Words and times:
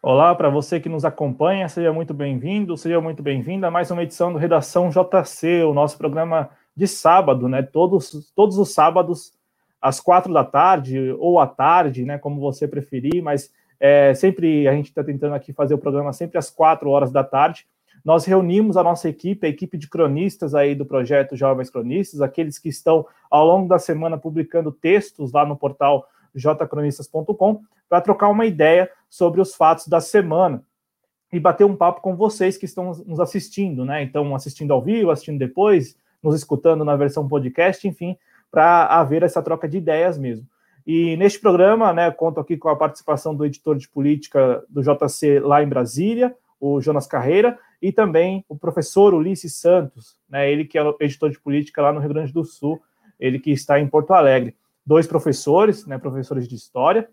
Olá, 0.00 0.32
para 0.32 0.48
você 0.48 0.78
que 0.78 0.88
nos 0.88 1.04
acompanha, 1.04 1.68
seja 1.68 1.92
muito 1.92 2.14
bem-vindo, 2.14 2.76
seja 2.76 3.00
muito 3.00 3.20
bem-vinda 3.20 3.66
a 3.66 3.70
mais 3.70 3.90
uma 3.90 4.04
edição 4.04 4.32
do 4.32 4.38
Redação 4.38 4.90
JC, 4.90 5.64
o 5.64 5.74
nosso 5.74 5.98
programa 5.98 6.50
de 6.74 6.86
sábado, 6.86 7.48
né? 7.48 7.62
Todos, 7.62 8.32
todos 8.32 8.58
os 8.58 8.72
sábados, 8.72 9.32
às 9.82 9.98
quatro 9.98 10.32
da 10.32 10.44
tarde 10.44 11.10
ou 11.18 11.40
à 11.40 11.48
tarde, 11.48 12.04
né? 12.04 12.16
Como 12.16 12.40
você 12.40 12.68
preferir, 12.68 13.20
mas 13.20 13.52
é, 13.80 14.14
sempre 14.14 14.68
a 14.68 14.72
gente 14.72 14.86
está 14.86 15.02
tentando 15.02 15.34
aqui 15.34 15.52
fazer 15.52 15.74
o 15.74 15.78
programa 15.78 16.12
sempre 16.12 16.38
às 16.38 16.48
quatro 16.48 16.90
horas 16.90 17.10
da 17.10 17.24
tarde. 17.24 17.66
Nós 18.04 18.24
reunimos 18.24 18.76
a 18.76 18.84
nossa 18.84 19.08
equipe, 19.08 19.48
a 19.48 19.50
equipe 19.50 19.76
de 19.76 19.88
cronistas 19.88 20.54
aí 20.54 20.76
do 20.76 20.86
projeto 20.86 21.34
Jovens 21.34 21.70
Cronistas, 21.70 22.20
aqueles 22.20 22.56
que 22.56 22.68
estão 22.68 23.04
ao 23.28 23.44
longo 23.44 23.68
da 23.68 23.80
semana 23.80 24.16
publicando 24.16 24.70
textos 24.70 25.32
lá 25.32 25.44
no 25.44 25.56
portal 25.56 26.06
jcronistas.com, 26.34 27.62
para 27.88 28.00
trocar 28.00 28.28
uma 28.28 28.46
ideia 28.46 28.90
sobre 29.08 29.40
os 29.40 29.54
fatos 29.54 29.88
da 29.88 30.00
semana 30.00 30.62
e 31.32 31.38
bater 31.38 31.64
um 31.64 31.76
papo 31.76 32.00
com 32.00 32.16
vocês 32.16 32.56
que 32.56 32.64
estão 32.64 32.92
nos 33.06 33.20
assistindo, 33.20 33.84
né? 33.84 34.02
Então, 34.02 34.34
assistindo 34.34 34.72
ao 34.72 34.82
vivo, 34.82 35.10
assistindo 35.10 35.38
depois, 35.38 35.96
nos 36.22 36.34
escutando 36.34 36.84
na 36.84 36.96
versão 36.96 37.28
podcast, 37.28 37.86
enfim, 37.86 38.16
para 38.50 38.86
haver 38.86 39.22
essa 39.22 39.42
troca 39.42 39.68
de 39.68 39.78
ideias 39.78 40.18
mesmo. 40.18 40.46
E 40.86 41.16
neste 41.18 41.38
programa, 41.38 41.92
né, 41.92 42.10
conto 42.10 42.40
aqui 42.40 42.56
com 42.56 42.70
a 42.70 42.76
participação 42.76 43.34
do 43.34 43.44
editor 43.44 43.76
de 43.76 43.88
política 43.88 44.64
do 44.70 44.82
JC 44.82 45.38
lá 45.38 45.62
em 45.62 45.68
Brasília, 45.68 46.34
o 46.58 46.80
Jonas 46.80 47.06
Carreira, 47.06 47.58
e 47.80 47.92
também 47.92 48.44
o 48.48 48.56
professor 48.56 49.12
Ulisses 49.12 49.54
Santos, 49.54 50.16
né, 50.28 50.50
ele 50.50 50.64
que 50.64 50.78
é 50.78 50.94
editor 51.00 51.30
de 51.30 51.38
política 51.38 51.82
lá 51.82 51.92
no 51.92 52.00
Rio 52.00 52.08
Grande 52.08 52.32
do 52.32 52.42
Sul, 52.42 52.80
ele 53.20 53.38
que 53.38 53.50
está 53.50 53.78
em 53.78 53.86
Porto 53.86 54.12
Alegre 54.12 54.56
dois 54.88 55.06
professores, 55.06 55.86
né, 55.86 55.98
professores 55.98 56.48
de 56.48 56.54
história, 56.54 57.10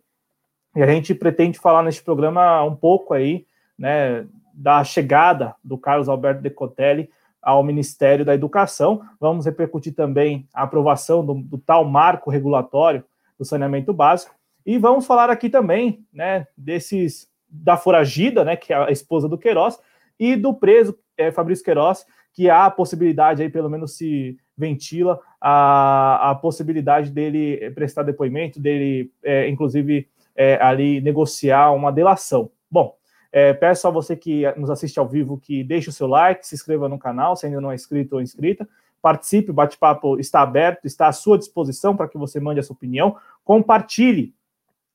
e 0.73 0.81
a 0.81 0.87
gente 0.87 1.13
pretende 1.13 1.59
falar 1.59 1.83
neste 1.83 2.01
programa 2.01 2.63
um 2.63 2.73
pouco 2.73 3.13
aí, 3.13 3.45
né, 3.77 4.25
da 4.53 4.81
chegada 4.85 5.53
do 5.61 5.77
Carlos 5.77 6.07
Alberto 6.07 6.41
Decotelli 6.41 7.09
ao 7.41 7.61
Ministério 7.61 8.23
da 8.23 8.33
Educação. 8.33 9.01
Vamos 9.19 9.45
repercutir 9.45 9.93
também 9.93 10.47
a 10.53 10.63
aprovação 10.63 11.25
do, 11.25 11.33
do 11.33 11.57
tal 11.57 11.83
marco 11.83 12.29
regulatório 12.29 13.03
do 13.37 13.43
saneamento 13.43 13.91
básico 13.91 14.33
e 14.65 14.77
vamos 14.77 15.05
falar 15.05 15.29
aqui 15.29 15.49
também, 15.49 16.05
né, 16.13 16.47
desses 16.57 17.29
da 17.49 17.75
foragida, 17.75 18.45
né, 18.45 18.55
que 18.55 18.71
é 18.71 18.77
a 18.77 18.89
esposa 18.89 19.27
do 19.27 19.37
Queiroz, 19.37 19.77
e 20.17 20.37
do 20.37 20.53
preso 20.53 20.97
é, 21.17 21.29
Fabrício 21.29 21.65
Queiroz, 21.65 22.05
que 22.33 22.49
há 22.49 22.65
a 22.67 22.71
possibilidade 22.71 23.43
aí, 23.43 23.49
pelo 23.49 23.69
menos 23.69 23.97
se 23.97 24.37
ventila, 24.57 25.19
a, 25.39 26.31
a 26.31 26.35
possibilidade 26.35 27.11
dele 27.11 27.71
prestar 27.71 28.03
depoimento, 28.03 28.59
dele, 28.59 29.11
é, 29.23 29.49
inclusive, 29.49 30.07
é, 30.35 30.57
ali 30.61 31.01
negociar 31.01 31.71
uma 31.71 31.91
delação. 31.91 32.49
Bom, 32.69 32.95
é, 33.31 33.53
peço 33.53 33.87
a 33.87 33.91
você 33.91 34.15
que 34.15 34.43
nos 34.55 34.69
assiste 34.69 34.97
ao 34.97 35.07
vivo 35.07 35.37
que 35.37 35.63
deixe 35.63 35.89
o 35.89 35.91
seu 35.91 36.07
like, 36.07 36.47
se 36.47 36.55
inscreva 36.55 36.87
no 36.87 36.97
canal, 36.97 37.35
se 37.35 37.45
ainda 37.45 37.59
não 37.59 37.71
é 37.71 37.75
inscrito 37.75 38.15
ou 38.15 38.21
inscrita, 38.21 38.67
participe, 39.01 39.51
o 39.51 39.53
bate-papo 39.53 40.19
está 40.19 40.41
aberto, 40.41 40.85
está 40.85 41.07
à 41.07 41.11
sua 41.11 41.37
disposição 41.37 41.95
para 41.95 42.07
que 42.07 42.17
você 42.17 42.39
mande 42.39 42.59
a 42.59 42.63
sua 42.63 42.73
opinião, 42.73 43.17
compartilhe 43.43 44.33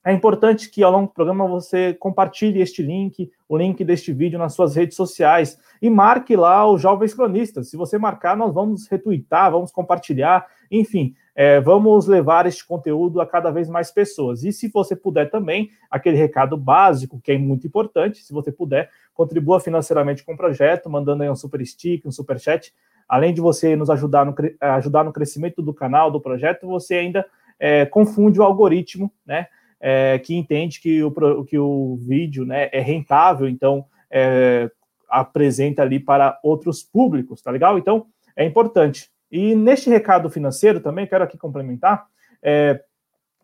é 0.04 0.12
importante 0.12 0.70
que 0.70 0.82
ao 0.82 0.90
longo 0.90 1.08
do 1.08 1.12
programa 1.12 1.46
você 1.46 1.92
compartilhe 1.92 2.62
este 2.62 2.82
link, 2.82 3.30
o 3.46 3.56
link 3.56 3.84
deste 3.84 4.12
vídeo 4.12 4.38
nas 4.38 4.54
suas 4.54 4.74
redes 4.74 4.96
sociais 4.96 5.58
e 5.80 5.90
marque 5.90 6.34
lá 6.34 6.66
os 6.70 6.80
Jovens 6.80 7.12
Cronistas. 7.12 7.68
Se 7.68 7.76
você 7.76 7.98
marcar, 7.98 8.34
nós 8.34 8.52
vamos 8.52 8.88
retweetar, 8.88 9.50
vamos 9.50 9.70
compartilhar, 9.70 10.46
enfim, 10.70 11.14
é, 11.34 11.60
vamos 11.60 12.06
levar 12.06 12.46
este 12.46 12.66
conteúdo 12.66 13.20
a 13.20 13.26
cada 13.26 13.50
vez 13.50 13.68
mais 13.68 13.90
pessoas. 13.90 14.42
E 14.42 14.52
se 14.52 14.68
você 14.68 14.96
puder 14.96 15.30
também, 15.30 15.70
aquele 15.90 16.16
recado 16.16 16.56
básico, 16.56 17.20
que 17.20 17.32
é 17.32 17.38
muito 17.38 17.66
importante, 17.66 18.22
se 18.22 18.32
você 18.32 18.50
puder, 18.50 18.90
contribua 19.12 19.60
financeiramente 19.60 20.24
com 20.24 20.32
o 20.32 20.36
projeto, 20.36 20.88
mandando 20.88 21.22
aí 21.22 21.30
um 21.30 21.36
super 21.36 21.64
stick, 21.66 22.06
um 22.06 22.12
super 22.12 22.40
chat. 22.40 22.72
Além 23.06 23.34
de 23.34 23.40
você 23.40 23.76
nos 23.76 23.90
ajudar 23.90 24.24
no, 24.24 24.34
ajudar 24.60 25.04
no 25.04 25.12
crescimento 25.12 25.60
do 25.60 25.74
canal, 25.74 26.10
do 26.10 26.20
projeto, 26.20 26.66
você 26.66 26.94
ainda 26.94 27.26
é, 27.58 27.84
confunde 27.84 28.40
o 28.40 28.42
algoritmo, 28.42 29.12
né? 29.26 29.48
É, 29.80 30.18
que 30.18 30.34
entende 30.34 30.80
que 30.80 31.02
o, 31.02 31.44
que 31.44 31.58
o 31.58 31.96
vídeo 31.96 32.44
né, 32.44 32.68
é 32.72 32.80
rentável, 32.80 33.48
então 33.48 33.84
é, 34.10 34.70
apresenta 35.08 35.82
ali 35.82 35.98
para 35.98 36.38
outros 36.42 36.82
públicos, 36.82 37.40
tá 37.40 37.50
legal? 37.50 37.78
Então 37.78 38.06
é 38.36 38.44
importante. 38.44 39.10
E 39.30 39.54
neste 39.54 39.88
recado 39.88 40.28
financeiro 40.28 40.80
também, 40.80 41.06
quero 41.06 41.24
aqui 41.24 41.38
complementar, 41.38 42.06
é, 42.42 42.82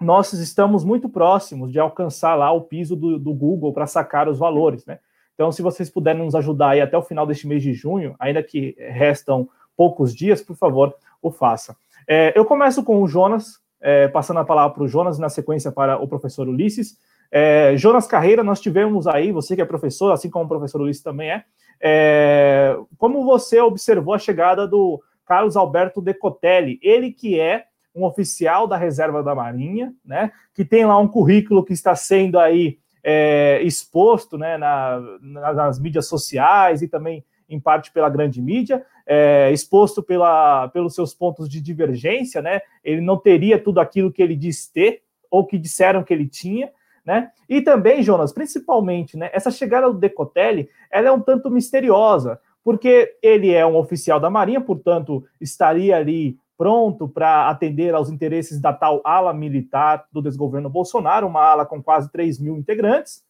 nós 0.00 0.32
estamos 0.34 0.84
muito 0.84 1.08
próximos 1.08 1.72
de 1.72 1.78
alcançar 1.78 2.34
lá 2.34 2.52
o 2.52 2.62
piso 2.62 2.94
do, 2.94 3.18
do 3.18 3.32
Google 3.32 3.72
para 3.72 3.86
sacar 3.86 4.28
os 4.28 4.38
valores, 4.38 4.84
né? 4.84 4.98
Então, 5.34 5.52
se 5.52 5.60
vocês 5.60 5.90
puderem 5.90 6.24
nos 6.24 6.34
ajudar 6.34 6.70
aí 6.70 6.80
até 6.80 6.96
o 6.96 7.02
final 7.02 7.26
deste 7.26 7.46
mês 7.46 7.62
de 7.62 7.74
junho, 7.74 8.14
ainda 8.18 8.42
que 8.42 8.74
restam 8.78 9.48
poucos 9.76 10.14
dias, 10.14 10.40
por 10.40 10.56
favor, 10.56 10.94
o 11.20 11.30
faça. 11.30 11.76
É, 12.08 12.32
eu 12.34 12.44
começo 12.44 12.82
com 12.82 13.02
o 13.02 13.06
Jonas, 13.06 13.60
é, 13.86 14.08
passando 14.08 14.40
a 14.40 14.44
palavra 14.44 14.74
para 14.74 14.82
o 14.82 14.88
Jonas, 14.88 15.16
na 15.16 15.28
sequência 15.28 15.70
para 15.70 15.96
o 15.96 16.08
professor 16.08 16.48
Ulisses. 16.48 16.98
É, 17.30 17.76
Jonas 17.76 18.04
Carreira, 18.04 18.42
nós 18.42 18.60
tivemos 18.60 19.06
aí, 19.06 19.30
você 19.30 19.54
que 19.54 19.62
é 19.62 19.64
professor, 19.64 20.10
assim 20.10 20.28
como 20.28 20.44
o 20.44 20.48
professor 20.48 20.80
Ulisses 20.80 21.04
também 21.04 21.30
é, 21.30 21.44
é 21.80 22.76
como 22.98 23.24
você 23.24 23.60
observou 23.60 24.12
a 24.12 24.18
chegada 24.18 24.66
do 24.66 25.00
Carlos 25.24 25.56
Alberto 25.56 26.02
Decotelli, 26.02 26.80
ele 26.82 27.12
que 27.12 27.38
é 27.38 27.66
um 27.94 28.04
oficial 28.04 28.66
da 28.66 28.76
Reserva 28.76 29.22
da 29.22 29.36
Marinha, 29.36 29.94
né, 30.04 30.32
que 30.52 30.64
tem 30.64 30.84
lá 30.84 30.98
um 30.98 31.06
currículo 31.06 31.64
que 31.64 31.72
está 31.72 31.94
sendo 31.94 32.40
aí 32.40 32.78
é, 33.04 33.62
exposto 33.62 34.36
né, 34.36 34.58
na, 34.58 35.00
nas 35.22 35.78
mídias 35.78 36.08
sociais 36.08 36.82
e 36.82 36.88
também 36.88 37.24
em 37.48 37.60
parte 37.60 37.92
pela 37.92 38.08
grande 38.08 38.40
mídia, 38.40 38.84
é, 39.06 39.50
exposto 39.52 40.02
pela, 40.02 40.68
pelos 40.68 40.94
seus 40.94 41.14
pontos 41.14 41.48
de 41.48 41.60
divergência, 41.60 42.42
né? 42.42 42.60
Ele 42.82 43.00
não 43.00 43.16
teria 43.16 43.58
tudo 43.58 43.80
aquilo 43.80 44.12
que 44.12 44.22
ele 44.22 44.34
diz 44.34 44.66
ter, 44.68 45.02
ou 45.30 45.46
que 45.46 45.58
disseram 45.58 46.02
que 46.02 46.12
ele 46.12 46.26
tinha, 46.26 46.70
né? 47.04 47.30
E 47.48 47.60
também, 47.60 48.02
Jonas, 48.02 48.32
principalmente, 48.32 49.16
né? 49.16 49.30
Essa 49.32 49.50
chegada 49.50 49.90
do 49.90 49.98
Decotelli, 49.98 50.68
ela 50.90 51.08
é 51.08 51.12
um 51.12 51.20
tanto 51.20 51.50
misteriosa, 51.50 52.40
porque 52.64 53.16
ele 53.22 53.52
é 53.52 53.64
um 53.64 53.76
oficial 53.76 54.18
da 54.18 54.28
Marinha, 54.28 54.60
portanto, 54.60 55.24
estaria 55.40 55.96
ali 55.96 56.36
pronto 56.58 57.06
para 57.06 57.48
atender 57.48 57.94
aos 57.94 58.10
interesses 58.10 58.60
da 58.60 58.72
tal 58.72 59.00
ala 59.04 59.32
militar 59.32 60.06
do 60.10 60.22
desgoverno 60.22 60.70
Bolsonaro, 60.70 61.26
uma 61.26 61.42
ala 61.42 61.66
com 61.66 61.82
quase 61.82 62.10
3 62.10 62.40
mil 62.40 62.56
integrantes, 62.56 63.22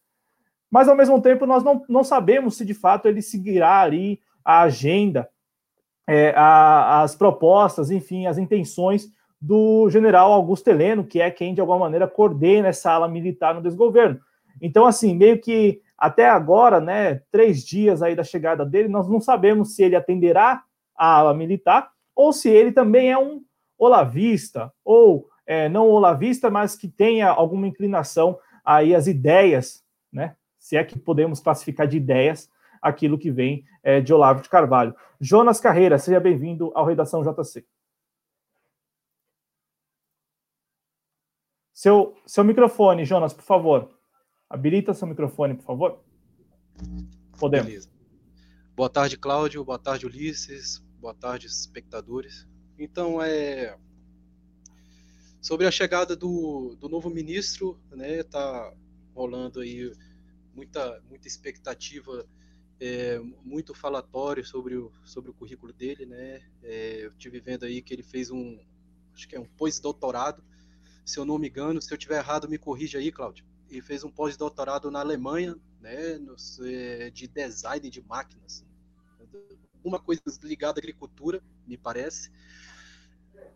mas 0.69 0.87
ao 0.87 0.95
mesmo 0.95 1.21
tempo 1.21 1.45
nós 1.45 1.63
não, 1.63 1.83
não 1.87 2.03
sabemos 2.03 2.57
se 2.57 2.65
de 2.65 2.73
fato 2.73 3.07
ele 3.07 3.21
seguirá 3.21 3.81
ali 3.81 4.19
a 4.43 4.61
agenda, 4.61 5.29
é, 6.07 6.33
a, 6.35 7.01
as 7.01 7.15
propostas, 7.15 7.91
enfim, 7.91 8.27
as 8.27 8.37
intenções 8.37 9.07
do 9.39 9.89
general 9.89 10.31
Augusto 10.31 10.67
Heleno, 10.67 11.05
que 11.05 11.21
é 11.21 11.29
quem 11.29 11.53
de 11.53 11.61
alguma 11.61 11.79
maneira 11.79 12.07
coordena 12.07 12.69
essa 12.69 12.91
ala 12.91 13.07
militar 13.07 13.53
no 13.53 13.61
desgoverno. 13.61 14.19
Então, 14.61 14.85
assim, 14.85 15.15
meio 15.15 15.39
que 15.39 15.81
até 15.97 16.27
agora, 16.27 16.79
né, 16.79 17.21
três 17.31 17.63
dias 17.63 18.01
aí 18.01 18.15
da 18.15 18.23
chegada 18.23 18.65
dele, 18.65 18.87
nós 18.87 19.07
não 19.07 19.19
sabemos 19.19 19.75
se 19.75 19.83
ele 19.83 19.95
atenderá 19.95 20.63
a 20.95 21.17
ala 21.17 21.33
militar 21.33 21.91
ou 22.15 22.33
se 22.33 22.49
ele 22.49 22.71
também 22.71 23.11
é 23.11 23.17
um 23.17 23.41
olavista, 23.77 24.73
ou 24.83 25.27
é, 25.45 25.69
não 25.69 25.87
olavista, 25.87 26.49
mas 26.49 26.75
que 26.75 26.87
tenha 26.87 27.29
alguma 27.29 27.67
inclinação 27.67 28.39
aí 28.65 28.95
às 28.95 29.05
ideias, 29.05 29.83
né, 30.11 30.35
se 30.67 30.75
é 30.75 30.83
que 30.83 30.99
podemos 30.99 31.39
classificar 31.39 31.87
de 31.87 31.95
ideias 31.95 32.51
aquilo 32.81 33.17
que 33.17 33.31
vem 33.31 33.65
é, 33.81 34.01
de 34.01 34.13
Olavo 34.13 34.41
de 34.41 34.49
Carvalho. 34.49 34.93
Jonas 35.17 35.61
Carreira, 35.61 35.97
seja 35.97 36.19
bem-vindo 36.19 36.73
ao 36.75 36.85
Redação 36.85 37.23
JC. 37.23 37.65
Seu, 41.73 42.17
seu 42.25 42.43
microfone, 42.43 43.05
Jonas, 43.05 43.33
por 43.33 43.43
favor. 43.43 43.97
Habilita 44.49 44.93
seu 44.93 45.07
microfone, 45.07 45.55
por 45.55 45.63
favor. 45.63 46.03
Podemos. 47.39 47.67
Beleza. 47.67 47.89
Boa 48.75 48.89
tarde, 48.89 49.17
Cláudio. 49.17 49.63
Boa 49.63 49.79
tarde, 49.79 50.05
Ulisses. 50.05 50.79
Boa 50.99 51.13
tarde, 51.13 51.47
espectadores. 51.47 52.45
Então, 52.77 53.21
é 53.21 53.77
sobre 55.39 55.65
a 55.65 55.71
chegada 55.71 56.13
do, 56.13 56.75
do 56.77 56.89
novo 56.89 57.09
ministro, 57.09 57.79
né? 57.89 58.21
Tá 58.23 58.73
rolando 59.15 59.61
aí 59.61 59.93
muita, 60.57 60.99
muita 61.07 61.27
expectativa, 61.27 62.27
é, 62.79 63.19
muito 63.45 63.75
falatório 63.75 64.43
sobre 64.43 64.75
o, 64.75 64.91
sobre 65.05 65.29
o 65.29 65.33
currículo 65.33 65.71
dele, 65.71 66.07
né? 66.07 66.41
É, 66.63 67.05
eu 67.05 67.13
tive 67.13 67.39
vendo 67.39 67.63
aí 67.63 67.79
que 67.79 67.93
ele 67.93 68.01
fez 68.01 68.31
um, 68.31 68.59
acho 69.13 69.27
que 69.27 69.35
é 69.35 69.39
um 69.39 69.45
pós-doutorado, 69.45 70.43
se 71.05 71.19
eu 71.19 71.25
não 71.25 71.37
me 71.37 71.47
engano, 71.47 71.79
se 71.79 71.93
eu 71.93 71.97
tiver 71.97 72.17
errado, 72.17 72.49
me 72.49 72.57
corrija 72.57 72.97
aí, 72.97 73.11
Cláudio. 73.11 73.45
Ele 73.69 73.81
fez 73.81 74.03
um 74.03 74.09
pós-doutorado 74.09 74.89
na 74.89 74.99
Alemanha, 74.99 75.55
né, 75.79 76.19
é, 76.65 77.09
de 77.11 77.27
design 77.27 77.89
de 77.89 78.01
máquinas, 78.01 78.65
uma 79.83 79.99
coisa 79.99 80.21
ligada 80.41 80.79
à 80.79 80.81
agricultura, 80.81 81.41
me 81.67 81.77
parece. 81.77 82.31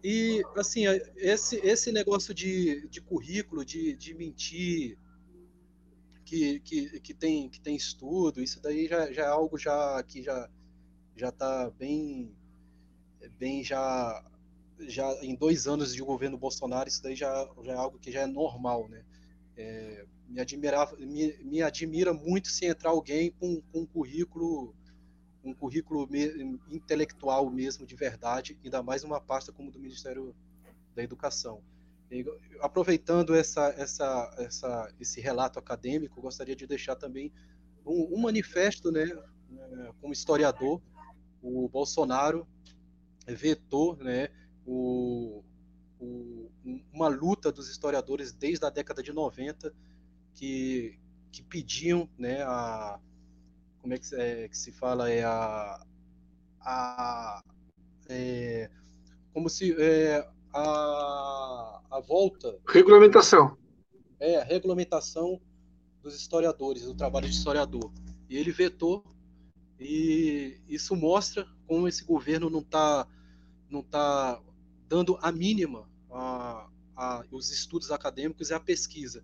E, 0.03 0.43
assim, 0.55 0.85
esse, 1.15 1.57
esse 1.57 1.91
negócio 1.91 2.33
de, 2.33 2.87
de 2.87 3.01
currículo, 3.01 3.65
de, 3.65 3.95
de 3.95 4.13
mentir, 4.13 4.97
que, 6.31 6.61
que, 6.61 6.99
que, 7.01 7.13
tem, 7.13 7.49
que 7.49 7.59
tem 7.59 7.75
estudo, 7.75 8.41
isso 8.41 8.61
daí 8.61 8.87
já, 8.87 9.11
já 9.11 9.23
é 9.23 9.27
algo 9.27 9.57
já 9.57 10.01
que 10.01 10.23
já 10.23 10.49
já 11.13 11.27
está 11.27 11.69
bem 11.71 12.33
bem 13.37 13.61
já 13.61 14.23
já 14.79 15.13
em 15.21 15.35
dois 15.35 15.67
anos 15.67 15.93
de 15.93 16.01
governo 16.01 16.37
Bolsonaro 16.37 16.87
isso 16.87 17.03
daí 17.03 17.17
já, 17.17 17.49
já 17.63 17.73
é 17.73 17.75
algo 17.75 17.99
que 17.99 18.09
já 18.13 18.21
é 18.21 18.27
normal, 18.27 18.87
né? 18.87 19.03
É, 19.57 20.05
me, 20.25 20.39
admira, 20.39 20.89
me, 20.99 21.37
me 21.43 21.61
admira 21.61 22.13
muito 22.13 22.47
se 22.47 22.65
entrar 22.65 22.91
alguém 22.91 23.31
com, 23.31 23.61
com 23.69 23.81
um 23.81 23.85
currículo 23.85 24.73
um 25.43 25.53
currículo 25.53 26.07
me, 26.09 26.57
intelectual 26.69 27.49
mesmo 27.49 27.85
de 27.85 27.95
verdade, 27.95 28.57
ainda 28.63 28.81
mais 28.81 29.03
uma 29.03 29.19
pasta 29.19 29.51
como 29.51 29.69
do 29.69 29.79
Ministério 29.79 30.33
da 30.95 31.03
Educação. 31.03 31.61
Aproveitando 32.59 33.33
essa, 33.33 33.69
essa, 33.77 34.35
essa, 34.37 34.93
esse 34.99 35.21
relato 35.21 35.57
acadêmico, 35.57 36.21
gostaria 36.21 36.55
de 36.55 36.67
deixar 36.67 36.95
também 36.95 37.31
um, 37.85 38.15
um 38.15 38.21
manifesto, 38.21 38.91
né, 38.91 39.05
né 39.49 39.93
como 39.99 40.13
historiador, 40.13 40.81
o 41.41 41.67
Bolsonaro 41.69 42.47
vetou, 43.27 43.95
né, 43.97 44.29
o, 44.65 45.43
o, 45.99 46.51
uma 46.93 47.07
luta 47.07 47.51
dos 47.51 47.69
historiadores 47.69 48.33
desde 48.33 48.65
a 48.65 48.69
década 48.69 49.01
de 49.01 49.13
90 49.13 49.73
que, 50.33 50.99
que 51.31 51.41
pediam 51.41 52.09
né, 52.17 52.41
a, 52.43 52.99
como 53.81 53.93
é 53.93 53.97
que, 53.97 54.15
é, 54.15 54.47
que 54.47 54.57
se 54.57 54.71
fala, 54.71 55.09
é 55.09 55.23
a, 55.23 55.83
a 56.59 57.41
é, 58.09 58.69
como 59.33 59.49
se 59.49 59.73
é, 59.81 60.27
a, 60.53 61.81
a 61.89 61.99
volta. 61.99 62.59
Regulamentação. 62.67 63.57
É 64.19 64.37
a 64.37 64.43
regulamentação 64.43 65.41
dos 66.01 66.15
historiadores 66.15 66.83
do 66.83 66.93
trabalho 66.93 67.27
de 67.27 67.35
historiador. 67.35 67.91
E 68.29 68.37
ele 68.37 68.51
vetou 68.51 69.03
e 69.79 70.59
isso 70.67 70.95
mostra 70.95 71.47
como 71.67 71.87
esse 71.87 72.03
governo 72.03 72.49
não 72.49 72.59
está 72.59 73.07
não 73.69 73.81
tá 73.81 74.39
dando 74.87 75.17
a 75.21 75.31
mínima 75.31 75.89
a, 76.11 76.69
a, 76.95 77.25
os 77.31 77.49
estudos 77.49 77.89
acadêmicos 77.89 78.49
e 78.49 78.53
a 78.53 78.59
pesquisa. 78.59 79.23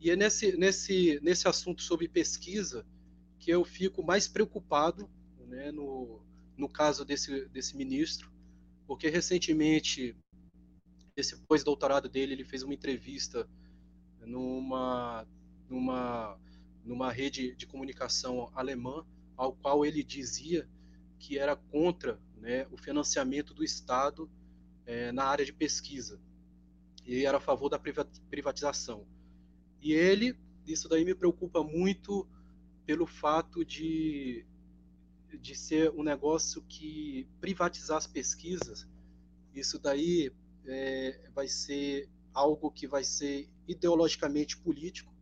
E 0.00 0.10
é 0.10 0.16
nesse 0.16 0.56
nesse 0.56 1.20
nesse 1.22 1.46
assunto 1.46 1.82
sobre 1.82 2.08
pesquisa 2.08 2.84
que 3.38 3.50
eu 3.50 3.64
fico 3.64 4.02
mais 4.02 4.26
preocupado 4.26 5.08
né, 5.52 5.70
no, 5.70 6.20
no 6.56 6.68
caso 6.68 7.04
desse, 7.04 7.46
desse 7.48 7.76
ministro, 7.76 8.32
porque 8.86 9.08
recentemente, 9.08 10.16
esse 11.16 11.36
pós-doutorado 11.46 12.08
dele, 12.08 12.32
ele 12.32 12.44
fez 12.44 12.62
uma 12.62 12.74
entrevista 12.74 13.48
numa, 14.20 15.26
numa, 15.68 16.38
numa 16.84 17.12
rede 17.12 17.54
de 17.54 17.66
comunicação 17.66 18.50
alemã, 18.54 19.04
ao 19.36 19.52
qual 19.52 19.84
ele 19.84 20.02
dizia 20.02 20.68
que 21.18 21.38
era 21.38 21.54
contra 21.56 22.20
né, 22.36 22.66
o 22.70 22.76
financiamento 22.76 23.54
do 23.54 23.62
Estado 23.62 24.30
é, 24.86 25.12
na 25.12 25.24
área 25.24 25.44
de 25.44 25.52
pesquisa 25.52 26.20
e 27.04 27.24
era 27.24 27.38
a 27.38 27.40
favor 27.40 27.68
da 27.68 27.78
privatização. 27.78 29.06
E 29.80 29.92
ele, 29.92 30.36
isso 30.66 30.88
daí 30.88 31.04
me 31.04 31.14
preocupa 31.14 31.62
muito 31.62 32.26
pelo 32.86 33.06
fato 33.06 33.64
de, 33.64 34.46
de 35.40 35.54
ser 35.54 35.90
um 35.90 36.02
negócio 36.02 36.62
que 36.62 37.26
privatizar 37.40 37.96
as 37.96 38.06
pesquisas, 38.06 38.86
isso 39.54 39.78
daí 39.78 40.32
é, 40.66 41.30
vai 41.34 41.48
ser 41.48 42.08
algo 42.32 42.70
que 42.70 42.86
vai 42.86 43.04
ser 43.04 43.48
ideologicamente 43.68 44.56
político, 44.56 45.12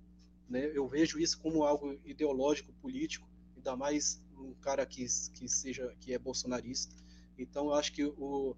né? 0.48 0.70
Eu 0.74 0.88
vejo 0.88 1.18
isso 1.18 1.40
como 1.40 1.64
algo 1.64 1.98
ideológico 2.04 2.72
político, 2.74 3.28
ainda 3.56 3.76
mais 3.76 4.24
um 4.36 4.54
cara 4.54 4.84
que, 4.86 5.04
que 5.34 5.48
seja 5.48 5.94
que 6.00 6.12
é 6.12 6.18
bolsonarista. 6.18 6.94
Então, 7.38 7.66
eu 7.66 7.74
acho 7.74 7.92
que 7.92 8.04
o 8.04 8.56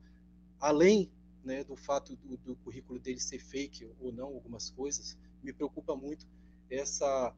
além 0.58 1.11
né, 1.44 1.64
do 1.64 1.75
fato 1.75 2.14
do, 2.17 2.37
do 2.37 2.56
currículo 2.56 3.00
dele 3.00 3.19
ser 3.20 3.40
fake 3.40 3.90
ou 3.99 4.12
não, 4.12 4.26
algumas 4.26 4.70
coisas, 4.70 5.19
me 5.43 5.52
preocupa 5.52 5.96
muito 5.96 6.26
essa 6.70 7.34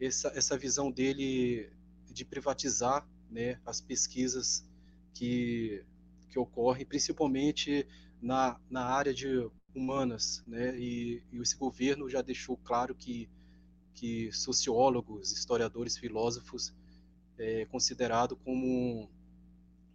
essa, 0.00 0.28
essa 0.34 0.56
visão 0.56 0.90
dele 0.90 1.70
de 2.10 2.24
privatizar 2.24 3.06
né, 3.30 3.60
as 3.66 3.80
pesquisas 3.80 4.66
que, 5.12 5.84
que 6.28 6.38
ocorrem, 6.38 6.86
principalmente 6.86 7.86
na, 8.20 8.58
na 8.68 8.84
área 8.84 9.12
de 9.14 9.50
humanas. 9.74 10.42
Né, 10.46 10.78
e, 10.78 11.22
e 11.32 11.38
esse 11.40 11.56
governo 11.56 12.08
já 12.08 12.22
deixou 12.22 12.56
claro 12.56 12.94
que, 12.94 13.28
que 13.94 14.30
sociólogos, 14.32 15.32
historiadores, 15.32 15.96
filósofos 15.96 16.74
é 17.38 17.64
considerado 17.66 18.36
como, 18.36 19.08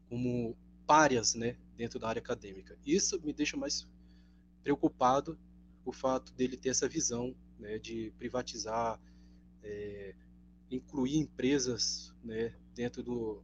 como 0.10 0.56
párias 0.86 1.36
né, 1.36 1.56
dentro 1.78 2.00
da 2.00 2.10
área 2.10 2.20
acadêmica. 2.20 2.78
Isso 2.86 3.20
me 3.22 3.34
deixa 3.34 3.56
mais 3.56 3.88
preocupado 4.64 5.38
o 5.86 5.92
fato 5.92 6.34
dele 6.34 6.58
ter 6.58 6.70
essa 6.70 6.90
visão 6.90 7.36
né, 7.60 7.78
de 7.78 8.12
privatizar 8.18 9.00
é, 9.64 10.16
incluir 10.72 11.18
empresas 11.18 12.14
né, 12.24 12.56
dentro 12.74 13.04
do, 13.04 13.44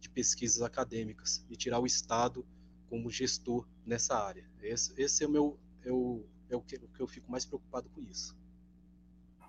de 0.00 0.08
pesquisas 0.08 0.62
acadêmicas 0.62 1.44
e 1.50 1.56
tirar 1.56 1.80
o 1.80 1.86
Estado 1.86 2.46
como 2.88 3.10
gestor 3.10 3.66
nessa 3.86 4.16
área. 4.16 4.44
Esse, 4.62 4.92
esse 5.00 5.24
é 5.24 5.26
o 5.26 5.30
meu 5.30 5.58
o, 5.86 6.22
é 6.50 6.56
o, 6.56 6.60
que, 6.60 6.76
o 6.76 6.88
que 6.88 7.00
eu 7.00 7.08
fico 7.08 7.30
mais 7.30 7.44
preocupado 7.44 7.88
com 7.94 8.00
isso. 8.00 8.36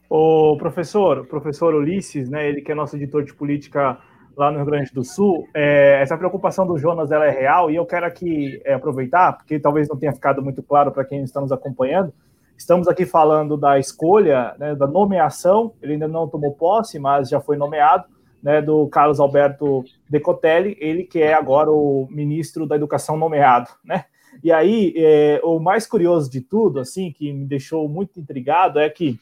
O 0.10 0.58
professor, 0.58 1.20
o 1.20 1.26
professor 1.26 1.74
Ulisses, 1.74 2.30
né, 2.30 2.48
ele 2.48 2.62
que 2.62 2.72
é 2.72 2.76
nosso 2.76 2.96
editor 2.96 3.24
de 3.24 3.34
política 3.34 4.00
lá 4.36 4.52
no 4.52 4.58
Rio 4.58 4.66
Grande 4.66 4.92
do 4.94 5.04
Sul, 5.04 5.48
é, 5.54 6.02
essa 6.02 6.18
preocupação 6.18 6.66
do 6.66 6.78
Jonas 6.78 7.12
ela 7.12 7.26
é 7.26 7.32
real 7.32 7.70
e 7.70 7.76
eu 7.76 7.86
quero 7.86 8.06
aqui 8.06 8.60
é, 8.66 8.74
aproveitar, 8.74 9.34
porque 9.34 9.60
talvez 9.60 9.88
não 9.88 9.98
tenha 9.98 10.14
ficado 10.14 10.42
muito 10.42 10.62
claro 10.64 10.92
para 10.92 11.06
quem 11.06 11.24
está 11.24 11.40
nos 11.40 11.52
acompanhando, 11.52 12.14
Estamos 12.58 12.88
aqui 12.88 13.06
falando 13.06 13.58
da 13.58 13.80
escolha, 13.80 14.56
né, 14.58 14.76
da 14.76 14.88
nomeação, 14.88 15.74
ele 15.82 15.94
ainda 15.94 16.08
não 16.08 16.28
tomou 16.28 16.54
posse, 16.54 17.00
mas 17.00 17.28
já 17.30 17.42
foi 17.42 17.58
nomeado, 17.58 18.06
né, 18.42 18.62
do 18.62 18.88
Carlos 18.88 19.20
Alberto 19.20 19.84
Decotelli, 20.10 20.78
ele 20.80 21.04
que 21.04 21.22
é 21.22 21.34
agora 21.34 21.72
o 21.72 22.08
ministro 22.10 22.66
da 22.66 22.76
Educação 22.76 23.18
nomeado, 23.18 23.70
né? 23.84 24.06
E 24.42 24.52
aí, 24.52 24.94
é, 24.96 25.42
o 25.44 25.60
mais 25.60 25.86
curioso 25.86 26.30
de 26.30 26.42
tudo, 26.42 26.80
assim, 26.80 27.12
que 27.12 27.32
me 27.32 27.46
deixou 27.46 27.88
muito 27.90 28.20
intrigado, 28.20 28.80
é 28.80 28.90
que 28.90 29.20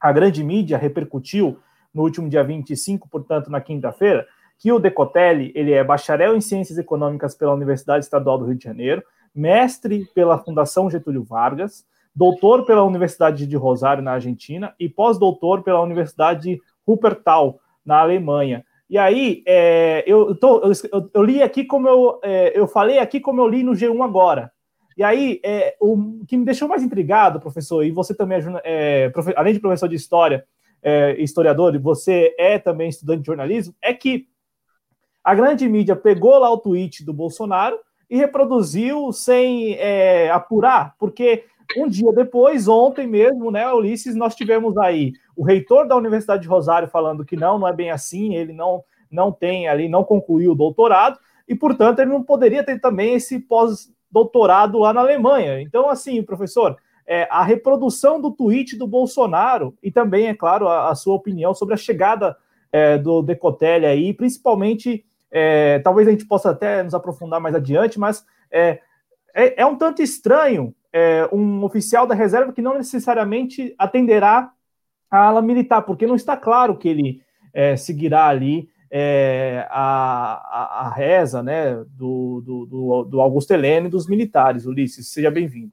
a 0.00 0.10
grande 0.12 0.42
mídia 0.42 0.78
repercutiu 0.78 1.58
no 1.92 2.02
último 2.02 2.28
dia 2.28 2.42
25, 2.42 3.08
portanto, 3.08 3.50
na 3.50 3.60
quinta-feira, 3.60 4.26
que 4.58 4.72
o 4.72 4.78
Decotelli, 4.78 5.52
ele 5.54 5.72
é 5.72 5.82
bacharel 5.82 6.36
em 6.36 6.40
Ciências 6.40 6.78
Econômicas 6.78 7.34
pela 7.34 7.54
Universidade 7.54 8.04
Estadual 8.04 8.38
do 8.38 8.46
Rio 8.46 8.54
de 8.54 8.64
Janeiro, 8.64 9.02
mestre 9.34 10.06
pela 10.14 10.38
Fundação 10.38 10.90
Getúlio 10.90 11.22
Vargas, 11.22 11.84
doutor 12.14 12.64
pela 12.66 12.84
Universidade 12.84 13.46
de 13.46 13.56
Rosário, 13.56 14.02
na 14.02 14.12
Argentina, 14.12 14.74
e 14.78 14.88
pós-doutor 14.88 15.62
pela 15.62 15.80
Universidade 15.80 16.42
de 16.42 16.62
Wuppertal, 16.86 17.60
na 17.84 18.00
Alemanha. 18.00 18.64
E 18.90 18.98
aí, 18.98 19.44
é, 19.46 20.02
eu, 20.04 20.34
tô, 20.34 20.60
eu, 20.64 21.10
eu, 21.14 21.22
li 21.22 21.40
aqui 21.40 21.64
como 21.64 21.88
eu, 21.88 22.18
é, 22.24 22.58
eu 22.58 22.66
falei 22.66 22.98
aqui 22.98 23.20
como 23.20 23.40
eu 23.40 23.46
li 23.46 23.62
no 23.62 23.70
G1 23.70 24.04
agora. 24.04 24.50
E 24.98 25.04
aí, 25.04 25.40
é, 25.44 25.76
o 25.80 26.24
que 26.26 26.36
me 26.36 26.44
deixou 26.44 26.66
mais 26.66 26.82
intrigado, 26.82 27.38
professor, 27.38 27.84
e 27.84 27.92
você 27.92 28.12
também 28.12 28.40
é, 28.64 29.04
é 29.04 29.12
além 29.36 29.54
de 29.54 29.60
professor 29.60 29.88
de 29.88 29.94
história, 29.94 30.44
é, 30.82 31.14
historiador, 31.22 31.72
e 31.72 31.78
você 31.78 32.34
é 32.36 32.58
também 32.58 32.88
estudante 32.88 33.20
de 33.20 33.26
jornalismo, 33.26 33.72
é 33.80 33.94
que 33.94 34.26
a 35.22 35.36
grande 35.36 35.68
mídia 35.68 35.94
pegou 35.94 36.36
lá 36.36 36.50
o 36.50 36.58
tweet 36.58 37.04
do 37.04 37.12
Bolsonaro 37.12 37.78
e 38.10 38.16
reproduziu 38.16 39.12
sem 39.12 39.74
é, 39.74 40.32
apurar, 40.32 40.96
porque 40.98 41.44
um 41.76 41.88
dia 41.88 42.12
depois, 42.12 42.68
ontem 42.68 43.06
mesmo, 43.06 43.50
né, 43.50 43.70
Ulisses, 43.72 44.14
nós 44.14 44.34
tivemos 44.34 44.76
aí 44.76 45.12
o 45.36 45.44
reitor 45.44 45.86
da 45.86 45.96
Universidade 45.96 46.42
de 46.42 46.48
Rosário 46.48 46.88
falando 46.88 47.24
que 47.24 47.36
não, 47.36 47.58
não 47.58 47.68
é 47.68 47.72
bem 47.72 47.90
assim, 47.90 48.34
ele 48.34 48.52
não, 48.52 48.82
não 49.10 49.30
tem 49.30 49.68
ali, 49.68 49.88
não 49.88 50.04
concluiu 50.04 50.52
o 50.52 50.56
doutorado, 50.56 51.18
e, 51.48 51.54
portanto, 51.54 51.98
ele 51.98 52.10
não 52.10 52.22
poderia 52.22 52.62
ter 52.62 52.80
também 52.80 53.14
esse 53.14 53.38
pós-doutorado 53.38 54.78
lá 54.78 54.92
na 54.92 55.00
Alemanha. 55.00 55.60
Então, 55.60 55.88
assim, 55.88 56.22
professor, 56.22 56.76
é, 57.06 57.26
a 57.30 57.42
reprodução 57.42 58.20
do 58.20 58.30
tweet 58.30 58.76
do 58.76 58.86
Bolsonaro, 58.86 59.76
e 59.82 59.90
também, 59.90 60.28
é 60.28 60.34
claro, 60.34 60.68
a, 60.68 60.90
a 60.90 60.94
sua 60.94 61.14
opinião 61.14 61.54
sobre 61.54 61.74
a 61.74 61.78
chegada 61.78 62.36
é, 62.72 62.96
do 62.98 63.20
Decotelli 63.22 63.86
aí, 63.86 64.14
principalmente, 64.14 65.04
é, 65.30 65.78
talvez 65.80 66.06
a 66.06 66.10
gente 66.12 66.26
possa 66.26 66.50
até 66.50 66.82
nos 66.82 66.94
aprofundar 66.94 67.40
mais 67.40 67.54
adiante, 67.54 67.98
mas 67.98 68.24
é, 68.50 68.80
é, 69.34 69.62
é 69.62 69.66
um 69.66 69.76
tanto 69.76 70.02
estranho 70.02 70.74
é, 70.92 71.28
um 71.32 71.64
oficial 71.64 72.06
da 72.06 72.14
reserva 72.14 72.52
que 72.52 72.62
não 72.62 72.76
necessariamente 72.76 73.74
atenderá 73.78 74.52
a 75.10 75.18
ala 75.18 75.42
militar, 75.42 75.82
porque 75.82 76.06
não 76.06 76.14
está 76.14 76.36
claro 76.36 76.76
que 76.76 76.88
ele 76.88 77.22
é, 77.52 77.76
seguirá 77.76 78.26
ali 78.26 78.68
é, 78.90 79.66
a, 79.70 80.34
a, 80.34 80.86
a, 80.86 80.90
reza 80.90 81.42
né, 81.42 81.76
do, 81.90 82.40
do, 82.40 83.04
do, 83.04 83.20
Augusto 83.20 83.52
Helene 83.52 83.86
e 83.86 83.90
dos 83.90 84.08
militares. 84.08 84.66
Ulisses, 84.66 85.08
seja 85.08 85.30
bem-vindo. 85.30 85.72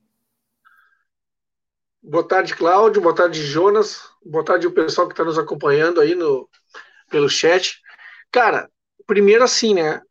Boa 2.02 2.28
tarde, 2.28 2.56
Cláudio. 2.56 3.02
Boa 3.02 3.16
tarde, 3.16 3.44
Jonas. 3.44 4.02
Boa 4.24 4.46
tarde, 4.46 4.68
o 4.68 4.72
pessoal 4.72 5.08
que 5.08 5.14
está 5.14 5.24
nos 5.24 5.38
acompanhando 5.38 6.00
aí 6.00 6.16
no, 6.16 6.48
pelo 7.10 7.30
chat. 7.30 7.82
Cara, 8.32 8.70
primeiro 9.06 9.44
assim, 9.44 9.74
né? 9.74 10.02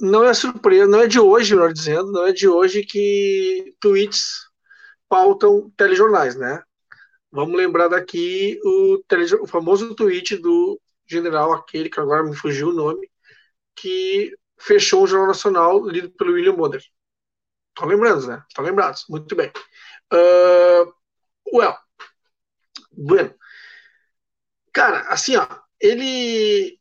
Não 0.00 0.24
é 0.24 0.32
surpresa, 0.32 0.86
não 0.86 1.00
é 1.00 1.06
de 1.06 1.20
hoje, 1.20 1.54
melhor 1.54 1.72
dizendo, 1.72 2.10
não 2.10 2.26
é 2.26 2.32
de 2.32 2.48
hoje 2.48 2.82
que 2.84 3.74
tweets 3.80 4.49
pautam 5.10 5.70
telejornais, 5.76 6.36
né? 6.36 6.62
Vamos 7.32 7.56
lembrar 7.56 7.88
daqui 7.88 8.58
o, 8.64 9.02
tele, 9.08 9.34
o 9.34 9.46
famoso 9.46 9.94
tweet 9.94 10.36
do 10.36 10.80
general, 11.06 11.52
aquele 11.52 11.90
que 11.90 11.98
agora 11.98 12.22
me 12.22 12.34
fugiu 12.34 12.68
o 12.68 12.72
nome, 12.72 13.10
que 13.74 14.32
fechou 14.58 15.02
o 15.02 15.06
Jornal 15.06 15.28
Nacional 15.28 15.84
lido 15.84 16.10
pelo 16.12 16.32
William 16.32 16.54
Bonner. 16.54 16.82
Estão 17.70 17.88
lembrando, 17.88 18.26
né? 18.26 18.42
Estão 18.48 18.64
lembrados. 18.64 19.04
Muito 19.08 19.34
bem. 19.34 19.50
Uh, 20.12 20.92
well, 21.52 21.76
bueno. 22.92 23.34
Cara, 24.72 25.00
assim, 25.08 25.36
ó, 25.36 25.46
ele. 25.80 26.78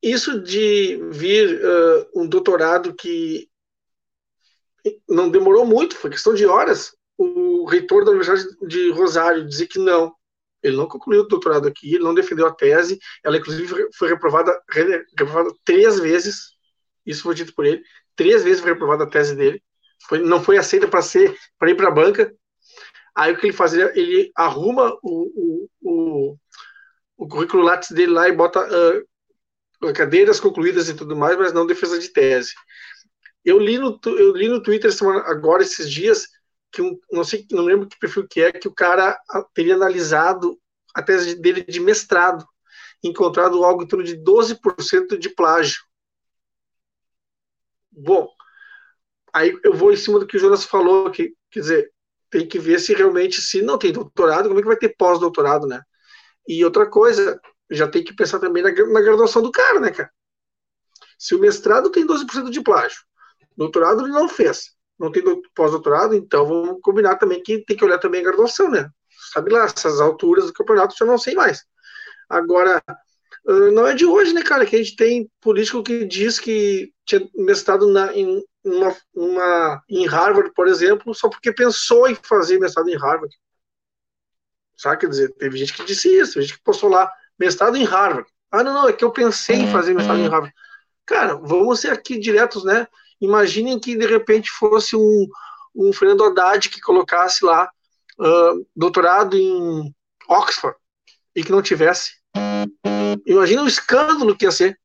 Isso 0.00 0.40
de 0.40 0.96
vir 1.10 1.60
uh, 1.60 2.08
um 2.14 2.28
doutorado 2.28 2.94
que 2.94 3.50
não 5.08 5.28
demorou 5.28 5.66
muito, 5.66 5.96
foi 5.96 6.10
questão 6.10 6.34
de 6.34 6.46
horas, 6.46 6.96
o 7.18 7.64
reitor 7.66 8.04
da 8.04 8.12
Universidade 8.12 8.46
de 8.66 8.90
Rosário 8.92 9.46
dizer 9.46 9.66
que 9.66 9.78
não, 9.78 10.14
ele 10.62 10.76
não 10.76 10.86
concluiu 10.86 11.22
o 11.22 11.28
doutorado 11.28 11.66
aqui, 11.66 11.94
ele 11.94 12.04
não 12.04 12.14
defendeu 12.14 12.46
a 12.46 12.54
tese, 12.54 12.98
ela 13.24 13.36
inclusive 13.36 13.88
foi 13.92 14.08
reprovada, 14.08 14.56
reprovada 14.70 15.52
três 15.64 15.98
vezes, 15.98 16.52
isso 17.04 17.24
foi 17.24 17.34
dito 17.34 17.52
por 17.54 17.66
ele, 17.66 17.82
três 18.14 18.44
vezes 18.44 18.60
foi 18.60 18.72
reprovada 18.72 19.04
a 19.04 19.08
tese 19.08 19.34
dele, 19.34 19.60
foi, 20.08 20.20
não 20.20 20.42
foi 20.42 20.56
aceita 20.56 20.86
para 20.86 21.02
ser 21.02 21.36
para 21.58 21.70
ir 21.70 21.74
para 21.74 21.88
a 21.88 21.92
banca. 21.92 22.32
Aí 23.16 23.32
o 23.32 23.36
que 23.36 23.46
ele 23.46 23.52
fazia? 23.52 23.92
Ele 23.98 24.30
arruma 24.36 24.96
o, 25.02 25.66
o, 25.82 25.90
o, 25.90 26.36
o 27.16 27.28
currículo 27.28 27.64
látis 27.64 27.90
dele 27.90 28.12
lá 28.12 28.28
e 28.28 28.32
bota 28.32 28.60
uh, 28.60 29.92
cadeiras 29.92 30.38
concluídas 30.38 30.88
e 30.88 30.94
tudo 30.94 31.16
mais, 31.16 31.36
mas 31.36 31.52
não 31.52 31.66
defesa 31.66 31.98
de 31.98 32.08
tese. 32.10 32.52
Eu 33.44 33.58
li 33.58 33.76
no, 33.76 33.98
eu 34.04 34.36
li 34.36 34.48
no 34.48 34.62
Twitter 34.62 34.90
agora 35.24 35.64
esses 35.64 35.90
dias 35.90 36.28
que 36.70 36.82
um, 36.82 36.98
não 37.10 37.24
sei, 37.24 37.46
não 37.50 37.64
lembro 37.64 37.88
que 37.88 37.98
perfil 37.98 38.26
que 38.28 38.40
é, 38.40 38.52
que 38.52 38.68
o 38.68 38.74
cara 38.74 39.18
teria 39.54 39.74
analisado 39.74 40.58
a 40.94 41.02
tese 41.02 41.34
dele 41.40 41.62
de 41.62 41.80
mestrado, 41.80 42.46
encontrado 43.02 43.64
algo 43.64 43.82
em 43.82 43.86
torno 43.86 44.04
de 44.04 44.16
12% 44.16 45.18
de 45.18 45.28
plágio. 45.30 45.80
Bom, 47.90 48.28
aí 49.32 49.58
eu 49.64 49.74
vou 49.74 49.92
em 49.92 49.96
cima 49.96 50.18
do 50.18 50.26
que 50.26 50.36
o 50.36 50.40
Jonas 50.40 50.64
falou, 50.64 51.10
que, 51.10 51.34
quer 51.50 51.60
dizer, 51.60 51.92
tem 52.30 52.46
que 52.46 52.58
ver 52.58 52.78
se 52.78 52.94
realmente, 52.94 53.40
se 53.40 53.62
não 53.62 53.78
tem 53.78 53.92
doutorado, 53.92 54.48
como 54.48 54.58
é 54.58 54.62
que 54.62 54.68
vai 54.68 54.76
ter 54.76 54.94
pós-doutorado, 54.96 55.66
né? 55.66 55.82
E 56.46 56.64
outra 56.64 56.88
coisa, 56.88 57.40
já 57.70 57.88
tem 57.88 58.04
que 58.04 58.14
pensar 58.14 58.38
também 58.38 58.62
na, 58.62 58.70
na 58.70 59.00
graduação 59.00 59.42
do 59.42 59.50
cara, 59.50 59.80
né, 59.80 59.90
cara? 59.90 60.10
Se 61.18 61.34
o 61.34 61.40
mestrado 61.40 61.90
tem 61.90 62.06
12% 62.06 62.50
de 62.50 62.62
plágio, 62.62 63.00
doutorado 63.56 64.02
ele 64.02 64.12
não 64.12 64.28
fez, 64.28 64.76
não 64.98 65.12
tem 65.12 65.22
pós-doutorado, 65.54 66.14
então 66.14 66.46
vamos 66.46 66.80
combinar 66.82 67.16
também 67.16 67.42
que 67.42 67.64
tem 67.64 67.76
que 67.76 67.84
olhar 67.84 67.98
também 67.98 68.20
a 68.20 68.24
graduação, 68.24 68.70
né? 68.70 68.90
Sabe 69.32 69.50
lá, 69.50 69.64
essas 69.64 70.00
alturas 70.00 70.46
do 70.46 70.52
campeonato 70.52 70.94
já 70.98 71.04
não 71.04 71.18
sei 71.18 71.34
mais. 71.34 71.64
Agora, 72.28 72.82
não 73.72 73.86
é 73.86 73.94
de 73.94 74.04
hoje, 74.04 74.32
né, 74.32 74.42
cara, 74.42 74.66
que 74.66 74.76
a 74.76 74.78
gente 74.78 74.96
tem 74.96 75.30
político 75.40 75.82
que 75.82 76.04
diz 76.04 76.38
que 76.38 76.92
tinha 77.06 77.28
mestrado 77.34 77.90
na, 77.90 78.12
em, 78.14 78.42
uma, 78.64 78.96
uma, 79.14 79.82
em 79.88 80.06
Harvard, 80.06 80.52
por 80.54 80.68
exemplo, 80.68 81.14
só 81.14 81.28
porque 81.28 81.52
pensou 81.52 82.08
em 82.08 82.14
fazer 82.14 82.58
mestrado 82.58 82.88
em 82.88 82.96
Harvard. 82.96 83.34
Sabe, 84.76 84.98
quer 84.98 85.08
dizer, 85.08 85.34
teve 85.34 85.56
gente 85.56 85.72
que 85.72 85.84
disse 85.84 86.08
isso, 86.08 86.34
teve 86.34 86.46
gente 86.46 86.58
que 86.58 86.64
postou 86.64 86.90
lá, 86.90 87.10
mestrado 87.38 87.76
em 87.76 87.84
Harvard. 87.84 88.28
Ah, 88.50 88.62
não, 88.62 88.72
não, 88.72 88.88
é 88.88 88.92
que 88.92 89.04
eu 89.04 89.10
pensei 89.10 89.56
em 89.56 89.72
fazer 89.72 89.94
mestrado 89.94 90.20
em 90.20 90.28
Harvard. 90.28 90.54
Cara, 91.04 91.34
vamos 91.34 91.80
ser 91.80 91.90
aqui 91.90 92.18
diretos, 92.18 92.64
né? 92.64 92.86
Imaginem 93.20 93.78
que 93.78 93.96
de 93.96 94.06
repente 94.06 94.50
fosse 94.50 94.96
um, 94.96 95.26
um 95.74 95.92
Fernando 95.92 96.24
Haddad 96.24 96.68
que 96.68 96.80
colocasse 96.80 97.44
lá 97.44 97.68
uh, 98.18 98.66
doutorado 98.74 99.36
em 99.36 99.94
Oxford 100.28 100.76
e 101.34 101.42
que 101.42 101.52
não 101.52 101.62
tivesse. 101.62 102.12
Imagina 103.26 103.62
o 103.62 103.68
escândalo 103.68 104.36
que 104.36 104.44
ia 104.44 104.52
ser. 104.52 104.78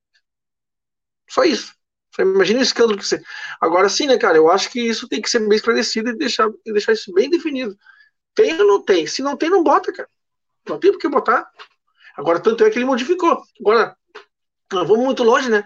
Só 1.30 1.44
isso. 1.44 1.74
Só 2.16 2.22
imagina 2.22 2.60
o 2.60 2.64
escândalo 2.64 2.98
que 2.98 3.04
ia 3.04 3.10
ser. 3.10 3.24
Agora 3.60 3.90
sim, 3.90 4.08
né, 4.08 4.18
cara? 4.18 4.38
Eu 4.38 4.50
acho 4.52 4.70
que 4.70 4.80
isso 4.80 5.08
tem 5.08 5.22
que 5.22 5.30
ser 5.30 5.40
bem 5.40 5.56
esclarecido 5.56 6.10
e 6.10 6.18
deixar, 6.18 6.50
e 6.66 6.72
deixar 6.72 6.94
isso 6.94 7.12
bem 7.14 7.30
definido. 7.30 7.76
Tem 8.36 8.60
ou 8.60 8.68
não 8.68 8.84
tem? 8.84 9.08
Se 9.08 9.22
não 9.22 9.38
tem, 9.38 9.50
não 9.50 9.64
bota, 9.64 9.92
cara. 9.92 10.10
Não 10.68 10.80
tem 10.80 10.92
por 10.92 11.00
que 11.00 11.08
botar. 11.08 11.48
Agora, 12.16 12.40
tanto 12.40 12.64
é 12.64 12.70
que 12.70 12.78
ele 12.78 12.86
modificou. 12.86 13.42
Agora, 13.60 13.96
vamos 14.72 15.00
muito 15.00 15.24
longe, 15.24 15.50
né? 15.50 15.64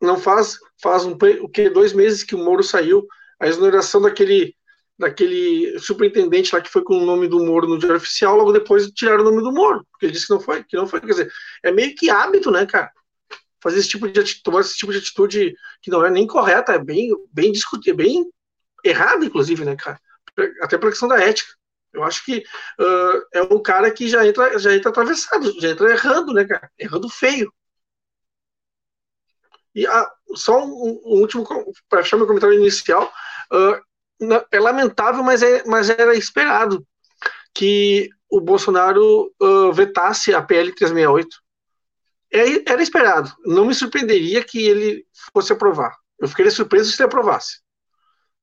Não 0.00 0.18
faz 0.18 0.58
faz 0.82 1.04
um, 1.04 1.16
o 1.40 1.48
que 1.48 1.70
dois 1.70 1.92
meses 1.92 2.22
que 2.22 2.34
o 2.34 2.38
Moro 2.38 2.62
saiu, 2.62 3.06
a 3.40 3.48
exoneração 3.48 4.00
daquele 4.00 4.54
daquele 4.98 5.76
superintendente 5.80 6.54
lá 6.54 6.60
que 6.60 6.70
foi 6.70 6.82
com 6.84 6.96
o 6.96 7.04
nome 7.04 7.26
do 7.26 7.44
Moro 7.44 7.66
no 7.66 7.78
diário 7.78 7.96
oficial, 7.96 8.36
logo 8.36 8.52
depois 8.52 8.90
tiraram 8.92 9.22
o 9.22 9.24
nome 9.24 9.42
do 9.42 9.52
Moro, 9.52 9.84
porque 9.90 10.06
ele 10.06 10.12
disse 10.12 10.26
que 10.26 10.32
não 10.32 10.40
foi, 10.40 10.62
que 10.62 10.76
não 10.76 10.86
foi, 10.86 11.00
quer 11.00 11.06
dizer, 11.08 11.32
é 11.64 11.72
meio 11.72 11.94
que 11.96 12.10
hábito, 12.10 12.50
né, 12.50 12.64
cara? 12.64 12.92
Fazer 13.60 13.80
esse 13.80 13.88
tipo 13.88 14.08
de 14.08 14.20
atitude, 14.20 14.42
tomar 14.42 14.60
esse 14.60 14.76
tipo 14.76 14.92
de 14.92 14.98
atitude 14.98 15.54
que 15.82 15.90
não 15.90 16.04
é 16.04 16.10
nem 16.10 16.26
correta, 16.26 16.72
é 16.72 16.78
bem 16.78 17.10
bem 17.32 17.50
discutir, 17.50 17.90
é 17.90 17.94
bem 17.94 18.24
errado 18.84 19.24
inclusive, 19.24 19.64
né, 19.64 19.74
cara? 19.74 19.98
Até 20.62 20.78
pela 20.78 20.90
questão 20.92 21.08
da 21.08 21.20
ética. 21.20 21.52
Eu 21.92 22.02
acho 22.02 22.24
que 22.24 22.38
uh, 22.38 23.22
é 23.32 23.42
um 23.42 23.62
cara 23.62 23.90
que 23.90 24.08
já 24.08 24.26
entra 24.26 24.58
já 24.58 24.74
entra 24.74 24.90
atravessado, 24.90 25.60
já 25.60 25.70
entra 25.70 25.92
errando, 25.92 26.32
né, 26.32 26.44
cara? 26.44 26.70
Errando 26.78 27.08
feio. 27.08 27.52
E 29.74 29.86
a, 29.86 30.10
só 30.34 30.64
um, 30.64 31.00
um 31.04 31.20
último, 31.20 31.46
para 31.88 32.02
fechar 32.02 32.16
meu 32.16 32.26
comentário 32.26 32.58
inicial, 32.58 33.12
uh, 33.52 34.44
é 34.50 34.60
lamentável, 34.60 35.22
mas, 35.22 35.42
é, 35.42 35.64
mas 35.66 35.90
era 35.90 36.14
esperado 36.14 36.86
que 37.52 38.08
o 38.30 38.40
Bolsonaro 38.40 39.32
uh, 39.40 39.72
vetasse 39.72 40.34
a 40.34 40.42
PL 40.42 40.72
368. 40.72 41.44
É, 42.32 42.72
era 42.72 42.82
esperado. 42.82 43.32
Não 43.44 43.64
me 43.64 43.74
surpreenderia 43.74 44.42
que 44.42 44.66
ele 44.66 45.06
fosse 45.32 45.52
aprovar. 45.52 45.96
Eu 46.18 46.28
ficaria 46.28 46.50
surpreso 46.50 46.90
se 46.90 47.00
ele 47.00 47.06
aprovasse. 47.06 47.60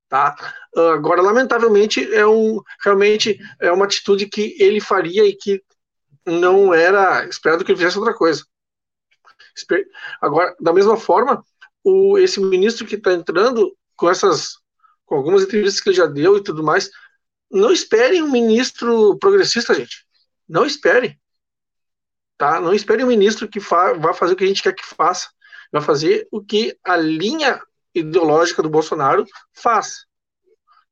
Tá? 0.08 0.36
Uh, 0.76 0.92
agora, 0.92 1.22
lamentavelmente, 1.22 2.14
é 2.14 2.26
um 2.26 2.62
realmente 2.84 3.40
é 3.60 3.72
uma 3.72 3.86
atitude 3.86 4.28
que 4.28 4.56
ele 4.60 4.80
faria 4.80 5.26
e 5.26 5.36
que 5.36 5.62
não 6.26 6.74
era 6.74 7.26
esperado 7.26 7.64
que 7.64 7.72
ele 7.72 7.78
fizesse 7.78 7.98
outra 7.98 8.14
coisa. 8.14 8.44
Agora, 10.22 10.56
da 10.60 10.74
mesma 10.74 10.98
forma, 10.98 11.44
o, 11.84 12.18
esse 12.18 12.40
ministro 12.40 12.86
que 12.86 12.96
está 12.96 13.14
entrando 13.14 13.76
com 13.96 14.10
essas, 14.10 14.58
com 15.06 15.16
algumas 15.16 15.44
entrevistas 15.44 15.82
que 15.82 15.90
ele 15.90 15.98
já 15.98 16.06
deu 16.06 16.38
e 16.38 16.44
tudo 16.44 16.64
mais, 16.64 16.90
não 17.52 17.72
esperem 17.72 18.24
um 18.24 18.32
ministro 18.32 19.18
progressista, 19.20 19.74
gente. 19.74 20.06
Não 20.48 20.66
esperem. 20.66 21.20
Tá? 22.38 22.60
Não 22.60 22.74
esperem 22.74 23.06
um 23.06 23.10
ministro 23.10 23.48
que 23.48 23.60
fa 23.60 23.94
vá 23.94 24.14
fazer 24.14 24.34
o 24.34 24.36
que 24.36 24.44
a 24.44 24.48
gente 24.48 24.64
quer 24.64 24.74
que 24.74 24.86
faça. 24.86 25.30
Vai 25.72 25.82
fazer 25.82 26.28
o 26.32 26.44
que 26.44 26.78
a 26.84 26.98
linha 26.98 27.62
ideológica 27.94 28.62
do 28.62 28.70
Bolsonaro 28.70 29.26
faz. 29.54 30.06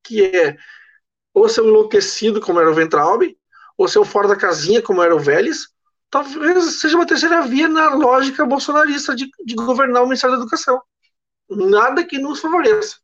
Que 0.03 0.23
é 0.25 0.57
ou 1.33 1.47
ser 1.47 1.63
enlouquecido, 1.63 2.41
como 2.41 2.59
era 2.59 2.69
o 2.69 2.73
Ventralb, 2.73 3.23
ou 3.77 3.87
ser 3.87 3.99
o 3.99 4.05
fora 4.05 4.27
da 4.27 4.35
casinha, 4.35 4.81
como 4.81 5.01
era 5.01 5.15
o 5.15 5.19
Vélez, 5.19 5.69
talvez 6.09 6.79
seja 6.79 6.95
uma 6.95 7.05
terceira 7.05 7.41
via 7.43 7.67
na 7.67 7.93
lógica 7.93 8.45
bolsonarista 8.45 9.15
de, 9.15 9.29
de 9.45 9.55
governar 9.55 10.03
o 10.03 10.05
Ministério 10.05 10.35
da 10.35 10.41
Educação. 10.41 10.81
Nada 11.49 12.05
que 12.05 12.17
nos 12.17 12.39
favoreça. 12.39 12.97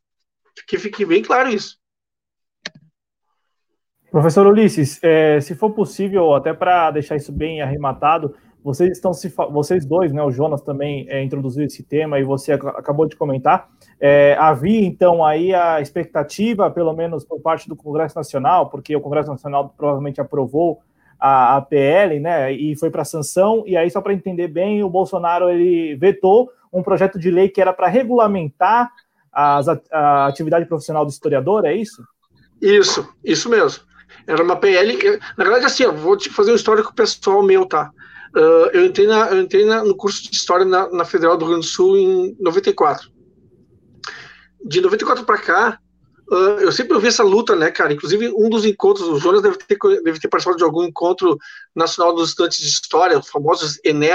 Que 0.66 0.78
fique 0.78 1.04
bem 1.04 1.22
claro 1.22 1.48
isso. 1.48 1.76
Professor 4.10 4.46
Ulisses, 4.46 4.98
é, 5.02 5.40
se 5.40 5.54
for 5.54 5.72
possível, 5.72 6.34
até 6.34 6.54
para 6.54 6.90
deixar 6.90 7.16
isso 7.16 7.32
bem 7.32 7.60
arrematado, 7.60 8.34
vocês 8.66 8.90
estão 8.92 9.12
se 9.12 9.32
vocês 9.50 9.84
dois, 9.84 10.12
né, 10.12 10.22
o 10.22 10.30
Jonas 10.30 10.60
também 10.62 11.06
é, 11.08 11.22
introduziu 11.22 11.64
esse 11.64 11.84
tema 11.84 12.18
e 12.18 12.24
você 12.24 12.52
acabou 12.52 13.06
de 13.06 13.14
comentar. 13.14 13.68
É, 14.00 14.36
havia 14.40 14.84
então 14.84 15.24
aí 15.24 15.54
a 15.54 15.80
expectativa, 15.80 16.70
pelo 16.70 16.92
menos 16.92 17.24
por 17.24 17.40
parte 17.40 17.68
do 17.68 17.76
Congresso 17.76 18.16
Nacional, 18.16 18.68
porque 18.70 18.96
o 18.96 19.00
Congresso 19.00 19.30
Nacional 19.30 19.72
provavelmente 19.76 20.20
aprovou 20.20 20.80
a, 21.18 21.56
a 21.56 21.62
PL, 21.62 22.20
né, 22.20 22.52
e 22.52 22.76
foi 22.76 22.90
para 22.90 23.04
sanção, 23.04 23.64
e 23.66 23.76
aí 23.76 23.90
só 23.90 24.00
para 24.00 24.12
entender 24.12 24.48
bem, 24.48 24.82
o 24.82 24.90
Bolsonaro 24.90 25.48
ele 25.48 25.96
vetou 25.96 26.50
um 26.72 26.82
projeto 26.82 27.18
de 27.18 27.30
lei 27.30 27.48
que 27.48 27.60
era 27.60 27.72
para 27.72 27.88
regulamentar 27.88 28.90
as, 29.32 29.66
a 29.90 30.26
atividade 30.26 30.66
profissional 30.66 31.04
do 31.04 31.10
historiador, 31.10 31.64
é 31.64 31.74
isso? 31.74 32.02
Isso, 32.60 33.08
isso 33.24 33.48
mesmo. 33.48 33.84
Era 34.26 34.42
uma 34.42 34.56
PL, 34.56 34.98
na 35.36 35.44
verdade 35.44 35.66
assim, 35.66 35.84
eu 35.84 35.94
vou 35.94 36.16
te 36.16 36.30
fazer 36.30 36.52
um 36.52 36.56
histórico 36.56 36.94
pessoal 36.94 37.42
meu, 37.42 37.66
tá? 37.66 37.90
Uh, 38.34 38.68
eu 38.72 38.84
entrei, 38.84 39.06
na, 39.06 39.28
eu 39.28 39.40
entrei 39.40 39.64
na, 39.64 39.82
no 39.82 39.96
curso 39.96 40.22
de 40.22 40.36
História 40.36 40.64
na, 40.64 40.90
na, 40.90 41.04
Federal 41.04 41.38
do 41.38 41.44
Rio 41.44 41.54
Grande 41.54 41.66
do 41.66 41.70
Sul 41.70 41.96
em 41.96 42.36
94. 42.38 43.10
De 44.62 44.80
94 44.80 45.24
para 45.24 45.38
cá, 45.38 45.78
Uh, 46.30 46.60
eu 46.60 46.72
sempre 46.72 46.94
ouvi 46.94 47.06
essa 47.06 47.22
luta, 47.22 47.54
né, 47.54 47.70
cara? 47.70 47.92
Inclusive, 47.92 48.28
um 48.36 48.50
dos 48.50 48.64
encontros, 48.64 49.08
o 49.08 49.18
Jonas 49.18 49.42
deve 49.42 49.58
ter, 49.58 49.78
deve 50.02 50.18
ter 50.18 50.28
participado 50.28 50.58
de 50.58 50.64
algum 50.64 50.82
encontro 50.82 51.38
nacional 51.74 52.14
dos 52.14 52.30
estudantes 52.30 52.58
de 52.58 52.66
história, 52.66 53.18
os 53.18 53.28
famosos 53.28 53.78
ENE. 53.84 54.14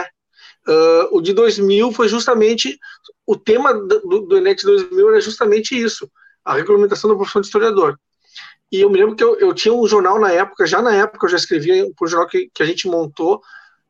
Uh, 0.68 1.18
o 1.18 1.22
de 1.22 1.34
2000 1.34 1.91
foi 1.94 2.08
justamente. 2.08 2.77
O 3.25 3.38
tema 3.38 3.74
do, 3.74 4.27
do 4.27 4.38
ENE 4.38 4.56
de 4.56 4.63
2000 4.63 5.10
era 5.10 5.22
justamente 5.22 5.80
isso, 5.80 6.10
a 6.44 6.53
regulamentação 6.53 7.10
da 7.10 7.15
profissão 7.15 7.41
de 7.41 7.48
historiador. 7.48 7.98
E 8.72 8.82
eu 8.82 8.89
me 8.89 8.98
lembro 8.98 9.15
que 9.15 9.24
eu, 9.24 9.38
eu 9.38 9.53
tinha 9.53 9.74
um 9.74 9.88
jornal 9.88 10.20
na 10.20 10.32
época, 10.32 10.65
já 10.65 10.82
na 10.82 10.96
época 10.96 11.25
eu 11.25 11.30
já 11.30 11.38
escrevia 11.38 11.86
um 11.86 12.08
jornal 12.08 12.27
que, 12.27 12.50
que 12.53 12.63
a 12.63 12.65
gente 12.65 12.88
montou 12.88 13.41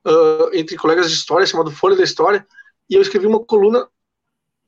uh, 0.06 0.50
entre 0.54 0.76
colegas 0.76 1.10
de 1.10 1.16
história, 1.16 1.46
chamado 1.46 1.72
Folha 1.72 1.96
da 1.96 2.04
História, 2.04 2.46
e 2.90 2.96
eu 2.96 3.02
escrevi 3.02 3.28
uma 3.28 3.44
coluna 3.44 3.88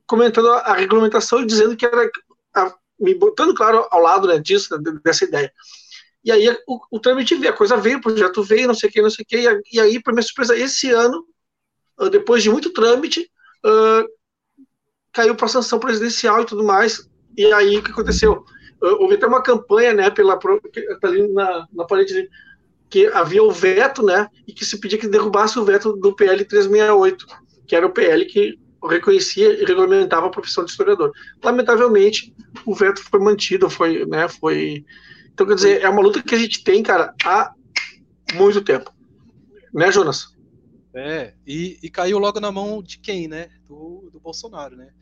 comentando 0.05 0.49
a, 0.49 0.59
a 0.59 0.73
regulamentação 0.73 1.41
e 1.41 1.45
dizendo 1.45 1.75
que 1.75 1.85
era 1.85 2.09
a, 2.55 2.75
me 2.99 3.13
botando 3.13 3.53
claro 3.53 3.87
ao 3.89 4.01
lado 4.01 4.27
né, 4.27 4.39
disso, 4.39 4.77
dessa 5.03 5.25
ideia. 5.25 5.51
E 6.23 6.31
aí 6.31 6.49
o, 6.67 6.79
o 6.89 6.99
trâmite 6.99 7.35
veio, 7.35 7.51
a 7.51 7.55
coisa 7.55 7.75
veio, 7.75 7.97
o 7.97 8.01
projeto 8.01 8.41
veio, 8.43 8.67
não 8.67 8.73
sei 8.73 8.89
o 8.89 8.93
que, 8.93 9.01
não 9.01 9.09
sei 9.09 9.23
o 9.23 9.25
que, 9.27 9.61
e, 9.73 9.79
aí, 9.79 10.01
para 10.01 10.13
minha 10.13 10.23
surpresa, 10.23 10.57
esse 10.57 10.89
ano, 10.89 11.25
uh, 11.99 12.09
depois 12.09 12.41
de 12.41 12.49
muito 12.49 12.71
trâmite, 12.71 13.29
uh, 13.65 14.07
caiu 15.11 15.35
para 15.35 15.47
sanção 15.49 15.79
presidencial 15.79 16.41
e 16.41 16.45
tudo 16.45 16.63
mais, 16.63 17.09
e 17.37 17.51
aí 17.51 17.77
o 17.77 17.83
que 17.83 17.91
aconteceu? 17.91 18.45
Uh, 18.81 19.01
houve 19.01 19.15
até 19.15 19.27
uma 19.27 19.43
campanha, 19.43 19.93
né, 19.93 20.09
pela, 20.09 20.37
tá 20.37 21.07
ali 21.07 21.27
na, 21.33 21.67
na 21.73 21.83
parede, 21.83 22.29
que 22.89 23.07
havia 23.07 23.43
o 23.43 23.51
veto, 23.51 24.01
né, 24.01 24.29
e 24.47 24.53
que 24.53 24.63
se 24.63 24.79
pedia 24.79 24.97
que 24.97 25.07
derrubasse 25.07 25.59
o 25.59 25.65
veto 25.65 25.93
do 25.93 26.15
PL 26.15 26.45
368, 26.45 27.27
que 27.67 27.75
era 27.75 27.85
o 27.85 27.91
PL 27.91 28.25
que 28.25 28.57
reconhecia 28.87 29.61
e 29.61 29.65
regulamentava 29.65 30.27
a 30.27 30.31
profissão 30.31 30.63
de 30.65 30.71
historiador. 30.71 31.11
Lamentavelmente, 31.43 32.33
o 32.65 32.75
veto 32.75 33.03
foi 33.03 33.19
mantido, 33.19 33.69
foi, 33.69 34.05
né, 34.05 34.27
foi... 34.27 34.85
Então, 35.33 35.47
quer 35.47 35.55
dizer, 35.55 35.81
é 35.81 35.89
uma 35.89 36.01
luta 36.01 36.21
que 36.21 36.35
a 36.35 36.37
gente 36.37 36.63
tem, 36.63 36.83
cara, 36.83 37.13
há 37.25 37.53
muito 38.33 38.61
tempo. 38.61 38.93
Né, 39.73 39.91
Jonas? 39.91 40.33
É, 40.93 41.33
e, 41.45 41.79
e 41.81 41.89
caiu 41.89 42.19
logo 42.19 42.39
na 42.39 42.51
mão 42.51 42.83
de 42.83 42.99
quem, 42.99 43.27
né? 43.27 43.49
Do, 43.67 44.09
do 44.11 44.19
Bolsonaro, 44.19 44.75
né? 44.75 44.93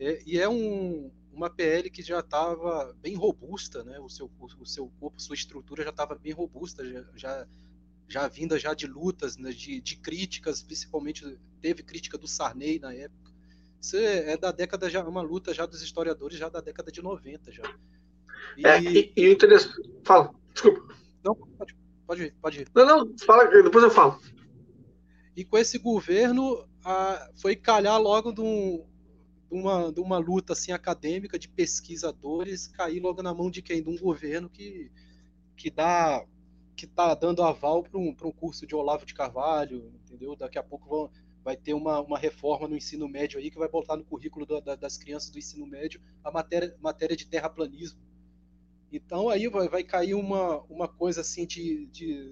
É, 0.00 0.22
e 0.24 0.38
é 0.38 0.48
um, 0.48 1.10
uma 1.30 1.50
PL 1.50 1.90
que 1.90 2.02
já 2.02 2.20
estava 2.20 2.96
bem 3.02 3.14
robusta, 3.14 3.84
né? 3.84 4.00
O 4.00 4.08
seu, 4.08 4.30
o 4.58 4.66
seu 4.66 4.90
corpo, 4.98 5.20
sua 5.20 5.34
estrutura 5.34 5.84
já 5.84 5.90
estava 5.90 6.14
bem 6.14 6.32
robusta, 6.32 6.82
já, 6.90 7.04
já, 7.14 7.46
já 8.08 8.28
vinda 8.28 8.58
já 8.58 8.72
de 8.72 8.86
lutas, 8.86 9.36
né? 9.36 9.50
de, 9.50 9.80
de 9.82 9.96
críticas, 9.98 10.62
principalmente 10.62 11.38
teve 11.60 11.82
crítica 11.82 12.16
do 12.16 12.26
Sarney 12.26 12.78
na 12.78 12.94
época 12.94 13.23
isso 13.84 13.96
é, 13.98 14.32
é 14.32 14.36
da 14.36 14.50
década 14.50 14.88
já, 14.88 15.06
uma 15.06 15.20
luta 15.20 15.52
já 15.52 15.66
dos 15.66 15.82
historiadores 15.82 16.38
já 16.38 16.48
da 16.48 16.60
década 16.62 16.90
de 16.90 17.02
90 17.02 17.52
já. 17.52 17.62
E, 18.56 18.66
é, 18.66 18.80
e, 18.80 19.12
e 19.14 19.28
o 19.28 19.32
interessante. 19.32 19.90
Fala, 20.02 20.34
desculpa. 20.52 20.94
Não, 21.22 21.34
pode, 21.34 21.76
pode 22.06 22.22
ir, 22.22 22.34
pode 22.40 22.60
ir. 22.62 22.68
Não, 22.74 22.86
não, 22.86 23.18
fala, 23.18 23.44
depois 23.44 23.84
eu 23.84 23.90
falo. 23.90 24.18
E 25.36 25.44
com 25.44 25.58
esse 25.58 25.78
governo 25.78 26.66
a, 26.82 27.30
foi 27.36 27.56
calhar 27.56 28.00
logo 28.00 28.32
de, 28.32 28.40
um, 28.40 28.86
de, 29.50 29.58
uma, 29.58 29.92
de 29.92 30.00
uma 30.00 30.16
luta 30.16 30.54
assim 30.54 30.72
acadêmica 30.72 31.38
de 31.38 31.48
pesquisadores 31.48 32.68
cair 32.68 33.00
logo 33.00 33.22
na 33.22 33.34
mão 33.34 33.50
de 33.50 33.60
quem? 33.60 33.82
De 33.82 33.90
um 33.90 33.98
governo 33.98 34.48
que, 34.48 34.90
que 35.56 35.70
dá 35.70 36.24
que 36.76 36.86
está 36.86 37.14
dando 37.14 37.42
aval 37.42 37.84
para 37.84 37.98
um, 37.98 38.08
um 38.08 38.32
curso 38.32 38.66
de 38.66 38.74
Olavo 38.74 39.06
de 39.06 39.14
Carvalho, 39.14 39.92
entendeu? 40.02 40.34
Daqui 40.34 40.58
a 40.58 40.62
pouco 40.62 40.88
vão, 40.88 41.10
vai 41.44 41.56
ter 41.56 41.74
uma, 41.74 42.00
uma 42.00 42.18
reforma 42.18 42.66
no 42.66 42.76
ensino 42.76 43.06
médio 43.06 43.38
aí 43.38 43.50
que 43.50 43.58
vai 43.58 43.68
botar 43.68 43.96
no 43.96 44.04
currículo 44.04 44.46
do, 44.46 44.60
da, 44.62 44.74
das 44.74 44.96
crianças 44.96 45.30
do 45.30 45.38
ensino 45.38 45.66
médio 45.66 46.00
a 46.24 46.30
matéria, 46.30 46.74
matéria 46.80 47.14
de 47.14 47.26
terraplanismo. 47.26 48.00
Então 48.90 49.28
aí 49.28 49.46
vai, 49.48 49.68
vai 49.68 49.84
cair 49.84 50.14
uma, 50.14 50.62
uma 50.62 50.88
coisa 50.88 51.20
assim 51.20 51.46
de, 51.46 51.86
de 51.86 52.30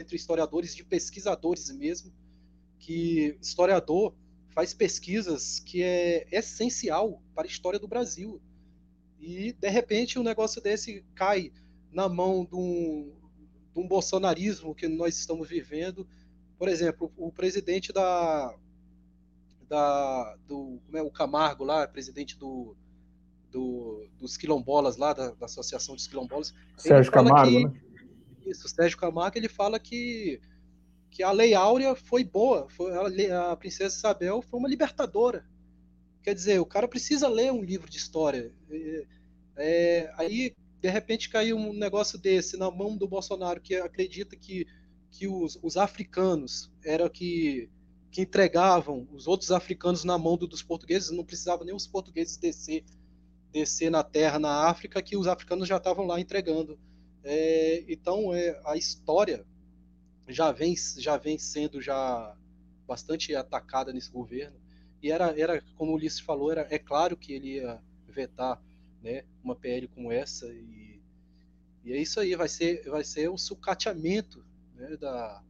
entre 0.00 0.16
historiadores, 0.16 0.74
de 0.74 0.82
pesquisadores 0.82 1.70
mesmo, 1.70 2.10
que 2.78 3.36
historiador 3.42 4.14
faz 4.54 4.72
pesquisas 4.72 5.60
que 5.60 5.82
é 5.82 6.26
essencial 6.30 7.22
para 7.34 7.44
a 7.44 7.50
história 7.50 7.78
do 7.78 7.88
Brasil. 7.88 8.40
E, 9.20 9.52
de 9.52 9.68
repente, 9.68 10.18
um 10.18 10.22
negócio 10.22 10.62
desse 10.62 11.04
cai 11.14 11.52
na 11.90 12.08
mão 12.08 12.44
de 12.44 12.54
um, 12.54 13.12
de 13.74 13.80
um 13.80 13.86
bolsonarismo 13.88 14.74
que 14.74 14.88
nós 14.88 15.18
estamos 15.18 15.48
vivendo, 15.48 16.06
por 16.64 16.70
exemplo, 16.70 17.12
o 17.18 17.30
presidente 17.30 17.92
da, 17.92 18.54
da 19.68 20.34
do 20.48 20.80
como 20.86 20.96
é 20.96 21.02
o 21.02 21.10
Camargo 21.10 21.62
lá, 21.62 21.86
presidente 21.86 22.38
do, 22.38 22.74
do 23.52 24.08
dos 24.18 24.38
quilombolas 24.38 24.96
lá 24.96 25.12
da, 25.12 25.32
da 25.32 25.44
Associação 25.44 25.94
dos 25.94 26.06
Quilombolas, 26.06 26.54
Sérgio 26.78 27.12
Camargo, 27.12 27.50
que, 27.50 27.64
né? 27.66 27.80
Isso, 28.46 28.66
Sérgio 28.66 28.96
Camargo, 28.96 29.36
ele 29.36 29.48
fala 29.50 29.78
que 29.78 30.40
que 31.10 31.22
a 31.22 31.32
Lei 31.32 31.52
Áurea 31.52 31.94
foi 31.94 32.24
boa, 32.24 32.66
foi, 32.70 32.90
a, 33.30 33.52
a 33.52 33.56
princesa 33.58 33.94
Isabel 33.94 34.40
foi 34.40 34.58
uma 34.58 34.68
libertadora. 34.68 35.44
Quer 36.22 36.34
dizer, 36.34 36.60
o 36.60 36.66
cara 36.66 36.88
precisa 36.88 37.28
ler 37.28 37.52
um 37.52 37.62
livro 37.62 37.90
de 37.90 37.98
história. 37.98 38.50
É, 38.70 39.06
é, 39.58 40.14
aí, 40.16 40.54
de 40.80 40.88
repente, 40.88 41.28
caiu 41.28 41.58
um 41.58 41.74
negócio 41.74 42.18
desse 42.18 42.56
na 42.56 42.70
mão 42.70 42.96
do 42.96 43.06
Bolsonaro, 43.06 43.60
que 43.60 43.74
acredita 43.74 44.34
que 44.34 44.66
que 45.14 45.28
os, 45.28 45.56
os 45.62 45.76
africanos 45.76 46.70
eram 46.84 47.08
que, 47.08 47.70
que 48.10 48.22
entregavam 48.22 49.08
os 49.12 49.28
outros 49.28 49.52
africanos 49.52 50.02
na 50.02 50.18
mão 50.18 50.36
do, 50.36 50.46
dos 50.46 50.62
portugueses, 50.62 51.10
não 51.10 51.24
precisava 51.24 51.64
nem 51.64 51.74
os 51.74 51.86
portugueses 51.86 52.36
descer, 52.36 52.84
descer 53.52 53.90
na 53.90 54.02
terra, 54.02 54.40
na 54.40 54.68
África, 54.68 55.00
que 55.00 55.16
os 55.16 55.28
africanos 55.28 55.68
já 55.68 55.76
estavam 55.76 56.04
lá 56.04 56.20
entregando. 56.20 56.76
É, 57.22 57.84
então, 57.88 58.34
é, 58.34 58.60
a 58.66 58.76
história 58.76 59.46
já 60.28 60.50
vem, 60.50 60.74
já 60.98 61.16
vem 61.16 61.38
sendo 61.38 61.80
já 61.80 62.36
bastante 62.86 63.34
atacada 63.36 63.92
nesse 63.92 64.10
governo, 64.10 64.56
e 65.00 65.12
era, 65.12 65.38
era 65.38 65.62
como 65.76 65.92
o 65.92 65.94
Ulisses 65.94 66.20
falou, 66.20 66.50
era, 66.50 66.66
é 66.70 66.78
claro 66.78 67.16
que 67.16 67.32
ele 67.32 67.56
ia 67.58 67.80
vetar 68.08 68.60
né, 69.00 69.22
uma 69.44 69.54
PL 69.54 69.86
como 69.86 70.10
essa, 70.10 70.46
e, 70.52 71.00
e 71.84 71.92
é 71.92 71.98
isso 71.98 72.18
aí, 72.18 72.34
vai 72.34 72.48
ser, 72.48 72.82
vai 72.90 73.04
ser 73.04 73.30
o 73.30 73.38
sucateamento 73.38 74.44
né, 74.74 74.96
da, 74.96 75.42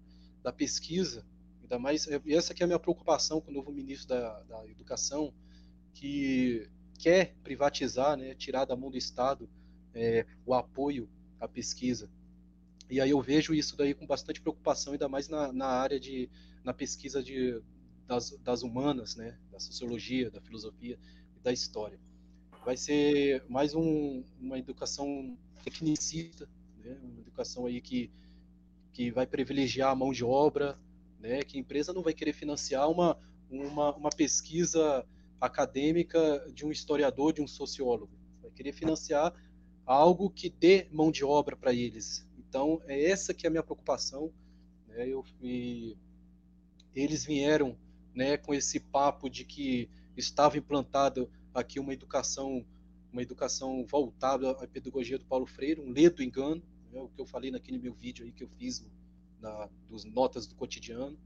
da 0.42 0.52
pesquisa, 0.52 1.24
ainda 1.62 1.78
mais, 1.78 2.06
e 2.06 2.34
essa 2.34 2.54
que 2.54 2.62
é 2.62 2.64
a 2.64 2.66
minha 2.66 2.78
preocupação 2.78 3.40
com 3.40 3.50
o 3.50 3.54
novo 3.54 3.72
ministro 3.72 4.08
da, 4.08 4.42
da 4.42 4.66
Educação, 4.68 5.32
que 5.94 6.68
quer 6.98 7.34
privatizar, 7.42 8.16
né, 8.16 8.34
tirar 8.34 8.64
da 8.64 8.76
mão 8.76 8.90
do 8.90 8.96
Estado 8.96 9.48
é, 9.94 10.26
o 10.44 10.54
apoio 10.54 11.08
à 11.40 11.48
pesquisa. 11.48 12.10
E 12.90 13.00
aí 13.00 13.10
eu 13.10 13.20
vejo 13.20 13.54
isso 13.54 13.76
daí 13.76 13.94
com 13.94 14.06
bastante 14.06 14.40
preocupação, 14.40 14.92
ainda 14.92 15.08
mais 15.08 15.28
na, 15.28 15.52
na 15.52 15.66
área 15.66 15.98
de 15.98 16.28
na 16.62 16.72
pesquisa 16.72 17.22
de, 17.22 17.60
das, 18.06 18.30
das 18.38 18.62
humanas, 18.62 19.16
né, 19.16 19.38
da 19.50 19.58
sociologia, 19.58 20.30
da 20.30 20.40
filosofia 20.40 20.98
e 21.36 21.40
da 21.40 21.52
história. 21.52 21.98
Vai 22.64 22.76
ser 22.76 23.44
mais 23.48 23.74
um, 23.74 24.24
uma 24.40 24.58
educação 24.58 25.36
tecnicista, 25.62 26.48
né, 26.78 26.98
uma 27.02 27.20
educação 27.20 27.66
aí 27.66 27.80
que 27.80 28.10
que 28.94 29.10
vai 29.10 29.26
privilegiar 29.26 29.90
a 29.90 29.94
mão 29.94 30.12
de 30.12 30.24
obra, 30.24 30.78
né, 31.18 31.42
que 31.42 31.58
a 31.58 31.60
empresa 31.60 31.92
não 31.92 32.02
vai 32.02 32.14
querer 32.14 32.32
financiar 32.32 32.88
uma, 32.88 33.18
uma, 33.50 33.94
uma 33.96 34.08
pesquisa 34.08 35.04
acadêmica 35.40 36.46
de 36.54 36.64
um 36.64 36.70
historiador, 36.70 37.32
de 37.32 37.42
um 37.42 37.46
sociólogo. 37.46 38.12
Vai 38.40 38.52
querer 38.52 38.72
financiar 38.72 39.34
algo 39.84 40.30
que 40.30 40.48
dê 40.48 40.86
mão 40.92 41.10
de 41.10 41.24
obra 41.24 41.56
para 41.56 41.74
eles. 41.74 42.26
Então, 42.38 42.80
é 42.86 43.10
essa 43.10 43.34
que 43.34 43.46
é 43.46 43.48
a 43.48 43.50
minha 43.50 43.64
preocupação. 43.64 44.32
Né, 44.86 45.08
eu, 45.08 45.24
eles 46.94 47.24
vieram 47.24 47.76
né, 48.14 48.36
com 48.36 48.54
esse 48.54 48.78
papo 48.78 49.28
de 49.28 49.44
que 49.44 49.90
estava 50.16 50.56
implantado 50.56 51.28
aqui 51.52 51.80
uma 51.80 51.92
educação 51.92 52.64
uma 53.12 53.22
educação 53.22 53.86
voltada 53.86 54.50
à 54.50 54.66
pedagogia 54.66 55.16
do 55.16 55.24
Paulo 55.24 55.46
Freire, 55.46 55.80
um 55.80 55.92
ledo 55.92 56.20
engano, 56.20 56.60
né, 56.94 57.00
o 57.00 57.08
que 57.08 57.20
eu 57.20 57.26
falei 57.26 57.50
naquele 57.50 57.78
meu 57.78 57.92
vídeo 57.92 58.24
aí 58.24 58.32
que 58.32 58.44
eu 58.44 58.48
fiz 58.48 58.86
na, 59.40 59.68
dos 59.88 60.04
notas 60.04 60.46
do 60.46 60.54
cotidiano. 60.54 61.18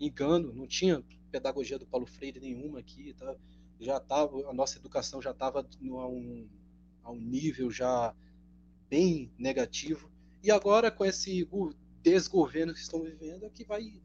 Engano, 0.00 0.52
não 0.52 0.66
tinha 0.66 1.04
pedagogia 1.30 1.78
do 1.78 1.86
Paulo 1.86 2.06
Freire 2.06 2.40
nenhuma 2.40 2.78
aqui, 2.78 3.12
tá? 3.14 3.36
já 3.80 4.00
tava, 4.00 4.48
a 4.48 4.52
nossa 4.52 4.78
educação 4.78 5.20
já 5.22 5.30
estava 5.30 5.60
a 5.60 6.06
um, 6.06 6.48
a 7.02 7.10
um 7.10 7.20
nível 7.20 7.70
já 7.70 8.14
bem 8.88 9.32
negativo. 9.38 10.10
E 10.42 10.50
agora, 10.50 10.90
com 10.90 11.04
esse 11.04 11.48
desgoverno 12.02 12.72
que 12.72 12.80
estão 12.80 13.02
vivendo, 13.02 13.44
é 13.44 13.50
que 13.50 13.64
vai 13.64 14.00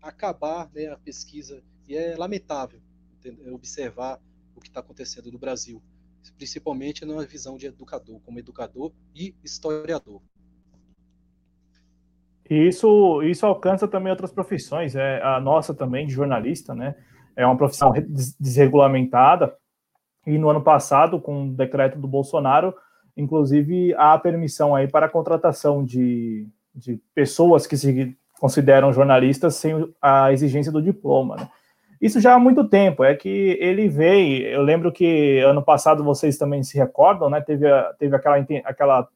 acabar 0.00 0.70
né, 0.72 0.86
a 0.86 0.96
pesquisa. 0.96 1.62
E 1.88 1.96
é 1.96 2.16
lamentável 2.16 2.80
entender, 3.14 3.50
observar 3.52 4.20
o 4.54 4.60
que 4.60 4.68
está 4.68 4.80
acontecendo 4.80 5.30
no 5.30 5.38
Brasil, 5.38 5.82
principalmente 6.36 7.04
na 7.04 7.24
visão 7.24 7.56
de 7.56 7.66
educador, 7.66 8.20
como 8.20 8.38
educador 8.38 8.92
e 9.14 9.34
historiador. 9.44 10.20
E 12.48 12.68
isso, 12.68 13.22
isso 13.22 13.44
alcança 13.44 13.88
também 13.88 14.10
outras 14.10 14.32
profissões, 14.32 14.94
é 14.94 15.20
a 15.22 15.40
nossa 15.40 15.74
também, 15.74 16.06
de 16.06 16.12
jornalista, 16.12 16.74
né? 16.74 16.94
É 17.34 17.44
uma 17.44 17.56
profissão 17.56 17.92
desregulamentada 18.40 19.54
E 20.26 20.38
no 20.38 20.48
ano 20.48 20.62
passado, 20.62 21.20
com 21.20 21.44
o 21.44 21.52
decreto 21.52 21.98
do 21.98 22.08
Bolsonaro, 22.08 22.74
inclusive 23.16 23.94
há 23.94 24.18
permissão 24.18 24.74
aí 24.74 24.88
para 24.88 25.06
a 25.06 25.08
contratação 25.08 25.84
de, 25.84 26.48
de 26.74 27.00
pessoas 27.14 27.66
que 27.66 27.76
se 27.76 28.16
consideram 28.40 28.92
jornalistas 28.92 29.54
sem 29.54 29.92
a 30.02 30.32
exigência 30.32 30.72
do 30.72 30.82
diploma. 30.82 31.36
Né? 31.36 31.48
Isso 32.00 32.20
já 32.20 32.34
há 32.34 32.38
muito 32.38 32.68
tempo, 32.68 33.04
é 33.04 33.14
que 33.14 33.56
ele 33.60 33.88
veio. 33.88 34.46
Eu 34.48 34.62
lembro 34.62 34.92
que 34.92 35.38
ano 35.40 35.62
passado 35.62 36.04
vocês 36.04 36.36
também 36.36 36.62
se 36.62 36.76
recordam, 36.76 37.30
né? 37.30 37.40
Teve, 37.40 37.66
teve 37.98 38.14
aquela, 38.16 38.36
aquela, 38.64 39.08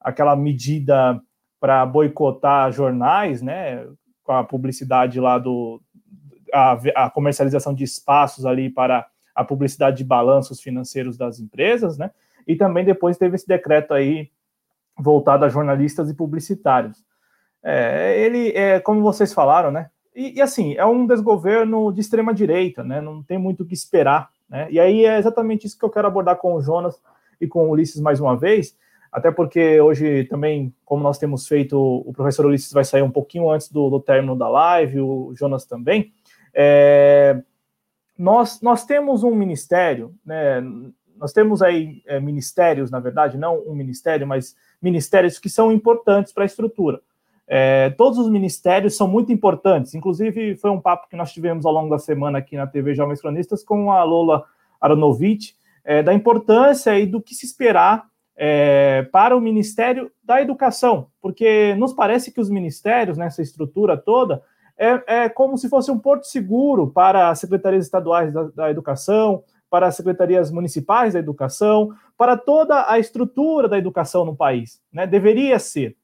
aquela 0.00 0.36
medida 0.36 1.20
para 1.60 1.84
boicotar 1.84 2.72
jornais, 2.72 3.42
né? 3.42 3.86
Com 4.24 4.32
a 4.32 4.42
publicidade 4.42 5.20
lá 5.20 5.38
do. 5.38 5.80
A, 6.52 6.72
a, 6.96 7.10
comercialização 7.10 7.72
de 7.72 7.84
espaços 7.84 8.44
ali 8.44 8.68
para 8.68 9.06
a 9.34 9.44
publicidade 9.44 9.98
de 9.98 10.04
balanços 10.04 10.60
financeiros 10.60 11.16
das 11.16 11.38
empresas, 11.38 11.96
né? 11.96 12.10
E 12.46 12.56
também 12.56 12.84
depois 12.84 13.16
teve 13.16 13.36
esse 13.36 13.46
decreto 13.46 13.94
aí 13.94 14.30
voltado 14.98 15.44
a 15.44 15.48
jornalistas 15.48 16.10
e 16.10 16.14
publicitários. 16.14 17.04
É, 17.62 18.20
ele, 18.20 18.48
é, 18.48 18.80
como 18.80 19.02
vocês 19.02 19.32
falaram, 19.32 19.70
né? 19.70 19.90
E, 20.14 20.38
e, 20.38 20.42
assim, 20.42 20.74
é 20.74 20.84
um 20.84 21.06
desgoverno 21.06 21.92
de 21.92 22.00
extrema 22.00 22.34
direita, 22.34 22.82
né? 22.82 23.00
Não 23.00 23.22
tem 23.22 23.38
muito 23.38 23.62
o 23.62 23.66
que 23.66 23.74
esperar, 23.74 24.30
né? 24.48 24.66
E 24.70 24.80
aí 24.80 25.04
é 25.04 25.18
exatamente 25.18 25.66
isso 25.66 25.78
que 25.78 25.84
eu 25.84 25.90
quero 25.90 26.08
abordar 26.08 26.36
com 26.36 26.54
o 26.54 26.60
Jonas 26.60 27.00
e 27.40 27.46
com 27.46 27.68
o 27.68 27.70
Ulisses 27.70 28.00
mais 28.00 28.20
uma 28.20 28.36
vez, 28.36 28.76
até 29.12 29.30
porque 29.30 29.80
hoje 29.80 30.24
também, 30.24 30.72
como 30.84 31.02
nós 31.02 31.18
temos 31.18 31.46
feito, 31.48 31.76
o 31.78 32.12
professor 32.12 32.46
Ulisses 32.46 32.72
vai 32.72 32.84
sair 32.84 33.02
um 33.02 33.10
pouquinho 33.10 33.50
antes 33.50 33.70
do, 33.70 33.90
do 33.90 34.00
término 34.00 34.36
da 34.36 34.48
live, 34.48 35.00
o 35.00 35.32
Jonas 35.34 35.64
também. 35.64 36.12
É, 36.54 37.42
nós, 38.16 38.60
nós 38.60 38.84
temos 38.84 39.24
um 39.24 39.34
ministério, 39.34 40.14
né? 40.24 40.60
Nós 41.16 41.32
temos 41.32 41.60
aí 41.60 42.02
é, 42.06 42.18
ministérios, 42.18 42.90
na 42.90 42.98
verdade, 42.98 43.36
não 43.36 43.62
um 43.66 43.74
ministério, 43.74 44.26
mas 44.26 44.56
ministérios 44.80 45.38
que 45.38 45.50
são 45.50 45.70
importantes 45.70 46.32
para 46.32 46.44
a 46.44 46.46
estrutura. 46.46 47.00
É, 47.46 47.90
todos 47.90 48.18
os 48.18 48.30
ministérios 48.30 48.96
são 48.96 49.08
muito 49.08 49.32
importantes, 49.32 49.94
inclusive 49.94 50.56
foi 50.56 50.70
um 50.70 50.80
papo 50.80 51.08
que 51.08 51.16
nós 51.16 51.32
tivemos 51.32 51.66
ao 51.66 51.72
longo 51.72 51.90
da 51.90 51.98
semana 51.98 52.38
aqui 52.38 52.56
na 52.56 52.66
TV 52.66 52.94
Jovens 52.94 53.20
Cronistas 53.20 53.64
com 53.64 53.90
a 53.90 54.04
Lola 54.04 54.44
Aronovitch, 54.80 55.52
é, 55.84 56.02
da 56.02 56.14
importância 56.14 56.98
e 56.98 57.04
do 57.04 57.20
que 57.20 57.34
se 57.34 57.44
esperar 57.44 58.09
é, 58.42 59.02
para 59.12 59.36
o 59.36 59.40
Ministério 59.40 60.10
da 60.24 60.40
Educação, 60.40 61.08
porque 61.20 61.74
nos 61.74 61.92
parece 61.92 62.32
que 62.32 62.40
os 62.40 62.48
ministérios, 62.48 63.18
nessa 63.18 63.42
estrutura 63.42 63.98
toda, 63.98 64.42
é, 64.78 65.24
é 65.24 65.28
como 65.28 65.58
se 65.58 65.68
fosse 65.68 65.90
um 65.90 65.98
porto 65.98 66.24
seguro 66.24 66.90
para 66.90 67.28
as 67.28 67.38
secretarias 67.38 67.84
estaduais 67.84 68.32
da, 68.32 68.44
da 68.44 68.70
educação, 68.70 69.44
para 69.68 69.88
as 69.88 69.94
secretarias 69.94 70.50
municipais 70.50 71.12
da 71.12 71.18
educação, 71.18 71.90
para 72.16 72.34
toda 72.34 72.90
a 72.90 72.98
estrutura 72.98 73.68
da 73.68 73.76
educação 73.76 74.24
no 74.24 74.34
país. 74.34 74.80
Né? 74.90 75.06
Deveria 75.06 75.58
ser. 75.58 75.94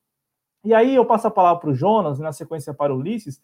E 0.62 0.75
aí 0.75 0.94
eu 0.94 1.07
passo 1.07 1.29
a 1.29 1.31
palavra 1.31 1.61
para 1.61 1.70
o 1.70 1.75
Jonas, 1.75 2.18
na 2.18 2.33
sequência 2.33 2.75
para 2.75 2.94
o 2.94 2.99
Ulisses. 2.99 3.40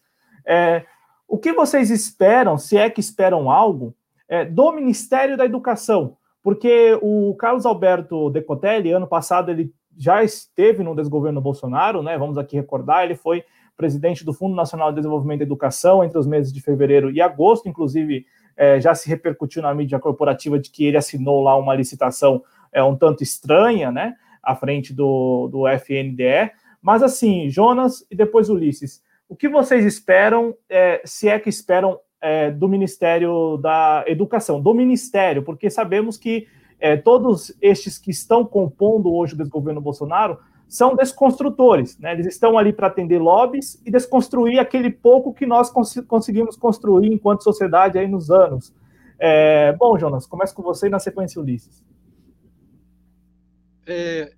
É, 0.47 0.85
o 1.27 1.39
que 1.39 1.55
vocês 1.55 1.91
esperam, 1.91 2.59
se 2.59 2.77
é 2.77 2.91
que 2.91 3.01
esperam 3.01 3.51
algo, 3.51 3.97
é, 4.29 4.45
do 4.45 4.71
Ministério 4.71 5.35
da 5.35 5.47
Educação? 5.47 6.19
Porque 6.43 6.99
o 7.01 7.35
Carlos 7.37 7.65
Alberto 7.65 8.31
Decotelli, 8.31 8.91
ano 8.91 9.07
passado, 9.07 9.51
ele 9.51 9.73
já 9.97 10.25
esteve 10.25 10.83
no 10.83 10.95
desgoverno 10.95 11.41
Bolsonaro, 11.41 12.03
né? 12.03 12.19
Vamos 12.19 12.39
aqui 12.39 12.57
recordar, 12.57 13.05
ele 13.05 13.15
foi 13.15 13.45
presidente 13.77 14.25
do 14.25 14.33
Fundo 14.33 14.55
Nacional 14.55 14.91
de 14.91 14.97
Desenvolvimento 14.97 15.41
da 15.41 15.45
Educação 15.45 16.05
entre 16.05 16.19
os 16.19 16.27
meses 16.27 16.53
de 16.53 16.61
fevereiro 16.61 17.11
e 17.11 17.21
agosto, 17.21 17.69
inclusive 17.69 18.27
é, 18.57 18.81
já 18.81 18.95
se 18.95 19.09
repercutiu 19.09 19.63
na 19.63 19.75
mídia 19.75 19.99
corporativa 19.99 20.59
de 20.59 20.71
que 20.71 20.85
ele 20.85 20.97
assinou 20.97 21.43
lá 21.43 21.57
uma 21.57 21.75
licitação 21.75 22.43
é, 22.73 22.83
um 22.83 22.97
tanto 22.97 23.23
estranha, 23.23 23.91
né? 23.91 24.15
À 24.43 24.57
frente 24.57 24.93
do, 24.93 25.49
do 25.49 25.69
FNDE. 25.69 26.51
Mas 26.81 27.03
assim, 27.03 27.49
Jonas 27.49 28.05
e 28.11 28.17
depois 28.17 28.49
Ulisses, 28.49 29.03
o 29.29 29.37
que 29.37 29.49
vocês 29.49 29.85
esperam, 29.85 30.55
é, 30.69 31.01
se 31.05 31.29
é 31.29 31.39
que 31.39 31.49
esperam, 31.49 31.99
é, 32.23 32.53
do 32.53 32.69
Ministério 32.69 33.57
da 33.57 34.05
Educação, 34.07 34.61
do 34.61 34.73
Ministério, 34.73 35.43
porque 35.43 35.69
sabemos 35.69 36.17
que 36.17 36.47
é, 36.79 36.97
todos 36.97 37.53
estes 37.61 37.99
que 37.99 38.13
estão 38.13 38.45
compondo 38.45 39.13
hoje 39.13 39.35
o 39.35 39.37
desgoverno 39.37 39.81
Bolsonaro 39.81 40.39
são 40.69 40.97
desconstrutores, 40.97 41.99
né? 41.99 42.13
Eles 42.13 42.27
estão 42.27 42.57
ali 42.57 42.73
para 42.73 42.87
atender 42.87 43.19
lobbies 43.19 43.83
e 43.85 43.91
desconstruir 43.91 44.59
aquele 44.59 44.91
pouco 44.91 45.35
que 45.35 45.45
nós 45.45 45.69
cons 45.69 45.95
conseguimos 46.09 46.57
construir 46.57 47.13
enquanto 47.13 47.45
sociedade 47.45 47.99
aí 47.99 48.09
nos 48.09 48.31
anos. 48.31 48.73
É, 49.19 49.73
bom, 49.73 49.99
Jonas, 49.99 50.27
começo 50.27 50.55
com 50.55 50.63
você 50.63 50.87
e 50.87 50.91
na 50.91 50.99
sequência 50.99 51.41
Ulisses. 51.41 51.85
É, 53.87 54.33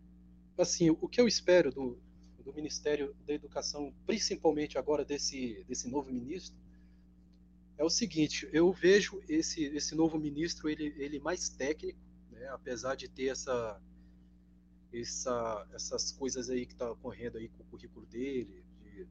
assim, 0.58 0.90
o 0.90 1.06
que 1.06 1.20
eu 1.20 1.28
espero 1.28 1.70
do, 1.70 1.96
do 2.44 2.52
Ministério 2.52 3.14
da 3.26 3.32
Educação, 3.32 3.92
principalmente 4.06 4.76
agora 4.76 5.04
desse, 5.04 5.64
desse 5.68 5.88
novo 5.88 6.10
ministro, 6.10 6.63
é 7.76 7.84
o 7.84 7.90
seguinte, 7.90 8.48
eu 8.52 8.72
vejo 8.72 9.22
esse, 9.28 9.64
esse 9.64 9.94
novo 9.94 10.18
ministro 10.18 10.68
ele, 10.68 10.94
ele 10.96 11.18
mais 11.18 11.48
técnico, 11.48 11.98
né, 12.30 12.46
apesar 12.48 12.94
de 12.94 13.08
ter 13.08 13.26
essa, 13.26 13.80
essa, 14.92 15.68
essas 15.72 16.12
coisas 16.12 16.50
aí 16.50 16.66
que 16.66 16.72
está 16.72 16.90
ocorrendo 16.90 17.38
aí 17.38 17.48
com 17.48 17.62
o 17.62 17.66
currículo 17.66 18.06
dele, 18.06 18.64
de 18.80 19.06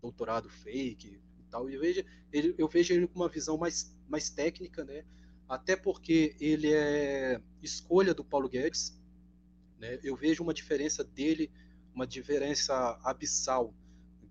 doutorado 0.00 0.48
fake 0.48 1.20
e 1.38 1.42
tal, 1.50 1.68
eu 1.68 1.80
vejo 1.80 2.04
ele, 2.32 2.54
eu 2.56 2.68
vejo 2.68 2.94
ele 2.94 3.06
com 3.08 3.20
uma 3.20 3.28
visão 3.28 3.56
mais, 3.56 3.96
mais 4.08 4.30
técnica, 4.30 4.84
né, 4.84 5.04
até 5.48 5.74
porque 5.74 6.36
ele 6.38 6.72
é 6.72 7.40
escolha 7.62 8.14
do 8.14 8.24
Paulo 8.24 8.48
Guedes, 8.48 8.96
né, 9.78 9.98
eu 10.04 10.14
vejo 10.14 10.42
uma 10.42 10.54
diferença 10.54 11.02
dele 11.02 11.50
uma 11.94 12.06
diferença 12.06 12.98
abissal 13.04 13.72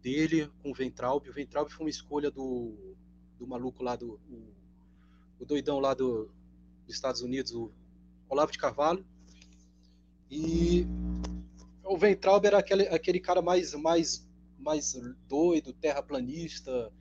dele 0.04 0.52
com 0.62 0.72
o 0.72 0.74
Ventralbe. 0.74 1.30
O 1.30 1.34
Ventralbe 1.34 1.72
foi 1.72 1.86
uma 1.86 1.89
escolha 1.89 2.30
do, 2.30 2.96
do 3.39 3.48
maluco 3.48 3.82
lá, 3.82 3.96
do 3.96 4.20
o, 4.30 4.54
o 5.39 5.46
doidão 5.46 5.80
lá 5.80 5.94
do, 5.94 6.30
dos 6.86 6.94
Estados 6.94 7.22
Unidos, 7.22 7.54
o 7.54 7.72
Olavo 8.30 8.52
de 8.52 8.58
Carvalho. 8.58 9.04
E 10.30 10.86
o 11.84 11.98
Ventralbe 11.98 12.48
era 12.48 12.58
aquele, 12.60 12.88
aquele 12.88 13.20
cara 13.20 13.42
mais, 13.42 13.74
mais, 13.74 14.28
mais 14.60 14.94
doido, 15.28 15.72
terraplanista, 15.74 16.92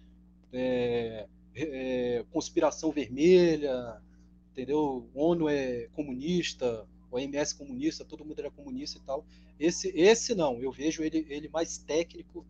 é, 0.53 1.27
é, 1.55 2.25
conspiração 2.31 2.93
vermelha, 2.93 4.01
entendeu? 4.53 5.09
ONU 5.15 5.49
é 5.49 5.89
comunista, 5.95 6.87
o 7.11 7.19
MS 7.19 7.55
comunista, 7.57 8.05
todo 8.05 8.25
mundo 8.25 8.39
era 8.39 8.51
comunista 8.51 8.99
e 8.99 9.03
tal. 9.03 9.25
Esse, 9.59 9.89
esse 9.89 10.35
não, 10.35 10.61
eu 10.61 10.71
vejo 10.71 11.03
ele, 11.03 11.27
ele 11.29 11.49
mais 11.49 11.79
técnico, 11.79 12.45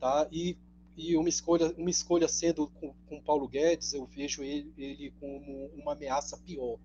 tá? 0.00 0.28
E, 0.30 0.56
e 0.96 1.16
uma 1.16 1.28
escolha, 1.28 1.72
uma 1.76 1.90
escolha 1.90 2.28
sendo 2.28 2.68
com, 2.68 2.94
com 3.06 3.20
Paulo 3.22 3.48
Guedes, 3.48 3.92
eu 3.92 4.06
vejo 4.06 4.42
ele, 4.42 4.72
ele 4.76 5.12
como 5.20 5.66
uma 5.74 5.92
ameaça 5.92 6.36
pior, 6.38 6.78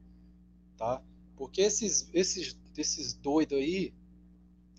tá? 0.77 1.01
Porque 1.35 1.61
esses, 1.61 2.09
esses, 2.13 2.57
esses 2.77 3.13
doidos 3.13 3.57
aí, 3.57 3.93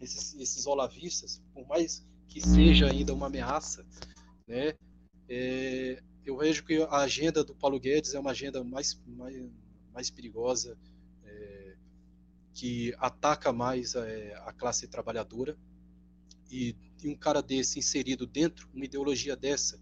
esses, 0.01 0.35
esses 0.35 0.66
olavistas, 0.66 1.42
por 1.53 1.66
mais 1.66 2.07
que 2.29 2.40
seja 2.40 2.90
ainda 2.90 3.14
uma 3.14 3.27
ameaça, 3.27 3.85
né? 4.47 4.75
É, 5.29 6.03
eu 6.25 6.37
vejo 6.37 6.64
que 6.64 6.83
a 6.83 6.99
agenda 6.99 7.44
do 7.44 7.55
Paulo 7.55 7.79
Guedes 7.81 8.14
é 8.14 8.20
uma 8.20 8.31
agenda 8.31 8.62
mais, 8.62 9.01
mais, 9.07 9.51
mais 9.92 10.11
perigosa, 10.11 10.77
que 12.55 12.94
ataca 12.99 13.53
mais 13.53 13.97
é, 13.97 14.33
a 14.47 14.53
classe 14.53 14.87
trabalhadora 14.87 15.59
e, 16.51 16.77
e, 17.04 17.08
um 17.08 17.14
cara 17.14 17.42
desse 17.42 17.78
inserido 17.78 18.26
dentro, 18.26 18.68
uma 18.74 18.84
ideologia 18.84 19.36
dessa, 19.36 19.78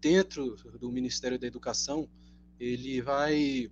dentro 0.00 0.56
do 0.78 0.90
Ministério 0.90 1.38
da 1.38 1.46
Educação, 1.46 2.08
ele 2.58 3.00
vai 3.02 3.70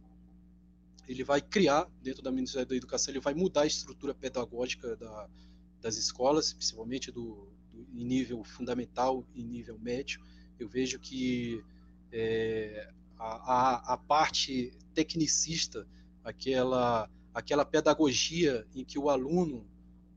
ele 1.09 1.23
vai 1.23 1.41
criar 1.41 1.89
dentro 2.03 2.21
do 2.21 2.33
Ministério 2.33 2.69
da 2.69 2.75
Educação, 2.75 3.13
ele 3.13 3.21
vai 3.21 3.33
mudar 3.33 3.63
a 3.63 3.67
estrutura 3.67 4.13
pedagógica 4.13 4.97
da, 4.97 5.29
das 5.81 5.97
escolas, 5.97 6.53
principalmente 6.53 7.13
do, 7.13 7.49
do, 7.73 7.87
em 7.95 8.05
nível 8.05 8.43
fundamental 8.43 9.25
e 9.33 9.45
nível 9.45 9.79
médio. 9.79 10.21
Eu 10.59 10.69
vejo 10.69 10.99
que 10.99 11.63
é, 12.11 12.93
a, 13.17 13.27
a, 13.27 13.95
a 13.95 13.97
parte 13.97 14.73
tecnicista, 14.95 15.87
aquela 16.25 17.09
aquela 17.33 17.67
pedagogia 17.67 18.67
em 18.75 18.83
que 18.83 18.99
o 18.99 19.11
aluno 19.11 19.69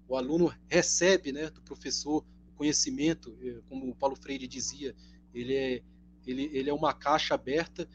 o 0.07 0.15
aluno 0.15 0.51
recebe 0.67 1.31
né, 1.31 1.49
do 1.49 1.61
professor 1.61 2.25
conhecimento, 2.59 3.37
eh, 3.41 3.61
como 3.69 3.89
o 3.89 3.95
Paulo 3.95 4.17
Freire 4.17 4.45
dizia, 4.45 4.93
ele 5.33 5.55
é, 5.55 5.81
ele, 6.27 6.49
ele 6.51 6.69
é 6.69 6.73
uma 6.73 6.93
caixa 6.93 7.33
aberta 7.33 7.87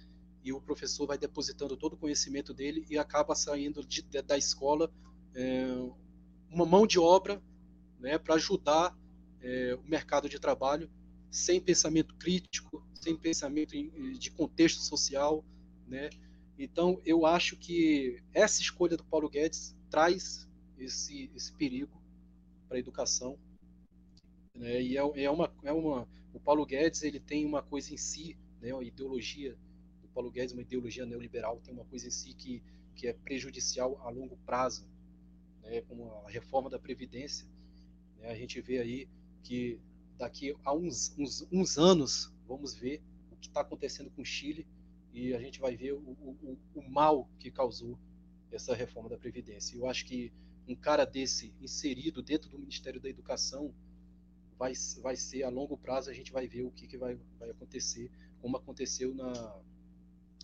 e 0.43 0.55
o 0.55 0.61
professor 0.61 1.07
vai 1.07 1.19
depositando 1.19 1.77
todo 1.77 1.93
o 1.93 1.99
conhecimento 1.99 2.55
dele 2.55 2.87
e 2.89 2.97
acaba 2.97 3.35
saindo 3.35 3.85
de, 3.85 4.03
da 4.23 4.39
escola 4.39 4.91
é, 5.35 5.67
uma 6.51 6.65
mão 6.65 6.87
de 6.87 6.99
obra 6.99 7.43
né, 8.01 8.17
para 8.17 8.37
ajudar 8.37 8.97
é, 9.43 9.75
o 9.75 9.83
mercado 9.87 10.31
de 10.31 10.39
trabalho 10.39 10.91
sem 11.31 11.61
pensamento 11.61 12.15
crítico, 12.15 12.87
sem 12.95 13.17
pensamento 13.17 13.73
de 14.19 14.31
contexto 14.31 14.81
social, 14.81 15.45
né? 15.87 16.09
Então, 16.57 17.01
eu 17.05 17.27
acho 17.27 17.57
que 17.57 18.23
essa 18.33 18.63
escolha 18.63 18.97
do 18.97 19.05
Paulo 19.05 19.29
Guedes 19.29 19.77
traz 19.91 20.49
esse, 20.79 21.29
esse 21.35 21.53
perigo 21.53 22.01
para 22.69 22.77
a 22.77 22.81
educação. 22.81 23.37
Né? 24.55 24.81
E 24.83 24.97
é, 24.97 25.25
é, 25.25 25.31
uma, 25.31 25.53
é 25.63 25.73
uma. 25.73 26.09
O 26.33 26.41
Paulo 26.41 26.65
Guedes 26.65 27.03
ele 27.03 27.21
tem 27.21 27.45
uma 27.45 27.63
coisa 27.63 27.93
em 27.93 27.97
si, 27.97 28.37
né? 28.61 28.73
a 28.73 28.83
ideologia 28.83 29.57
do 30.03 30.09
Paulo 30.09 30.31
Guedes, 30.31 30.53
uma 30.53 30.63
ideologia 30.63 31.05
neoliberal, 31.05 31.61
tem 31.65 31.75
uma 31.75 31.85
coisa 31.85 32.07
em 32.07 32.11
si 32.11 32.35
que, 32.35 32.63
que 32.95 33.07
é 33.07 33.13
prejudicial 33.13 34.01
a 34.05 34.11
longo 34.11 34.37
prazo, 34.47 34.87
né? 35.63 35.81
como 35.83 36.13
a 36.25 36.31
reforma 36.31 36.71
da 36.71 36.79
Previdência. 36.79 37.47
Né? 38.21 38.31
A 38.31 38.37
gente 38.37 38.61
vê 38.61 38.79
aí 38.79 39.09
que 39.43 39.81
daqui 40.17 40.55
a 40.65 40.73
uns, 40.73 41.15
uns, 41.19 41.47
uns 41.51 41.79
anos 41.79 42.33
vamos 42.47 42.75
ver 42.75 43.03
o 43.33 43.37
que 43.37 43.49
está 43.49 43.61
acontecendo 43.61 44.11
com 44.11 44.23
o 44.23 44.25
Chile 44.25 44.67
e 45.13 45.35
a 45.35 45.41
gente 45.41 45.61
vai 45.61 45.77
ver 45.77 45.93
o, 45.93 45.99
o, 45.99 46.59
o 46.75 46.89
mal 46.89 47.29
que 47.39 47.51
causou 47.51 47.99
essa 48.51 48.75
reforma 48.75 49.09
da 49.09 49.19
Previdência. 49.19 49.77
Eu 49.77 49.89
acho 49.89 50.05
que 50.07 50.33
um 50.67 50.75
cara 50.75 51.05
desse 51.05 51.53
inserido 51.61 52.23
dentro 52.23 52.49
do 52.51 52.59
Ministério 52.59 53.01
da 53.01 53.09
Educação 53.09 53.75
vai, 54.59 54.73
vai 55.03 55.17
ser 55.17 55.43
a 55.45 55.49
longo 55.49 55.77
prazo, 55.77 56.11
a 56.11 56.15
gente 56.15 56.33
vai 56.33 56.47
ver 56.47 56.63
o 56.63 56.71
que, 56.71 56.87
que 56.87 56.97
vai, 56.97 57.19
vai 57.39 57.51
acontecer, 57.51 58.11
como 58.41 58.57
aconteceu 58.57 59.15
na, 59.15 59.61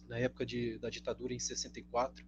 na 0.08 0.18
época 0.18 0.44
de, 0.44 0.78
da 0.78 0.90
ditadura 0.90 1.32
em 1.32 1.38
64, 1.38 2.24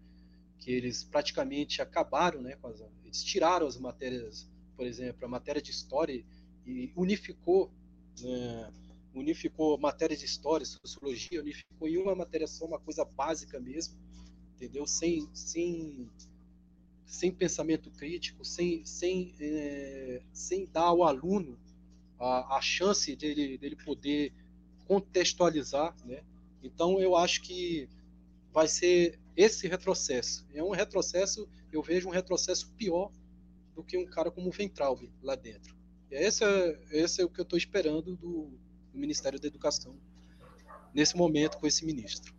que 0.58 0.70
eles 0.70 1.04
praticamente 1.04 1.82
acabaram, 1.82 2.40
né, 2.40 2.56
com 2.56 2.68
as, 2.68 2.80
eles 3.04 3.22
tiraram 3.24 3.66
as 3.66 3.76
matérias, 3.76 4.48
por 4.76 4.86
exemplo, 4.86 5.24
a 5.24 5.28
matéria 5.28 5.60
de 5.60 5.70
história 5.70 6.24
e 6.64 6.92
unificou 6.94 7.72
né, 8.20 8.72
unificou 9.14 9.78
matérias 9.78 10.20
de 10.20 10.26
história, 10.26 10.64
sociologia, 10.64 11.40
unificou 11.40 11.88
em 11.88 11.98
uma 11.98 12.14
matéria 12.14 12.46
só, 12.46 12.64
uma 12.64 12.78
coisa 12.78 13.04
básica 13.04 13.60
mesmo, 13.60 13.94
entendeu? 14.54 14.86
Sem, 14.86 15.28
sem, 15.34 16.10
sem 17.04 17.30
pensamento 17.30 17.90
crítico, 17.90 18.44
sem, 18.44 18.84
sem, 18.84 19.34
é, 19.38 20.22
sem 20.32 20.66
dar 20.66 20.84
ao 20.84 21.04
aluno 21.04 21.58
a, 22.22 22.56
a 22.56 22.61
chance 22.61 23.14
dele, 23.16 23.58
dele 23.58 23.76
poder 23.76 24.32
contextualizar, 24.87 25.94
né? 26.04 26.20
Então, 26.62 27.00
eu 27.00 27.16
acho 27.16 27.42
que 27.42 27.88
vai 28.52 28.68
ser 28.68 29.18
esse 29.37 29.66
retrocesso. 29.66 30.46
É 30.54 30.62
um 30.62 30.70
retrocesso, 30.70 31.48
eu 31.72 31.82
vejo 31.82 32.08
um 32.08 32.12
retrocesso 32.12 32.72
pior 32.76 33.11
do 33.74 33.82
que 33.82 33.98
um 33.98 34.06
cara 34.06 34.30
como 34.30 34.48
o 34.48 34.52
Ventral 34.52 34.98
lá 35.22 35.35
dentro. 35.35 35.74
Esse 36.11 36.44
é, 36.44 36.78
esse 36.92 37.22
é 37.22 37.24
o 37.24 37.28
que 37.28 37.40
eu 37.40 37.44
estou 37.44 37.58
esperando 37.58 38.14
do, 38.14 38.50
do 38.92 38.98
Ministério 38.98 39.40
da 39.40 39.48
Educação 39.48 39.96
nesse 40.94 41.16
momento 41.16 41.58
com 41.58 41.66
esse 41.66 41.85
ministro. 41.87 42.32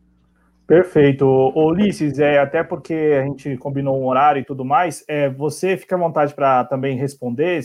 Perfeito. 0.68 1.26
Ulisses, 1.56 2.20
é, 2.20 2.40
até 2.40 2.64
porque 2.64 2.94
a 2.94 3.26
gente 3.26 3.58
combinou 3.58 4.00
um 4.00 4.08
horário 4.08 4.42
e 4.42 4.46
tudo 4.46 4.64
mais, 4.64 5.04
é, 5.08 5.30
você 5.30 5.76
fica 5.76 5.96
à 5.96 6.00
vontade 6.00 6.34
para 6.34 6.64
também 6.66 6.98
responder, 6.98 7.62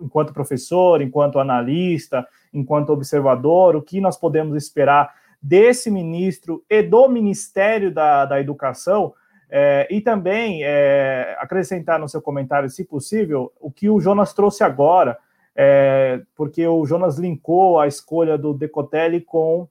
enquanto 0.00 0.32
professor, 0.32 1.00
enquanto 1.00 1.38
analista, 1.38 2.26
enquanto 2.52 2.90
observador, 2.90 3.76
o 3.76 3.82
que 3.82 4.00
nós 4.00 4.16
podemos 4.16 4.56
esperar 4.56 5.14
desse 5.40 5.90
ministro 5.90 6.64
e 6.68 6.82
do 6.82 7.08
Ministério 7.08 7.92
da, 7.92 8.24
da 8.24 8.40
Educação, 8.40 9.14
é, 9.48 9.86
e 9.90 10.00
também 10.00 10.62
é, 10.64 11.36
acrescentar 11.38 12.00
no 12.00 12.08
seu 12.08 12.20
comentário, 12.20 12.68
se 12.68 12.84
possível, 12.84 13.52
o 13.60 13.70
que 13.70 13.88
o 13.88 14.00
Jonas 14.00 14.32
trouxe 14.32 14.64
agora, 14.64 15.16
é, 15.54 16.20
porque 16.34 16.66
o 16.66 16.84
Jonas 16.84 17.16
linkou 17.16 17.78
a 17.78 17.86
escolha 17.86 18.36
do 18.36 18.52
Decotelli 18.52 19.20
com 19.20 19.68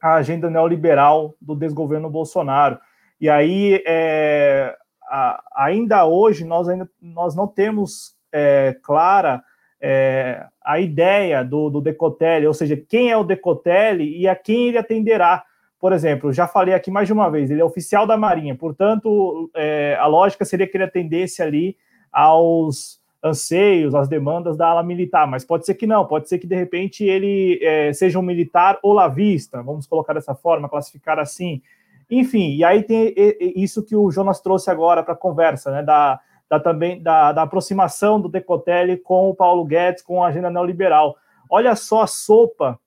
a 0.00 0.14
agenda 0.14 0.48
neoliberal 0.48 1.34
do 1.40 1.54
desgoverno 1.54 2.08
Bolsonaro. 2.08 2.78
E 3.20 3.28
aí, 3.28 3.82
é, 3.86 4.74
a, 5.02 5.42
ainda 5.54 6.06
hoje, 6.06 6.44
nós, 6.44 6.68
ainda, 6.68 6.88
nós 7.00 7.34
não 7.34 7.46
temos 7.46 8.16
é, 8.32 8.76
clara 8.82 9.42
é, 9.80 10.44
a 10.62 10.78
ideia 10.78 11.42
do, 11.42 11.70
do 11.70 11.80
Decotelli, 11.80 12.46
ou 12.46 12.54
seja, 12.54 12.76
quem 12.76 13.10
é 13.10 13.16
o 13.16 13.24
Decotelli 13.24 14.18
e 14.18 14.28
a 14.28 14.36
quem 14.36 14.68
ele 14.68 14.78
atenderá. 14.78 15.44
Por 15.80 15.92
exemplo, 15.92 16.32
já 16.32 16.46
falei 16.46 16.74
aqui 16.74 16.90
mais 16.90 17.06
de 17.06 17.12
uma 17.12 17.30
vez, 17.30 17.50
ele 17.50 17.62
é 17.62 17.64
oficial 17.64 18.06
da 18.06 18.16
Marinha, 18.16 18.54
portanto, 18.54 19.50
é, 19.54 19.96
a 19.98 20.06
lógica 20.06 20.44
seria 20.44 20.66
que 20.66 20.76
ele 20.76 20.84
atendesse 20.84 21.42
ali 21.42 21.76
aos 22.12 23.00
anseios, 23.22 23.94
as 23.94 24.08
demandas 24.08 24.56
da 24.56 24.68
ala 24.68 24.82
militar, 24.82 25.26
mas 25.26 25.44
pode 25.44 25.64
ser 25.64 25.74
que 25.74 25.86
não, 25.86 26.06
pode 26.06 26.28
ser 26.28 26.38
que 26.38 26.46
de 26.46 26.54
repente 26.54 27.04
ele 27.04 27.58
é, 27.62 27.92
seja 27.92 28.18
um 28.18 28.22
militar 28.22 28.78
olavista, 28.82 29.62
vamos 29.62 29.86
colocar 29.86 30.12
dessa 30.14 30.34
forma, 30.34 30.68
classificar 30.68 31.18
assim. 31.18 31.62
Enfim, 32.10 32.56
e 32.56 32.64
aí 32.64 32.82
tem 32.82 33.14
isso 33.56 33.84
que 33.84 33.94
o 33.94 34.10
Jonas 34.10 34.40
trouxe 34.40 34.70
agora 34.70 35.02
para 35.02 35.14
a 35.14 35.16
conversa, 35.16 35.70
né, 35.70 35.82
da, 35.82 36.20
da 36.50 36.58
também 36.58 37.00
da, 37.00 37.30
da, 37.30 37.42
aproximação 37.42 38.20
do 38.20 38.28
Decotelli 38.28 38.96
com 38.96 39.30
o 39.30 39.34
Paulo 39.34 39.64
Guedes, 39.64 40.02
com 40.02 40.22
a 40.22 40.26
agenda 40.26 40.50
neoliberal. 40.50 41.16
Olha 41.48 41.76
só 41.76 42.02
a 42.02 42.06
sopa, 42.08 42.78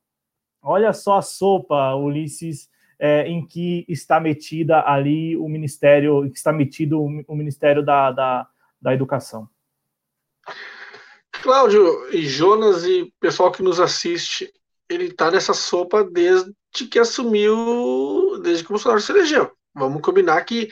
olha 0.62 0.92
só 0.92 1.20
a 1.20 1.22
sopa, 1.22 1.96
Ulisses, 1.96 2.70
é, 3.00 3.26
em 3.26 3.46
que 3.46 3.86
está 3.88 4.20
metida 4.20 4.84
ali 4.86 5.38
o 5.38 5.48
Ministério, 5.48 6.30
que 6.30 6.38
está 6.38 6.52
metido 6.52 7.02
o 7.02 7.36
Ministério 7.36 7.84
da, 7.84 8.12
da, 8.12 8.48
da 8.82 8.94
Educação. 8.94 9.48
Cláudio 11.32 12.14
e 12.14 12.26
Jonas 12.26 12.84
e 12.84 13.12
pessoal 13.20 13.52
que 13.52 13.64
nos 13.64 13.80
assiste, 13.80 14.52
ele 14.90 15.06
está 15.06 15.32
nessa 15.32 15.54
sopa 15.54 16.04
desde 16.04 16.54
que 16.90 17.00
assumiu, 17.00 18.40
desde 18.42 18.64
que 18.64 18.70
o 18.70 18.74
Bolsonaro 18.74 19.02
se 19.02 19.12
elegeu. 19.12 19.52
Vamos 19.74 20.02
combinar 20.02 20.42
que 20.44 20.70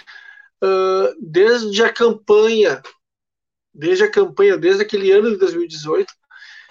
uh, 0.64 1.16
desde 1.20 1.84
a 1.84 1.92
campanha, 1.92 2.82
desde 3.74 4.04
a 4.04 4.12
campanha, 4.12 4.58
desde 4.58 4.84
aquele 4.84 5.12
ano 5.12 5.32
de 5.32 5.38
2018, 5.38 6.14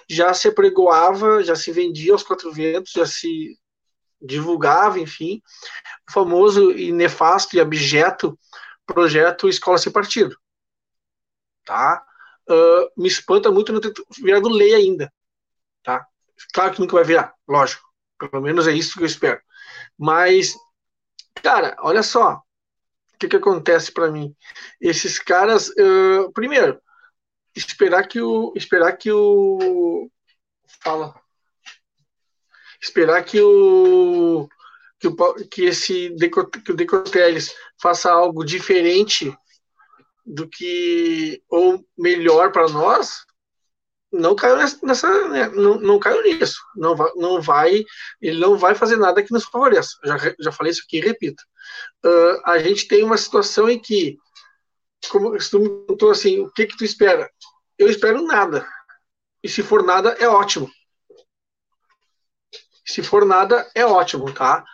já 0.08 0.34
se 0.34 0.48
apregoava, 0.48 1.42
já 1.42 1.54
se 1.54 1.70
vendia 1.72 2.12
aos 2.12 2.22
quatro 2.22 2.52
ventos, 2.52 2.92
já 2.92 3.06
se 3.06 3.56
divulgava, 4.20 4.98
enfim, 4.98 5.40
o 6.08 6.12
famoso 6.12 6.72
e 6.72 6.92
nefasto 6.92 7.56
e 7.56 7.60
abjeto 7.60 8.38
projeto 8.84 9.48
Escola 9.48 9.78
Sem 9.78 9.92
Partido. 9.92 10.36
Tá? 11.64 12.04
uh, 12.50 13.00
me 13.00 13.08
espanta 13.08 13.50
muito 13.50 13.72
não 13.72 13.80
ter 13.80 13.92
virado 14.20 14.48
lei 14.48 14.74
ainda. 14.74 15.12
Tá? 15.82 16.06
Claro 16.52 16.74
que 16.74 16.80
nunca 16.80 16.96
vai 16.96 17.04
virar, 17.04 17.32
lógico. 17.48 17.82
Pelo 18.18 18.42
menos 18.42 18.66
é 18.66 18.72
isso 18.72 18.96
que 18.96 19.02
eu 19.02 19.06
espero. 19.06 19.40
Mas, 19.96 20.54
cara, 21.42 21.76
olha 21.80 22.02
só. 22.02 22.42
Que, 23.20 23.28
que 23.28 23.36
acontece 23.36 23.92
para 23.92 24.10
mim? 24.10 24.34
Esses 24.80 25.18
caras, 25.18 25.68
uh, 25.68 26.32
primeiro, 26.32 26.80
esperar 27.54 28.08
que 28.08 28.20
o. 28.20 28.52
Esperar 28.56 28.96
que 28.96 29.12
o. 29.12 30.10
Fala. 30.82 31.14
Esperar 32.80 33.22
que 33.22 33.38
o. 33.40 34.48
Que, 34.98 35.08
o, 35.08 35.48
que 35.50 35.64
esse 35.64 36.16
que 36.64 36.72
o 36.72 36.76
Decoteles 36.76 37.54
faça 37.80 38.10
algo 38.10 38.44
diferente 38.44 39.36
do 40.24 40.48
que 40.48 41.42
ou 41.48 41.84
melhor 41.98 42.52
para 42.52 42.68
nós, 42.68 43.26
não 44.12 44.34
caiu 44.34 44.56
nessa, 44.56 45.28
né, 45.28 45.48
não, 45.50 45.80
não 45.80 45.98
caiu 45.98 46.22
nisso, 46.22 46.60
não 46.74 46.96
vai, 46.96 47.10
não 47.16 47.40
vai, 47.40 47.84
ele 48.20 48.40
não 48.40 48.58
vai 48.58 48.74
fazer 48.74 48.96
nada 48.96 49.22
que 49.22 49.32
nos 49.32 49.44
favoreça. 49.44 49.96
Já, 50.04 50.16
já 50.38 50.52
falei 50.52 50.72
isso 50.72 50.82
aqui 50.84 51.00
repito. 51.00 51.42
Uh, 52.04 52.40
a 52.44 52.58
gente 52.58 52.88
tem 52.88 53.04
uma 53.04 53.16
situação 53.16 53.68
em 53.68 53.78
que, 53.78 54.18
como 55.08 55.38
se 55.40 55.50
tu 55.50 55.60
perguntou 55.60 56.10
assim, 56.10 56.40
o 56.40 56.50
que 56.50 56.66
que 56.66 56.76
tu 56.76 56.84
espera? 56.84 57.30
Eu 57.78 57.88
espero 57.88 58.22
nada. 58.22 58.66
E 59.42 59.48
se 59.48 59.62
for 59.62 59.82
nada, 59.82 60.10
é 60.18 60.28
ótimo. 60.28 60.70
Se 62.84 63.02
for 63.02 63.24
nada, 63.24 63.70
é 63.74 63.86
ótimo, 63.86 64.32
tá? 64.32 64.64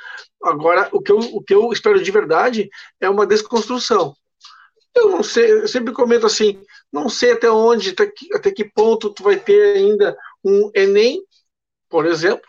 Agora, 0.43 0.89
o 0.93 1.03
que 1.03 1.13
eu, 1.13 1.19
o 1.19 1.43
que 1.43 1.55
eu 1.55 1.71
espero 1.73 2.03
de 2.03 2.11
verdade 2.11 2.71
é 3.01 3.09
uma 3.09 3.27
desconstrução. 3.27 4.15
Eu 4.95 5.11
não 5.11 5.23
sei, 5.23 5.53
eu 5.53 5.69
sempre 5.69 5.93
comento 5.93 6.25
assim, 6.25 6.63
não 6.97 7.11
sei 7.11 7.33
até 7.33 7.51
onde, 7.51 7.91
até 7.91 8.07
que, 8.07 8.35
até 8.35 8.51
que 8.51 8.65
ponto 8.65 9.11
tu 9.11 9.23
vai 9.23 9.39
ter 9.39 9.77
ainda 9.77 10.17
um 10.43 10.71
Enem, 10.75 11.23
por 11.91 12.07
exemplo, 12.07 12.49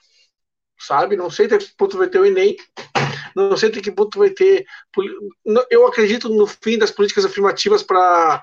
sabe? 0.80 1.18
Não 1.18 1.30
sei 1.30 1.48
até 1.48 1.58
que 1.58 1.76
ponto 1.76 1.98
vai 1.98 2.08
ter 2.08 2.20
o 2.20 2.26
Enem, 2.26 2.56
não 3.36 3.58
sei 3.58 3.68
até 3.68 3.82
que 3.82 3.92
ponto 3.92 4.18
vai 4.18 4.30
ter. 4.30 4.66
Eu 5.70 5.86
acredito 5.86 6.30
no 6.30 6.48
fim 6.48 6.78
das 6.78 6.92
políticas 6.92 7.26
afirmativas 7.26 7.84
para 7.84 8.42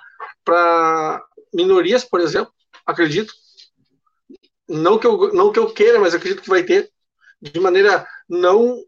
minorias, 1.55 2.05
por 2.05 2.21
exemplo, 2.21 2.53
acredito. 2.85 3.33
Não 4.69 4.99
que, 4.99 5.07
eu, 5.07 5.33
não 5.33 5.51
que 5.51 5.59
eu 5.59 5.73
queira, 5.73 5.99
mas 5.99 6.15
acredito 6.15 6.43
que 6.43 6.49
vai 6.49 6.63
ter, 6.63 6.91
de 7.41 7.59
maneira 7.61 8.07
não 8.29 8.83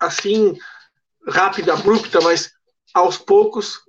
assim 0.00 0.56
rápida, 1.28 1.74
abrupta, 1.74 2.20
mas 2.22 2.50
aos 2.94 3.18
poucos, 3.18 3.80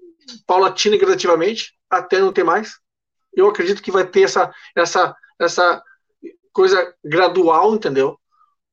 paulatina 0.45 0.95
e 0.95 0.99
gradativamente, 0.99 1.73
até 1.97 2.19
não 2.19 2.33
ter 2.33 2.43
mais. 2.43 2.77
Eu 3.33 3.47
acredito 3.47 3.81
que 3.81 3.91
vai 3.91 4.05
ter 4.05 4.21
essa, 4.21 4.53
essa, 4.75 5.15
essa 5.39 5.83
coisa 6.51 6.93
gradual, 7.03 7.73
entendeu? 7.73 8.19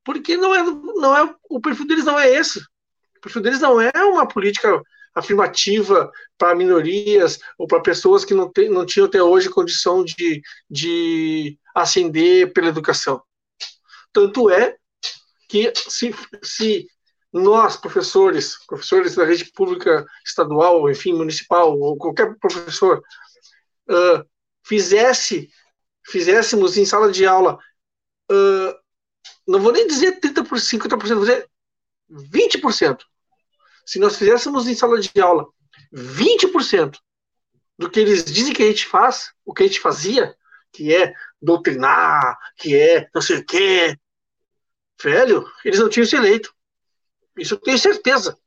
Porque 0.03 0.37
não 0.37 0.53
é, 0.53 0.63
não 0.63 1.17
é 1.17 1.35
o 1.49 1.59
perfil 1.59 1.87
deles 1.87 2.05
não 2.05 2.19
é 2.19 2.29
esse. 2.29 2.59
O 2.59 3.21
perfil 3.21 3.41
deles 3.41 3.59
não 3.59 3.79
é 3.79 3.91
uma 4.03 4.27
política 4.27 4.81
afirmativa 5.13 6.11
para 6.37 6.55
minorias 6.55 7.39
ou 7.57 7.67
para 7.67 7.81
pessoas 7.81 8.23
que 8.23 8.33
não, 8.33 8.49
tem, 8.49 8.69
não 8.69 8.85
tinham 8.85 9.07
até 9.07 9.21
hoje 9.21 9.49
condição 9.49 10.03
de, 10.03 10.41
de 10.69 11.57
ascender 11.75 12.53
pela 12.53 12.69
educação. 12.69 13.21
Tanto 14.13 14.49
é 14.49 14.75
que 15.49 15.73
se, 15.75 16.15
se 16.41 16.87
nós, 17.31 17.77
professores, 17.77 18.57
professores 18.65 19.15
da 19.15 19.23
rede 19.23 19.45
pública 19.53 20.05
estadual, 20.25 20.89
enfim, 20.89 21.13
municipal, 21.13 21.77
ou 21.79 21.97
qualquer 21.97 22.35
professor, 22.37 23.01
uh, 23.89 24.25
fizesse, 24.63 25.49
fizéssemos 26.05 26.77
em 26.77 26.85
sala 26.85 27.11
de 27.11 27.25
aula, 27.25 27.57
uh, 28.31 28.75
não 29.47 29.59
vou 29.59 29.71
nem 29.71 29.87
dizer 29.87 30.19
30%, 30.19 30.43
50%, 30.43 30.99
vou 30.99 31.21
dizer 31.21 31.49
20%. 32.09 32.99
Se 33.85 33.99
nós 33.99 34.17
fizéssemos 34.17 34.67
em 34.67 34.75
sala 34.75 34.99
de 34.99 35.19
aula 35.21 35.47
20% 35.93 36.97
do 37.77 37.89
que 37.89 37.99
eles 37.99 38.23
dizem 38.23 38.53
que 38.53 38.63
a 38.63 38.67
gente 38.67 38.85
faz, 38.85 39.31
o 39.45 39.53
que 39.53 39.63
a 39.63 39.67
gente 39.67 39.79
fazia, 39.79 40.35
que 40.71 40.93
é 40.93 41.13
doutrinar, 41.41 42.37
que 42.57 42.75
é 42.75 43.09
não 43.13 43.21
sei 43.21 43.37
o 43.37 43.45
quê, 43.45 43.97
velho, 45.01 45.45
eles 45.65 45.79
não 45.79 45.89
tinham 45.89 46.05
se 46.05 46.15
eleito. 46.15 46.53
Isso 47.37 47.53
eu 47.55 47.59
tenho 47.59 47.77
certeza. 47.77 48.37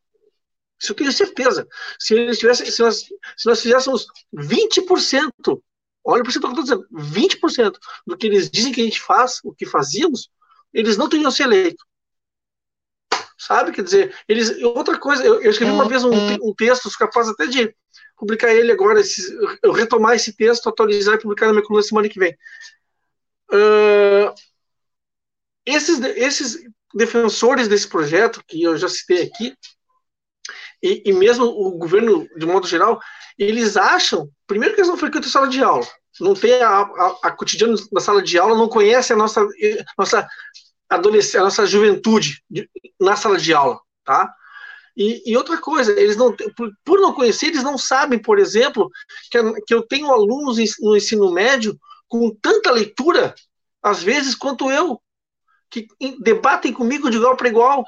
Isso 0.81 0.93
eu 0.93 0.97
tenho 0.97 1.13
certeza. 1.13 1.67
Se 1.99 2.15
eles 2.15 2.39
tivessem, 2.39 2.71
se 2.71 2.83
nós, 2.83 3.01
se 3.37 3.47
nós 3.47 3.61
fizéssemos 3.61 4.07
20%, 4.35 5.31
olha 6.05 6.23
o 6.23 6.25
que 6.25 6.37
eu 6.37 6.41
estou 6.41 6.63
dizendo, 6.63 6.87
20% 6.93 7.79
do 8.07 8.17
que 8.17 8.27
eles 8.27 8.51
dizem 8.51 8.73
que 8.73 8.81
a 8.81 8.85
gente 8.85 9.01
faz, 9.01 9.41
o 9.45 9.55
que 9.55 9.65
fazíamos, 9.65 10.31
eles 10.73 10.97
não 10.97 11.09
teriam 11.09 11.31
se 11.31 11.43
eleito. 11.43 11.85
Sabe? 13.39 13.73
Quer 13.73 13.83
dizer, 13.83 14.17
eles. 14.29 14.63
Outra 14.63 14.99
coisa, 14.99 15.25
eu, 15.25 15.41
eu 15.43 15.51
escrevi 15.51 15.73
uma 15.73 15.89
vez 15.89 16.05
um, 16.05 16.11
um 16.43 16.55
texto, 16.55 16.91
sou 16.91 16.99
capaz 16.99 17.29
até 17.29 17.47
de 17.47 17.75
publicar 18.17 18.53
ele 18.55 18.73
agora, 18.73 19.01
esse, 19.01 19.37
eu 19.63 19.73
retomar 19.73 20.15
esse 20.15 20.35
texto, 20.35 20.69
atualizar 20.69 21.15
e 21.15 21.21
publicar 21.21 21.47
na 21.47 21.53
minha 21.53 21.65
coluna 21.65 21.83
semana 21.83 22.09
que 22.09 22.19
vem. 22.19 22.37
Uh, 23.53 24.33
esses, 25.67 26.01
esses 26.01 26.65
defensores 26.95 27.69
desse 27.69 27.89
projeto, 27.89 28.43
que 28.47 28.63
eu 28.63 28.77
já 28.77 28.89
citei 28.89 29.23
aqui, 29.23 29.55
e, 30.83 31.03
e, 31.07 31.13
mesmo 31.13 31.47
o 31.47 31.73
governo, 31.73 32.29
de 32.37 32.45
modo 32.47 32.67
geral, 32.67 33.01
eles 33.39 33.77
acham, 33.77 34.29
primeiro 34.47 34.75
que 34.75 34.81
eles 34.81 34.91
não 34.91 34.99
frequentam 34.99 35.31
sala 35.31 35.49
de 35.49 35.63
aula, 35.63 35.87
não 36.21 36.35
tem 36.35 36.63
a, 36.63 36.81
a, 36.81 37.19
a 37.23 37.31
cotidiano 37.31 37.75
na 37.91 38.01
sala 38.01 38.23
de 38.23 38.39
aula, 38.39 38.57
não 38.57 38.69
conhecem 38.69 39.15
a 39.15 39.19
nossa, 39.19 39.47
nossa 39.99 40.29
adolescência, 40.89 41.41
a 41.41 41.45
nossa 41.45 41.67
juventude 41.67 42.43
de, 42.51 42.69
na 43.01 43.17
sala 43.17 43.39
de 43.39 43.53
aula, 43.55 43.81
tá? 44.05 44.33
E, 44.97 45.23
e, 45.33 45.37
outra 45.37 45.59
coisa, 45.59 45.99
eles 45.99 46.17
não 46.17 46.37
por, 46.37 46.71
por, 46.85 47.01
não 47.01 47.13
conhecer, 47.13 47.47
eles 47.47 47.65
não 47.65 47.77
sabem, 47.77 48.19
por 48.19 48.39
exemplo, 48.39 48.89
que, 49.31 49.39
que 49.67 49.75
eu 49.75 49.83
tenho 49.83 50.13
alunos 50.13 50.59
no 50.81 50.97
ensino 50.97 51.33
médio 51.33 51.77
com 52.07 52.31
tanta 52.41 52.71
leitura, 52.71 53.35
às 53.83 54.03
vezes, 54.03 54.35
quanto 54.35 54.71
eu, 54.71 55.01
que 55.75 55.89
debatem 56.21 56.73
comigo 56.73 57.11
de 57.11 57.17
igual 57.17 57.37
para 57.37 57.49
igual, 57.49 57.85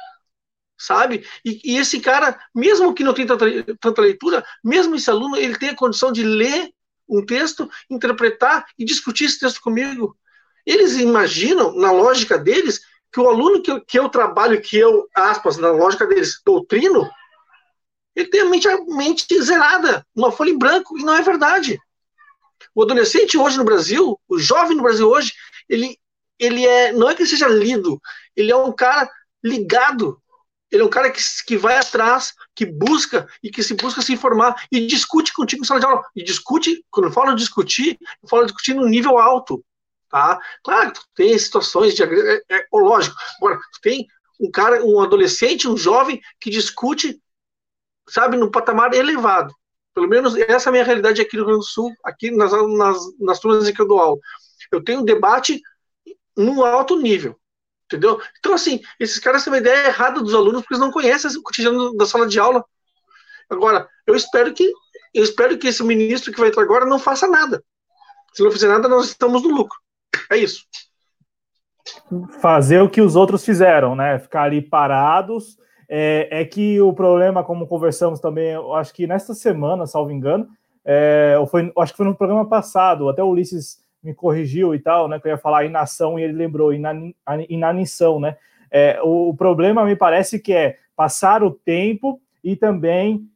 sabe? 0.76 1.24
E, 1.44 1.60
e, 1.64 1.78
esse 1.78 2.00
cara, 2.00 2.38
mesmo 2.52 2.92
que 2.92 3.04
não 3.04 3.14
tenha 3.14 3.28
tanta, 3.28 3.46
tanta 3.80 4.02
leitura, 4.02 4.44
mesmo 4.64 4.96
esse 4.96 5.08
aluno, 5.08 5.36
ele 5.36 5.56
tem 5.56 5.68
a 5.68 5.76
condição 5.76 6.10
de 6.10 6.24
ler 6.24 6.70
um 7.08 7.24
texto, 7.24 7.70
interpretar 7.88 8.66
e 8.76 8.84
discutir 8.84 9.26
esse 9.26 9.38
texto 9.38 9.60
comigo. 9.60 10.16
Eles 10.66 10.96
imaginam, 10.96 11.76
na 11.76 11.92
lógica 11.92 12.36
deles, 12.36 12.80
que 13.12 13.20
o 13.20 13.28
aluno 13.28 13.62
que 13.62 13.70
eu, 13.70 13.80
que 13.80 13.98
eu 13.98 14.08
trabalho, 14.08 14.60
que 14.60 14.76
eu, 14.76 15.08
aspas, 15.14 15.56
na 15.56 15.70
lógica 15.70 16.06
deles, 16.06 16.40
doutrino, 16.44 17.08
ele 18.16 18.28
tem 18.28 18.40
a 18.40 18.46
mente, 18.46 18.68
a 18.68 18.84
mente 18.84 19.42
zerada, 19.42 20.04
uma 20.12 20.32
folha 20.32 20.50
em 20.50 20.58
branco, 20.58 20.98
e 20.98 21.04
não 21.04 21.14
é 21.14 21.22
verdade. 21.22 21.78
O 22.74 22.82
adolescente 22.82 23.38
hoje 23.38 23.56
no 23.56 23.64
Brasil, 23.64 24.18
o 24.28 24.38
jovem 24.38 24.76
no 24.76 24.82
Brasil 24.82 25.08
hoje, 25.08 25.32
ele, 25.68 25.96
ele 26.38 26.66
é, 26.66 26.92
não 26.92 27.08
é 27.08 27.14
que 27.14 27.26
seja 27.26 27.48
lido, 27.48 28.00
ele 28.34 28.50
é 28.50 28.56
um 28.56 28.72
cara 28.72 29.08
ligado, 29.42 30.20
ele 30.70 30.82
é 30.82 30.84
um 30.84 30.90
cara 30.90 31.10
que, 31.10 31.20
que 31.46 31.56
vai 31.56 31.76
atrás, 31.76 32.34
que 32.54 32.66
busca 32.66 33.28
e 33.42 33.50
que 33.50 33.62
se 33.62 33.74
busca 33.74 34.02
se 34.02 34.12
informar 34.12 34.54
e 34.70 34.86
discute 34.86 35.32
contigo 35.32 35.62
em 35.62 35.66
sala 35.66 35.80
de 35.80 35.86
aula. 35.86 36.02
E 36.14 36.22
discute, 36.22 36.84
quando 36.90 37.06
eu 37.06 37.12
falo 37.12 37.34
discutir, 37.34 37.98
eu 38.22 38.28
falo 38.28 38.44
discutir 38.44 38.74
no 38.74 38.86
nível 38.86 39.18
alto. 39.18 39.64
Tá? 40.10 40.40
Claro, 40.64 40.92
tem 41.14 41.38
situações 41.38 41.94
de 41.94 42.02
é, 42.02 42.42
é, 42.48 42.66
lógico. 42.72 43.16
Agora, 43.38 43.58
tem 43.82 44.06
um 44.40 44.50
cara, 44.50 44.84
um 44.84 45.00
adolescente, 45.00 45.68
um 45.68 45.76
jovem 45.76 46.20
que 46.40 46.50
discute, 46.50 47.20
sabe, 48.08 48.36
num 48.36 48.50
patamar 48.50 48.92
elevado. 48.92 49.54
Pelo 49.94 50.08
menos 50.08 50.36
essa 50.36 50.68
é 50.68 50.70
a 50.70 50.72
minha 50.72 50.84
realidade 50.84 51.22
aqui 51.22 51.36
no 51.36 51.42
Rio 51.42 51.46
Grande 51.46 51.66
do 51.66 51.70
Sul, 51.70 51.92
aqui 52.04 52.30
nas, 52.30 52.52
nas, 52.52 52.98
nas 53.18 53.40
turmas 53.40 53.68
em 53.68 53.72
que 53.72 53.80
eu 53.80 53.88
dou 53.88 53.98
aula. 53.98 54.18
Eu 54.70 54.82
tenho 54.82 55.00
um 55.00 55.04
debate 55.04 55.60
num 56.36 56.64
alto 56.64 56.96
nível. 56.96 57.38
Entendeu? 57.86 58.20
Então, 58.38 58.52
assim, 58.52 58.80
esses 58.98 59.18
caras 59.18 59.44
têm 59.44 59.52
uma 59.52 59.58
ideia 59.58 59.86
errada 59.86 60.20
dos 60.20 60.34
alunos 60.34 60.62
porque 60.62 60.74
eles 60.74 60.84
não 60.84 60.90
conhecem 60.90 61.30
o 61.36 61.42
cotidiano 61.42 61.96
da 61.96 62.04
sala 62.04 62.26
de 62.26 62.38
aula. 62.38 62.64
Agora, 63.48 63.88
eu 64.06 64.14
espero 64.14 64.52
que 64.52 64.72
eu 65.14 65.22
espero 65.22 65.56
que 65.56 65.68
esse 65.68 65.82
ministro 65.82 66.32
que 66.32 66.38
vai 66.38 66.48
entrar 66.48 66.62
agora 66.62 66.84
não 66.84 66.98
faça 66.98 67.26
nada. 67.26 67.62
Se 68.34 68.42
não 68.42 68.50
fizer 68.50 68.68
nada, 68.68 68.86
nós 68.86 69.06
estamos 69.06 69.42
no 69.42 69.48
lucro. 69.48 69.78
É 70.30 70.36
isso. 70.36 70.64
Fazer 72.42 72.82
o 72.82 72.90
que 72.90 73.00
os 73.00 73.16
outros 73.16 73.44
fizeram, 73.44 73.94
né? 73.94 74.18
Ficar 74.18 74.42
ali 74.42 74.60
parados. 74.60 75.56
É, 75.88 76.28
é 76.40 76.44
que 76.44 76.80
o 76.80 76.92
problema, 76.92 77.44
como 77.44 77.66
conversamos 77.66 78.20
também, 78.20 78.50
eu 78.50 78.74
acho 78.74 78.92
que 78.92 79.06
nesta 79.06 79.32
semana, 79.32 79.86
salvo 79.86 80.10
engano, 80.10 80.48
é, 80.84 81.36
foi, 81.50 81.72
acho 81.78 81.92
que 81.92 81.96
foi 81.96 82.06
no 82.06 82.16
programa 82.16 82.46
passado, 82.46 83.08
até 83.08 83.22
o 83.22 83.28
Ulisses 83.28 83.78
me 84.02 84.14
corrigiu 84.14 84.74
e 84.74 84.78
tal, 84.78 85.08
né? 85.08 85.18
Que 85.18 85.28
eu 85.28 85.32
ia 85.32 85.38
falar 85.38 85.64
inação 85.64 86.18
e 86.18 86.22
ele 86.22 86.32
lembrou 86.32 86.72
inanição, 87.48 88.20
né? 88.20 88.36
É, 88.70 89.00
o, 89.02 89.30
o 89.30 89.36
problema 89.36 89.84
me 89.84 89.96
parece 89.96 90.38
que 90.38 90.52
é 90.52 90.76
passar 90.94 91.42
o 91.42 91.50
tempo 91.50 92.20
e 92.42 92.56
também 92.56 93.28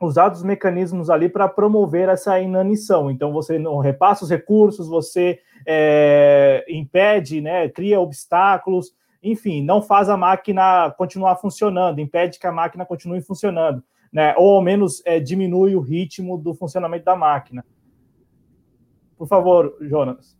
usar 0.00 0.30
os 0.30 0.42
mecanismos 0.42 1.08
ali 1.08 1.28
para 1.28 1.48
promover 1.48 2.08
essa 2.08 2.38
inanição. 2.40 3.10
Então, 3.10 3.32
você 3.32 3.58
não 3.58 3.78
repassa 3.78 4.24
os 4.24 4.30
recursos, 4.30 4.88
você 4.88 5.40
é, 5.66 6.64
impede, 6.68 7.40
né, 7.40 7.68
cria 7.68 8.00
obstáculos, 8.00 8.92
enfim, 9.22 9.62
não 9.62 9.80
faz 9.80 10.08
a 10.08 10.16
máquina 10.16 10.90
continuar 10.96 11.36
funcionando, 11.36 12.00
impede 12.00 12.38
que 12.38 12.46
a 12.46 12.52
máquina 12.52 12.84
continue 12.84 13.22
funcionando, 13.22 13.82
né, 14.12 14.34
ou 14.36 14.56
ao 14.56 14.62
menos 14.62 15.02
é, 15.06 15.18
diminui 15.18 15.74
o 15.74 15.80
ritmo 15.80 16.36
do 16.36 16.54
funcionamento 16.54 17.04
da 17.04 17.16
máquina. 17.16 17.64
Por 19.16 19.26
favor, 19.26 19.76
Jonas. 19.80 20.36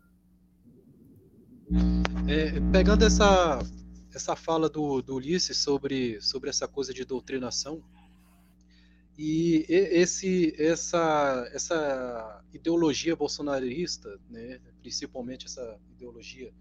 É, 2.28 2.60
pegando 2.72 3.04
essa, 3.04 3.58
essa 4.14 4.36
fala 4.36 4.68
do, 4.68 5.00
do 5.02 5.16
Ulisses 5.16 5.58
sobre, 5.58 6.20
sobre 6.20 6.50
essa 6.50 6.68
coisa 6.68 6.92
de 6.92 7.04
doutrinação, 7.04 7.82
e 9.18 9.64
esse, 9.68 10.54
essa, 10.58 11.48
essa 11.52 12.44
ideologia 12.52 13.16
bolsonarista, 13.16 14.20
né, 14.28 14.60
principalmente 14.82 15.46
essa 15.46 15.80
ideologia, 15.90 16.52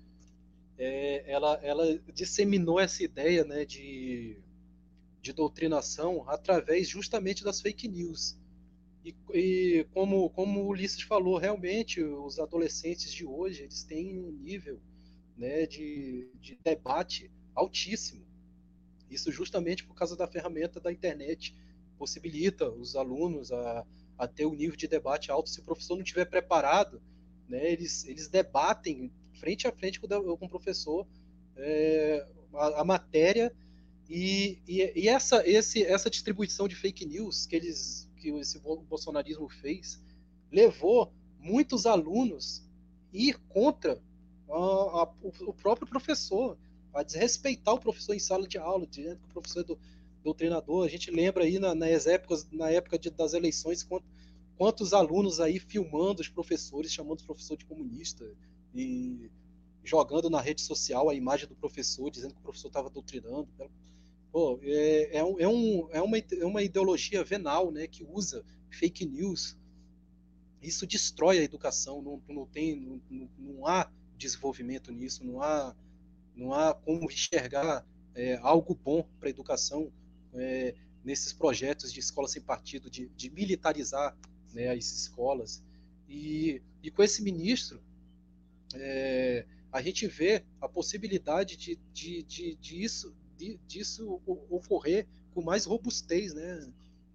é, 0.78 1.30
ela, 1.30 1.60
ela 1.62 2.00
disseminou 2.14 2.80
essa 2.80 3.04
ideia 3.04 3.44
né, 3.44 3.66
de, 3.66 4.38
de 5.22 5.34
doutrinação 5.34 6.24
através 6.30 6.88
justamente 6.88 7.44
das 7.44 7.60
fake 7.60 7.90
news. 7.90 8.38
E, 9.06 9.16
e, 9.36 9.84
como, 9.94 10.32
como 10.32 10.62
o 10.62 10.68
Ulisses 10.70 11.04
falou, 11.04 11.38
realmente 11.38 12.02
os 12.02 12.40
adolescentes 12.40 13.14
de 13.14 13.24
hoje 13.24 13.62
eles 13.62 13.84
têm 13.84 14.18
um 14.18 14.32
nível 14.32 14.82
né, 15.38 15.68
de, 15.68 16.28
de 16.42 16.58
debate 16.64 17.30
altíssimo. 17.54 18.26
Isso 19.08 19.32
justamente 19.32 19.84
por 19.86 19.94
causa 19.94 20.16
da 20.16 20.28
ferramenta 20.28 20.80
da 20.80 20.92
internet 20.92 21.56
possibilita 22.00 22.68
os 22.68 22.96
alunos 22.96 23.52
a, 23.52 23.86
a 24.18 24.28
ter 24.28 24.48
um 24.48 24.56
nível 24.56 24.76
de 24.76 24.88
debate 24.88 25.30
alto. 25.30 25.52
Se 25.52 25.60
o 25.60 25.64
professor 25.64 25.96
não 25.96 26.04
estiver 26.04 26.26
preparado, 26.26 27.00
né, 27.48 27.72
eles, 27.72 28.06
eles 28.06 28.28
debatem 28.28 29.12
frente 29.34 29.68
a 29.68 29.72
frente 29.72 30.00
com, 30.00 30.08
com 30.08 30.46
o 30.48 30.50
professor 30.50 31.06
é, 31.58 32.26
a, 32.56 32.82
a, 32.82 32.84
matéria 32.84 33.54
e, 34.10 34.58
e, 34.68 34.92
e, 34.96 35.08
essa, 35.08 35.48
esse, 35.48 35.84
essa 35.84 36.10
distribuição 36.10 36.68
de 36.68 36.76
fake 36.76 37.06
news 37.06 37.46
que 37.46 37.56
eles 37.56 38.05
que 38.32 38.40
esse 38.40 38.60
bolsonarismo 38.60 39.48
fez 39.48 40.02
levou 40.52 41.14
muitos 41.40 41.86
alunos 41.86 42.64
a 43.14 43.18
ir 43.18 43.38
contra 43.50 44.02
a, 44.50 44.54
a, 44.54 45.14
o 45.42 45.54
próprio 45.54 45.88
professor, 45.88 46.58
a 46.94 47.04
desrespeitar 47.04 47.76
o 47.76 47.80
professor 47.80 48.14
em 48.14 48.20
sala 48.20 48.48
de 48.48 48.58
aula, 48.58 48.88
que 48.88 49.08
o 49.08 49.34
professor 49.34 49.60
é 49.60 49.64
do, 49.64 49.80
doutrinador. 50.24 50.86
A 50.86 50.90
gente 50.90 51.12
lembra 51.12 51.44
aí 51.44 51.60
na, 51.60 51.76
nas 51.76 52.08
épocas, 52.08 52.48
na 52.52 52.70
época 52.72 52.98
de, 52.98 53.10
das 53.12 53.34
eleições, 53.34 53.88
quantos, 54.58 54.94
alunos 54.94 55.40
aí 55.40 55.60
filmando 55.60 56.22
os 56.22 56.30
professores, 56.30 56.92
chamando 56.92 57.20
os 57.20 57.26
professores 57.26 57.60
de 57.60 57.66
comunista 57.66 58.26
e 58.74 59.30
jogando 59.84 60.30
na 60.30 60.42
rede 60.42 60.62
social 60.62 61.10
a 61.10 61.14
imagem 61.14 61.48
do 61.48 61.56
professor, 61.56 62.10
dizendo 62.10 62.34
que 62.34 62.40
o 62.40 62.44
professor 62.44 62.70
estava 62.70 62.90
doutrinando. 62.90 63.48
Pô, 64.36 64.60
é, 64.64 65.20
é, 65.20 65.24
um, 65.24 65.40
é, 65.40 65.48
um, 65.48 65.90
é, 65.92 66.02
uma, 66.02 66.18
é 66.18 66.46
uma 66.46 66.62
ideologia 66.62 67.24
venal, 67.24 67.72
né, 67.72 67.88
que 67.88 68.04
usa 68.04 68.44
fake 68.70 69.06
news. 69.06 69.58
Isso 70.62 70.86
destrói 70.86 71.40
a 71.40 71.42
educação, 71.42 72.02
não, 72.02 72.22
não 72.28 72.46
tem, 72.46 72.76
não, 72.76 73.30
não 73.40 73.66
há 73.66 73.90
desenvolvimento 74.18 74.92
nisso, 74.92 75.24
não 75.24 75.42
há, 75.42 75.74
não 76.36 76.54
há 76.54 76.74
como 76.74 77.10
enxergar 77.10 77.88
é, 78.14 78.36
algo 78.42 78.76
bom 78.76 79.08
para 79.22 79.30
a 79.30 79.32
educação 79.32 79.90
é, 80.34 80.76
nesses 81.02 81.32
projetos 81.32 81.94
de 81.94 82.02
escola 82.02 82.28
sem 82.28 82.42
partido, 82.42 82.90
de, 82.90 83.08
de 83.16 83.30
militarizar 83.30 84.18
né, 84.52 84.68
as 84.68 84.92
escolas. 84.92 85.64
E, 86.10 86.62
e 86.84 86.92
com 86.92 87.02
esse 87.02 87.24
ministro, 87.24 87.82
é, 88.74 89.46
a 89.72 89.82
gente 89.82 90.06
vê 90.08 90.44
a 90.60 90.68
possibilidade 90.68 91.56
de, 91.56 91.80
de, 91.94 92.22
de, 92.24 92.56
de 92.56 92.84
isso, 92.84 93.16
disso 93.68 94.22
ocorrer 94.26 95.08
com 95.34 95.42
mais 95.42 95.66
robustez, 95.66 96.34
né? 96.34 96.72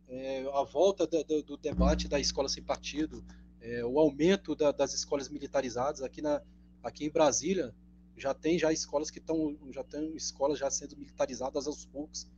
É, 0.08 0.44
a 0.52 0.64
volta 0.64 1.06
do, 1.06 1.42
do, 1.42 1.56
debate 1.56 2.08
da 2.08 2.18
escola 2.18 2.48
sem 2.48 2.62
partido, 2.62 3.24
é, 3.60 3.84
o 3.84 3.98
aumento 3.98 4.56
da, 4.56 4.72
das 4.72 4.92
escolas 4.92 5.28
militarizadas. 5.28 6.02
Aqui 6.02 6.20
na 6.20 6.42
aqui 6.82 7.04
em 7.04 7.10
Brasília 7.10 7.74
já 8.16 8.34
tem 8.34 8.58
já 8.58 8.72
escolas 8.72 9.10
que 9.10 9.18
estão 9.18 9.56
já 9.70 9.84
tem 9.84 10.14
escolas 10.16 10.58
já 10.58 10.70
sendo 10.70 10.96
militarizadas 10.96 11.66
aos 11.66 11.84
poucos. 11.84 12.28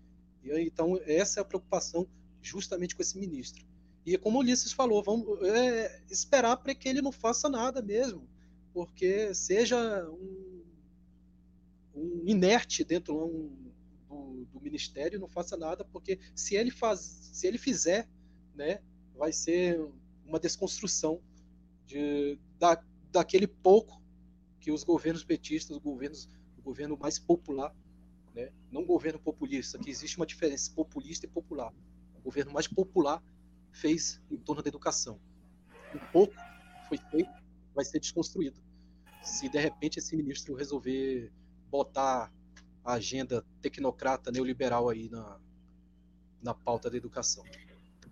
E 0.44 0.50
então 0.60 1.00
essa 1.06 1.40
é 1.40 1.42
a 1.42 1.44
preocupação 1.44 2.06
justamente 2.42 2.94
com 2.94 3.02
esse 3.02 3.18
ministro. 3.18 3.64
E 4.04 4.18
como 4.18 4.38
o 4.38 4.40
Ulisses 4.40 4.72
falou 4.72 5.02
vamos 5.02 5.40
é, 5.42 6.02
esperar 6.10 6.56
para 6.58 6.74
que 6.74 6.88
ele 6.88 7.00
não 7.00 7.12
faça 7.12 7.48
nada 7.48 7.80
mesmo 7.80 8.28
porque 8.72 9.34
seja 9.34 10.08
um, 10.08 10.62
um 11.94 12.22
inerte 12.26 12.84
dentro 12.84 13.26
um, 13.26 13.61
do, 14.52 14.60
ministério 14.60 15.18
não 15.18 15.28
faça 15.28 15.56
nada, 15.56 15.84
porque 15.84 16.18
se 16.34 16.54
ele 16.54 16.70
faz, 16.70 17.00
se 17.32 17.46
ele 17.46 17.58
fizer, 17.58 18.08
né, 18.54 18.80
vai 19.16 19.32
ser 19.32 19.80
uma 20.26 20.38
desconstrução 20.38 21.20
de, 21.86 22.38
da, 22.58 22.82
daquele 23.10 23.46
pouco 23.46 24.00
que 24.60 24.70
os 24.70 24.84
governos 24.84 25.24
petistas, 25.24 25.76
os 25.76 25.82
governos, 25.82 26.28
o 26.56 26.62
governo 26.62 26.96
mais 26.96 27.18
popular, 27.18 27.74
né, 28.34 28.50
não 28.70 28.84
governo 28.84 29.18
populista, 29.18 29.78
que 29.78 29.90
existe 29.90 30.16
uma 30.16 30.26
diferença 30.26 30.72
populista 30.72 31.26
e 31.26 31.28
popular. 31.28 31.72
O 32.16 32.20
governo 32.20 32.52
mais 32.52 32.68
popular 32.68 33.22
fez 33.72 34.20
em 34.30 34.36
torno 34.36 34.62
da 34.62 34.68
educação. 34.68 35.20
Um 35.94 36.12
pouco 36.12 36.34
foi 36.88 36.98
feito, 37.10 37.30
vai 37.74 37.84
ser 37.84 37.98
desconstruído. 37.98 38.60
Se 39.22 39.48
de 39.48 39.58
repente 39.58 39.98
esse 39.98 40.16
ministro 40.16 40.54
resolver 40.54 41.32
botar 41.70 42.32
a 42.84 42.94
agenda 42.94 43.44
tecnocrata 43.60 44.30
neoliberal 44.30 44.88
aí 44.88 45.08
na, 45.10 45.36
na 46.42 46.54
pauta 46.54 46.90
da 46.90 46.96
educação. 46.96 47.44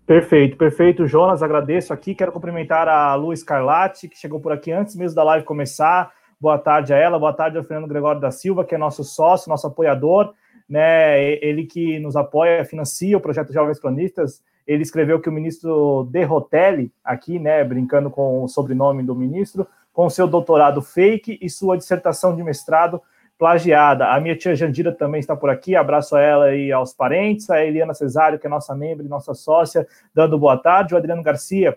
Perfeito, 0.05 0.57
perfeito, 0.57 1.07
Jonas. 1.07 1.43
Agradeço 1.43 1.93
aqui. 1.93 2.15
Quero 2.15 2.31
cumprimentar 2.31 2.87
a 2.87 3.13
Lu 3.15 3.35
Scarlatti, 3.35 4.09
que 4.09 4.17
chegou 4.17 4.39
por 4.39 4.51
aqui 4.51 4.71
antes 4.71 4.95
mesmo 4.95 5.15
da 5.15 5.23
live 5.23 5.45
começar. 5.45 6.11
Boa 6.39 6.57
tarde 6.57 6.91
a 6.93 6.97
ela, 6.97 7.19
boa 7.19 7.33
tarde 7.33 7.57
ao 7.57 7.63
Fernando 7.63 7.87
Gregório 7.87 8.19
da 8.19 8.31
Silva, 8.31 8.65
que 8.65 8.73
é 8.73 8.77
nosso 8.77 9.03
sócio, 9.03 9.47
nosso 9.47 9.67
apoiador, 9.67 10.33
né? 10.67 11.35
Ele 11.35 11.65
que 11.65 11.99
nos 11.99 12.15
apoia, 12.15 12.65
financia 12.65 13.15
o 13.15 13.21
projeto 13.21 13.53
Jovens 13.53 13.79
Planistas. 13.79 14.43
Ele 14.65 14.81
escreveu 14.81 15.19
que 15.19 15.29
o 15.29 15.31
ministro 15.31 16.07
De 16.11 16.23
Rotelli, 16.23 16.91
aqui, 17.03 17.37
né, 17.37 17.63
brincando 17.63 18.09
com 18.09 18.43
o 18.43 18.47
sobrenome 18.47 19.03
do 19.03 19.15
ministro, 19.15 19.67
com 19.93 20.09
seu 20.09 20.27
doutorado 20.27 20.81
fake 20.81 21.37
e 21.41 21.49
sua 21.49 21.77
dissertação 21.77 22.35
de 22.35 22.43
mestrado 22.43 23.01
plagiada. 23.41 24.13
A 24.13 24.19
minha 24.19 24.35
tia 24.35 24.55
Jandira 24.55 24.91
também 24.91 25.19
está 25.19 25.35
por 25.35 25.49
aqui, 25.49 25.75
abraço 25.75 26.15
a 26.15 26.21
ela 26.21 26.55
e 26.55 26.71
aos 26.71 26.93
parentes, 26.93 27.49
a 27.49 27.65
Eliana 27.65 27.91
Cesário, 27.91 28.37
que 28.37 28.45
é 28.45 28.49
nossa 28.49 28.75
membro 28.75 29.03
e 29.03 29.09
nossa 29.09 29.33
sócia, 29.33 29.87
dando 30.13 30.37
boa 30.37 30.55
tarde, 30.55 30.93
o 30.93 30.97
Adriano 30.97 31.23
Garcia, 31.23 31.75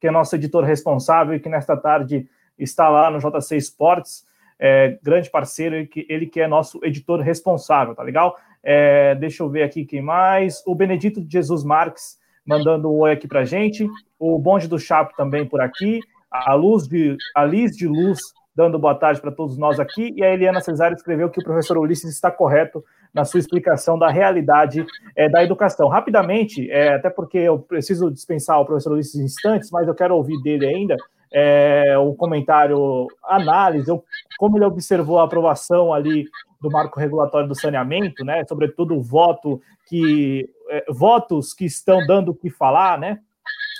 que 0.00 0.08
é 0.08 0.10
nosso 0.10 0.34
editor 0.34 0.64
responsável 0.64 1.34
e 1.34 1.38
que 1.38 1.50
nesta 1.50 1.76
tarde 1.76 2.26
está 2.58 2.88
lá 2.88 3.10
no 3.10 3.18
JC 3.18 3.58
Esportes, 3.58 4.26
é, 4.58 4.98
grande 5.02 5.28
parceiro, 5.28 5.74
ele 5.74 5.86
que, 5.86 6.06
ele 6.08 6.26
que 6.28 6.40
é 6.40 6.48
nosso 6.48 6.80
editor 6.82 7.20
responsável, 7.20 7.94
tá 7.94 8.02
legal? 8.02 8.34
É, 8.62 9.14
deixa 9.16 9.42
eu 9.42 9.50
ver 9.50 9.64
aqui 9.64 9.84
quem 9.84 10.00
mais, 10.00 10.62
o 10.66 10.74
Benedito 10.74 11.20
de 11.20 11.30
Jesus 11.30 11.62
Marques, 11.62 12.18
mandando 12.42 12.90
um 12.90 13.00
oi 13.00 13.12
aqui 13.12 13.28
pra 13.28 13.44
gente, 13.44 13.86
o 14.18 14.38
Bonde 14.38 14.66
do 14.66 14.78
Chapo 14.78 15.14
também 15.14 15.44
por 15.44 15.60
aqui, 15.60 16.00
a 16.30 16.54
Luz 16.54 16.88
de, 16.88 17.18
a 17.34 17.44
Liz 17.44 17.76
de 17.76 17.86
Luz 17.86 18.18
dando 18.56 18.78
boa 18.78 18.94
tarde 18.94 19.20
para 19.20 19.30
todos 19.30 19.58
nós 19.58 19.78
aqui, 19.78 20.14
e 20.16 20.24
a 20.24 20.32
Eliana 20.32 20.60
Cesário 20.60 20.94
escreveu 20.94 21.28
que 21.28 21.40
o 21.40 21.44
professor 21.44 21.76
Ulisses 21.76 22.10
está 22.10 22.30
correto 22.30 22.82
na 23.12 23.24
sua 23.24 23.38
explicação 23.38 23.98
da 23.98 24.08
realidade 24.08 24.84
é, 25.14 25.28
da 25.28 25.44
educação. 25.44 25.88
Rapidamente, 25.88 26.70
é, 26.70 26.94
até 26.94 27.10
porque 27.10 27.38
eu 27.38 27.58
preciso 27.58 28.10
dispensar 28.10 28.58
o 28.60 28.64
professor 28.64 28.92
Ulisses 28.92 29.20
instantes, 29.20 29.70
mas 29.70 29.86
eu 29.86 29.94
quero 29.94 30.16
ouvir 30.16 30.40
dele 30.42 30.66
ainda 30.66 30.96
é, 31.32 31.98
o 31.98 32.14
comentário, 32.14 33.06
análise, 33.24 33.90
eu, 33.90 34.02
como 34.38 34.56
ele 34.56 34.64
observou 34.64 35.18
a 35.18 35.24
aprovação 35.24 35.92
ali 35.92 36.26
do 36.60 36.70
marco 36.70 36.98
regulatório 36.98 37.48
do 37.48 37.54
saneamento, 37.54 38.24
né, 38.24 38.42
sobretudo 38.48 38.96
o 38.96 39.02
voto 39.02 39.60
que 39.86 40.48
é, 40.70 40.84
votos 40.88 41.52
que 41.52 41.66
estão 41.66 42.04
dando 42.06 42.30
o 42.30 42.34
que 42.34 42.48
falar, 42.48 42.98
né? 42.98 43.18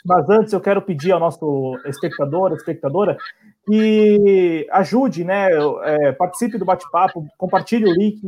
Mas 0.04 0.28
antes 0.30 0.52
eu 0.52 0.60
quero 0.60 0.80
pedir 0.80 1.10
ao 1.10 1.18
nosso 1.18 1.76
espectador, 1.86 2.52
espectadora, 2.52 3.16
que 3.66 4.66
ajude, 4.70 5.24
né? 5.24 5.48
É, 5.82 6.12
participe 6.12 6.58
do 6.58 6.64
bate-papo, 6.64 7.26
compartilhe 7.36 7.84
o 7.84 7.92
link, 7.92 8.20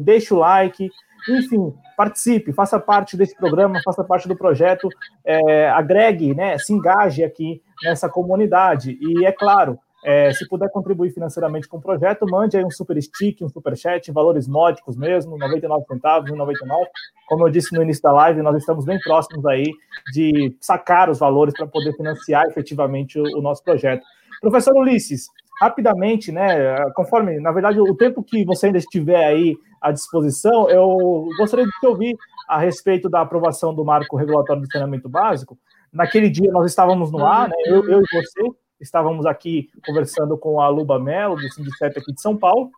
deixe 0.00 0.32
o 0.32 0.38
like, 0.38 0.90
enfim, 1.28 1.74
participe, 1.96 2.52
faça 2.52 2.80
parte 2.80 3.16
desse 3.16 3.36
programa, 3.36 3.80
faça 3.84 4.02
parte 4.02 4.26
do 4.26 4.36
projeto, 4.36 4.88
é, 5.24 5.68
agregue, 5.68 6.34
né? 6.34 6.58
Se 6.58 6.72
engaje 6.72 7.22
aqui 7.22 7.62
nessa 7.82 8.08
comunidade. 8.08 8.98
E 9.00 9.26
é 9.26 9.32
claro, 9.32 9.78
é, 10.02 10.32
se 10.32 10.48
puder 10.48 10.70
contribuir 10.70 11.10
financeiramente 11.10 11.68
com 11.68 11.76
o 11.76 11.80
projeto, 11.80 12.24
mande 12.26 12.56
aí 12.56 12.64
um 12.64 12.70
super 12.70 13.00
stick, 13.02 13.42
um 13.42 13.50
super 13.50 13.76
chat, 13.76 14.10
valores 14.10 14.48
módicos 14.48 14.96
mesmo, 14.96 15.36
99 15.36 15.84
centavos, 15.86 16.30
99. 16.30 16.86
Como 17.28 17.46
eu 17.46 17.50
disse 17.50 17.74
no 17.74 17.82
início 17.82 18.02
da 18.02 18.12
live, 18.12 18.40
nós 18.40 18.56
estamos 18.56 18.86
bem 18.86 18.98
próximos 18.98 19.44
aí 19.44 19.70
de 20.12 20.56
sacar 20.58 21.10
os 21.10 21.18
valores 21.18 21.52
para 21.54 21.66
poder 21.66 21.94
financiar 21.96 22.46
efetivamente 22.46 23.18
o, 23.18 23.38
o 23.38 23.42
nosso 23.42 23.62
projeto. 23.62 24.02
Professor 24.40 24.74
Ulisses, 24.74 25.26
rapidamente, 25.60 26.32
né, 26.32 26.76
conforme, 26.94 27.38
na 27.38 27.52
verdade, 27.52 27.78
o 27.78 27.94
tempo 27.94 28.22
que 28.22 28.44
você 28.44 28.66
ainda 28.66 28.78
estiver 28.78 29.24
aí 29.24 29.54
à 29.80 29.92
disposição, 29.92 30.70
eu 30.70 31.28
gostaria 31.36 31.66
de 31.66 31.72
te 31.78 31.86
ouvir 31.86 32.16
a 32.48 32.58
respeito 32.58 33.08
da 33.10 33.20
aprovação 33.20 33.74
do 33.74 33.84
marco 33.84 34.16
regulatório 34.16 34.62
do 34.62 34.72
saneamento 34.72 35.08
básico. 35.08 35.58
Naquele 35.92 36.30
dia 36.30 36.50
nós 36.50 36.70
estávamos 36.70 37.12
no 37.12 37.24
ar, 37.24 37.48
né, 37.48 37.54
eu, 37.66 37.86
eu 37.88 38.00
e 38.00 38.04
você, 38.10 38.50
estávamos 38.80 39.26
aqui 39.26 39.68
conversando 39.86 40.38
com 40.38 40.60
a 40.60 40.68
Luba 40.68 40.98
Mello, 40.98 41.36
do 41.36 41.52
Sindicep 41.52 41.98
aqui 41.98 42.12
de 42.14 42.20
São 42.22 42.36
Paulo, 42.36 42.70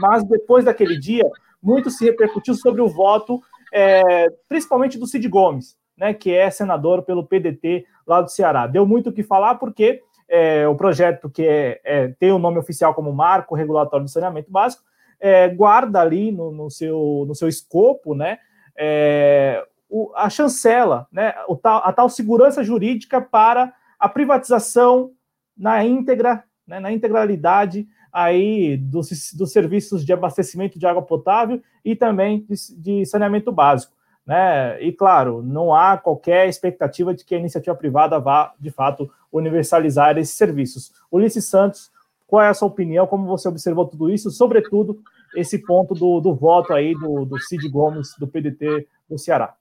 mas 0.00 0.24
depois 0.24 0.64
daquele 0.64 0.98
dia, 0.98 1.24
muito 1.62 1.90
se 1.90 2.04
repercutiu 2.04 2.54
sobre 2.54 2.80
o 2.80 2.88
voto, 2.88 3.40
é, 3.72 4.30
principalmente 4.48 4.98
do 4.98 5.06
Cid 5.06 5.28
Gomes, 5.28 5.76
né, 5.98 6.14
que 6.14 6.32
é 6.32 6.50
senador 6.50 7.02
pelo 7.02 7.26
PDT 7.26 7.84
lá 8.06 8.22
do 8.22 8.30
Ceará. 8.30 8.66
Deu 8.66 8.86
muito 8.86 9.10
o 9.10 9.12
que 9.12 9.22
falar 9.22 9.56
porque 9.56 10.02
é, 10.28 10.66
o 10.66 10.74
projeto 10.74 11.30
que 11.30 11.46
é, 11.46 11.80
é, 11.84 12.08
tem 12.18 12.32
o 12.32 12.38
nome 12.38 12.58
oficial 12.58 12.94
como 12.94 13.12
Marco 13.12 13.54
Regulatório 13.54 14.04
do 14.04 14.10
Saneamento 14.10 14.50
Básico, 14.50 14.82
é, 15.20 15.48
guarda 15.48 16.00
ali 16.00 16.30
no, 16.30 16.50
no, 16.50 16.70
seu, 16.70 17.24
no 17.26 17.34
seu 17.34 17.48
escopo 17.48 18.14
né, 18.14 18.38
é, 18.76 19.64
o, 19.88 20.12
a 20.14 20.28
chancela, 20.28 21.06
né, 21.10 21.34
o 21.48 21.56
tal, 21.56 21.82
a 21.84 21.92
tal 21.92 22.08
segurança 22.08 22.62
jurídica 22.62 23.20
para 23.20 23.72
a 23.98 24.08
privatização 24.08 25.12
na 25.56 25.84
íntegra, 25.84 26.44
né, 26.66 26.80
na 26.80 26.92
integralidade 26.92 27.86
aí 28.12 28.76
dos, 28.76 29.32
dos 29.34 29.52
serviços 29.52 30.04
de 30.04 30.12
abastecimento 30.12 30.78
de 30.78 30.86
água 30.86 31.02
potável 31.02 31.62
e 31.84 31.94
também 31.94 32.46
de, 32.48 32.54
de 32.76 33.06
saneamento 33.06 33.52
básico. 33.52 33.94
Né? 34.26 34.82
E 34.82 34.92
claro, 34.92 35.42
não 35.42 35.72
há 35.72 35.96
qualquer 35.96 36.48
expectativa 36.48 37.14
de 37.14 37.24
que 37.24 37.34
a 37.34 37.38
iniciativa 37.38 37.76
privada 37.76 38.18
vá, 38.18 38.52
de 38.58 38.70
fato, 38.70 39.10
universalizar 39.36 40.18
esses 40.18 40.36
serviços. 40.36 40.92
Ulisses 41.10 41.46
Santos, 41.46 41.90
qual 42.26 42.42
é 42.42 42.48
a 42.48 42.54
sua 42.54 42.68
opinião? 42.68 43.06
Como 43.06 43.26
você 43.26 43.48
observou 43.48 43.86
tudo 43.86 44.10
isso? 44.10 44.30
Sobretudo, 44.30 45.00
esse 45.34 45.58
ponto 45.58 45.94
do, 45.94 46.20
do 46.20 46.34
voto 46.34 46.72
aí 46.72 46.94
do, 46.94 47.24
do 47.24 47.38
Cid 47.38 47.68
Gomes, 47.68 48.14
do 48.18 48.26
PDT 48.26 48.88
do 49.08 49.18
Ceará. 49.18 49.54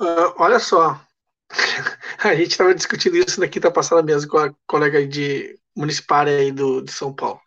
Uh, 0.00 0.32
olha 0.38 0.58
só, 0.58 1.00
a 2.24 2.34
gente 2.34 2.52
estava 2.52 2.74
discutindo 2.74 3.16
isso 3.16 3.38
na 3.38 3.48
quinta 3.48 3.70
passada 3.70 4.02
mesmo 4.02 4.30
com 4.30 4.38
a 4.38 4.52
colega 4.66 5.06
de 5.06 5.58
municipal 5.76 6.26
aí 6.26 6.50
do, 6.50 6.80
de 6.80 6.90
São 6.90 7.12
Paulo. 7.12 7.40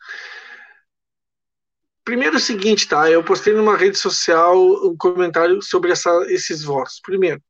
Primeiro 2.06 2.36
é 2.36 2.38
o 2.38 2.42
seguinte, 2.42 2.88
tá? 2.88 3.10
Eu 3.10 3.24
postei 3.24 3.54
numa 3.54 3.78
rede 3.78 3.98
social 3.98 4.58
um 4.86 4.96
comentário 4.98 5.62
sobre 5.62 5.92
essa, 5.92 6.12
esses 6.28 6.62
votos. 6.62 7.00
Primeiro, 7.02 7.42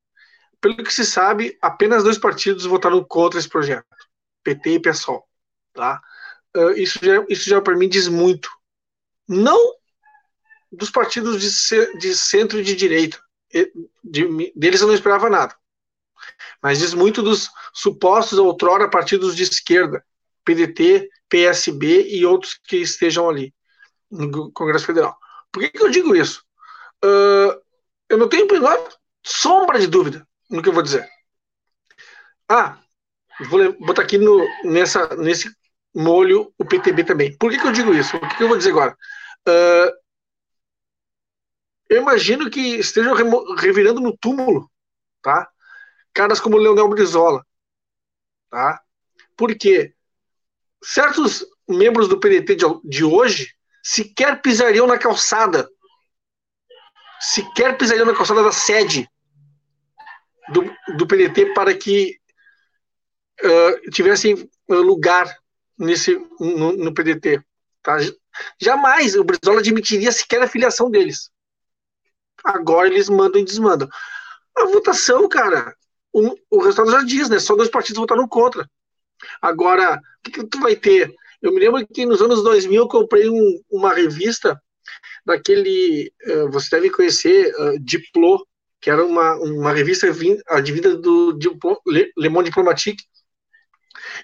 pelo 0.64 0.78
que 0.78 0.94
se 0.94 1.06
sabe, 1.06 1.58
apenas 1.62 2.06
dois 2.06 2.18
partidos 2.18 2.64
votaram 2.64 3.04
contra 3.04 3.38
esse 3.38 3.50
projeto, 3.50 3.86
PT 4.44 4.76
e 4.76 4.80
PSOL, 4.80 5.28
tá? 5.74 6.02
Uh, 6.56 6.72
isso 6.72 7.00
já, 7.04 7.26
isso 7.28 7.50
já 7.50 7.62
para 7.62 7.76
mim 7.76 7.90
diz 7.90 8.08
muito. 8.08 8.50
Não 9.28 9.60
dos 10.72 10.90
partidos 10.90 11.42
de, 11.42 11.98
de 11.98 12.16
centro 12.16 12.62
e 12.62 12.64
de 12.64 12.76
direita. 12.76 13.22
De, 14.02 14.54
deles 14.56 14.80
eu 14.80 14.88
não 14.88 14.96
esperava 14.96 15.30
nada. 15.30 15.54
Mas 16.62 16.80
diz 16.80 16.94
muito 16.94 17.22
dos 17.22 17.50
supostos 17.74 18.40
outrora 18.40 18.90
partidos 18.90 19.36
de 19.36 19.44
esquerda, 19.44 20.02
PDT, 20.46 21.10
PSB 21.28 22.08
e 22.08 22.26
outros 22.26 22.54
que 22.54 22.78
estejam 22.78 23.30
ali 23.30 23.54
no 24.10 24.50
Congresso 24.54 24.86
Federal. 24.86 25.18
Por 25.52 25.62
que, 25.62 25.72
que 25.72 25.84
eu 25.84 25.90
digo 25.90 26.16
isso? 26.16 26.42
Uh, 27.04 27.62
eu 28.08 28.18
não 28.18 28.30
tenho 28.30 28.48
menor 28.48 28.80
sombra 29.26 29.78
de 29.78 29.88
dúvida 29.88 30.26
no 30.54 30.62
que 30.62 30.70
eu 30.70 30.74
vou 30.74 30.84
dizer. 30.84 31.10
Ah, 32.48 32.80
vou 33.50 33.74
botar 33.80 34.04
aqui 34.04 34.20
no, 34.20 34.48
nessa, 34.64 35.16
nesse 35.16 35.52
molho 35.96 36.54
o 36.60 36.64
PTB 36.64 37.04
também. 37.04 37.36
Por 37.38 37.52
que, 37.52 37.58
que 37.58 37.68
eu 37.68 37.72
digo 37.72 37.92
isso? 37.92 38.16
O 38.16 38.20
que, 38.20 38.38
que 38.38 38.44
eu 38.44 38.48
vou 38.48 38.58
dizer 38.58 38.70
agora? 38.70 38.96
Uh, 39.48 39.92
eu 41.90 42.02
imagino 42.02 42.52
que 42.52 42.60
estejam 42.60 43.16
revirando 43.56 44.00
no 44.00 44.16
túmulo, 44.16 44.70
tá? 45.24 45.50
Caras 46.14 46.40
como 46.40 46.58
Leonel 46.58 46.88
Brizola, 46.88 47.44
tá? 48.52 48.80
Porque 49.36 49.96
certos 50.84 51.44
membros 51.68 52.08
do 52.08 52.20
PDT 52.20 52.56
de, 52.56 52.66
de 52.84 53.04
hoje 53.04 53.56
sequer 53.84 54.40
pisariam 54.40 54.86
na 54.86 55.00
calçada, 55.00 55.68
sequer 57.20 57.76
pisariam 57.76 58.06
na 58.06 58.16
calçada 58.16 58.44
da 58.44 58.52
sede 58.52 59.10
do, 60.52 60.98
do 60.98 61.08
PDT 61.08 61.54
para 61.54 61.74
que 61.74 62.18
uh, 63.44 63.92
tivessem 63.92 64.50
lugar 64.68 65.34
nesse 65.78 66.16
no, 66.40 66.74
no 66.74 66.94
PDT. 66.94 67.42
Tá? 67.82 67.98
Jamais 68.60 69.16
o 69.16 69.24
Brizola 69.24 69.60
admitiria 69.60 70.12
sequer 70.12 70.42
a 70.42 70.48
filiação 70.48 70.90
deles. 70.90 71.30
Agora 72.44 72.88
eles 72.88 73.10
mandam 73.10 73.42
e 73.42 73.46
desmandam. 73.46 73.88
A 74.56 74.66
votação, 74.66 75.28
cara, 75.30 75.76
o, 76.12 76.36
o 76.50 76.62
resultado 76.62 76.92
já 76.92 77.04
diz, 77.04 77.30
né? 77.30 77.40
Só 77.40 77.56
dois 77.56 77.70
partidos 77.70 78.00
votaram 78.00 78.28
contra. 78.28 78.70
Agora, 79.42 79.96
o 79.96 80.24
que, 80.24 80.32
que 80.32 80.48
tu 80.48 80.60
vai 80.60 80.76
ter? 80.76 81.14
Eu 81.42 81.54
me 81.54 81.60
lembro 81.60 81.86
que 81.88 82.06
nos 82.06 82.22
anos 82.22 82.44
2000 82.44 82.82
eu 82.82 82.88
comprei 82.88 83.30
um, 83.30 83.62
uma 83.70 83.94
revista 83.94 84.62
daquele, 85.26 86.12
uh, 86.28 86.52
você 86.52 86.76
deve 86.76 86.90
conhecer, 86.90 87.54
uh, 87.56 87.80
Diplo, 87.80 88.46
que 88.84 88.90
era 88.90 89.04
uma, 89.06 89.36
uma 89.36 89.72
revista 89.72 90.06
advinda 90.50 90.98
do 90.98 91.40
Le, 91.88 92.12
Le 92.18 92.28
Monde 92.28 92.50
Diplomatique, 92.50 93.06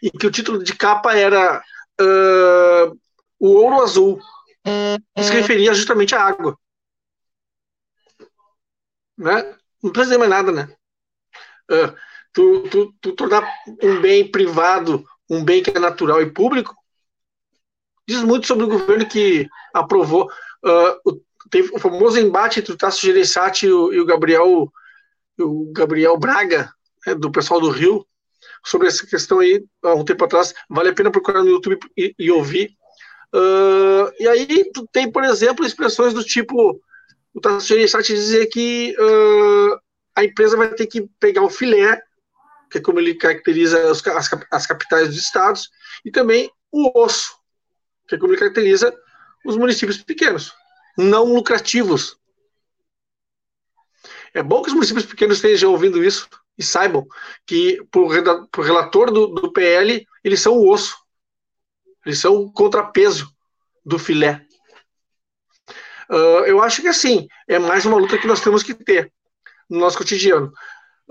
e 0.03 0.11
que 0.11 0.27
o 0.27 0.31
título 0.31 0.61
de 0.61 0.75
capa 0.75 1.15
era 1.15 1.63
uh, 2.01 2.99
O 3.39 3.47
Ouro 3.53 3.81
Azul, 3.81 4.19
que 5.15 5.23
se 5.23 5.31
referia 5.31 5.73
justamente 5.73 6.13
à 6.13 6.21
água. 6.21 6.59
Né? 9.17 9.57
Não 9.81 9.93
precisa 9.93 10.17
dizer 10.17 10.17
mais 10.17 10.29
nada, 10.29 10.51
né? 10.51 10.75
Uh, 11.71 11.95
tu, 12.33 12.63
tu, 12.69 12.93
tu 12.99 13.13
tornar 13.13 13.49
um 13.81 14.01
bem 14.01 14.29
privado 14.29 15.05
um 15.29 15.41
bem 15.41 15.63
que 15.63 15.69
é 15.69 15.79
natural 15.79 16.21
e 16.21 16.33
público 16.33 16.75
diz 18.07 18.23
muito 18.23 18.47
sobre 18.47 18.65
o 18.65 18.69
governo 18.69 19.07
que 19.07 19.47
aprovou 19.73 20.25
uh, 20.25 20.99
o, 21.05 21.21
teve 21.49 21.71
o 21.73 21.79
famoso 21.79 22.19
embate 22.19 22.59
entre 22.59 22.73
o 22.73 22.77
Tasso 22.77 23.01
Gereissati 23.01 23.65
e 23.65 23.71
o, 23.71 23.93
e 23.93 23.99
o 23.99 24.05
Gabriel 24.05 24.71
o 25.39 25.71
Gabriel 25.71 26.17
Braga 26.17 26.71
né, 27.05 27.15
do 27.15 27.31
pessoal 27.31 27.61
do 27.61 27.69
Rio 27.69 28.05
sobre 28.65 28.87
essa 28.87 29.05
questão 29.05 29.39
aí 29.39 29.63
há 29.83 29.93
um 29.93 30.03
tempo 30.03 30.23
atrás. 30.25 30.53
Vale 30.69 30.89
a 30.89 30.93
pena 30.93 31.11
procurar 31.11 31.43
no 31.43 31.49
YouTube 31.49 31.79
e, 31.97 32.13
e 32.17 32.31
ouvir. 32.31 32.71
Uh, 33.33 34.11
e 34.19 34.27
aí 34.27 34.69
tem, 34.91 35.11
por 35.11 35.23
exemplo, 35.23 35.65
expressões 35.65 36.13
do 36.13 36.23
tipo 36.23 36.79
o 37.33 37.39
Tasso 37.39 37.67
Gereissati 37.67 38.13
dizer 38.13 38.47
que 38.47 38.95
uh, 38.99 39.79
a 40.15 40.23
empresa 40.23 40.57
vai 40.57 40.69
ter 40.73 40.87
que 40.87 41.07
pegar 41.19 41.43
o 41.43 41.49
filé, 41.49 42.01
que 42.69 42.79
é 42.79 42.81
como 42.81 42.99
ele 42.99 43.15
caracteriza 43.15 43.91
os, 43.91 44.05
as, 44.07 44.29
as 44.51 44.67
capitais 44.67 45.07
dos 45.07 45.17
estados, 45.17 45.69
e 46.03 46.11
também 46.11 46.51
o 46.71 46.99
osso, 46.99 47.33
que 48.07 48.15
é 48.15 48.17
como 48.17 48.33
ele 48.33 48.39
caracteriza 48.39 48.93
os 49.45 49.55
municípios 49.55 49.97
pequenos, 50.03 50.53
não 50.99 51.33
lucrativos. 51.33 52.17
É 54.33 54.43
bom 54.43 54.61
que 54.61 54.67
os 54.67 54.73
municípios 54.73 55.05
pequenos 55.05 55.37
estejam 55.37 55.71
ouvindo 55.71 56.03
isso, 56.03 56.29
e 56.59 56.63
saibam 56.63 57.07
que, 57.45 57.81
para 57.89 58.01
o 58.01 58.61
relator 58.61 59.11
do, 59.11 59.27
do 59.27 59.51
PL, 59.53 60.05
eles 60.21 60.41
são 60.41 60.57
o 60.57 60.69
osso, 60.69 60.97
eles 62.05 62.19
são 62.19 62.35
o 62.35 62.51
contrapeso 62.51 63.33
do 63.85 63.97
filé. 63.97 64.45
Uh, 66.09 66.43
eu 66.45 66.61
acho 66.61 66.81
que 66.81 66.89
assim, 66.89 67.27
é 67.47 67.57
mais 67.57 67.85
uma 67.85 67.97
luta 67.97 68.17
que 68.17 68.27
nós 68.27 68.41
temos 68.41 68.61
que 68.61 68.73
ter 68.73 69.11
no 69.69 69.79
nosso 69.79 69.97
cotidiano. 69.97 70.51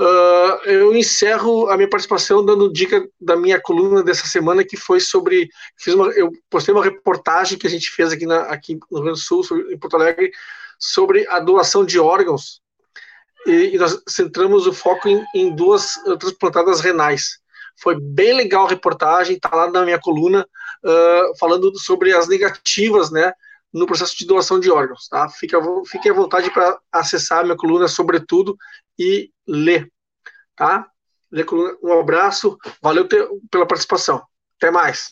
Uh, 0.00 0.68
eu 0.68 0.94
encerro 0.94 1.68
a 1.68 1.76
minha 1.76 1.88
participação 1.88 2.44
dando 2.44 2.72
dica 2.72 3.04
da 3.20 3.36
minha 3.36 3.60
coluna 3.60 4.02
dessa 4.02 4.26
semana, 4.28 4.64
que 4.64 4.76
foi 4.76 5.00
sobre. 5.00 5.48
Fiz 5.76 5.92
uma, 5.92 6.06
eu 6.10 6.30
postei 6.48 6.72
uma 6.72 6.84
reportagem 6.84 7.58
que 7.58 7.66
a 7.66 7.70
gente 7.70 7.90
fez 7.90 8.12
aqui, 8.12 8.24
na, 8.24 8.42
aqui 8.42 8.74
no 8.90 8.98
Rio 8.98 9.04
Grande 9.04 9.20
do 9.20 9.24
Sul, 9.24 9.42
sobre, 9.42 9.74
em 9.74 9.78
Porto 9.78 9.96
Alegre, 9.96 10.30
sobre 10.78 11.26
a 11.28 11.40
doação 11.40 11.84
de 11.84 11.98
órgãos 11.98 12.62
e, 13.48 13.74
e 13.74 13.78
nós 13.78 14.00
centramos 14.06 14.66
o 14.66 14.72
foco 14.72 15.08
em, 15.08 15.24
em 15.34 15.54
duas 15.54 15.94
transplantadas 16.18 16.80
renais. 16.80 17.38
Foi 17.80 17.98
bem 17.98 18.34
legal 18.34 18.66
a 18.66 18.70
reportagem, 18.70 19.36
está 19.36 19.54
lá 19.54 19.70
na 19.70 19.84
minha 19.84 19.98
coluna, 19.98 20.46
uh, 20.84 21.38
falando 21.38 21.76
sobre 21.78 22.12
as 22.12 22.28
negativas, 22.28 23.10
né, 23.10 23.32
no 23.72 23.86
processo 23.86 24.16
de 24.16 24.26
doação 24.26 24.58
de 24.58 24.70
órgãos, 24.70 25.08
tá? 25.08 25.28
Fique, 25.28 25.54
fique 25.86 26.08
à 26.08 26.12
vontade 26.12 26.50
para 26.50 26.78
acessar 26.92 27.40
a 27.40 27.44
minha 27.44 27.56
coluna, 27.56 27.88
sobretudo, 27.88 28.56
e 28.98 29.30
ler, 29.46 29.90
tá? 30.56 30.88
Um 31.82 32.00
abraço, 32.00 32.56
valeu 32.82 33.06
pela 33.50 33.66
participação. 33.66 34.22
Até 34.56 34.70
mais. 34.70 35.10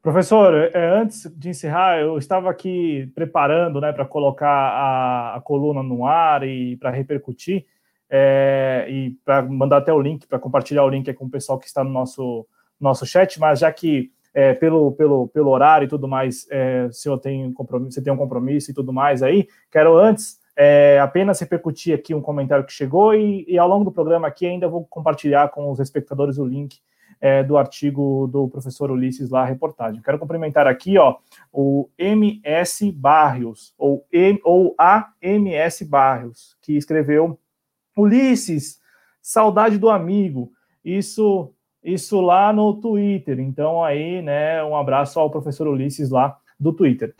Professor, 0.00 0.54
é, 0.54 1.00
antes 1.00 1.28
de 1.36 1.48
encerrar, 1.48 1.98
eu 1.98 2.16
estava 2.16 2.48
aqui 2.48 3.10
preparando 3.12 3.80
né, 3.80 3.92
para 3.92 4.04
colocar 4.04 4.48
a, 4.48 5.34
a, 5.34 5.40
coluna 5.40 5.82
no 5.82 6.06
ar 6.06 6.46
e 6.46 6.76
para 6.76 6.90
repercutir, 6.90 7.66
é, 8.08 8.86
e 8.88 9.10
para 9.24 9.42
mandar 9.42 9.78
até 9.78 9.92
o 9.92 10.00
link, 10.00 10.24
para 10.28 10.38
compartilhar 10.38 10.84
o 10.84 10.88
link 10.88 11.12
com 11.14 11.24
o 11.24 11.30
pessoal 11.30 11.58
que 11.58 11.66
está 11.66 11.82
no 11.82 11.90
nosso, 11.90 12.46
nosso 12.80 13.04
chat, 13.04 13.40
mas 13.40 13.58
já 13.58 13.72
que 13.72 14.12
é, 14.36 14.52
pelo, 14.52 14.92
pelo, 14.92 15.28
pelo 15.28 15.50
horário 15.50 15.86
e 15.86 15.88
tudo 15.88 16.06
mais, 16.06 16.46
é, 16.50 16.90
se 16.92 17.08
eu 17.08 17.16
tenho 17.16 17.50
compromisso, 17.54 17.92
você 17.92 18.02
tem 18.02 18.12
um 18.12 18.18
compromisso 18.18 18.70
e 18.70 18.74
tudo 18.74 18.92
mais 18.92 19.22
aí, 19.22 19.48
quero 19.72 19.96
antes 19.96 20.38
é, 20.54 21.00
apenas 21.00 21.40
repercutir 21.40 21.94
aqui 21.94 22.14
um 22.14 22.20
comentário 22.20 22.66
que 22.66 22.72
chegou 22.72 23.14
e, 23.14 23.46
e, 23.48 23.56
ao 23.56 23.66
longo 23.66 23.86
do 23.86 23.90
programa 23.90 24.28
aqui 24.28 24.44
ainda 24.44 24.68
vou 24.68 24.84
compartilhar 24.84 25.48
com 25.48 25.70
os 25.70 25.80
espectadores 25.80 26.36
o 26.36 26.44
link 26.44 26.78
é, 27.18 27.42
do 27.42 27.56
artigo 27.56 28.28
do 28.30 28.46
professor 28.46 28.90
Ulisses 28.90 29.30
lá, 29.30 29.40
a 29.40 29.46
reportagem. 29.46 30.02
Quero 30.02 30.18
cumprimentar 30.18 30.66
aqui, 30.66 30.98
ó, 30.98 31.16
o 31.50 31.88
MS 31.96 32.92
Barrios, 32.92 33.74
ou, 33.78 34.06
M, 34.12 34.38
ou 34.44 34.74
a 34.78 35.12
MS 35.22 35.82
Barrios, 35.86 36.58
que 36.60 36.76
escreveu 36.76 37.38
Ulisses, 37.96 38.78
saudade 39.22 39.78
do 39.78 39.88
amigo. 39.88 40.52
Isso, 40.84 41.54
isso 41.86 42.20
lá 42.20 42.52
no 42.52 42.74
Twitter. 42.80 43.38
Então 43.38 43.82
aí, 43.82 44.20
né, 44.20 44.62
um 44.64 44.76
abraço 44.76 45.20
ao 45.20 45.30
professor 45.30 45.68
Ulisses 45.68 46.10
lá 46.10 46.36
do 46.58 46.72
Twitter. 46.72 47.14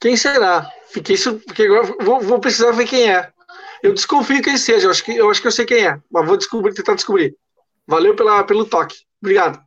Quem 0.00 0.16
será? 0.16 0.70
Fiquei 0.92 1.16
porque 1.44 1.64
agora 1.64 1.94
vou, 2.00 2.20
vou, 2.20 2.38
precisar 2.38 2.70
ver 2.70 2.86
quem 2.86 3.10
é. 3.10 3.30
Eu 3.82 3.92
desconfio 3.92 4.40
que 4.40 4.50
ele 4.50 4.58
seja. 4.58 4.86
Eu 4.86 4.90
acho 4.92 5.04
que 5.04 5.16
eu 5.16 5.28
acho 5.28 5.40
que 5.40 5.48
eu 5.48 5.52
sei 5.52 5.66
quem 5.66 5.86
é, 5.86 6.00
mas 6.10 6.26
vou 6.26 6.36
descobrir, 6.36 6.72
tentar 6.72 6.94
descobrir. 6.94 7.36
Valeu 7.86 8.14
pela, 8.14 8.44
pelo 8.44 8.64
toque. 8.64 8.96
Obrigado. 9.20 9.60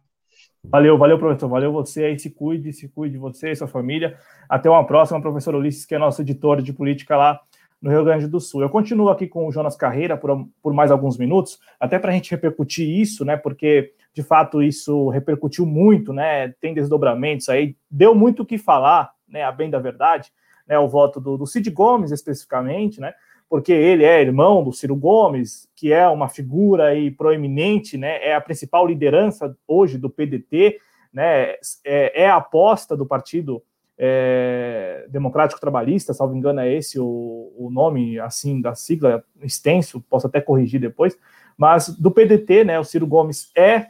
Valeu, 0.63 0.97
valeu, 0.97 1.17
professor. 1.17 1.49
Valeu 1.49 1.71
você 1.73 2.05
aí. 2.05 2.19
Se 2.19 2.29
cuide, 2.29 2.71
se 2.71 2.87
cuide 2.87 3.13
de 3.13 3.19
você 3.19 3.51
e 3.51 3.55
sua 3.55 3.67
família. 3.67 4.17
Até 4.47 4.69
uma 4.69 4.85
próxima, 4.85 5.21
professor 5.21 5.55
Ulisses, 5.55 5.85
que 5.85 5.95
é 5.95 5.97
nosso 5.97 6.21
editor 6.21 6.61
de 6.61 6.71
política 6.71 7.17
lá 7.17 7.41
no 7.81 7.89
Rio 7.89 8.03
Grande 8.03 8.27
do 8.27 8.39
Sul. 8.39 8.61
Eu 8.61 8.69
continuo 8.69 9.09
aqui 9.09 9.27
com 9.27 9.47
o 9.47 9.51
Jonas 9.51 9.75
Carreira 9.75 10.15
por, 10.15 10.47
por 10.61 10.73
mais 10.73 10.91
alguns 10.91 11.17
minutos, 11.17 11.59
até 11.79 11.97
para 11.97 12.11
a 12.11 12.13
gente 12.13 12.29
repercutir 12.29 12.87
isso, 12.87 13.25
né? 13.25 13.35
Porque 13.35 13.93
de 14.13 14.21
fato 14.21 14.61
isso 14.61 15.09
repercutiu 15.09 15.65
muito, 15.65 16.13
né? 16.13 16.49
Tem 16.59 16.73
desdobramentos 16.73 17.49
aí, 17.49 17.75
deu 17.89 18.13
muito 18.13 18.43
o 18.43 18.45
que 18.45 18.57
falar, 18.57 19.11
né? 19.27 19.43
A 19.43 19.51
bem 19.51 19.69
da 19.69 19.79
verdade, 19.79 20.31
né? 20.67 20.77
O 20.77 20.87
voto 20.87 21.19
do, 21.19 21.37
do 21.37 21.47
Cid 21.47 21.69
Gomes 21.71 22.11
especificamente, 22.11 23.01
né? 23.01 23.13
porque 23.51 23.73
ele 23.73 24.05
é 24.05 24.21
irmão 24.21 24.63
do 24.63 24.71
Ciro 24.71 24.95
Gomes, 24.95 25.67
que 25.75 25.91
é 25.91 26.07
uma 26.07 26.29
figura 26.29 26.85
aí 26.85 27.11
proeminente, 27.11 27.97
né, 27.97 28.25
é 28.25 28.33
a 28.33 28.39
principal 28.39 28.87
liderança 28.87 29.53
hoje 29.67 29.97
do 29.97 30.09
PDT, 30.09 30.79
né, 31.11 31.55
é, 31.83 32.23
é 32.23 32.29
a 32.29 32.37
aposta 32.37 32.95
do 32.95 33.05
Partido 33.05 33.61
é, 34.03 35.05
Democrático 35.09 35.61
Trabalhista, 35.61 36.11
salvo 36.11 36.35
engano 36.35 36.59
é 36.59 36.73
esse 36.73 36.99
o, 36.99 37.53
o 37.55 37.69
nome, 37.69 38.19
assim, 38.19 38.59
da 38.59 38.73
sigla, 38.73 39.23
extenso, 39.43 40.01
posso 40.09 40.25
até 40.25 40.41
corrigir 40.41 40.81
depois, 40.81 41.15
mas 41.55 41.87
do 41.87 42.09
PDT, 42.09 42.63
né, 42.63 42.79
o 42.79 42.83
Ciro 42.83 43.05
Gomes 43.05 43.51
é 43.55 43.89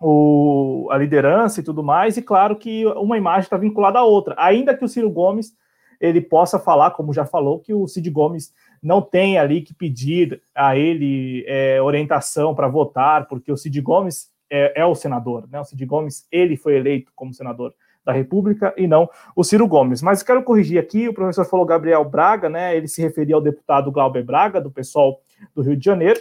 o, 0.00 0.88
a 0.90 0.98
liderança 0.98 1.60
e 1.60 1.62
tudo 1.62 1.84
mais, 1.84 2.16
e 2.16 2.22
claro 2.22 2.56
que 2.56 2.84
uma 2.86 3.16
imagem 3.16 3.42
está 3.42 3.56
vinculada 3.56 4.00
à 4.00 4.04
outra, 4.04 4.34
ainda 4.36 4.76
que 4.76 4.84
o 4.84 4.88
Ciro 4.88 5.08
Gomes 5.08 5.52
ele 6.00 6.20
possa 6.20 6.58
falar, 6.58 6.90
como 6.90 7.12
já 7.12 7.24
falou, 7.24 7.60
que 7.60 7.72
o 7.72 7.86
Cid 7.86 8.10
Gomes 8.10 8.52
não 8.82 9.00
tem 9.00 9.38
ali 9.38 9.62
que 9.62 9.74
pedir 9.74 10.40
a 10.52 10.76
ele 10.76 11.44
é, 11.46 11.80
orientação 11.80 12.56
para 12.56 12.68
votar, 12.68 13.28
porque 13.28 13.52
o 13.52 13.56
Cid 13.56 13.80
Gomes 13.80 14.30
é, 14.50 14.80
é, 14.80 14.84
o 14.86 14.94
senador, 14.94 15.48
né? 15.50 15.60
O 15.60 15.64
Cid 15.64 15.84
Gomes, 15.84 16.26
ele 16.30 16.56
foi 16.56 16.76
eleito 16.76 17.12
como 17.14 17.34
senador 17.34 17.74
da 18.08 18.12
República 18.14 18.72
e 18.74 18.86
não 18.86 19.06
o 19.36 19.44
Ciro 19.44 19.68
Gomes. 19.68 20.00
Mas 20.00 20.22
quero 20.22 20.42
corrigir 20.42 20.78
aqui, 20.78 21.06
o 21.10 21.12
professor 21.12 21.44
falou 21.44 21.66
Gabriel 21.66 22.02
Braga, 22.06 22.48
né? 22.48 22.74
Ele 22.74 22.88
se 22.88 23.02
referia 23.02 23.34
ao 23.34 23.40
deputado 23.40 23.92
Glauber 23.92 24.24
Braga, 24.24 24.62
do 24.62 24.70
pessoal 24.70 25.20
do 25.54 25.60
Rio 25.60 25.76
de 25.76 25.84
Janeiro. 25.84 26.18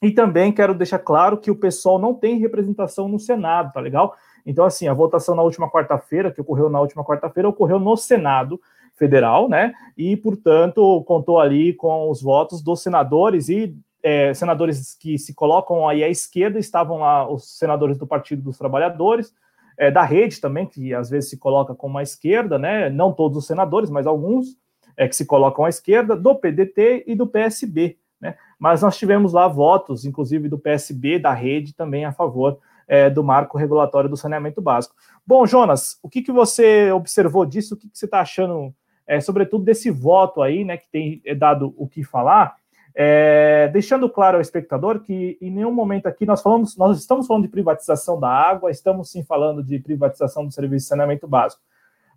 E 0.00 0.10
também 0.10 0.50
quero 0.50 0.74
deixar 0.74 0.98
claro 0.98 1.36
que 1.36 1.50
o 1.50 1.54
pessoal 1.54 1.98
não 1.98 2.14
tem 2.14 2.38
representação 2.38 3.06
no 3.06 3.18
Senado, 3.18 3.70
tá 3.70 3.80
legal? 3.80 4.14
Então, 4.46 4.64
assim, 4.64 4.88
a 4.88 4.94
votação 4.94 5.34
na 5.34 5.42
última 5.42 5.70
quarta-feira, 5.70 6.30
que 6.30 6.40
ocorreu 6.40 6.70
na 6.70 6.80
última 6.80 7.04
quarta-feira, 7.04 7.50
ocorreu 7.50 7.78
no 7.78 7.94
Senado 7.98 8.58
Federal, 8.94 9.46
né? 9.46 9.74
E, 9.98 10.16
portanto, 10.16 11.04
contou 11.04 11.38
ali 11.38 11.74
com 11.74 12.08
os 12.08 12.22
votos 12.22 12.62
dos 12.62 12.82
senadores 12.82 13.50
e 13.50 13.76
é, 14.02 14.32
senadores 14.32 14.96
que 14.98 15.18
se 15.18 15.34
colocam 15.34 15.86
aí 15.86 16.02
à 16.02 16.08
esquerda, 16.08 16.58
estavam 16.58 17.00
lá 17.00 17.30
os 17.30 17.58
senadores 17.58 17.98
do 17.98 18.06
Partido 18.06 18.40
dos 18.40 18.56
Trabalhadores, 18.56 19.34
é, 19.80 19.90
da 19.90 20.02
rede 20.02 20.42
também, 20.42 20.66
que 20.66 20.92
às 20.92 21.08
vezes 21.08 21.30
se 21.30 21.38
coloca 21.38 21.74
como 21.74 21.96
a 21.96 22.02
esquerda, 22.02 22.58
né? 22.58 22.90
Não 22.90 23.14
todos 23.14 23.38
os 23.38 23.46
senadores, 23.46 23.88
mas 23.88 24.06
alguns 24.06 24.58
é, 24.94 25.08
que 25.08 25.16
se 25.16 25.24
colocam 25.24 25.64
à 25.64 25.70
esquerda, 25.70 26.14
do 26.14 26.34
PDT 26.34 27.04
e 27.06 27.14
do 27.14 27.26
PSB. 27.26 27.96
Né? 28.20 28.36
Mas 28.58 28.82
nós 28.82 28.98
tivemos 28.98 29.32
lá 29.32 29.48
votos, 29.48 30.04
inclusive 30.04 30.50
do 30.50 30.58
PSB, 30.58 31.18
da 31.18 31.32
rede, 31.32 31.74
também 31.74 32.04
a 32.04 32.12
favor 32.12 32.58
é, 32.86 33.08
do 33.08 33.24
marco 33.24 33.56
regulatório 33.56 34.10
do 34.10 34.18
saneamento 34.18 34.60
básico. 34.60 34.94
Bom, 35.26 35.46
Jonas, 35.46 35.98
o 36.02 36.10
que, 36.10 36.20
que 36.20 36.30
você 36.30 36.92
observou 36.92 37.46
disso? 37.46 37.74
O 37.74 37.78
que, 37.78 37.88
que 37.88 37.96
você 37.96 38.04
está 38.04 38.20
achando, 38.20 38.74
é, 39.06 39.18
sobretudo, 39.18 39.64
desse 39.64 39.90
voto 39.90 40.42
aí, 40.42 40.62
né, 40.62 40.76
que 40.76 40.90
tem 40.90 41.22
é, 41.24 41.34
dado 41.34 41.72
o 41.78 41.88
que 41.88 42.04
falar? 42.04 42.56
É, 42.94 43.68
deixando 43.68 44.08
claro 44.08 44.36
ao 44.36 44.40
espectador 44.40 45.00
que 45.00 45.38
em 45.40 45.50
nenhum 45.50 45.72
momento 45.72 46.06
aqui 46.06 46.26
nós 46.26 46.42
falamos, 46.42 46.76
nós 46.76 46.98
estamos 46.98 47.26
falando 47.26 47.44
de 47.44 47.48
privatização 47.48 48.18
da 48.18 48.28
água, 48.28 48.70
estamos 48.70 49.10
sim 49.10 49.22
falando 49.22 49.62
de 49.62 49.78
privatização 49.78 50.44
do 50.44 50.52
serviço 50.52 50.84
de 50.84 50.88
saneamento 50.88 51.28
básico. 51.28 51.62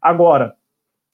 Agora, 0.01 0.55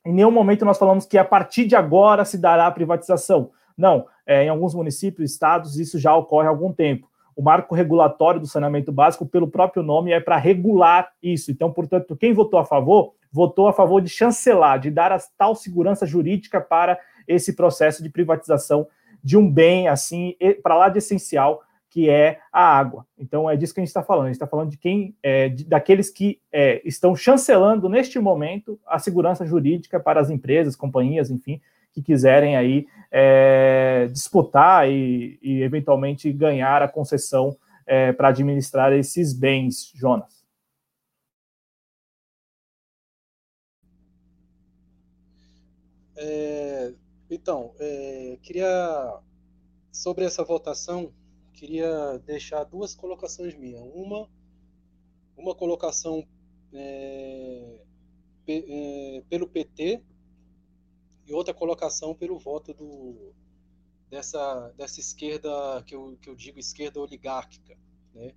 em 0.05 0.13
nenhum 0.13 0.31
momento 0.31 0.63
nós 0.63 0.77
falamos 0.77 1.05
que 1.05 1.17
a 1.17 1.25
partir 1.25 1.65
de 1.65 1.75
agora 1.75 2.23
se 2.23 2.37
dará 2.37 2.67
a 2.67 2.71
privatização. 2.71 3.51
Não, 3.77 4.07
é, 4.25 4.43
em 4.43 4.49
alguns 4.49 4.73
municípios, 4.73 5.31
estados, 5.31 5.77
isso 5.77 5.99
já 5.99 6.15
ocorre 6.15 6.47
há 6.47 6.49
algum 6.49 6.71
tempo. 6.71 7.09
O 7.35 7.41
marco 7.41 7.73
regulatório 7.73 8.39
do 8.39 8.47
saneamento 8.47 8.91
básico, 8.91 9.25
pelo 9.25 9.47
próprio 9.47 9.81
nome, 9.81 10.11
é 10.11 10.19
para 10.19 10.35
regular 10.37 11.11
isso. 11.23 11.51
Então, 11.51 11.71
portanto, 11.71 12.15
quem 12.15 12.33
votou 12.33 12.59
a 12.59 12.65
favor, 12.65 13.13
votou 13.31 13.67
a 13.67 13.73
favor 13.73 14.01
de 14.01 14.09
chancelar, 14.09 14.79
de 14.79 14.91
dar 14.91 15.11
a 15.11 15.19
tal 15.37 15.55
segurança 15.55 16.05
jurídica 16.05 16.59
para 16.59 16.99
esse 17.27 17.55
processo 17.55 18.03
de 18.03 18.09
privatização 18.09 18.87
de 19.23 19.37
um 19.37 19.49
bem 19.49 19.87
assim, 19.87 20.35
para 20.63 20.77
lá 20.77 20.89
de 20.89 20.99
essencial, 20.99 21.61
que 21.89 22.09
é 22.09 22.39
a 22.51 22.77
água. 22.77 23.05
Então, 23.17 23.49
é 23.49 23.55
disso 23.55 23.73
que 23.73 23.79
a 23.79 23.83
gente 23.83 23.89
está 23.89 24.03
falando. 24.03 24.25
A 24.25 24.27
gente 24.27 24.35
está 24.35 24.47
falando 24.47 24.69
de 24.69 24.77
quem, 24.77 25.15
é, 25.23 25.49
de, 25.49 25.65
daqueles 25.65 26.09
que 26.09 26.39
é, 26.51 26.81
estão 26.85 27.15
chancelando 27.15 27.89
neste 27.89 28.19
momento 28.19 28.79
a 28.85 28.99
segurança 28.99 29.45
jurídica 29.45 29.99
para 29.99 30.21
as 30.21 30.29
empresas, 30.29 30.75
companhias, 30.75 31.31
enfim, 31.31 31.59
que 31.91 32.01
quiserem 32.01 32.55
aí 32.55 32.87
é, 33.11 34.07
disputar 34.11 34.87
e, 34.89 35.39
e, 35.41 35.63
eventualmente 35.63 36.31
ganhar 36.31 36.83
a 36.83 36.87
concessão 36.87 37.57
é, 37.87 38.13
para 38.13 38.29
administrar 38.29 38.93
esses 38.93 39.33
bens, 39.33 39.91
Jonas. 39.95 40.39
É, 46.15 46.58
então, 47.29 47.73
é, 47.79 48.37
queria 48.41 49.21
sobre 49.91 50.25
essa 50.25 50.43
votação 50.43 51.13
queria 51.59 52.17
deixar 52.19 52.63
duas 52.63 52.95
colocações 52.95 53.53
minhas. 53.53 53.81
Uma, 53.93 54.29
uma 55.35 55.53
colocação 55.53 56.25
é, 56.71 57.81
é, 58.47 59.23
pelo 59.29 59.45
PT 59.45 60.01
e 61.27 61.33
outra 61.33 61.53
colocação 61.53 62.15
pelo 62.15 62.39
voto 62.39 62.73
do, 62.73 63.33
dessa, 64.09 64.69
dessa 64.77 65.01
esquerda 65.01 65.83
que 65.85 65.93
eu, 65.93 66.17
que 66.21 66.29
eu 66.29 66.35
digo 66.35 66.59
esquerda 66.59 67.01
oligárquica, 67.01 67.77
né? 68.13 68.33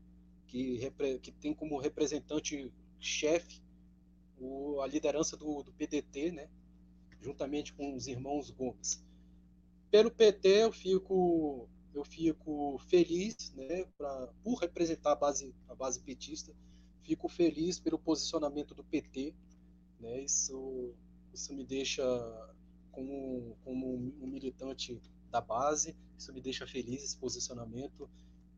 que, 0.48 0.76
repre, 0.78 1.20
que 1.20 1.30
tem 1.30 1.54
como 1.54 1.78
representante 1.78 2.72
chefe 2.98 3.62
a 4.82 4.86
liderança 4.88 5.36
do, 5.36 5.62
do 5.62 5.72
PDT, 5.72 6.32
né? 6.32 6.48
Juntamente 7.22 7.72
com 7.72 7.94
os 7.94 8.06
irmãos 8.06 8.50
Gomes. 8.50 9.04
Pelo 9.90 10.10
PT 10.10 10.48
eu 10.48 10.72
fico 10.72 11.68
eu 11.94 12.04
fico 12.04 12.78
feliz, 12.88 13.52
né, 13.54 13.84
pra, 13.98 14.28
por 14.42 14.54
representar 14.54 15.12
a 15.12 15.16
base 15.16 15.54
a 15.68 15.74
base 15.74 16.00
petista, 16.00 16.54
fico 17.02 17.28
feliz 17.28 17.78
pelo 17.78 17.98
posicionamento 17.98 18.74
do 18.74 18.82
PT, 18.82 19.34
né? 20.00 20.22
Isso 20.22 20.94
isso 21.32 21.54
me 21.54 21.64
deixa 21.64 22.02
como, 22.92 23.56
como 23.64 23.94
um 24.20 24.26
militante 24.26 25.00
da 25.30 25.40
base. 25.40 25.96
Isso 26.16 26.32
me 26.32 26.40
deixa 26.40 26.66
feliz, 26.66 27.02
esse 27.02 27.16
posicionamento. 27.16 28.08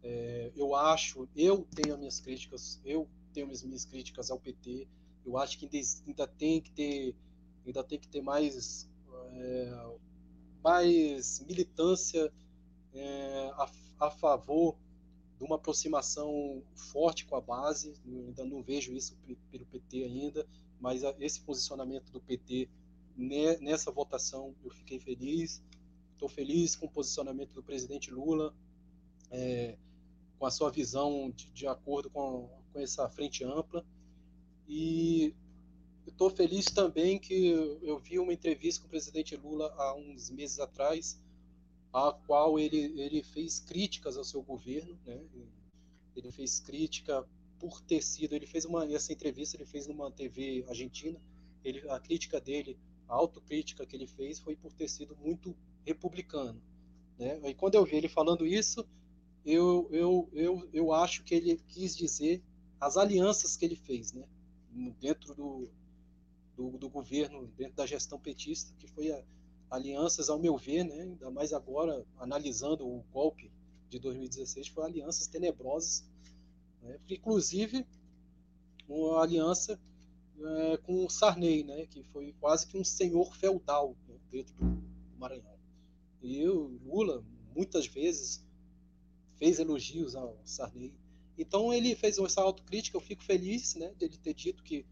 É, 0.03 0.53
eu 0.55 0.75
acho, 0.75 1.29
eu 1.35 1.67
tenho 1.75 1.95
as 1.95 1.99
minhas 1.99 2.21
críticas, 2.21 2.81
eu 2.85 3.09
tenho 3.33 3.51
as 3.51 3.62
minhas 3.62 3.85
críticas 3.85 4.31
ao 4.31 4.39
PT. 4.39 4.87
Eu 5.25 5.39
acho 5.39 5.59
que 5.59 5.71
ainda 6.07 6.27
tem 6.27 6.61
que 6.61 6.71
ter, 6.73 7.15
ainda 7.67 7.83
tem 7.83 7.99
que 7.99 8.09
ter 8.09 8.23
mais, 8.23 8.91
é, 9.33 9.97
mais 10.62 11.45
militância 11.47 12.33
é, 12.93 13.51
a, 13.57 13.71
a 14.01 14.11
favor 14.11 14.77
de 15.39 15.45
uma 15.45 15.57
aproximação 15.57 16.62
forte 16.75 17.27
com 17.27 17.37
a 17.37 17.41
base. 17.41 17.95
Eu 18.07 18.27
ainda 18.27 18.45
não 18.45 18.62
vejo 18.62 18.93
isso 18.93 19.17
pelo 19.51 19.67
PT 19.67 20.05
ainda, 20.05 20.47
mas 20.81 21.03
esse 21.19 21.41
posicionamento 21.41 22.11
do 22.11 22.21
PT 22.21 22.69
nessa 23.17 23.91
votação 23.91 24.55
eu 24.65 24.71
fiquei 24.71 24.99
feliz. 24.99 25.62
Estou 26.12 26.29
feliz 26.29 26.77
com 26.77 26.87
o 26.87 26.91
posicionamento 26.91 27.53
do 27.53 27.62
presidente 27.62 28.11
Lula, 28.11 28.55
é, 29.31 29.77
com 30.39 30.47
a 30.47 30.51
sua 30.51 30.71
visão 30.71 31.31
de, 31.31 31.51
de 31.51 31.67
acordo 31.67 32.09
com, 32.11 32.49
com, 32.73 32.81
essa 32.81 33.09
frente 33.09 33.45
ampla. 33.45 33.85
E 34.69 35.35
estou 36.07 36.31
feliz 36.31 36.67
também 36.67 37.19
que 37.19 37.49
eu 37.83 37.99
vi 37.99 38.19
uma 38.19 38.33
entrevista 38.33 38.81
com 38.81 38.87
o 38.87 38.91
presidente 38.91 39.37
Lula 39.37 39.73
há 39.77 39.95
uns 39.95 40.31
meses 40.31 40.59
atrás, 40.59 41.21
a 41.93 42.13
qual 42.27 42.59
ele, 42.59 42.93
ele 43.01 43.23
fez 43.23 43.61
críticas 43.61 44.17
ao 44.17 44.25
seu 44.25 44.43
governo, 44.43 44.99
né? 45.07 45.21
ele 46.17 46.31
fez 46.31 46.61
crítica 46.61 47.27
por 47.59 47.81
ter 47.81 48.03
sido, 48.03 48.35
ele 48.35 48.47
fez 48.47 48.65
uma 48.65 48.85
essa 48.93 49.13
entrevista 49.13 49.57
ele 49.57 49.65
fez 49.65 49.87
numa 49.87 50.11
TV 50.11 50.65
argentina, 50.69 51.21
ele, 51.65 51.89
a 51.89 51.99
crítica 51.99 52.41
dele 52.41 52.77
a 53.09 53.15
autocrítica 53.15 53.87
que 53.87 53.97
ele 53.97 54.07
fez 54.07 54.39
foi 54.39 54.57
por 54.57 54.73
ter 54.73 54.89
sido 54.89 55.17
muito 55.17 55.55
republicano. 55.85 56.61
Né? 57.19 57.41
E 57.45 57.55
quando 57.55 57.75
eu 57.75 57.85
vi 57.85 57.97
ele 57.97 58.09
falando 58.09 58.47
isso, 58.47 58.85
eu, 59.45 59.89
eu, 59.93 60.29
eu, 60.33 60.69
eu 60.73 60.93
acho 60.93 61.23
que 61.23 61.35
ele 61.35 61.61
quis 61.69 61.97
dizer 61.97 62.43
as 62.81 62.97
alianças 62.97 63.57
que 63.57 63.65
ele 63.65 63.77
fez 63.77 64.13
né? 64.13 64.25
dentro 65.01 65.35
do, 65.35 65.69
do, 66.57 66.79
do 66.79 66.89
governo, 66.89 67.47
dentro 67.57 67.77
da 67.77 67.87
gestão 67.87 68.19
petista, 68.19 68.73
que 68.79 68.87
foi 68.87 69.11
a, 69.11 69.23
alianças, 69.71 70.29
ao 70.29 70.39
meu 70.39 70.57
ver, 70.57 70.85
né? 70.85 71.03
ainda 71.03 71.31
mais 71.31 71.53
agora, 71.53 72.05
analisando 72.19 72.87
o 72.87 73.05
golpe 73.13 73.51
de 73.89 73.99
2016, 73.99 74.69
foi 74.69 74.85
alianças 74.85 75.27
tenebrosas, 75.27 76.05
né? 76.83 76.99
inclusive 77.09 77.87
uma 78.89 79.23
aliança 79.23 79.79
é, 80.41 80.77
com 80.79 81.05
o 81.05 81.11
Sarney, 81.11 81.65
né, 81.65 81.87
que 81.87 82.03
foi 82.05 82.35
quase 82.41 82.67
que 82.67 82.77
um 82.77 82.85
senhor 82.85 83.35
feudal 83.37 83.97
né, 84.09 84.17
dentro 84.31 84.55
do 84.55 84.83
Maranhão. 85.17 85.57
E 86.21 86.47
o 86.49 86.79
Lula, 86.85 87.25
muitas 87.55 87.87
vezes, 87.87 88.45
fez 89.37 89.59
elogios 89.59 90.17
ao 90.17 90.37
Sarney. 90.45 90.93
Então 91.39 91.73
ele 91.73 91.95
fez 91.95 92.19
essa 92.19 92.41
autocrítica, 92.41 92.97
eu 92.97 93.01
fico 93.01 93.23
feliz 93.23 93.75
né, 93.75 93.93
dele 93.99 94.17
ter 94.17 94.35
dito 94.35 94.63
que 94.63 94.85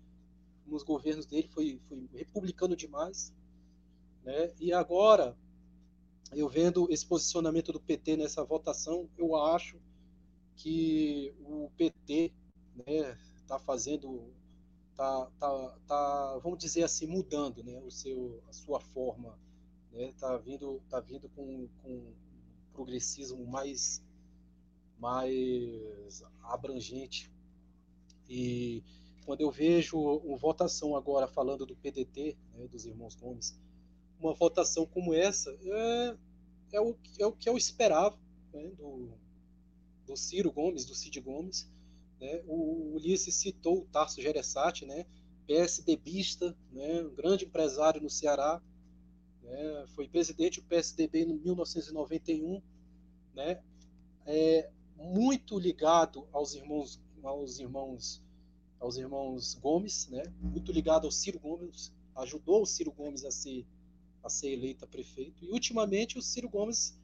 nos 0.66 0.82
governos 0.82 1.26
dele 1.26 1.48
foi, 1.48 1.80
foi 1.88 2.08
republicano 2.14 2.76
demais. 2.76 3.32
Né? 4.24 4.52
E 4.60 4.72
agora, 4.72 5.36
eu 6.32 6.48
vendo 6.48 6.86
esse 6.90 7.04
posicionamento 7.04 7.72
do 7.72 7.80
PT 7.80 8.16
nessa 8.16 8.44
votação, 8.44 9.08
eu 9.18 9.36
acho 9.36 9.78
que 10.56 11.34
o 11.40 11.70
PT 11.76 12.32
está 12.76 12.90
né, 12.90 13.18
tá 13.46 13.58
fazendo 13.58 14.32
tá, 14.96 15.30
tá, 15.38 15.78
tá, 15.86 16.38
vamos 16.42 16.58
dizer 16.58 16.84
assim, 16.84 17.06
mudando, 17.06 17.62
né, 17.64 17.80
o 17.80 17.90
seu, 17.90 18.42
a 18.48 18.52
sua 18.52 18.80
forma, 18.80 19.38
né, 19.90 20.12
tá 20.18 20.36
vindo, 20.36 20.80
tá 20.88 21.00
vindo 21.00 21.28
com, 21.30 21.68
com 21.82 21.90
um 21.90 22.14
progressismo 22.72 23.44
mais, 23.46 24.02
mais 24.98 26.22
abrangente. 26.42 27.30
E 28.28 28.82
quando 29.24 29.40
eu 29.40 29.50
vejo 29.50 29.98
o 29.98 30.36
votação 30.36 30.96
agora 30.96 31.26
falando 31.26 31.64
do 31.64 31.76
PDT, 31.76 32.36
né, 32.54 32.66
dos 32.66 32.84
irmãos 32.86 33.14
Gomes, 33.14 33.58
uma 34.18 34.34
votação 34.34 34.86
como 34.86 35.14
essa 35.14 35.50
é, 35.62 36.16
é, 36.72 36.80
o, 36.80 36.96
é 37.18 37.26
o 37.26 37.32
que 37.32 37.48
eu 37.48 37.56
esperava 37.56 38.16
né, 38.52 38.70
do, 38.78 39.10
do 40.06 40.16
Ciro 40.16 40.50
Gomes, 40.52 40.84
do 40.84 40.94
Cid 40.94 41.20
Gomes. 41.20 41.70
Né? 42.20 42.42
O 42.46 42.94
Ulisses 42.94 43.34
citou 43.34 43.80
o 43.80 43.86
Tarso 43.86 44.20
Gereissati, 44.20 44.86
né? 44.86 45.06
PSDBista, 45.46 46.56
né? 46.70 47.02
um 47.02 47.14
grande 47.14 47.44
empresário 47.44 48.00
no 48.00 48.08
Ceará, 48.08 48.62
né? 49.42 49.84
foi 49.88 50.08
presidente 50.08 50.60
do 50.60 50.66
PSDB 50.66 51.24
em 51.24 51.34
1991, 51.34 52.62
né? 53.34 53.60
É, 54.24 54.70
muito 54.96 55.58
ligado 55.58 56.28
aos 56.32 56.54
irmãos, 56.54 57.02
aos 57.24 57.58
irmãos, 57.58 58.22
aos 58.82 58.96
irmãos 58.96 59.54
Gomes, 59.54 60.08
né? 60.08 60.24
muito 60.40 60.72
ligado 60.72 61.04
ao 61.04 61.12
Ciro 61.12 61.38
Gomes, 61.38 61.92
ajudou 62.16 62.62
o 62.62 62.66
Ciro 62.66 62.90
Gomes 62.90 63.24
a 63.24 63.30
ser, 63.30 63.64
a 64.24 64.28
ser 64.28 64.52
eleito 64.52 64.86
prefeito. 64.88 65.44
E 65.44 65.50
ultimamente 65.50 66.18
o 66.18 66.22
Ciro 66.22 66.48
Gomes 66.48 66.98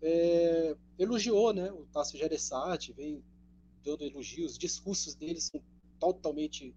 é, 0.00 0.76
elogiou 0.96 1.52
né, 1.52 1.70
o 1.72 1.84
Tasso 1.86 2.16
Gereissati, 2.16 2.92
vem 2.92 3.22
dando 3.84 4.04
elogios, 4.04 4.52
os 4.52 4.58
discursos 4.58 5.14
dele 5.16 5.40
são 5.40 5.60
totalmente 5.98 6.74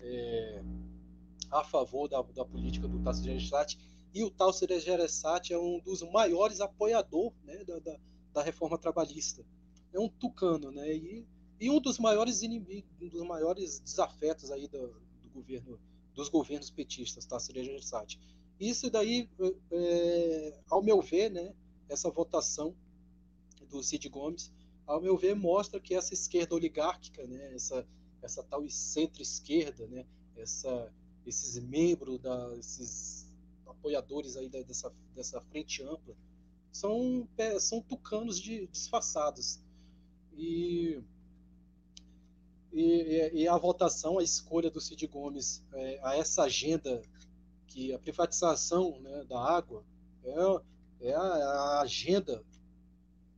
é, 0.00 0.62
a 1.50 1.62
favor 1.62 2.08
da, 2.08 2.22
da 2.22 2.44
política 2.46 2.88
do 2.88 2.98
Tasso 3.00 3.22
Gereissati. 3.22 3.78
E 4.14 4.24
o 4.24 4.30
Tasso 4.30 4.66
Gereissati 4.66 5.52
é 5.52 5.58
um 5.58 5.78
dos 5.80 6.02
maiores 6.10 6.60
apoiadores 6.60 7.36
né, 7.44 7.62
da, 7.64 7.78
da, 7.80 7.96
da, 8.32 8.42
reforma 8.42 8.78
trabalhista. 8.78 9.44
É 9.92 10.00
um 10.00 10.08
tucano, 10.08 10.70
né? 10.70 10.90
E, 10.90 11.26
e 11.60 11.70
um 11.70 11.80
dos 11.80 11.98
maiores 11.98 12.42
inimigos, 12.42 12.90
um 13.00 13.08
dos 13.08 13.26
maiores 13.26 13.80
desafetos 13.80 14.50
aí 14.50 14.68
do, 14.68 14.88
do 15.22 15.30
governo 15.32 15.78
dos 16.14 16.28
governos 16.28 16.68
petistas, 16.68 17.24
tá? 17.24 17.38
Seria 17.38 17.62
Gersat. 17.62 18.18
Isso 18.58 18.90
daí, 18.90 19.30
é, 19.70 20.58
ao 20.68 20.82
meu 20.82 21.00
ver, 21.00 21.30
né, 21.30 21.54
essa 21.88 22.10
votação 22.10 22.74
do 23.70 23.82
Cid 23.84 24.08
Gomes, 24.08 24.52
ao 24.84 25.00
meu 25.00 25.16
ver, 25.16 25.36
mostra 25.36 25.78
que 25.78 25.94
essa 25.94 26.12
esquerda 26.12 26.56
oligárquica, 26.56 27.24
né, 27.24 27.54
essa, 27.54 27.86
essa 28.20 28.42
tal 28.42 28.68
centro-esquerda, 28.68 29.86
né, 29.86 30.04
essa, 30.36 30.92
esses 31.24 31.56
membros, 31.62 32.18
da, 32.18 32.52
esses 32.58 33.32
apoiadores 33.64 34.36
aí 34.36 34.48
da, 34.48 34.60
dessa, 34.62 34.92
dessa 35.14 35.40
frente 35.42 35.84
ampla, 35.84 36.16
são, 36.72 37.28
são 37.60 37.80
tucanos 37.80 38.40
de, 38.40 38.66
disfarçados. 38.66 39.60
E 40.36 41.00
e, 42.72 43.30
e, 43.32 43.48
a 43.48 43.56
votação, 43.56 44.18
a 44.18 44.22
escolha 44.22 44.70
do 44.70 44.80
Cid 44.80 45.06
Gomes 45.06 45.64
é, 45.72 46.00
a 46.02 46.16
essa 46.16 46.42
agenda 46.42 47.02
que 47.66 47.92
a 47.92 47.98
privatização 47.98 48.98
né, 49.00 49.24
da 49.24 49.40
água 49.40 49.84
é, 50.24 51.08
é 51.08 51.14
a, 51.14 51.20
a, 51.20 51.80
agenda 51.82 52.44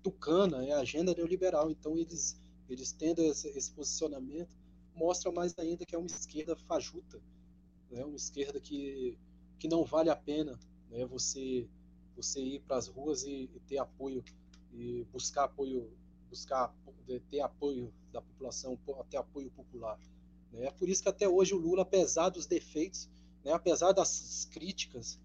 tucana, 0.02 0.64
é 0.64 0.72
a 0.72 0.80
agenda 0.80 1.14
neoliberal. 1.14 1.70
Então 1.70 1.96
eles 1.96 2.40
eles 2.68 2.92
tendo 2.92 3.20
esse, 3.22 3.48
esse 3.48 3.72
posicionamento 3.72 4.56
mostra 4.94 5.32
mais 5.32 5.58
ainda 5.58 5.84
que 5.84 5.94
é 5.94 5.98
uma 5.98 6.06
esquerda 6.06 6.54
fajuta, 6.54 7.20
né, 7.90 8.04
uma 8.04 8.16
esquerda 8.16 8.60
que, 8.60 9.18
que 9.58 9.66
não 9.66 9.84
vale 9.84 10.08
a 10.08 10.16
pena 10.16 10.58
né, 10.88 11.04
você 11.04 11.68
você 12.16 12.40
ir 12.40 12.60
para 12.60 12.76
as 12.76 12.86
ruas 12.86 13.24
e, 13.24 13.50
e 13.54 13.60
ter 13.66 13.78
apoio 13.78 14.22
e 14.72 15.04
buscar 15.12 15.44
apoio 15.44 15.90
buscar 16.30 16.72
ter 17.28 17.40
apoio 17.40 17.92
da 18.12 18.22
população, 18.22 18.78
ter 19.10 19.16
apoio 19.16 19.50
popular. 19.50 19.98
Né? 20.52 20.66
É 20.66 20.70
por 20.70 20.88
isso 20.88 21.02
que 21.02 21.08
até 21.08 21.28
hoje 21.28 21.54
o 21.54 21.58
Lula, 21.58 21.82
apesar 21.82 22.28
dos 22.28 22.46
defeitos, 22.46 23.08
né, 23.44 23.52
apesar 23.52 23.92
das 23.92 24.46
críticas, 24.52 25.18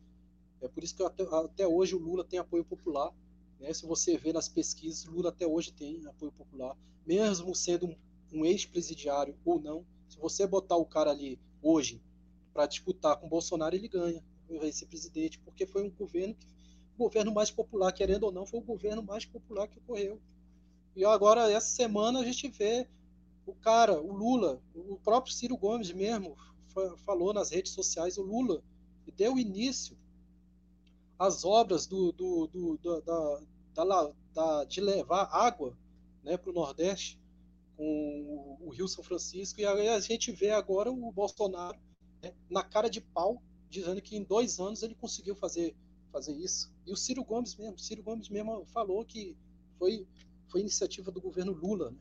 é 0.62 0.68
por 0.68 0.84
isso 0.84 0.96
que 0.96 1.04
até, 1.04 1.24
até 1.24 1.68
hoje 1.68 1.96
o 1.96 2.00
Lula 2.00 2.24
tem 2.24 2.40
apoio 2.40 2.66
popular. 2.66 3.14
Né? 3.60 3.72
Se 3.74 3.86
você 3.86 4.18
vê 4.18 4.34
nas 4.34 4.50
pesquisas, 4.50 5.06
Lula 5.06 5.30
até 5.30 5.46
hoje 5.46 5.72
tem 5.72 6.06
apoio 6.08 6.32
popular, 6.32 6.76
mesmo 7.06 7.54
sendo 7.54 7.88
um, 7.88 7.96
um 8.34 8.46
ex-presidiário 8.46 9.38
ou 9.46 9.62
não. 9.62 9.86
Se 10.10 10.18
você 10.18 10.48
botar 10.48 10.78
o 10.78 10.86
cara 10.86 11.12
ali 11.12 11.40
hoje 11.62 12.02
para 12.54 12.66
disputar 12.66 13.18
com 13.18 13.30
Bolsonaro, 13.30 13.76
ele 13.76 13.88
ganha, 13.88 14.24
vai 14.50 14.72
ser 14.72 14.86
presidente, 14.88 15.40
porque 15.40 15.66
foi 15.66 15.84
um 15.84 15.90
governo 15.92 16.34
que, 16.34 16.48
o 16.98 17.04
governo 17.04 17.34
mais 17.34 17.52
popular, 17.52 17.92
querendo 17.92 18.24
ou 18.24 18.32
não, 18.32 18.46
foi 18.46 18.60
o 18.60 18.64
governo 18.64 19.04
mais 19.04 19.26
popular 19.26 19.68
que 19.68 19.78
ocorreu. 19.78 20.20
E 20.96 21.04
agora, 21.04 21.52
essa 21.52 21.68
semana, 21.68 22.20
a 22.20 22.24
gente 22.24 22.48
vê 22.48 22.88
o 23.46 23.54
cara, 23.54 24.00
o 24.00 24.14
Lula, 24.14 24.62
o 24.74 24.98
próprio 24.98 25.34
Ciro 25.34 25.58
Gomes 25.58 25.92
mesmo, 25.92 26.36
falou 27.06 27.34
nas 27.34 27.52
redes 27.52 27.74
sociais, 27.74 28.18
o 28.18 28.24
Lula 28.24 28.64
deu 29.16 29.38
início 29.38 29.98
às 31.18 31.46
obras 31.46 31.86
do, 31.86 32.12
do, 32.12 32.48
do, 32.48 33.02
da, 33.02 33.40
da, 33.74 34.12
da, 34.34 34.64
de 34.66 34.82
levar 34.82 35.30
água 35.32 35.78
né, 36.24 36.38
para 36.38 36.50
o 36.50 36.54
Nordeste 36.54 37.20
com 37.78 38.58
o, 38.62 38.68
o, 38.68 38.70
Rio 38.70 38.88
São 38.88 39.04
Francisco. 39.04 39.60
E 39.60 39.66
aí 39.66 39.88
a 39.88 40.00
gente 40.00 40.32
vê 40.32 40.52
agora 40.52 40.92
o 40.92 41.12
Bolsonaro 41.12 41.78
né, 42.22 42.34
na 42.50 42.64
cara 42.64 42.90
de 42.90 43.00
pau, 43.00 43.42
dizendo 43.70 44.02
que 44.02 44.16
em 44.16 44.24
dois 44.24 44.60
anos 44.60 44.84
ele 44.84 44.96
conseguiu 44.96 45.36
fazer, 45.36 45.76
fazer 46.12 46.34
isso. 46.34 46.72
E 46.86 46.92
o 46.92 46.98
Ciro 46.98 47.24
Gomes 47.24 47.56
mesmo, 47.56 47.80
Ciro 47.80 48.04
Gomes 48.04 48.30
mesmo 48.30 48.66
falou 48.66 49.06
que 49.06 49.36
foi 49.78 50.06
foi 50.48 50.62
iniciativa 50.62 51.12
do 51.12 51.22
governo 51.22 51.52
Lula, 51.52 51.92
né? 51.92 51.98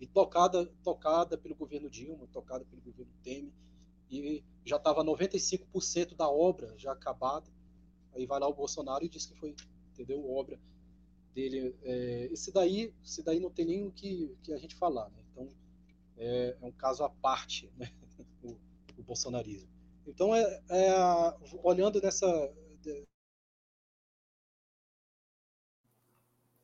e 0.00 0.06
tocada, 0.06 0.66
tocada 0.82 1.36
pelo 1.36 1.54
governo 1.54 1.90
Dilma, 1.90 2.26
tocada 2.28 2.64
pelo 2.64 2.80
governo 2.82 3.12
Temer, 3.22 3.52
e 4.10 4.42
já 4.64 4.76
estava 4.76 5.04
95% 5.04 6.14
da 6.14 6.28
obra 6.28 6.72
já 6.78 6.92
acabada. 6.92 7.50
Aí 8.14 8.26
vai 8.26 8.40
lá 8.40 8.48
o 8.48 8.54
Bolsonaro 8.54 9.04
e 9.04 9.08
diz 9.08 9.26
que 9.26 9.34
foi, 9.34 9.54
entendeu, 9.92 10.30
obra 10.30 10.58
dele. 11.34 11.76
É, 11.82 12.28
esse 12.32 12.52
daí, 12.52 12.92
esse 13.04 13.22
daí 13.22 13.38
não 13.38 13.50
tem 13.50 13.66
nem 13.66 13.86
o 13.86 13.92
que, 13.92 14.34
que 14.42 14.52
a 14.52 14.56
gente 14.56 14.74
falar, 14.76 15.10
né? 15.10 15.22
Então 15.30 15.48
é, 16.16 16.56
é 16.60 16.66
um 16.66 16.72
caso 16.72 17.04
à 17.04 17.10
parte, 17.10 17.70
né? 17.76 17.92
o, 18.42 18.56
o 18.96 19.02
bolsonarismo. 19.02 19.68
Então 20.06 20.34
é, 20.34 20.62
é 20.70 20.94
olhando 21.62 22.00
nessa 22.00 22.26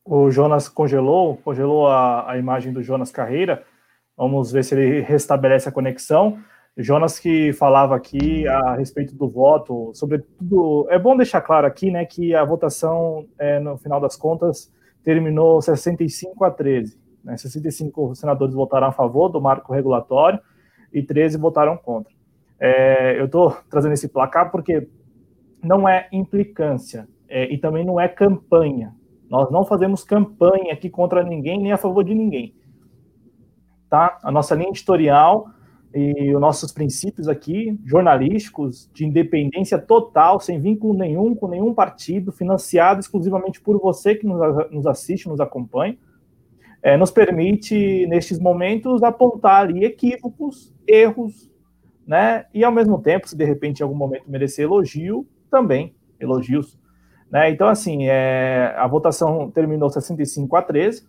O 0.05 0.31
Jonas 0.31 0.69
congelou, 0.69 1.39
congelou 1.39 1.87
a, 1.87 2.33
a 2.33 2.39
imagem 2.39 2.73
do 2.73 2.83
Jonas 2.83 3.11
Carreira. 3.11 3.65
Vamos 4.17 4.53
ver 4.53 4.63
se 4.63 4.75
ele 4.75 5.01
restabelece 5.01 5.69
a 5.69 5.73
conexão. 5.73 6.39
Jonas 6.77 7.19
que 7.19 7.53
falava 7.53 7.97
aqui 7.97 8.47
a 8.49 8.75
respeito 8.75 9.15
do 9.15 9.29
voto, 9.29 9.93
sobretudo, 9.95 10.87
é 10.91 10.99
bom 10.99 11.17
deixar 11.17 11.41
claro 11.41 11.67
aqui, 11.67 11.91
né, 11.91 12.05
que 12.05 12.35
a 12.35 12.45
votação, 12.45 13.27
é, 13.39 13.61
no 13.61 13.79
final 13.79 14.01
das 14.01 14.17
contas, 14.17 14.73
terminou 15.05 15.63
65 15.63 16.45
a 16.45 16.51
13. 16.51 17.01
Né, 17.23 17.37
65 17.37 18.15
senadores 18.15 18.55
votaram 18.55 18.89
a 18.89 18.93
favor 18.93 19.29
do 19.29 19.41
marco 19.41 19.73
regulatório 19.73 20.41
e 20.93 21.03
13 21.03 21.39
votaram 21.39 21.77
contra. 21.77 22.13
É, 22.59 23.19
eu 23.19 23.27
estou 23.27 23.57
trazendo 23.71 23.95
esse 23.95 24.09
placar 24.09 24.51
porque 24.51 24.89
não 25.63 25.89
é 25.89 26.09
implicância 26.13 27.09
é, 27.29 27.53
e 27.53 27.57
também 27.57 27.87
não 27.87 28.01
é 28.01 28.09
campanha. 28.09 28.93
Nós 29.31 29.51
não 29.51 29.65
fazemos 29.65 30.05
campanha 30.05 30.73
aqui 30.73 30.89
contra 30.91 31.23
ninguém, 31.23 31.61
nem 31.61 31.73
a 31.73 31.77
favor 31.77 32.05
de 32.05 32.15
ninguém. 32.15 32.55
Tá? 33.89 34.19
A 34.23 34.31
nossa 34.31 34.55
linha 34.55 34.71
editorial 34.71 35.49
e 35.95 36.35
os 36.35 36.41
nossos 36.41 36.73
princípios 36.73 37.29
aqui, 37.29 37.79
jornalísticos, 37.85 38.91
de 38.93 39.05
independência 39.05 39.79
total, 39.79 40.41
sem 40.41 40.59
vínculo 40.59 40.93
nenhum 40.93 41.35
com 41.35 41.47
nenhum 41.47 41.73
partido, 41.73 42.33
financiado 42.33 43.01
exclusivamente 43.01 43.61
por 43.61 43.81
você 43.81 44.17
que 44.17 44.27
nos, 44.27 44.87
assiste, 44.87 45.29
nos 45.29 45.41
acompanha, 45.41 45.97
é, 46.83 46.97
nos 46.97 47.13
permite, 47.13 48.07
nestes 48.09 48.41
momentos, 48.41 49.03
apontar 49.03 49.63
ali 49.63 49.85
equívocos, 49.85 50.75
erros, 50.87 51.51
né? 52.07 52.45
E 52.53 52.63
ao 52.65 52.73
mesmo 52.73 53.01
tempo, 53.01 53.29
se 53.29 53.37
de 53.37 53.45
repente 53.45 53.81
em 53.81 53.85
algum 53.85 53.97
momento 53.97 54.25
merecer 54.29 54.65
elogio, 54.65 55.27
também 55.49 55.95
elogios 56.19 56.77
né? 57.31 57.51
Então, 57.51 57.69
assim, 57.69 58.07
é, 58.07 58.75
a 58.77 58.87
votação 58.87 59.51
terminou 59.51 59.91
65 59.91 60.57
a 60.57 60.63
13. 60.63 61.07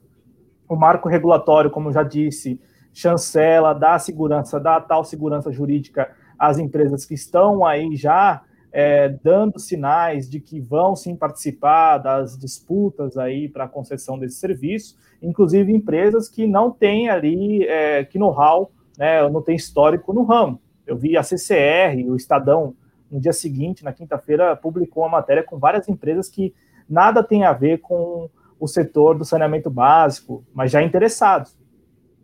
O 0.68 0.76
marco 0.76 1.08
regulatório, 1.08 1.70
como 1.70 1.92
já 1.92 2.04
disse, 2.04 2.60
chancela, 2.94 3.74
dá 3.74 4.00
segurança, 4.00 4.60
dá 4.60 4.80
tal 4.80 5.04
segurança 5.04 5.52
jurídica 5.52 6.12
às 6.40 6.58
empresas 6.58 7.06
que 7.06 7.14
estão 7.14 7.66
aí 7.66 7.96
já 7.96 8.42
é, 8.72 9.08
dando 9.08 9.58
sinais 9.60 10.30
de 10.30 10.40
que 10.40 10.60
vão 10.60 10.96
sim 10.96 11.16
participar 11.16 11.98
das 11.98 12.38
disputas 12.38 13.18
aí 13.18 13.48
para 13.48 13.64
a 13.64 13.70
concessão 13.70 14.20
desse 14.20 14.36
serviço, 14.36 14.98
inclusive 15.22 15.72
empresas 15.72 16.28
que 16.28 16.46
não 16.46 16.70
têm 16.70 17.10
ali 17.10 17.64
é, 17.64 18.04
que 18.04 18.20
know-how, 18.20 18.72
né, 18.98 19.28
não 19.30 19.42
tem 19.42 19.56
histórico 19.56 20.12
no 20.12 20.24
ramo. 20.24 20.60
Eu 20.86 20.98
vi 20.98 21.16
a 21.16 21.24
CCR, 21.24 22.04
o 22.10 22.16
Estadão 22.16 22.76
no 23.16 23.22
dia 23.22 23.32
seguinte, 23.32 23.82
na 23.82 23.94
quinta-feira, 23.94 24.58
publicou 24.58 25.04
uma 25.04 25.10
matéria 25.10 25.42
com 25.42 25.58
várias 25.58 25.88
empresas 25.88 26.28
que 26.28 26.54
nada 26.88 27.24
tem 27.24 27.46
a 27.46 27.54
ver 27.54 27.78
com 27.78 28.30
o 28.60 28.68
setor 28.68 29.18
do 29.18 29.24
saneamento 29.24 29.70
básico, 29.70 30.44
mas 30.54 30.70
já 30.70 30.84
interessados. 30.84 31.58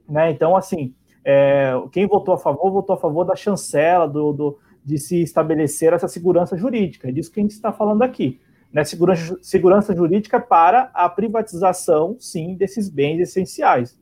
Né? 0.08 0.32
Então, 0.32 0.54
assim, 0.54 0.94
é, 1.24 1.72
quem 1.94 2.06
votou 2.06 2.34
a 2.34 2.38
favor, 2.38 2.70
votou 2.72 2.94
a 2.94 3.00
favor 3.00 3.24
da 3.24 3.38
chancela, 3.38 4.06
do, 4.06 4.34
do, 4.34 4.60
de 4.84 4.98
se 4.98 5.22
estabelecer 5.22 5.94
essa 5.94 6.10
segurança 6.10 6.58
jurídica. 6.58 7.08
É 7.08 7.12
disso 7.14 7.32
que 7.32 7.40
a 7.40 7.44
gente 7.44 7.52
está 7.52 7.72
falando 7.72 8.02
aqui. 8.02 8.42
Né? 8.70 8.84
Segurança, 8.84 9.40
segurança 9.42 9.96
jurídica 9.96 10.42
para 10.42 10.92
a 10.94 11.08
privatização, 11.08 12.18
sim, 12.20 12.54
desses 12.56 12.90
bens 12.90 13.22
essenciais. 13.22 13.98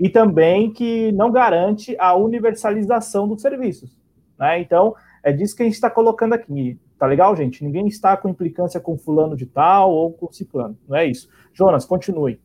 E 0.00 0.08
também 0.08 0.72
que 0.72 1.12
não 1.12 1.30
garante 1.30 1.94
a 1.96 2.16
universalização 2.16 3.28
dos 3.28 3.40
serviços. 3.40 3.96
Né? 4.36 4.60
Então, 4.60 4.96
é 5.22 5.32
disso 5.32 5.56
que 5.56 5.62
a 5.62 5.66
gente 5.66 5.74
está 5.74 5.90
colocando 5.90 6.32
aqui. 6.34 6.78
Tá 6.98 7.06
legal, 7.06 7.34
gente? 7.36 7.62
Ninguém 7.64 7.86
está 7.86 8.16
com 8.16 8.28
implicância 8.28 8.80
com 8.80 8.98
fulano 8.98 9.36
de 9.36 9.46
tal 9.46 9.92
ou 9.92 10.12
com 10.12 10.32
ciclano. 10.32 10.78
Não 10.86 10.96
é 10.96 11.06
isso. 11.06 11.28
Jonas, 11.52 11.84
continue. 11.84 12.40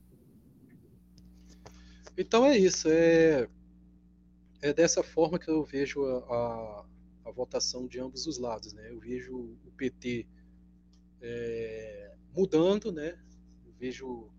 Então 2.18 2.46
é 2.46 2.58
isso. 2.58 2.88
É, 2.90 3.48
é 4.62 4.74
dessa 4.74 5.04
forma 5.04 5.40
que 5.40 5.50
eu 5.50 5.64
vejo 5.64 6.06
a, 6.06 6.18
a, 6.18 6.86
a 7.26 7.32
votação 7.32 7.88
de 7.88 8.00
ambos 8.00 8.28
os 8.28 8.38
lados. 8.38 8.74
Né? 8.74 8.92
Eu 8.92 9.00
vejo 9.00 9.36
o 9.36 9.72
PT 9.76 10.28
é, 11.22 12.14
mudando, 12.36 12.92
né? 12.92 13.18
Eu 13.66 13.74
vejo 13.80 14.08
o 14.08 14.32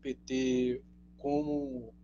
PT 0.00 0.82
como 1.18 1.94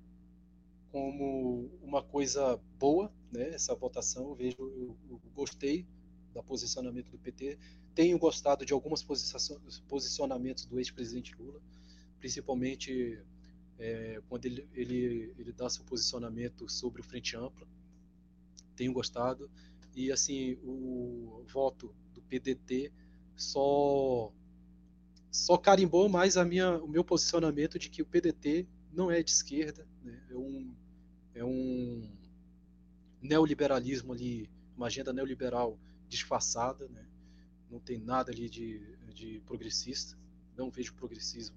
como 0.92 1.70
uma 1.82 2.02
coisa 2.02 2.58
boa, 2.78 3.12
né? 3.32 3.50
Essa 3.50 3.74
votação, 3.74 4.34
vejo, 4.34 4.56
eu, 4.58 4.96
eu 5.08 5.20
gostei 5.34 5.86
do 6.32 6.42
posicionamento 6.42 7.10
do 7.10 7.18
PT. 7.18 7.58
Tenho 7.94 8.18
gostado 8.18 8.64
de 8.64 8.72
alguns 8.72 9.02
posicionamentos 9.88 10.66
do 10.66 10.78
ex-presidente 10.78 11.34
Lula, 11.38 11.60
principalmente 12.18 13.22
é, 13.78 14.20
quando 14.28 14.44
ele, 14.44 14.68
ele, 14.74 15.34
ele 15.38 15.52
dá 15.52 15.68
seu 15.68 15.84
posicionamento 15.84 16.68
sobre 16.68 17.00
o 17.00 17.04
Frente 17.04 17.36
Ampla. 17.36 17.66
Tenho 18.74 18.92
gostado. 18.92 19.50
E, 19.94 20.12
assim, 20.12 20.58
o 20.62 21.42
voto 21.46 21.94
do 22.12 22.20
PDT 22.22 22.92
só 23.34 24.32
só 25.30 25.58
carimbou 25.58 26.08
mais 26.08 26.38
a 26.38 26.44
minha, 26.44 26.78
o 26.78 26.88
meu 26.88 27.04
posicionamento 27.04 27.78
de 27.78 27.90
que 27.90 28.00
o 28.00 28.06
PDT 28.06 28.66
não 28.90 29.10
é 29.10 29.22
de 29.22 29.30
esquerda, 29.30 29.86
né? 30.02 30.18
é, 30.30 30.34
um, 30.34 30.74
é 31.34 31.44
um 31.44 32.15
neoliberalismo 33.26 34.12
ali, 34.12 34.48
uma 34.76 34.86
agenda 34.86 35.12
neoliberal 35.12 35.78
disfarçada, 36.08 36.88
né? 36.88 37.06
não 37.70 37.80
tem 37.80 37.98
nada 37.98 38.30
ali 38.30 38.48
de, 38.48 38.80
de 39.12 39.42
progressista, 39.46 40.16
não 40.56 40.70
vejo 40.70 40.94
progressismo 40.94 41.56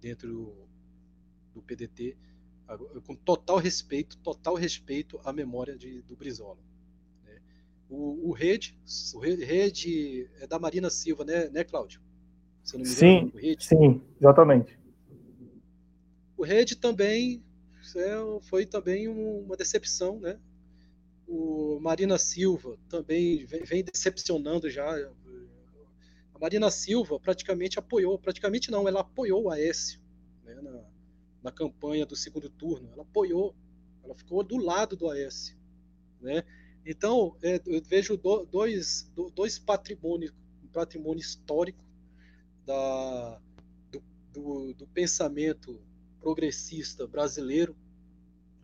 dentro 0.00 0.28
do, 0.28 0.68
do 1.54 1.62
PDT, 1.62 2.16
com 3.06 3.14
total 3.14 3.56
respeito, 3.56 4.18
total 4.18 4.54
respeito 4.54 5.18
à 5.24 5.32
memória 5.32 5.76
de, 5.76 6.02
do 6.02 6.14
Brizola. 6.14 6.58
Né? 7.24 7.40
O, 7.88 8.28
o 8.28 8.32
Rede, 8.32 8.78
o 9.14 9.18
Rede 9.18 10.28
é 10.40 10.46
da 10.46 10.58
Marina 10.58 10.90
Silva, 10.90 11.24
né, 11.24 11.48
né 11.48 11.64
Cláudio? 11.64 12.00
sim, 12.84 13.32
sim, 13.58 14.02
exatamente. 14.20 14.78
O 16.36 16.44
Rede 16.44 16.76
também 16.76 17.42
foi 18.42 18.66
também 18.66 19.08
uma 19.08 19.56
decepção, 19.56 20.20
né? 20.20 20.38
O 21.28 21.78
Marina 21.78 22.16
Silva 22.16 22.78
também 22.88 23.44
vem 23.44 23.84
decepcionando 23.84 24.70
já. 24.70 24.90
A 26.34 26.38
Marina 26.38 26.70
Silva 26.70 27.20
praticamente 27.20 27.78
apoiou, 27.78 28.18
praticamente 28.18 28.70
não, 28.70 28.88
ela 28.88 29.00
apoiou 29.00 29.44
o 29.44 29.50
Aécio 29.50 30.00
né, 30.42 30.54
na, 30.54 30.84
na 31.42 31.52
campanha 31.52 32.06
do 32.06 32.16
segundo 32.16 32.48
turno. 32.48 32.90
Ela 32.92 33.02
apoiou, 33.02 33.54
ela 34.02 34.14
ficou 34.14 34.42
do 34.42 34.56
lado 34.56 34.96
do 34.96 35.10
Aécio. 35.10 35.54
Né? 36.18 36.42
Então, 36.86 37.36
é, 37.42 37.60
eu 37.66 37.82
vejo 37.82 38.16
do, 38.16 38.46
dois, 38.46 39.10
do, 39.14 39.28
dois 39.28 39.58
patrimônios, 39.58 40.32
patrimônio 40.72 41.20
histórico 41.20 41.84
da, 42.64 43.40
do, 43.90 44.02
do, 44.32 44.74
do 44.74 44.86
pensamento 44.86 45.78
progressista 46.20 47.06
brasileiro, 47.06 47.76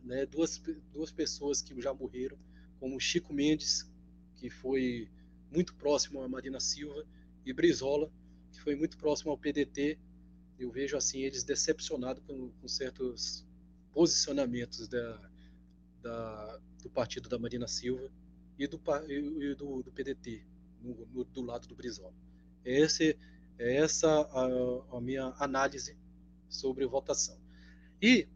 né? 0.02 0.24
duas, 0.26 0.62
duas 0.92 1.10
pessoas 1.10 1.60
que 1.60 1.78
já 1.80 1.92
morreram, 1.92 2.38
como 2.84 3.00
Chico 3.00 3.32
Mendes, 3.32 3.90
que 4.36 4.50
foi 4.50 5.08
muito 5.50 5.74
próximo 5.74 6.20
a 6.20 6.28
Marina 6.28 6.60
Silva, 6.60 7.02
e 7.42 7.50
Brizola, 7.50 8.12
que 8.52 8.60
foi 8.60 8.76
muito 8.76 8.98
próximo 8.98 9.30
ao 9.30 9.38
PDT. 9.38 9.98
Eu 10.58 10.70
vejo 10.70 10.94
assim 10.94 11.20
eles 11.20 11.42
decepcionados 11.44 12.22
com, 12.26 12.50
com 12.50 12.68
certos 12.68 13.42
posicionamentos 13.90 14.86
da, 14.86 15.30
da, 16.02 16.60
do 16.82 16.90
partido 16.90 17.26
da 17.26 17.38
Marina 17.38 17.66
Silva 17.66 18.12
e 18.58 18.66
do, 18.66 18.78
e 19.08 19.54
do, 19.54 19.82
do 19.82 19.90
PDT, 19.90 20.44
no, 20.82 21.06
no, 21.06 21.24
do 21.24 21.40
lado 21.40 21.66
do 21.66 21.74
Brizola. 21.74 22.12
Esse, 22.62 23.18
é 23.58 23.76
essa 23.76 24.10
a, 24.10 24.96
a 24.98 25.00
minha 25.00 25.34
análise 25.38 25.96
sobre 26.50 26.84
votação. 26.84 27.40
E 28.02 28.28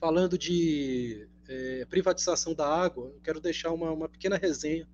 falando 0.00 0.38
de 0.38 1.28
é, 1.50 1.84
privatização 1.86 2.54
da 2.54 2.64
água, 2.64 3.10
eu 3.12 3.20
quero 3.22 3.40
deixar 3.40 3.72
uma, 3.72 3.90
uma 3.90 4.08
pequena 4.08 4.36
resenha 4.36 4.88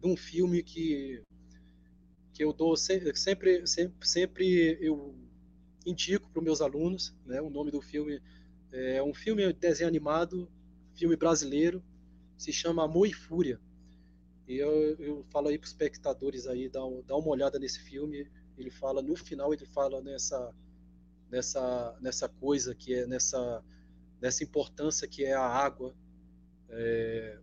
de 0.00 0.08
um 0.08 0.16
filme 0.16 0.62
que, 0.62 1.22
que 2.32 2.42
eu 2.42 2.50
dou 2.50 2.74
sempre, 2.78 3.14
sempre, 3.14 3.66
sempre 4.02 4.78
eu 4.80 5.14
indico 5.84 6.30
para 6.30 6.38
os 6.38 6.44
meus 6.44 6.60
alunos. 6.62 7.14
Né? 7.26 7.42
O 7.42 7.50
nome 7.50 7.70
do 7.70 7.82
filme 7.82 8.22
é 8.72 9.02
um 9.02 9.12
filme 9.12 9.46
de 9.48 9.52
desenho 9.52 9.88
animado, 9.88 10.50
filme 10.94 11.14
brasileiro, 11.14 11.84
se 12.38 12.52
chama 12.52 12.84
Amor 12.84 13.06
e 13.06 13.12
Fúria. 13.12 13.60
E 14.46 14.56
eu, 14.56 14.96
eu 14.98 15.26
falo 15.30 15.48
aí 15.48 15.58
para 15.58 15.66
os 15.66 15.72
espectadores 15.72 16.46
aí, 16.46 16.70
dá, 16.70 16.80
dá 17.06 17.16
uma 17.16 17.28
olhada 17.28 17.58
nesse 17.58 17.80
filme. 17.80 18.26
Ele 18.56 18.70
fala, 18.70 19.02
no 19.02 19.14
final, 19.14 19.52
ele 19.52 19.66
fala 19.66 20.00
nessa, 20.00 20.54
nessa, 21.30 21.98
nessa 22.00 22.30
coisa 22.30 22.74
que 22.74 22.94
é 22.94 23.06
nessa 23.06 23.62
dessa 24.20 24.42
importância 24.42 25.06
que 25.06 25.24
é 25.24 25.34
a 25.34 25.46
água, 25.46 25.94
é, 26.70 27.38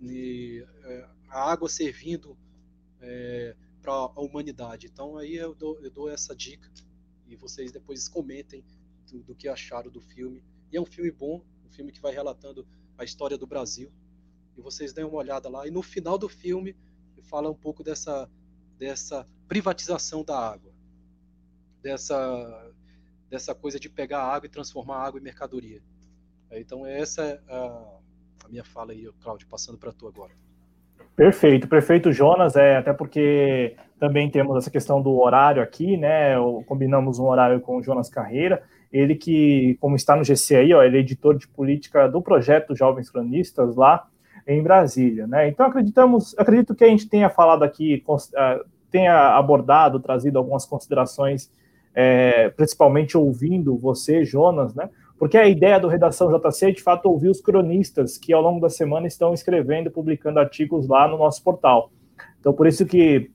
e, 0.00 0.66
é, 0.84 1.08
a 1.28 1.50
água 1.50 1.68
servindo 1.68 2.36
é, 3.00 3.56
para 3.80 3.92
a 3.92 4.20
humanidade. 4.20 4.86
Então 4.86 5.16
aí 5.16 5.36
eu 5.36 5.54
dou, 5.54 5.78
eu 5.80 5.90
dou, 5.90 6.10
essa 6.10 6.34
dica 6.34 6.70
e 7.26 7.36
vocês 7.36 7.72
depois 7.72 8.08
comentem 8.08 8.64
do, 9.10 9.22
do, 9.22 9.34
que 9.34 9.48
acharam 9.48 9.90
do 9.90 10.00
filme. 10.00 10.42
E 10.72 10.76
é 10.76 10.80
um 10.80 10.86
filme 10.86 11.10
bom, 11.10 11.44
um 11.64 11.70
filme 11.70 11.92
que 11.92 12.00
vai 12.00 12.12
relatando 12.12 12.66
a 12.98 13.04
história 13.04 13.38
do 13.38 13.46
Brasil. 13.46 13.92
E 14.56 14.60
vocês 14.60 14.92
deem 14.92 15.06
uma 15.06 15.18
olhada 15.18 15.48
lá. 15.48 15.66
E 15.66 15.70
no 15.70 15.82
final 15.82 16.18
do 16.18 16.28
filme 16.28 16.76
fala 17.22 17.50
um 17.50 17.54
pouco 17.54 17.82
dessa, 17.82 18.30
dessa 18.78 19.26
privatização 19.48 20.24
da 20.24 20.38
água, 20.38 20.72
dessa 21.82 22.74
dessa 23.30 23.54
coisa 23.54 23.78
de 23.78 23.88
pegar 23.88 24.22
água 24.22 24.46
e 24.46 24.50
transformar 24.50 25.04
água 25.04 25.20
em 25.20 25.22
mercadoria. 25.22 25.80
Então, 26.52 26.86
essa 26.86 27.22
é 27.22 27.40
a, 27.48 27.98
a 28.44 28.48
minha 28.48 28.64
fala 28.64 28.92
aí, 28.92 29.08
Cláudio, 29.22 29.46
passando 29.48 29.78
para 29.78 29.92
tu 29.92 30.06
agora. 30.06 30.32
Perfeito, 31.16 31.66
perfeito, 31.66 32.12
Jonas, 32.12 32.56
é, 32.56 32.76
até 32.76 32.92
porque 32.92 33.74
também 33.98 34.30
temos 34.30 34.54
essa 34.58 34.70
questão 34.70 35.00
do 35.00 35.18
horário 35.18 35.62
aqui, 35.62 35.96
né, 35.96 36.34
combinamos 36.66 37.18
um 37.18 37.24
horário 37.24 37.58
com 37.60 37.78
o 37.78 37.82
Jonas 37.82 38.10
Carreira, 38.10 38.62
ele 38.92 39.14
que, 39.14 39.78
como 39.80 39.96
está 39.96 40.14
no 40.14 40.22
GC 40.22 40.56
aí, 40.56 40.74
ó, 40.74 40.82
ele 40.82 40.98
é 40.98 41.00
editor 41.00 41.38
de 41.38 41.48
política 41.48 42.06
do 42.06 42.20
projeto 42.20 42.76
Jovens 42.76 43.08
Cronistas 43.08 43.74
lá 43.76 44.06
em 44.46 44.62
Brasília, 44.62 45.26
né, 45.26 45.48
então 45.48 45.64
acreditamos, 45.64 46.38
acredito 46.38 46.74
que 46.74 46.84
a 46.84 46.88
gente 46.88 47.08
tenha 47.08 47.30
falado 47.30 47.62
aqui, 47.62 48.04
ah, 48.36 48.60
tenha 48.90 49.38
abordado, 49.38 49.98
trazido 49.98 50.38
algumas 50.38 50.66
considerações 50.66 51.50
é, 51.96 52.50
principalmente 52.50 53.16
ouvindo 53.16 53.74
você, 53.78 54.22
Jonas, 54.22 54.74
né? 54.74 54.90
Porque 55.18 55.38
a 55.38 55.48
ideia 55.48 55.80
do 55.80 55.88
Redação 55.88 56.30
JC 56.30 56.66
é, 56.66 56.70
de 56.72 56.82
fato, 56.82 57.06
ouvir 57.06 57.30
os 57.30 57.40
cronistas 57.40 58.18
que, 58.18 58.34
ao 58.34 58.42
longo 58.42 58.60
da 58.60 58.68
semana, 58.68 59.06
estão 59.06 59.32
escrevendo 59.32 59.90
publicando 59.90 60.38
artigos 60.38 60.86
lá 60.86 61.08
no 61.08 61.16
nosso 61.16 61.42
portal. 61.42 61.90
Então, 62.38 62.52
por 62.52 62.66
isso 62.66 62.84
que 62.84 63.30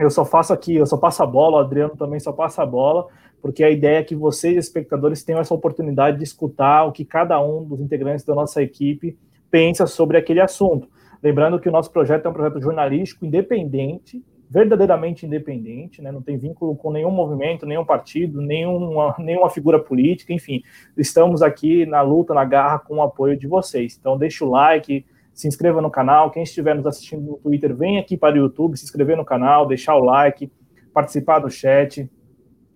eu 0.00 0.10
só 0.10 0.24
faço 0.24 0.52
aqui, 0.52 0.74
eu 0.74 0.84
só 0.84 0.96
passo 0.96 1.22
a 1.22 1.26
bola, 1.26 1.58
o 1.58 1.60
Adriano 1.60 1.96
também 1.96 2.18
só 2.18 2.32
passa 2.32 2.64
a 2.64 2.66
bola, 2.66 3.06
porque 3.40 3.62
a 3.62 3.70
ideia 3.70 3.98
é 3.98 4.02
que 4.02 4.16
vocês, 4.16 4.56
espectadores, 4.56 5.22
tenham 5.22 5.40
essa 5.40 5.54
oportunidade 5.54 6.18
de 6.18 6.24
escutar 6.24 6.84
o 6.84 6.92
que 6.92 7.04
cada 7.04 7.40
um 7.40 7.62
dos 7.62 7.80
integrantes 7.80 8.24
da 8.24 8.34
nossa 8.34 8.60
equipe 8.60 9.16
pensa 9.48 9.86
sobre 9.86 10.16
aquele 10.16 10.40
assunto. 10.40 10.88
Lembrando 11.22 11.60
que 11.60 11.68
o 11.68 11.72
nosso 11.72 11.92
projeto 11.92 12.26
é 12.26 12.28
um 12.28 12.32
projeto 12.32 12.60
jornalístico 12.60 13.24
independente, 13.24 14.20
verdadeiramente 14.52 15.24
independente, 15.24 16.02
né? 16.02 16.12
não 16.12 16.20
tem 16.20 16.36
vínculo 16.36 16.76
com 16.76 16.92
nenhum 16.92 17.10
movimento, 17.10 17.64
nenhum 17.64 17.86
partido, 17.86 18.42
nenhuma, 18.42 19.14
nenhuma 19.18 19.48
figura 19.48 19.78
política, 19.78 20.30
enfim, 20.30 20.62
estamos 20.94 21.40
aqui 21.40 21.86
na 21.86 22.02
luta, 22.02 22.34
na 22.34 22.44
garra, 22.44 22.78
com 22.78 22.96
o 22.96 23.02
apoio 23.02 23.34
de 23.34 23.46
vocês. 23.46 23.96
Então, 23.98 24.18
deixa 24.18 24.44
o 24.44 24.50
like, 24.50 25.06
se 25.32 25.48
inscreva 25.48 25.80
no 25.80 25.90
canal, 25.90 26.30
quem 26.30 26.42
estiver 26.42 26.74
nos 26.74 26.84
assistindo 26.84 27.22
no 27.22 27.38
Twitter, 27.38 27.74
vem 27.74 27.98
aqui 27.98 28.14
para 28.14 28.34
o 28.34 28.38
YouTube, 28.38 28.76
se 28.76 28.84
inscrever 28.84 29.16
no 29.16 29.24
canal, 29.24 29.66
deixar 29.66 29.96
o 29.96 30.04
like, 30.04 30.52
participar 30.92 31.38
do 31.38 31.50
chat, 31.50 32.10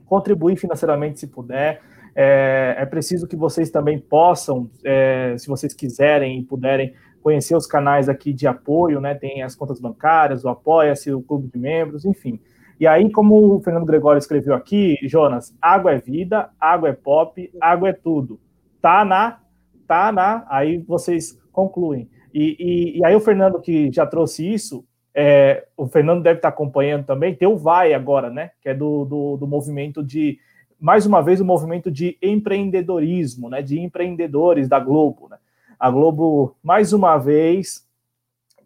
contribuir 0.06 0.56
financeiramente 0.56 1.20
se 1.20 1.26
puder. 1.26 1.82
É, 2.14 2.76
é 2.78 2.86
preciso 2.86 3.28
que 3.28 3.36
vocês 3.36 3.68
também 3.68 3.98
possam, 3.98 4.70
é, 4.82 5.36
se 5.36 5.46
vocês 5.46 5.74
quiserem 5.74 6.38
e 6.38 6.42
puderem, 6.42 6.94
conhecer 7.26 7.56
os 7.56 7.66
canais 7.66 8.08
aqui 8.08 8.32
de 8.32 8.46
apoio, 8.46 9.00
né? 9.00 9.12
Tem 9.12 9.42
as 9.42 9.56
contas 9.56 9.80
bancárias, 9.80 10.44
o 10.44 10.48
Apoia-se, 10.48 11.12
o 11.12 11.20
clube 11.20 11.48
de 11.48 11.58
membros, 11.58 12.04
enfim. 12.04 12.38
E 12.78 12.86
aí, 12.86 13.10
como 13.10 13.56
o 13.56 13.60
Fernando 13.60 13.84
Gregório 13.84 14.20
escreveu 14.20 14.54
aqui, 14.54 14.96
Jonas, 15.02 15.52
água 15.60 15.90
é 15.90 15.98
vida, 15.98 16.50
água 16.60 16.88
é 16.88 16.92
pop, 16.92 17.50
água 17.60 17.88
é 17.88 17.92
tudo. 17.92 18.38
Tá 18.80 19.04
na, 19.04 19.40
tá 19.88 20.12
na, 20.12 20.46
aí 20.48 20.78
vocês 20.78 21.36
concluem. 21.50 22.08
E, 22.32 22.56
e, 22.60 22.98
e 23.00 23.04
aí 23.04 23.16
o 23.16 23.20
Fernando 23.20 23.60
que 23.60 23.90
já 23.90 24.06
trouxe 24.06 24.48
isso, 24.48 24.84
é, 25.12 25.66
o 25.76 25.88
Fernando 25.88 26.22
deve 26.22 26.38
estar 26.38 26.50
acompanhando 26.50 27.06
também, 27.06 27.34
tem 27.34 27.48
o 27.48 27.56
VAI 27.56 27.92
agora, 27.92 28.30
né? 28.30 28.52
Que 28.62 28.68
é 28.68 28.74
do, 28.74 29.04
do, 29.04 29.36
do 29.36 29.48
movimento 29.48 30.00
de, 30.00 30.38
mais 30.78 31.06
uma 31.06 31.20
vez, 31.20 31.40
o 31.40 31.44
movimento 31.44 31.90
de 31.90 32.16
empreendedorismo, 32.22 33.50
né? 33.50 33.62
De 33.62 33.80
empreendedores 33.80 34.68
da 34.68 34.78
Globo, 34.78 35.26
né? 35.28 35.38
A 35.78 35.90
Globo, 35.90 36.56
mais 36.62 36.92
uma 36.92 37.18
vez, 37.18 37.86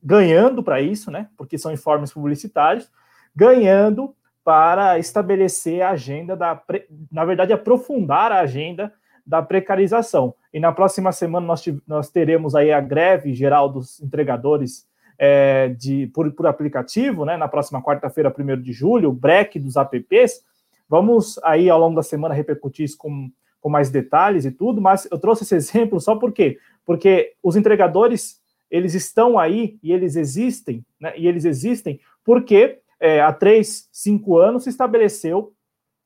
ganhando 0.02 0.62
para 0.62 0.80
isso, 0.80 1.10
né? 1.10 1.28
Porque 1.36 1.58
são 1.58 1.72
informes 1.72 2.12
publicitários, 2.12 2.90
ganhando 3.34 4.14
para 4.44 4.98
estabelecer 4.98 5.82
a 5.82 5.90
agenda 5.90 6.36
da, 6.36 6.60
na 7.12 7.24
verdade, 7.24 7.52
aprofundar 7.52 8.32
a 8.32 8.40
agenda 8.40 8.92
da 9.26 9.42
precarização. 9.42 10.34
E 10.52 10.58
na 10.58 10.72
próxima 10.72 11.12
semana 11.12 11.46
nós, 11.46 11.64
nós 11.86 12.10
teremos 12.10 12.54
aí 12.54 12.72
a 12.72 12.80
greve 12.80 13.34
geral 13.34 13.68
dos 13.68 14.00
entregadores 14.00 14.88
é, 15.18 15.68
de, 15.68 16.06
por, 16.08 16.32
por 16.32 16.46
aplicativo, 16.46 17.24
né? 17.24 17.36
Na 17.36 17.46
próxima 17.46 17.82
quarta-feira, 17.82 18.34
1 18.36 18.62
de 18.62 18.72
julho, 18.72 19.10
o 19.10 19.12
break 19.12 19.58
dos 19.58 19.76
apps. 19.76 20.42
Vamos 20.88 21.38
aí 21.44 21.68
ao 21.68 21.78
longo 21.78 21.94
da 21.94 22.02
semana 22.02 22.34
repercutir 22.34 22.86
isso 22.86 22.96
com, 22.96 23.30
com 23.60 23.68
mais 23.68 23.90
detalhes 23.90 24.44
e 24.44 24.50
tudo, 24.50 24.80
mas 24.80 25.06
eu 25.10 25.18
trouxe 25.18 25.44
esse 25.44 25.54
exemplo 25.54 26.00
só 26.00 26.16
por 26.16 26.32
quê? 26.32 26.58
Porque 26.90 27.34
os 27.40 27.54
entregadores 27.54 28.40
eles 28.68 28.94
estão 28.94 29.38
aí 29.38 29.78
e 29.80 29.92
eles 29.92 30.16
existem, 30.16 30.84
né? 31.00 31.12
E 31.16 31.28
eles 31.28 31.44
existem 31.44 32.00
porque 32.24 32.80
é, 32.98 33.20
há 33.20 33.32
três, 33.32 33.88
cinco 33.92 34.38
anos, 34.38 34.64
se 34.64 34.70
estabeleceu 34.70 35.52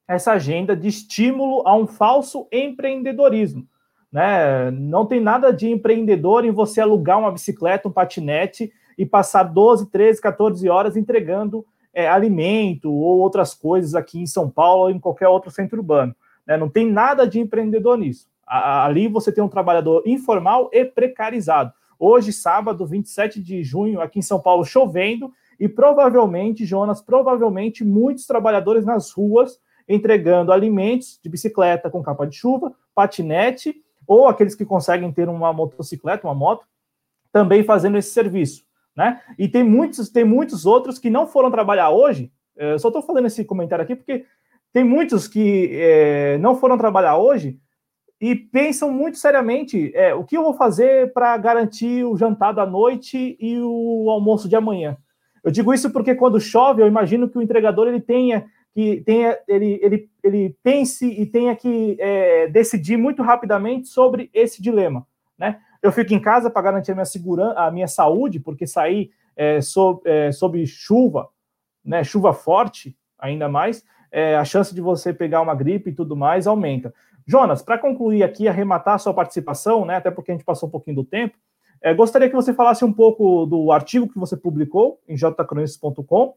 essa 0.07 0.33
agenda 0.33 0.77
de 0.77 0.87
estímulo 0.87 1.67
a 1.67 1.75
um 1.75 1.87
falso 1.87 2.47
empreendedorismo. 2.53 3.67
Né? 4.13 4.71
Não 4.73 5.07
tem 5.07 5.21
nada 5.21 5.55
de 5.55 5.71
empreendedor 5.71 6.45
em 6.45 6.51
você 6.51 6.83
alugar 6.83 7.19
uma 7.19 7.33
bicicleta, 7.33 7.89
um 7.89 7.91
patinete 7.91 8.71
e 8.99 9.07
passar 9.07 9.45
12, 9.45 9.91
13, 9.91 10.21
14 10.21 10.69
horas 10.69 10.99
entregando 10.99 11.65
é, 11.95 12.07
alimento 12.07 12.93
ou 12.93 13.21
outras 13.21 13.55
coisas 13.55 13.95
aqui 13.95 14.21
em 14.21 14.27
São 14.27 14.51
Paulo 14.51 14.83
ou 14.83 14.91
em 14.91 15.01
qualquer 15.01 15.29
outro 15.29 15.51
centro 15.51 15.79
urbano. 15.79 16.15
Né? 16.47 16.59
Não 16.59 16.69
tem 16.69 16.93
nada 16.93 17.27
de 17.27 17.41
empreendedor 17.41 17.97
nisso. 17.97 18.29
Ali 18.47 19.09
você 19.09 19.33
tem 19.33 19.43
um 19.43 19.49
trabalhador 19.49 20.03
informal 20.07 20.71
e 20.73 20.85
precarizado. 20.85 21.73
Hoje, 21.99 22.33
sábado, 22.33 22.87
27 22.87 23.43
de 23.43 23.63
junho, 23.63 24.01
aqui 24.01 24.19
em 24.19 24.23
São 24.23 24.41
Paulo, 24.41 24.65
chovendo, 24.65 25.33
e 25.59 25.69
provavelmente, 25.69 26.65
Jonas, 26.65 27.01
provavelmente 27.01 27.85
muitos 27.85 28.27
trabalhadores 28.27 28.85
nas 28.85 29.13
ruas 29.13 29.59
entregando 29.89 30.53
alimentos 30.53 31.19
de 31.23 31.29
bicicleta 31.29 31.91
com 31.91 32.03
capa 32.03 32.27
de 32.27 32.37
chuva, 32.37 32.75
patinete, 32.95 33.77
ou 34.07 34.27
aqueles 34.27 34.55
que 34.55 34.65
conseguem 34.65 35.13
ter 35.13 35.29
uma 35.29 35.53
motocicleta, 35.53 36.27
uma 36.27 36.35
moto, 36.35 36.67
também 37.33 37.63
fazendo 37.63 37.99
esse 37.99 38.11
serviço, 38.11 38.65
né? 38.97 39.21
E 39.39 39.49
tem 39.49 39.63
muitos, 39.63 40.09
tem 40.09 40.25
muitos 40.25 40.67
outros 40.67 40.99
que 40.99 41.11
não 41.11 41.27
foram 41.27 41.51
trabalhar 41.51 41.91
hoje. 41.91 42.31
Eu 42.57 42.75
eh, 42.75 42.79
só 42.79 42.89
estou 42.89 43.03
fazendo 43.03 43.27
esse 43.27 43.45
comentário 43.45 43.83
aqui 43.83 43.97
porque 43.97 44.25
tem 44.73 44.85
muitos 44.85 45.27
que 45.27 45.71
é, 45.73 46.39
não 46.39 46.57
foram 46.57 46.79
trabalhar 46.79 47.17
hoje 47.17 47.59
e 48.25 48.35
pensam 48.35 48.91
muito 48.91 49.19
seriamente 49.19 49.93
é, 49.95 50.15
o 50.15 50.25
que 50.25 50.35
eu 50.35 50.43
vou 50.43 50.55
fazer 50.55 51.13
para 51.13 51.37
garantir 51.37 52.05
o 52.05 52.17
jantar 52.17 52.55
da 52.55 52.65
noite 52.65 53.37
e 53.39 53.61
o 53.61 54.09
almoço 54.09 54.49
de 54.49 54.57
amanhã. 54.57 54.97
Eu 55.43 55.51
digo 55.51 55.75
isso 55.75 55.91
porque 55.91 56.15
quando 56.15 56.41
chove, 56.41 56.81
eu 56.81 56.87
imagino 56.87 57.29
que 57.29 57.37
o 57.37 57.43
entregador 57.43 57.87
ele 57.87 58.01
tenha 58.01 58.47
que 58.73 59.03
tenha, 59.03 59.39
ele, 59.47 59.79
ele, 59.83 60.09
ele 60.23 60.57
pense 60.63 61.07
e 61.07 61.27
tenha 61.27 61.55
que 61.55 61.99
é, 62.01 62.49
decidir 62.49 62.97
muito 62.97 63.23
rapidamente 63.23 63.89
sobre 63.89 64.31
esse 64.33 64.63
dilema, 64.63 65.07
né? 65.39 65.61
Eu 65.83 65.93
fico 65.93 66.15
em 66.15 66.19
casa 66.19 66.49
para 66.49 66.63
garantir 66.63 66.93
a 66.93 66.95
minha 66.95 67.05
segurança, 67.05 67.61
a 67.61 67.71
minha 67.71 67.87
saúde, 67.87 68.41
porque 68.41 68.67
sair 68.67 69.11
é, 69.37 69.61
sob, 69.61 70.01
é, 70.07 70.33
sob 70.33 70.67
chuva, 70.67 71.29
né? 71.85 72.03
Chuva 72.03 72.33
forte, 72.33 72.97
ainda 73.19 73.51
mais, 73.51 73.85
é, 74.11 74.37
a 74.37 74.45
chance 74.45 74.75
de 74.75 74.81
você 74.81 75.13
pegar 75.13 75.43
uma 75.43 75.55
gripe 75.55 75.91
e 75.91 75.95
tudo 75.95 76.17
mais 76.17 76.47
aumenta. 76.47 76.95
Jonas, 77.27 77.63
para 77.63 77.79
concluir 77.79 78.23
aqui, 78.23 78.47
arrematar 78.47 78.95
a 78.95 78.99
sua 78.99 79.15
participação, 79.15 79.85
né? 79.85 79.97
Até 79.97 80.11
porque 80.11 80.31
a 80.31 80.35
gente 80.35 80.45
passou 80.45 80.69
um 80.69 80.73
pouquinho 80.73 80.97
do 80.97 81.05
tempo. 81.05 81.37
É, 81.83 81.93
gostaria 81.93 82.29
que 82.29 82.35
você 82.35 82.53
falasse 82.53 82.85
um 82.85 82.93
pouco 82.93 83.47
do 83.47 83.71
artigo 83.73 84.09
que 84.09 84.19
você 84.19 84.37
publicou 84.37 85.01
em 85.09 85.17
jcronices.com 85.17 86.35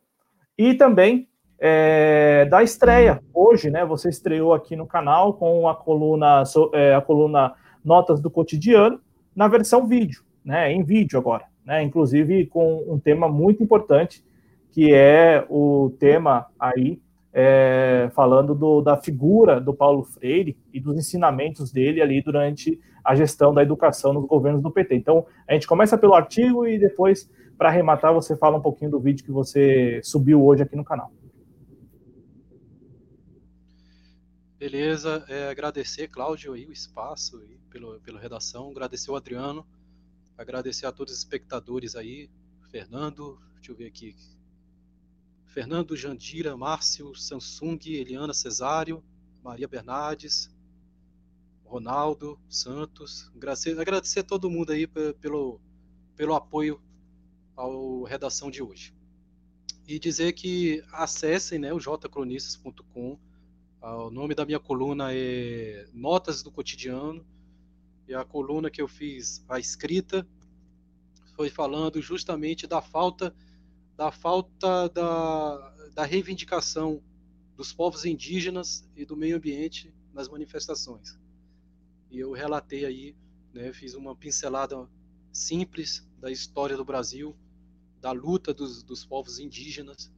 e 0.57 0.73
também 0.73 1.27
é, 1.59 2.45
da 2.45 2.63
estreia. 2.63 3.21
Hoje, 3.33 3.69
né, 3.69 3.85
você 3.85 4.09
estreou 4.09 4.53
aqui 4.53 4.75
no 4.75 4.85
canal 4.85 5.33
com 5.33 5.67
a 5.67 5.75
coluna, 5.75 6.43
é, 6.73 6.95
a 6.95 7.01
coluna 7.01 7.53
Notas 7.83 8.19
do 8.19 8.29
Cotidiano 8.29 8.99
na 9.35 9.47
versão 9.47 9.87
vídeo, 9.87 10.23
né, 10.43 10.71
em 10.71 10.83
vídeo 10.83 11.17
agora, 11.17 11.45
né, 11.65 11.81
inclusive 11.83 12.47
com 12.47 12.83
um 12.87 12.99
tema 12.99 13.29
muito 13.29 13.63
importante 13.63 14.23
que 14.71 14.93
é 14.93 15.45
o 15.49 15.91
tema 15.99 16.47
aí 16.59 17.01
é, 17.33 18.09
falando 18.15 18.55
do, 18.55 18.81
da 18.81 18.97
figura 18.97 19.59
do 19.59 19.73
Paulo 19.73 20.03
Freire 20.03 20.57
e 20.73 20.79
dos 20.79 20.97
ensinamentos 20.97 21.71
dele 21.71 22.01
ali 22.01 22.21
durante 22.21 22.79
a 23.03 23.15
gestão 23.15 23.53
da 23.53 23.63
educação 23.63 24.13
nos 24.13 24.25
governos 24.25 24.61
do 24.61 24.71
PT. 24.71 24.95
Então, 24.95 25.25
a 25.47 25.53
gente 25.53 25.67
começa 25.67 25.97
pelo 25.97 26.13
artigo 26.13 26.67
e 26.67 26.77
depois, 26.77 27.29
para 27.57 27.69
arrematar, 27.69 28.13
você 28.13 28.35
fala 28.35 28.57
um 28.57 28.61
pouquinho 28.61 28.91
do 28.91 28.99
vídeo 28.99 29.23
que 29.23 29.31
você 29.31 30.01
subiu 30.03 30.43
hoje 30.43 30.63
aqui 30.63 30.75
no 30.75 30.83
canal. 30.83 31.11
Beleza, 34.59 35.23
é, 35.29 35.49
agradecer, 35.49 36.07
Cláudio, 36.07 36.53
aí, 36.53 36.65
o 36.65 36.71
espaço 36.71 37.37
aí, 37.37 37.59
pelo, 37.69 37.99
pela 38.01 38.19
redação, 38.19 38.71
agradecer 38.71 39.11
o 39.11 39.15
Adriano, 39.15 39.65
agradecer 40.35 40.87
a 40.87 40.91
todos 40.91 41.13
os 41.13 41.19
espectadores 41.19 41.95
aí, 41.95 42.27
Fernando, 42.71 43.39
deixa 43.53 43.71
eu 43.71 43.75
ver 43.75 43.85
aqui, 43.85 44.15
Fernando 45.57 45.97
Jandira, 45.97 46.55
Márcio, 46.55 47.15
Samsung, 47.15 47.79
Eliana 47.87 48.31
Cesário, 48.31 49.03
Maria 49.43 49.67
Bernardes, 49.67 50.55
Ronaldo, 51.65 52.39
Santos. 52.47 53.31
Agradecer, 53.35 54.19
a 54.19 54.23
todo 54.23 54.51
mundo 54.51 54.71
aí 54.71 54.85
pelo, 54.85 55.59
pelo 56.15 56.35
apoio 56.35 56.79
ao 57.55 58.03
redação 58.03 58.51
de 58.51 58.61
hoje. 58.61 58.93
E 59.87 59.97
dizer 59.97 60.33
que 60.33 60.83
acessem 60.91 61.57
né, 61.57 61.73
o 61.73 61.79
jcronistas.com. 61.79 63.17
Ah, 63.81 64.03
o 64.03 64.11
nome 64.11 64.35
da 64.35 64.45
minha 64.45 64.59
coluna 64.59 65.07
é 65.11 65.87
Notas 65.91 66.43
do 66.43 66.51
Cotidiano. 66.51 67.25
E 68.07 68.13
a 68.13 68.23
coluna 68.23 68.69
que 68.69 68.79
eu 68.79 68.87
fiz, 68.87 69.43
a 69.49 69.57
escrita, 69.57 70.23
foi 71.35 71.49
falando 71.49 71.99
justamente 71.99 72.67
da 72.67 72.79
falta 72.79 73.33
da 73.97 74.11
falta 74.11 74.87
da, 74.89 75.75
da 75.95 76.05
reivindicação 76.05 77.01
dos 77.55 77.73
povos 77.73 78.05
indígenas 78.05 78.87
e 78.95 79.03
do 79.03 79.17
meio 79.17 79.35
ambiente 79.35 79.91
nas 80.13 80.29
manifestações. 80.29 81.19
E 82.11 82.19
eu 82.19 82.31
relatei 82.31 82.85
aí, 82.85 83.15
né, 83.51 83.73
fiz 83.73 83.95
uma 83.95 84.15
pincelada 84.15 84.87
simples 85.33 86.07
da 86.19 86.31
história 86.31 86.77
do 86.77 86.85
Brasil, 86.85 87.35
da 87.99 88.11
luta 88.11 88.53
dos, 88.53 88.83
dos 88.83 89.03
povos 89.03 89.39
indígenas 89.39 90.11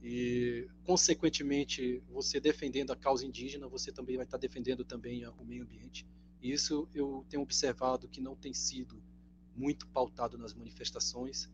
e, 0.00 0.68
consequentemente, 0.84 2.00
você 2.08 2.38
defendendo 2.38 2.92
a 2.92 2.96
causa 2.96 3.26
indígena, 3.26 3.66
você 3.66 3.90
também 3.90 4.16
vai 4.16 4.24
estar 4.24 4.38
defendendo 4.38 4.84
também 4.84 5.26
o 5.26 5.44
meio 5.44 5.64
ambiente. 5.64 6.06
E 6.40 6.52
isso 6.52 6.88
eu 6.94 7.26
tenho 7.28 7.42
observado 7.42 8.08
que 8.08 8.20
não 8.20 8.36
tem 8.36 8.54
sido 8.54 9.02
muito 9.54 9.86
pautado 9.88 10.38
nas 10.38 10.54
manifestações 10.54 11.50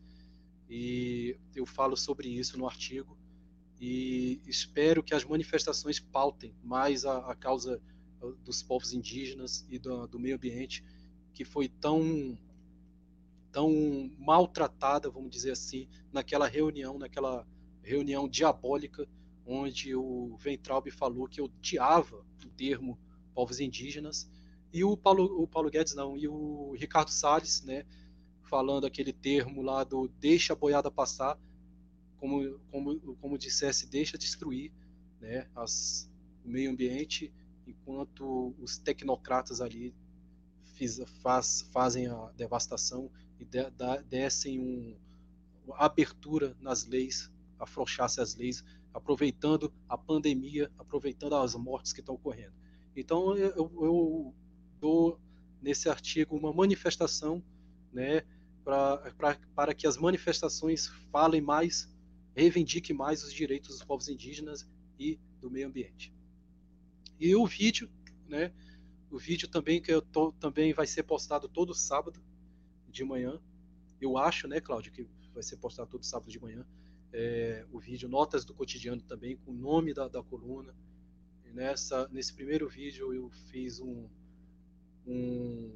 e 0.69 1.37
eu 1.55 1.65
falo 1.65 1.95
sobre 1.95 2.27
isso 2.27 2.57
no 2.57 2.67
artigo 2.67 3.17
e 3.79 4.41
espero 4.47 5.03
que 5.03 5.13
as 5.13 5.23
manifestações 5.23 5.99
pautem 5.99 6.55
mais 6.63 7.05
a, 7.05 7.19
a 7.31 7.35
causa 7.35 7.81
uh, 8.21 8.33
dos 8.43 8.63
povos 8.63 8.91
indígenas 8.91 9.65
e 9.69 9.77
do, 9.77 10.07
do, 10.07 10.19
meio 10.19 10.35
ambiente 10.35 10.83
que 11.33 11.45
foi 11.45 11.67
tão 11.67 12.37
tão 13.51 14.11
maltratada, 14.19 15.09
vamos 15.09 15.31
dizer 15.31 15.51
assim, 15.51 15.87
naquela 16.11 16.47
reunião, 16.47 16.99
naquela 16.99 17.47
reunião 17.81 18.27
diabólica 18.27 19.07
onde 19.45 19.95
o 19.95 20.35
Ventralbe 20.37 20.91
falou 20.91 21.27
que 21.27 21.41
odiava 21.41 22.17
o 22.45 22.49
termo 22.49 22.99
povos 23.33 23.59
indígenas. 23.59 24.29
E 24.73 24.83
o 24.83 24.97
Paulo, 24.97 25.41
o 25.41 25.47
Paulo 25.47 25.69
Guedes 25.69 25.95
não, 25.95 26.17
e 26.17 26.27
o 26.27 26.73
Ricardo 26.73 27.09
Salles, 27.09 27.63
né, 27.63 27.85
falando 28.49 28.85
aquele 28.85 29.13
termo 29.13 29.61
lá 29.61 29.83
do 29.83 30.07
deixa 30.07 30.53
a 30.53 30.55
boiada 30.55 30.89
passar, 30.89 31.37
como, 32.17 32.59
como, 32.71 32.99
como 33.17 33.37
dissesse, 33.37 33.87
deixa 33.87 34.17
destruir 34.17 34.71
né, 35.19 35.47
as, 35.55 36.09
o 36.43 36.49
meio 36.49 36.71
ambiente, 36.71 37.31
enquanto 37.65 38.55
os 38.59 38.77
tecnocratas 38.77 39.61
ali 39.61 39.93
fiz, 40.73 40.99
faz, 41.21 41.67
fazem 41.71 42.07
a 42.07 42.31
devastação 42.35 43.11
e 43.39 43.45
de, 43.45 43.69
da, 43.71 44.03
um, 44.47 44.97
uma 45.65 45.77
abertura 45.77 46.55
nas 46.59 46.85
leis, 46.85 47.31
afrouxassem 47.59 48.23
as 48.23 48.35
leis, 48.35 48.63
aproveitando 48.93 49.71
a 49.87 49.97
pandemia, 49.97 50.71
aproveitando 50.77 51.35
as 51.35 51.53
mortes 51.55 51.93
que 51.93 51.99
estão 51.99 52.15
ocorrendo. 52.15 52.53
Então, 52.95 53.35
eu, 53.37 53.53
eu 53.55 54.33
dou 54.79 55.19
nesse 55.61 55.89
artigo 55.89 56.35
uma 56.35 56.53
manifestação 56.53 57.43
né, 57.91 58.23
pra, 58.67 58.97
pra, 59.13 59.39
para 59.55 59.73
que 59.73 59.87
as 59.87 59.95
manifestações 59.95 60.87
falem 61.09 61.39
mais, 61.39 61.89
reivindiquem 62.35 62.93
mais 62.93 63.23
os 63.23 63.33
direitos 63.33 63.69
dos 63.69 63.81
povos 63.85 64.09
indígenas 64.09 64.69
e 64.99 65.17
do 65.39 65.49
meio 65.49 65.69
ambiente. 65.69 66.13
E 67.17 67.33
o 67.33 67.45
vídeo, 67.45 67.89
né, 68.27 68.51
o 69.09 69.17
vídeo 69.17 69.47
também 69.47 69.81
que 69.81 69.89
eu 69.89 70.01
tô, 70.01 70.33
também 70.33 70.73
vai 70.73 70.85
ser 70.85 71.03
postado 71.03 71.47
todo 71.47 71.73
sábado 71.73 72.21
de 72.89 73.05
manhã. 73.05 73.39
Eu 74.01 74.17
acho, 74.17 74.49
né, 74.49 74.59
Cláudio, 74.59 74.91
que 74.91 75.07
vai 75.33 75.43
ser 75.43 75.55
postado 75.55 75.89
todo 75.89 76.03
sábado 76.03 76.29
de 76.29 76.37
manhã. 76.37 76.65
É, 77.13 77.65
o 77.71 77.79
vídeo 77.79 78.09
Notas 78.09 78.43
do 78.43 78.53
Cotidiano 78.53 79.01
também, 79.01 79.37
com 79.37 79.51
o 79.51 79.55
nome 79.55 79.93
da, 79.93 80.09
da 80.09 80.21
coluna. 80.21 80.75
E 81.45 81.53
nessa, 81.53 82.09
nesse 82.09 82.33
primeiro 82.33 82.67
vídeo 82.67 83.13
eu 83.13 83.29
fiz 83.49 83.79
um, 83.79 84.09
um, 85.05 85.71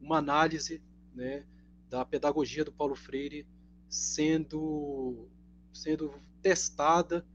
uma 0.00 0.18
análise 0.18 0.80
né, 1.12 1.44
da 1.88 2.04
pedagogia 2.04 2.64
do 2.64 2.72
Paulo 2.72 2.94
Freire 2.94 3.46
sendo, 3.88 5.28
sendo 5.72 6.20
testada 6.42 7.26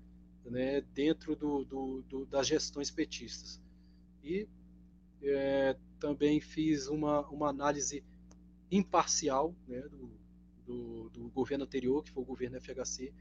né, 0.45 0.81
dentro 0.93 1.35
do, 1.35 1.63
do, 1.63 2.01
do, 2.03 2.25
das 2.25 2.47
gestões 2.47 2.91
petistas. 2.91 3.61
E 4.23 4.47
é, 5.21 5.77
também 5.99 6.39
fiz 6.39 6.87
uma, 6.87 7.27
uma 7.29 7.49
análise 7.49 8.03
imparcial 8.71 9.55
né, 9.67 9.81
do, 10.65 11.09
do, 11.09 11.29
governo 11.29 11.63
anterior, 11.65 12.03
que 12.03 12.11
foi 12.11 12.23
o 12.23 12.25
governo 12.25 12.59
FHC, 12.59 13.13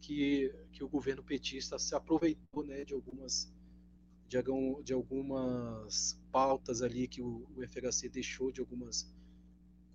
que, 0.00 0.54
que 0.72 0.84
o 0.84 0.88
governo 0.88 1.22
petista 1.22 1.78
se 1.78 1.94
aproveitou 1.94 2.64
né, 2.64 2.84
de 2.84 2.94
algumas 2.94 3.52
de, 4.28 4.92
algumas 4.92 6.20
pautas 6.32 6.82
ali 6.82 7.06
que 7.06 7.22
o 7.22 7.46
FHC 7.68 8.08
deixou, 8.08 8.50
de 8.50 8.60
algumas 8.60 9.14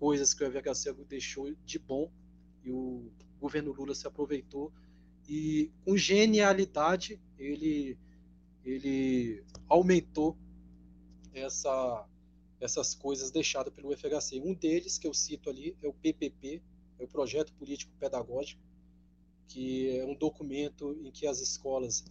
coisas 0.02 0.34
que 0.34 0.42
o 0.42 0.50
FHC 0.50 0.92
deixou 1.08 1.54
de 1.64 1.78
bom 1.78 2.10
e 2.64 2.72
o 2.72 3.08
governo 3.40 3.70
Lula 3.70 3.94
se 3.94 4.04
aproveitou 4.04 4.72
e 5.28 5.70
com 5.84 5.96
genialidade 5.96 7.20
ele 7.38 7.96
ele 8.64 9.44
aumentou 9.68 10.36
essa 11.32 12.04
essas 12.60 12.96
coisas 12.96 13.30
deixadas 13.30 13.72
pelo 13.72 13.96
FHC. 13.96 14.40
Um 14.40 14.54
deles 14.54 14.98
que 14.98 15.06
eu 15.06 15.14
cito 15.14 15.48
ali 15.48 15.76
é 15.80 15.86
o 15.86 15.92
PPP, 15.92 16.60
é 16.98 17.04
o 17.04 17.06
projeto 17.06 17.52
político 17.52 17.92
pedagógico, 18.00 18.60
que 19.46 19.96
é 19.98 20.04
um 20.04 20.16
documento 20.16 20.98
em 21.04 21.12
que 21.12 21.28
as 21.28 21.40
escolas, 21.40 22.04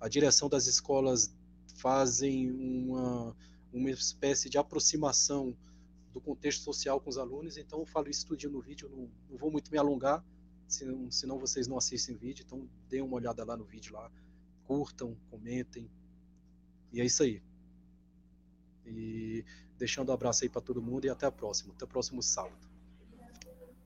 a 0.00 0.08
direção 0.08 0.48
das 0.48 0.66
escolas 0.66 1.32
fazem 1.76 2.50
uma, 2.50 3.36
uma 3.72 3.90
espécie 3.90 4.50
de 4.50 4.58
aproximação 4.58 5.56
do 6.12 6.20
contexto 6.20 6.62
social 6.62 7.00
com 7.00 7.10
os 7.10 7.18
alunos. 7.18 7.56
Então, 7.56 7.80
eu 7.80 7.86
falo 7.86 8.08
isso 8.08 8.26
tudo 8.26 8.50
no 8.50 8.60
vídeo, 8.60 8.88
não, 8.88 9.08
não 9.30 9.36
vou 9.36 9.50
muito 9.50 9.70
me 9.70 9.78
alongar, 9.78 10.24
senão, 10.66 11.10
senão 11.10 11.38
vocês 11.38 11.66
não 11.66 11.76
assistem 11.76 12.14
o 12.14 12.18
vídeo. 12.18 12.44
Então, 12.46 12.68
deem 12.88 13.02
uma 13.02 13.16
olhada 13.16 13.44
lá 13.44 13.56
no 13.56 13.64
vídeo, 13.64 13.94
lá, 13.94 14.10
curtam, 14.64 15.16
comentem. 15.30 15.90
E 16.92 17.00
é 17.00 17.04
isso 17.04 17.22
aí. 17.22 17.42
E 18.86 19.44
deixando 19.78 20.10
um 20.10 20.14
abraço 20.14 20.44
aí 20.44 20.48
para 20.48 20.60
todo 20.60 20.82
mundo 20.82 21.04
e 21.04 21.10
até 21.10 21.26
a 21.26 21.32
próxima. 21.32 21.72
Até 21.74 21.84
o 21.84 21.88
próximo 21.88 22.22
sábado. 22.22 22.68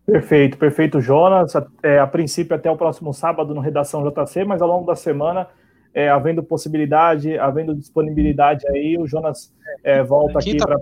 Perfeito, 0.07 0.59
perfeito, 0.59 1.01
Jonas. 1.01 1.53
É, 1.83 1.99
a 1.99 2.07
princípio, 2.07 2.57
até 2.57 2.71
o 2.71 2.77
próximo 2.77 3.13
sábado 3.13 3.55
no 3.55 3.61
Redação 3.61 4.03
JC, 4.09 4.45
mas 4.45 4.61
ao 4.61 4.69
longo 4.69 4.87
da 4.87 4.97
semana 4.97 5.49
é, 5.95 6.09
havendo 6.09 6.43
possibilidade, 6.43 7.39
havendo 7.39 7.75
disponibilidade 7.75 8.67
aí, 8.69 8.97
o 8.99 9.07
Jonas 9.07 9.55
é, 9.85 10.03
volta 10.03 10.39
aqui 10.39 10.57
para. 10.57 10.77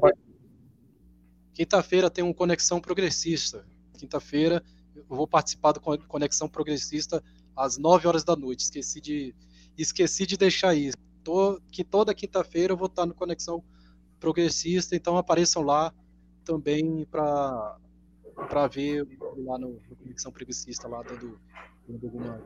Quinta-feira 1.60 2.08
tem 2.08 2.24
um 2.24 2.32
Conexão 2.32 2.80
Progressista. 2.80 3.66
Quinta-feira 3.98 4.64
eu 4.96 5.04
vou 5.06 5.28
participar 5.28 5.72
do 5.72 5.80
Conexão 6.08 6.48
Progressista 6.48 7.22
às 7.54 7.76
9 7.76 8.08
horas 8.08 8.24
da 8.24 8.34
noite. 8.34 8.60
Esqueci 8.60 8.98
de, 8.98 9.34
esqueci 9.76 10.24
de 10.24 10.38
deixar 10.38 10.74
isso. 10.74 10.96
Tô, 11.22 11.60
que 11.70 11.84
toda 11.84 12.14
quinta-feira 12.14 12.72
eu 12.72 12.78
vou 12.78 12.86
estar 12.86 13.04
no 13.04 13.12
Conexão 13.12 13.62
Progressista, 14.18 14.96
então 14.96 15.18
apareçam 15.18 15.60
lá 15.60 15.92
também 16.46 17.04
para 17.04 17.76
para 18.48 18.66
ver 18.66 19.06
lá 19.36 19.58
no, 19.58 19.82
no 19.86 19.96
Conexão 19.96 20.32
Progressista 20.32 20.88
lá 20.88 21.02
dando, 21.02 21.38
dando 21.86 22.06
alguma, 22.06 22.42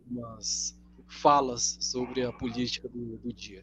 algumas 0.00 0.76
falas 1.06 1.78
sobre 1.80 2.24
a 2.24 2.32
política 2.32 2.88
do, 2.88 3.18
do 3.18 3.32
dia. 3.32 3.62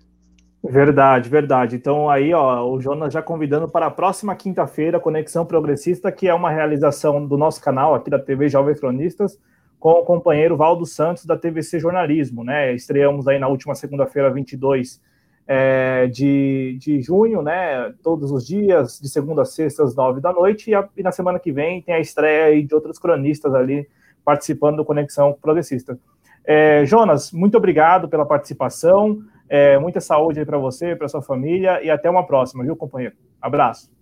Verdade, 0.68 1.30
verdade. 1.30 1.76
Então 1.76 2.10
aí, 2.10 2.34
ó, 2.34 2.68
o 2.68 2.82
Jonas 2.82 3.14
já 3.14 3.22
convidando 3.22 3.68
para 3.70 3.86
a 3.86 3.92
próxima 3.92 4.36
quinta-feira, 4.36 5.00
Conexão 5.00 5.46
Progressista, 5.46 6.12
que 6.12 6.28
é 6.28 6.34
uma 6.34 6.50
realização 6.50 7.26
do 7.26 7.38
nosso 7.38 7.62
canal 7.62 7.94
aqui 7.94 8.10
da 8.10 8.18
TV 8.18 8.50
Jovens 8.50 8.80
Cronistas, 8.80 9.40
com 9.80 9.92
o 9.92 10.04
companheiro 10.04 10.58
Valdo 10.58 10.86
Santos 10.86 11.26
da 11.26 11.38
TVC 11.38 11.80
Jornalismo, 11.80 12.44
né? 12.44 12.74
Estreamos 12.74 13.28
aí 13.28 13.38
na 13.38 13.48
última 13.48 13.76
segunda-feira, 13.76 14.32
22 14.32 15.00
é, 15.48 16.08
de, 16.08 16.78
de 16.80 17.00
junho, 17.00 17.44
né? 17.44 17.94
Todos 18.02 18.32
os 18.32 18.48
dias, 18.48 19.00
de 19.00 19.08
segunda 19.08 19.44
a 19.44 19.46
sexta, 19.46 19.84
às 19.84 19.96
nove 19.96 20.20
da 20.20 20.34
noite, 20.34 20.72
e, 20.72 20.76
a, 20.76 20.90
e 20.98 21.04
na 21.04 21.12
semana 21.12 21.38
que 21.38 21.52
vem 21.52 21.84
tem 21.84 21.94
a 21.94 22.00
estreia 22.00 22.66
de 22.66 22.74
outros 22.74 22.98
cronistas 22.98 23.54
ali 23.54 23.88
participando 24.24 24.78
do 24.78 24.86
Conexão 24.86 25.38
Progressista. 25.40 26.00
É, 26.44 26.84
Jonas, 26.86 27.32
muito 27.32 27.56
obrigado 27.56 28.10
pela 28.10 28.26
participação. 28.26 29.22
É, 29.48 29.78
muita 29.78 30.02
saúde 30.02 30.40
aí 30.40 30.46
para 30.46 30.58
você, 30.58 30.96
para 30.96 31.08
sua 31.08 31.22
família 31.22 31.84
e 31.84 31.90
até 31.90 32.10
uma 32.10 32.26
próxima, 32.26 32.64
viu, 32.64 32.76
companheiro? 32.76 33.16
Abraço. 33.42 33.94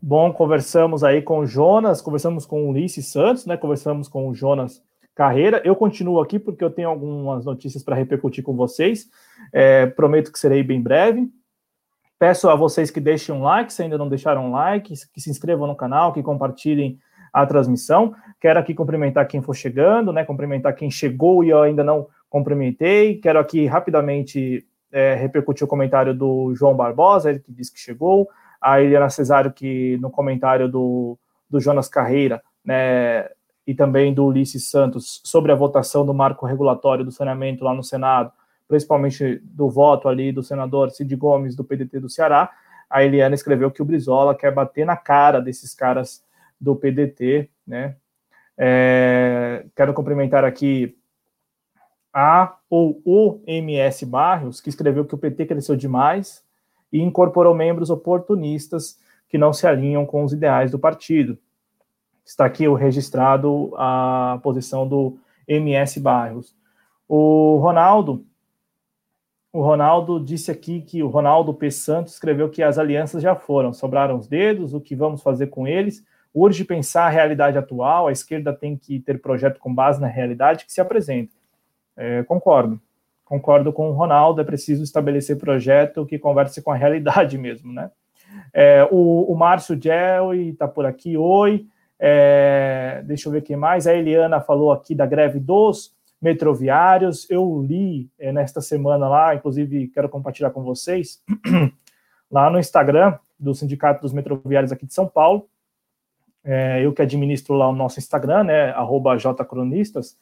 Bom, 0.00 0.32
conversamos 0.32 1.02
aí 1.02 1.20
com 1.20 1.40
o 1.40 1.46
Jonas, 1.46 2.00
conversamos 2.00 2.46
com 2.46 2.64
o 2.64 2.70
Ulisses 2.70 3.10
Santos, 3.10 3.46
né? 3.46 3.56
Conversamos 3.56 4.08
com 4.08 4.28
o 4.28 4.34
Jonas 4.34 4.82
Carreira. 5.14 5.62
Eu 5.64 5.74
continuo 5.74 6.20
aqui 6.20 6.38
porque 6.38 6.62
eu 6.62 6.70
tenho 6.70 6.90
algumas 6.90 7.44
notícias 7.44 7.82
para 7.82 7.96
repercutir 7.96 8.44
com 8.44 8.54
vocês. 8.54 9.08
É, 9.52 9.86
prometo 9.86 10.30
que 10.30 10.38
serei 10.38 10.62
bem 10.62 10.80
breve. 10.80 11.28
Peço 12.18 12.48
a 12.48 12.54
vocês 12.54 12.90
que 12.90 13.00
deixem 13.00 13.34
um 13.34 13.42
like, 13.42 13.72
se 13.72 13.82
ainda 13.82 13.98
não 13.98 14.08
deixaram 14.08 14.46
um 14.46 14.52
like, 14.52 14.94
que 15.12 15.20
se 15.20 15.30
inscrevam 15.30 15.66
no 15.66 15.74
canal, 15.74 16.12
que 16.12 16.22
compartilhem 16.22 16.98
a 17.32 17.44
transmissão. 17.44 18.14
Quero 18.40 18.58
aqui 18.58 18.74
cumprimentar 18.74 19.26
quem 19.26 19.42
for 19.42 19.54
chegando, 19.54 20.12
né? 20.12 20.24
Cumprimentar 20.24 20.74
quem 20.74 20.90
chegou 20.90 21.42
e 21.42 21.52
ainda 21.52 21.82
não 21.82 22.06
cumprimentei. 22.36 23.18
Quero 23.18 23.38
aqui 23.38 23.64
rapidamente 23.64 24.66
é, 24.92 25.14
repercutir 25.14 25.64
o 25.64 25.68
comentário 25.68 26.14
do 26.14 26.54
João 26.54 26.76
Barbosa, 26.76 27.30
ele 27.30 27.38
que 27.40 27.50
disse 27.50 27.72
que 27.72 27.80
chegou. 27.80 28.28
A 28.60 28.80
Eliana 28.80 29.08
Cesário, 29.08 29.52
que 29.52 29.96
no 29.98 30.10
comentário 30.10 30.68
do, 30.68 31.18
do 31.48 31.60
Jonas 31.60 31.88
Carreira, 31.88 32.42
né? 32.64 33.28
E 33.66 33.74
também 33.74 34.14
do 34.14 34.26
Ulisses 34.26 34.70
Santos 34.70 35.20
sobre 35.24 35.50
a 35.50 35.54
votação 35.54 36.06
do 36.06 36.14
marco 36.14 36.46
regulatório 36.46 37.04
do 37.04 37.10
saneamento 37.10 37.64
lá 37.64 37.74
no 37.74 37.82
Senado, 37.82 38.30
principalmente 38.68 39.40
do 39.42 39.68
voto 39.68 40.08
ali 40.08 40.30
do 40.30 40.42
senador 40.42 40.90
Cid 40.92 41.16
Gomes, 41.16 41.56
do 41.56 41.64
PDT 41.64 41.98
do 41.98 42.08
Ceará. 42.08 42.48
A 42.88 43.02
Eliana 43.02 43.34
escreveu 43.34 43.70
que 43.72 43.82
o 43.82 43.84
Brizola 43.84 44.36
quer 44.36 44.52
bater 44.52 44.86
na 44.86 44.96
cara 44.96 45.40
desses 45.40 45.74
caras 45.74 46.22
do 46.60 46.76
PDT, 46.76 47.50
né? 47.66 47.96
É, 48.56 49.66
quero 49.74 49.92
cumprimentar 49.92 50.44
aqui 50.44 50.96
a 52.16 52.56
ou 52.70 53.02
o 53.04 53.42
MS 53.46 54.06
Barrios, 54.06 54.58
que 54.58 54.70
escreveu 54.70 55.04
que 55.04 55.14
o 55.14 55.18
PT 55.18 55.44
cresceu 55.44 55.76
demais 55.76 56.42
e 56.90 57.02
incorporou 57.02 57.54
membros 57.54 57.90
oportunistas 57.90 58.98
que 59.28 59.36
não 59.36 59.52
se 59.52 59.66
alinham 59.66 60.06
com 60.06 60.24
os 60.24 60.32
ideais 60.32 60.70
do 60.70 60.78
partido. 60.78 61.36
Está 62.24 62.46
aqui 62.46 62.66
o 62.66 62.72
registrado 62.72 63.70
a 63.76 64.40
posição 64.42 64.88
do 64.88 65.18
MS 65.46 66.00
Barrios. 66.00 66.56
O 67.06 67.58
Ronaldo, 67.58 68.24
o 69.52 69.60
Ronaldo 69.60 70.18
disse 70.18 70.50
aqui 70.50 70.80
que 70.80 71.02
o 71.02 71.08
Ronaldo 71.08 71.52
P. 71.52 71.70
Santos 71.70 72.14
escreveu 72.14 72.48
que 72.48 72.62
as 72.62 72.78
alianças 72.78 73.22
já 73.22 73.36
foram, 73.36 73.74
sobraram 73.74 74.16
os 74.16 74.26
dedos, 74.26 74.72
o 74.72 74.80
que 74.80 74.96
vamos 74.96 75.22
fazer 75.22 75.48
com 75.48 75.68
eles? 75.68 76.02
urge 76.36 76.66
pensar 76.66 77.06
a 77.06 77.08
realidade 77.08 77.56
atual, 77.56 78.08
a 78.08 78.12
esquerda 78.12 78.52
tem 78.52 78.76
que 78.76 79.00
ter 79.00 79.22
projeto 79.22 79.58
com 79.58 79.74
base 79.74 79.98
na 79.98 80.06
realidade 80.06 80.66
que 80.66 80.72
se 80.72 80.82
apresenta. 80.82 81.34
É, 81.96 82.22
concordo. 82.24 82.80
Concordo 83.24 83.72
com 83.72 83.90
o 83.90 83.92
Ronaldo, 83.92 84.40
é 84.40 84.44
preciso 84.44 84.84
estabelecer 84.84 85.36
projeto 85.36 86.06
que 86.06 86.18
converse 86.18 86.62
com 86.62 86.70
a 86.70 86.76
realidade 86.76 87.36
mesmo, 87.38 87.72
né? 87.72 87.90
É, 88.52 88.86
o, 88.90 89.30
o 89.30 89.34
Márcio 89.34 89.80
Gelli 89.80 90.50
está 90.50 90.68
por 90.68 90.86
aqui, 90.86 91.16
oi. 91.16 91.66
É, 91.98 93.02
deixa 93.04 93.28
eu 93.28 93.32
ver 93.32 93.42
quem 93.42 93.56
mais. 93.56 93.86
A 93.86 93.94
Eliana 93.94 94.40
falou 94.40 94.70
aqui 94.70 94.94
da 94.94 95.06
greve 95.06 95.38
dos 95.38 95.94
metroviários. 96.20 97.28
Eu 97.30 97.62
li 97.62 98.10
é, 98.18 98.32
nesta 98.32 98.60
semana 98.60 99.08
lá, 99.08 99.34
inclusive 99.34 99.88
quero 99.88 100.08
compartilhar 100.08 100.50
com 100.50 100.62
vocês 100.62 101.22
lá 102.30 102.50
no 102.50 102.58
Instagram 102.58 103.18
do 103.38 103.54
Sindicato 103.54 104.02
dos 104.02 104.12
Metroviários 104.12 104.72
aqui 104.72 104.86
de 104.86 104.94
São 104.94 105.06
Paulo. 105.06 105.48
É, 106.44 106.84
eu 106.84 106.92
que 106.92 107.02
administro 107.02 107.54
lá 107.54 107.68
o 107.68 107.74
nosso 107.74 107.98
Instagram, 107.98 108.44
né, 108.44 108.72
jcronistas, 109.18 110.16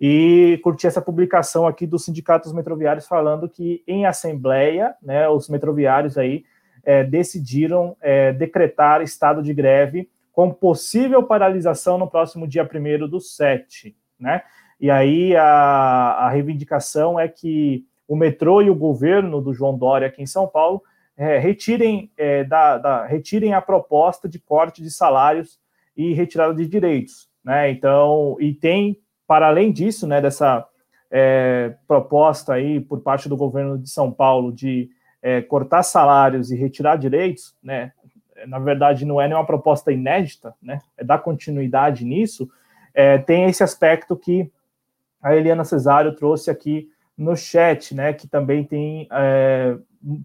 e 0.00 0.58
curti 0.62 0.86
essa 0.86 1.00
publicação 1.00 1.66
aqui 1.66 1.86
dos 1.86 2.04
Metroviários 2.52 3.06
falando 3.06 3.48
que 3.48 3.82
em 3.86 4.04
assembleia, 4.06 4.94
né, 5.02 5.28
os 5.28 5.48
metroviários 5.48 6.18
aí 6.18 6.44
é, 6.84 7.04
decidiram 7.04 7.96
é, 8.00 8.32
decretar 8.32 9.02
estado 9.02 9.42
de 9.42 9.54
greve 9.54 10.08
com 10.32 10.50
possível 10.50 11.22
paralisação 11.22 11.98
no 11.98 12.10
próximo 12.10 12.48
dia 12.48 12.68
1 12.68 13.08
do 13.08 13.20
7, 13.20 13.94
né? 14.18 14.42
E 14.80 14.90
aí 14.90 15.36
a, 15.36 15.44
a 15.44 16.30
reivindicação 16.30 17.20
é 17.20 17.28
que 17.28 17.86
o 18.08 18.16
metrô 18.16 18.60
e 18.60 18.68
o 18.68 18.74
governo 18.74 19.40
do 19.40 19.54
João 19.54 19.78
Dória 19.78 20.08
aqui 20.08 20.20
em 20.20 20.26
São 20.26 20.48
Paulo 20.48 20.82
é, 21.16 21.38
retirem, 21.38 22.10
é, 22.16 22.42
da, 22.42 22.78
da, 22.78 23.06
retirem 23.06 23.54
a 23.54 23.60
proposta 23.60 24.28
de 24.28 24.38
corte 24.40 24.82
de 24.82 24.90
salários 24.90 25.60
e 25.96 26.12
retirada 26.14 26.54
de 26.54 26.66
direitos, 26.66 27.28
né? 27.44 27.70
Então, 27.70 28.36
e 28.40 28.52
tem, 28.54 28.98
para 29.32 29.46
além 29.46 29.72
disso, 29.72 30.06
né, 30.06 30.20
dessa 30.20 30.62
é, 31.10 31.74
proposta 31.88 32.52
aí 32.52 32.78
por 32.78 33.00
parte 33.00 33.30
do 33.30 33.36
governo 33.36 33.78
de 33.78 33.88
São 33.88 34.12
Paulo 34.12 34.52
de 34.52 34.90
é, 35.22 35.40
cortar 35.40 35.82
salários 35.82 36.50
e 36.50 36.54
retirar 36.54 36.96
direitos, 36.96 37.56
né? 37.62 37.92
Na 38.46 38.58
verdade, 38.58 39.06
não 39.06 39.18
é 39.18 39.26
nenhuma 39.26 39.46
proposta 39.46 39.90
inédita, 39.90 40.54
né? 40.60 40.80
É 40.98 41.02
dar 41.02 41.20
continuidade 41.20 42.04
nisso. 42.04 42.46
É, 42.92 43.16
tem 43.16 43.44
esse 43.44 43.62
aspecto 43.62 44.14
que 44.18 44.52
a 45.22 45.34
Eliana 45.34 45.64
Cesário 45.64 46.14
trouxe 46.14 46.50
aqui 46.50 46.90
no 47.16 47.34
chat, 47.34 47.94
né? 47.94 48.12
Que 48.12 48.28
também 48.28 48.62
tem 48.62 49.08
é, 49.10 49.78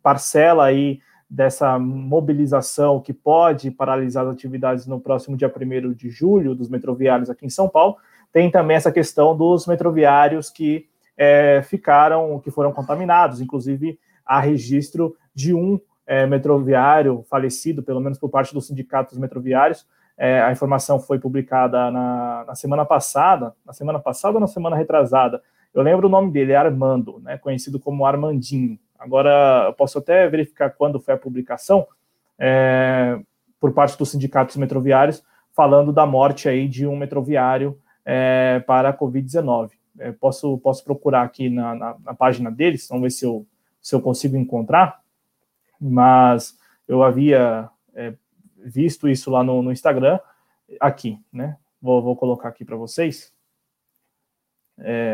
parcela 0.04 0.66
aí 0.66 1.00
dessa 1.30 1.80
mobilização 1.80 3.00
que 3.00 3.14
pode 3.14 3.72
paralisar 3.72 4.26
as 4.26 4.34
atividades 4.34 4.86
no 4.86 5.00
próximo 5.00 5.38
dia 5.38 5.50
1 5.50 5.94
de 5.94 6.10
julho 6.10 6.54
dos 6.54 6.68
metroviários 6.68 7.30
aqui 7.30 7.46
em 7.46 7.50
São 7.50 7.70
Paulo, 7.70 7.96
tem 8.38 8.51
também 8.51 8.77
essa 8.77 8.91
questão 8.91 9.35
dos 9.35 9.65
metroviários 9.65 10.51
que 10.51 10.88
é, 11.18 11.64
ficaram, 11.64 12.39
que 12.39 12.51
foram 12.51 12.72
contaminados, 12.72 13.41
inclusive 13.41 13.97
há 14.23 14.39
registro 14.39 15.15
de 15.34 15.55
um 15.55 15.81
é, 16.05 16.23
metroviário 16.27 17.26
falecido, 17.27 17.81
pelo 17.81 17.99
menos 17.99 18.19
por 18.19 18.30
parte 18.30 18.53
dos 18.53 18.68
sindicatos 18.68 19.18
metroviários. 19.18 19.88
É, 20.15 20.39
a 20.39 20.51
informação 20.51 20.99
foi 20.99 21.18
publicada 21.18 21.89
na, 21.89 22.45
na, 22.45 22.53
semana 22.53 22.85
passada, 22.85 23.55
na 23.65 23.73
semana 23.73 23.97
passada 23.97 24.35
ou 24.35 24.39
na 24.39 24.45
semana 24.45 24.76
retrasada. 24.76 25.41
Eu 25.73 25.81
lembro 25.81 26.05
o 26.05 26.11
nome 26.11 26.31
dele, 26.31 26.53
Armando, 26.53 27.19
né, 27.22 27.39
conhecido 27.39 27.80
como 27.80 28.05
Armandinho. 28.05 28.77
Agora, 28.99 29.65
eu 29.65 29.73
posso 29.73 29.97
até 29.97 30.30
verificar 30.30 30.69
quando 30.69 30.99
foi 30.99 31.15
a 31.15 31.18
publicação, 31.18 31.88
é, 32.38 33.19
por 33.59 33.73
parte 33.73 33.97
dos 33.97 34.11
sindicatos 34.11 34.57
metroviários, 34.57 35.23
falando 35.55 35.91
da 35.91 36.05
morte 36.05 36.47
aí 36.47 36.68
de 36.68 36.85
um 36.85 36.95
metroviário 36.95 37.76
é, 38.10 38.64
para 38.66 38.88
a 38.88 38.98
Covid-19. 38.98 39.72
É, 40.00 40.14
posso, 40.14 40.58
posso 40.60 40.82
procurar 40.86 41.24
aqui 41.24 41.50
na, 41.50 41.76
na, 41.76 41.96
na, 42.06 42.14
página 42.14 42.50
deles, 42.50 42.88
vamos 42.88 43.04
ver 43.04 43.10
se 43.10 43.26
eu, 43.26 43.46
se 43.82 43.94
eu 43.94 44.00
consigo 44.00 44.38
encontrar, 44.38 45.02
mas 45.82 46.58
eu 46.88 47.04
havia 47.04 47.70
é, 47.94 48.14
visto 48.64 49.10
isso 49.10 49.30
lá 49.30 49.44
no, 49.44 49.62
no, 49.62 49.74
Instagram, 49.74 50.20
aqui, 50.80 51.20
né? 51.34 51.58
Vou, 51.82 52.02
vou 52.02 52.16
colocar 52.16 52.48
aqui 52.48 52.64
para 52.64 52.78
vocês 52.78 53.36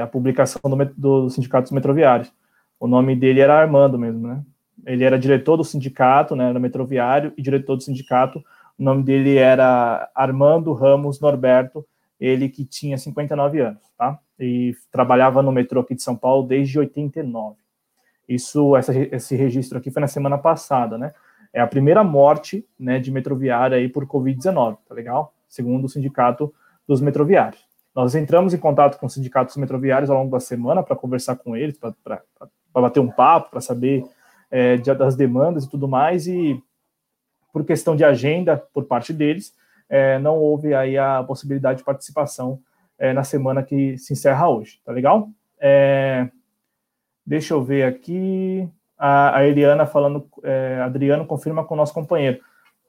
a 0.01 0.07
publicação 0.07 0.59
do, 0.61 0.75
do, 0.75 1.21
dos 1.23 1.35
sindicatos 1.35 1.71
metroviários. 1.71 2.31
O 2.79 2.85
nome 2.85 3.15
dele 3.15 3.39
era 3.39 3.59
Armando 3.59 3.97
mesmo, 3.97 4.27
né? 4.27 4.43
Ele 4.85 5.05
era 5.05 5.17
diretor 5.17 5.55
do 5.55 5.63
sindicato, 5.63 6.35
né? 6.35 6.49
Era 6.49 6.59
metroviário 6.59 7.33
e 7.37 7.41
diretor 7.41 7.77
do 7.77 7.83
sindicato. 7.83 8.43
O 8.77 8.83
nome 8.83 9.03
dele 9.03 9.37
era 9.37 10.09
Armando 10.13 10.73
Ramos 10.73 11.21
Norberto, 11.21 11.85
ele 12.23 12.47
que 12.47 12.63
tinha 12.63 12.97
59 12.97 13.59
anos, 13.59 13.81
tá? 13.97 14.17
E 14.39 14.73
trabalhava 14.89 15.41
no 15.41 15.51
metrô 15.51 15.81
aqui 15.81 15.93
de 15.93 16.01
São 16.01 16.15
Paulo 16.15 16.47
desde 16.47 16.79
89. 16.79 17.57
Isso, 18.29 18.77
essa, 18.77 18.97
esse 18.97 19.35
registro 19.35 19.77
aqui 19.77 19.91
foi 19.91 19.99
na 19.99 20.07
semana 20.07 20.37
passada, 20.37 20.97
né? 20.97 21.13
É 21.51 21.59
a 21.59 21.67
primeira 21.67 22.01
morte, 22.01 22.65
né, 22.79 22.97
de 22.97 23.11
metroviária 23.11 23.77
aí 23.77 23.89
por 23.89 24.07
Covid-19, 24.07 24.77
tá 24.87 24.95
legal? 24.95 25.33
Segundo 25.49 25.83
o 25.83 25.89
sindicato 25.89 26.51
dos 26.87 27.01
metroviários. 27.01 27.61
Nós 27.93 28.15
entramos 28.15 28.53
em 28.53 28.57
contato 28.57 28.97
com 28.97 29.05
os 29.05 29.13
sindicatos 29.13 29.57
metroviários 29.57 30.09
ao 30.09 30.17
longo 30.17 30.31
da 30.31 30.39
semana 30.39 30.81
para 30.81 30.95
conversar 30.95 31.35
com 31.35 31.57
eles, 31.57 31.77
para 31.77 32.23
bater 32.73 33.01
um 33.01 33.11
papo, 33.11 33.51
para 33.51 33.61
saber 33.61 34.05
é, 34.49 34.77
das 34.77 35.17
demandas 35.17 35.65
e 35.65 35.69
tudo 35.69 35.89
mais, 35.89 36.25
e 36.25 36.59
por 37.51 37.65
questão 37.65 37.97
de 37.97 38.05
agenda 38.05 38.57
por 38.73 38.85
parte 38.85 39.11
deles, 39.11 39.53
é, 39.93 40.17
não 40.17 40.39
houve 40.39 40.73
aí 40.73 40.97
a 40.97 41.21
possibilidade 41.21 41.77
de 41.77 41.83
participação 41.83 42.59
é, 42.97 43.13
na 43.13 43.23
semana 43.23 43.61
que 43.61 43.95
se 43.99 44.13
encerra 44.13 44.49
hoje, 44.49 44.81
tá 44.83 44.91
legal? 44.91 45.29
É, 45.61 46.29
deixa 47.23 47.53
eu 47.53 47.63
ver 47.63 47.83
aqui, 47.83 48.67
a, 48.97 49.37
a 49.37 49.47
Eliana 49.47 49.85
falando, 49.85 50.27
é, 50.41 50.81
Adriano 50.83 51.27
confirma 51.27 51.63
com 51.63 51.75
o 51.75 51.77
nosso 51.77 51.93
companheiro. 51.93 52.39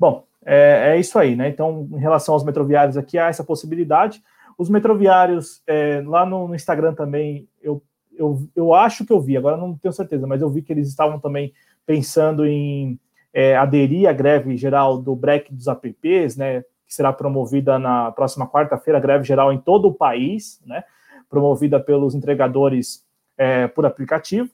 Bom, 0.01 0.25
é, 0.47 0.95
é, 0.95 0.99
isso 0.99 1.19
aí, 1.19 1.37
né? 1.37 1.47
Então, 1.47 1.87
em 1.93 1.99
relação 1.99 2.33
aos 2.33 2.43
metroviários 2.43 2.97
aqui, 2.97 3.19
há 3.19 3.29
essa 3.29 3.45
possibilidade. 3.45 4.23
Os 4.57 4.71
metroviários, 4.71 5.63
é, 5.67 6.03
lá 6.07 6.25
no, 6.25 6.49
no, 6.49 6.55
Instagram 6.55 6.95
também, 6.95 7.47
eu 7.63 7.83
eu, 8.17 8.49
eu 8.57 8.73
acho 8.73 9.05
que 9.05 9.13
eu 9.13 9.21
vi, 9.21 9.37
agora 9.37 9.57
não 9.57 9.77
tenho 9.77 9.93
certeza, 9.93 10.25
mas 10.25 10.41
eu 10.41 10.49
vi 10.49 10.63
que 10.63 10.73
eles 10.73 10.89
estavam 10.89 11.19
também 11.19 11.53
pensando 11.85 12.47
em 12.47 12.99
é, 13.33 13.57
aderir 13.57 14.09
à 14.09 14.13
greve 14.13 14.57
geral 14.57 14.97
do 14.97 15.17
break 15.17 15.53
dos 15.53 15.67
apps, 15.67 16.37
né, 16.37 16.63
que 16.87 16.95
será 16.95 17.13
promovida 17.13 17.79
na 17.79 18.13
próxima 18.13 18.47
quarta-feira, 18.47 19.01
greve 19.01 19.25
geral 19.25 19.53
em 19.53 19.59
todo 19.59 19.89
o 19.89 19.95
país, 19.95 20.61
né, 20.67 20.85
promovida 21.29 21.81
pelos 21.81 22.15
entregadores 22.15 23.05
é, 23.37 23.67
por 23.67 23.87
aplicativo, 23.87 24.51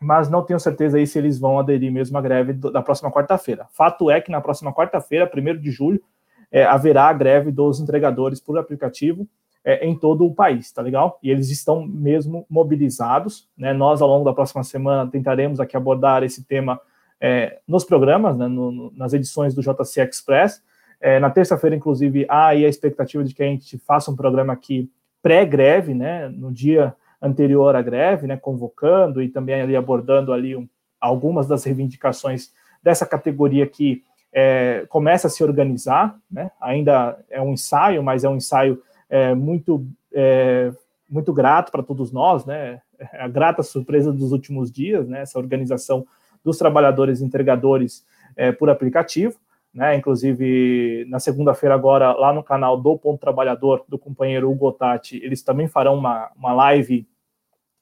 mas 0.00 0.30
não 0.30 0.42
tenho 0.42 0.58
certeza 0.58 0.96
aí 0.96 1.06
se 1.06 1.18
eles 1.18 1.38
vão 1.38 1.58
aderir 1.58 1.92
mesmo 1.92 2.16
à 2.16 2.20
greve 2.20 2.54
do, 2.54 2.70
da 2.72 2.80
próxima 2.80 3.10
quarta-feira. 3.12 3.66
Fato 3.72 4.10
é 4.10 4.20
que 4.20 4.30
na 4.30 4.40
próxima 4.40 4.72
quarta-feira, 4.72 5.30
1 5.32 5.60
de 5.60 5.70
julho, 5.70 6.02
é, 6.50 6.64
haverá 6.64 7.04
a 7.04 7.12
greve 7.12 7.52
dos 7.52 7.80
entregadores 7.80 8.40
por 8.40 8.58
aplicativo, 8.58 9.28
é, 9.64 9.86
em 9.86 9.94
todo 9.94 10.24
o 10.24 10.34
país, 10.34 10.72
tá 10.72 10.80
legal? 10.80 11.18
E 11.22 11.30
eles 11.30 11.50
estão 11.50 11.86
mesmo 11.86 12.46
mobilizados, 12.48 13.48
né? 13.56 13.72
Nós, 13.72 14.00
ao 14.00 14.08
longo 14.08 14.24
da 14.24 14.32
próxima 14.32 14.64
semana, 14.64 15.10
tentaremos 15.10 15.60
aqui 15.60 15.76
abordar 15.76 16.22
esse 16.22 16.44
tema 16.44 16.80
é, 17.20 17.58
nos 17.68 17.84
programas, 17.84 18.36
né, 18.36 18.48
no, 18.48 18.72
no, 18.72 18.92
nas 18.92 19.12
edições 19.12 19.54
do 19.54 19.60
JC 19.60 20.00
Express. 20.00 20.62
É, 21.00 21.18
na 21.18 21.30
terça-feira, 21.30 21.74
inclusive, 21.74 22.26
há 22.28 22.48
aí 22.48 22.64
a 22.64 22.68
expectativa 22.68 23.24
de 23.24 23.34
que 23.34 23.42
a 23.42 23.46
gente 23.46 23.78
faça 23.78 24.10
um 24.10 24.16
programa 24.16 24.52
aqui 24.52 24.90
pré-greve, 25.22 25.94
né, 25.94 26.28
no 26.28 26.52
dia 26.52 26.94
anterior 27.20 27.74
à 27.74 27.82
greve, 27.82 28.26
né, 28.26 28.36
convocando 28.36 29.22
e 29.22 29.28
também 29.28 29.60
ali 29.60 29.76
abordando 29.76 30.32
ali 30.32 30.56
um, 30.56 30.68
algumas 31.00 31.46
das 31.46 31.64
reivindicações 31.64 32.52
dessa 32.82 33.06
categoria 33.06 33.66
que 33.66 34.02
é, 34.32 34.86
começa 34.88 35.26
a 35.26 35.30
se 35.30 35.42
organizar, 35.42 36.16
né, 36.30 36.50
ainda 36.60 37.18
é 37.30 37.40
um 37.40 37.52
ensaio, 37.52 38.02
mas 38.02 38.24
é 38.24 38.28
um 38.28 38.36
ensaio 38.36 38.80
é, 39.10 39.34
muito, 39.34 39.84
é, 40.12 40.72
muito 41.08 41.32
grato 41.32 41.72
para 41.72 41.82
todos 41.82 42.12
nós, 42.12 42.46
né? 42.46 42.80
A 43.14 43.26
grata 43.26 43.62
surpresa 43.62 44.12
dos 44.12 44.30
últimos 44.30 44.70
dias, 44.70 45.08
né? 45.08 45.22
Essa 45.22 45.38
organização 45.38 46.06
dos 46.44 46.56
trabalhadores 46.56 47.20
entregadores 47.20 48.06
é, 48.36 48.52
por 48.52 48.70
aplicativo, 48.70 49.36
né? 49.72 49.96
Inclusive, 49.96 51.06
na 51.08 51.18
segunda-feira, 51.18 51.74
agora, 51.74 52.12
lá 52.12 52.32
no 52.32 52.42
canal 52.42 52.76
do 52.76 52.98
Ponto 52.98 53.20
Trabalhador, 53.20 53.84
do 53.88 53.98
companheiro 53.98 54.50
Hugo 54.50 54.72
Tati, 54.72 55.20
eles 55.22 55.42
também 55.42 55.68
farão 55.68 55.94
uma, 55.94 56.30
uma 56.36 56.52
live 56.52 57.08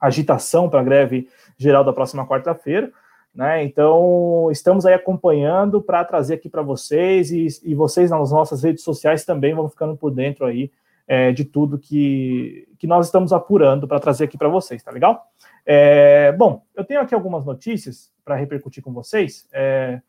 agitação 0.01 0.69
para 0.69 0.81
a 0.81 0.85
greve 0.85 1.29
geral 1.57 1.83
da 1.83 1.93
próxima 1.93 2.27
quarta-feira. 2.27 2.93
Né? 3.35 3.63
Então, 3.65 4.49
estamos 4.51 4.87
aí 4.87 4.95
acompanhando 4.95 5.81
para 5.81 6.05
trazer 6.05 6.35
aqui 6.35 6.49
para 6.49 6.63
vocês 6.63 7.31
e, 7.31 7.47
e, 7.65 7.75
vocês 7.75 8.11
nas 8.11 8.33
nossas 8.33 8.63
redes 8.63 8.83
sociais 8.83 9.25
também 9.25 9.55
vão 9.55 9.69
ficando 9.69 9.97
por 9.97 10.11
dentro 10.11 10.45
aí 10.45 10.71
é, 11.07 11.31
de 11.33 11.45
tudo 11.45 11.79
que, 11.79 12.69
que 12.79 12.87
nós 12.87 13.07
estamos 13.07 13.33
apurando 13.33 13.87
para 13.87 14.01
trazer 14.01 14.25
aqui 14.25 14.37
para 14.37 14.49
vocês, 14.49 14.83
tá 14.83 14.91
legal? 14.91 15.27
É, 15.65 16.33
bom, 16.33 16.63
eu 16.75 16.85
tenho 16.85 17.01
aqui 17.01 17.15
algumas 17.15 17.45
notícias 17.45 18.11
para 18.25 18.35
repercutir 18.35 18.83
com 18.83 18.93
vocês. 18.93 19.49
É, 19.53 20.01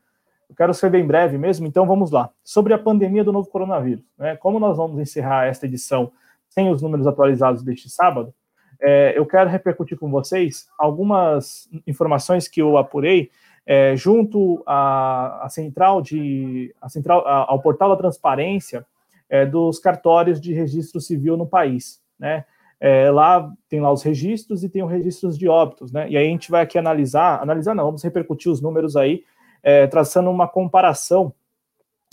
eu 0.49 0.55
quero 0.55 0.73
ser 0.73 0.89
bem 0.89 1.05
breve 1.05 1.37
mesmo, 1.37 1.67
então 1.67 1.85
vamos 1.85 2.09
lá. 2.09 2.29
Sobre 2.43 2.73
a 2.73 2.79
pandemia 2.79 3.23
do 3.23 3.31
novo 3.31 3.49
coronavírus. 3.49 4.03
Né, 4.17 4.35
como 4.37 4.59
nós 4.59 4.77
vamos 4.77 4.99
encerrar 4.99 5.45
esta 5.45 5.65
edição 5.65 6.11
sem 6.49 6.71
os 6.71 6.81
números 6.81 7.05
atualizados 7.05 7.63
deste 7.63 7.89
sábado, 7.89 8.33
é, 8.81 9.13
eu 9.15 9.25
quero 9.25 9.49
repercutir 9.49 9.97
com 9.97 10.09
vocês 10.09 10.67
algumas 10.77 11.69
informações 11.85 12.47
que 12.47 12.61
eu 12.61 12.77
apurei 12.77 13.29
é, 13.65 13.95
junto 13.95 14.63
à, 14.65 15.45
à, 15.45 15.49
central 15.49 16.01
de 16.01 16.73
à 16.81 16.89
central 16.89 17.27
ao 17.27 17.61
portal 17.61 17.89
da 17.89 17.97
transparência 17.97 18.85
é, 19.29 19.45
dos 19.45 19.77
cartórios 19.79 20.39
de 20.41 20.53
registro 20.53 20.99
civil 20.99 21.37
no 21.37 21.45
país, 21.45 22.01
né? 22.17 22.45
É, 22.81 23.11
lá 23.11 23.51
tem 23.67 23.81
lá 23.81 23.91
os 23.91 24.01
registros 24.01 24.63
e 24.63 24.69
tem 24.69 24.81
os 24.81 24.89
registros 24.89 25.37
de 25.37 25.49
óbitos, 25.49 25.91
né? 25.91 26.09
E 26.09 26.17
aí 26.17 26.25
a 26.25 26.29
gente 26.29 26.49
vai 26.49 26.63
aqui 26.63 26.77
analisar, 26.77 27.41
analisar 27.41 27.75
não, 27.75 27.83
vamos 27.83 28.01
repercutir 28.01 28.49
os 28.49 28.61
números 28.61 28.95
aí 28.95 29.23
é, 29.63 29.87
traçando 29.87 30.29
uma 30.29 30.47
comparação 30.47 31.33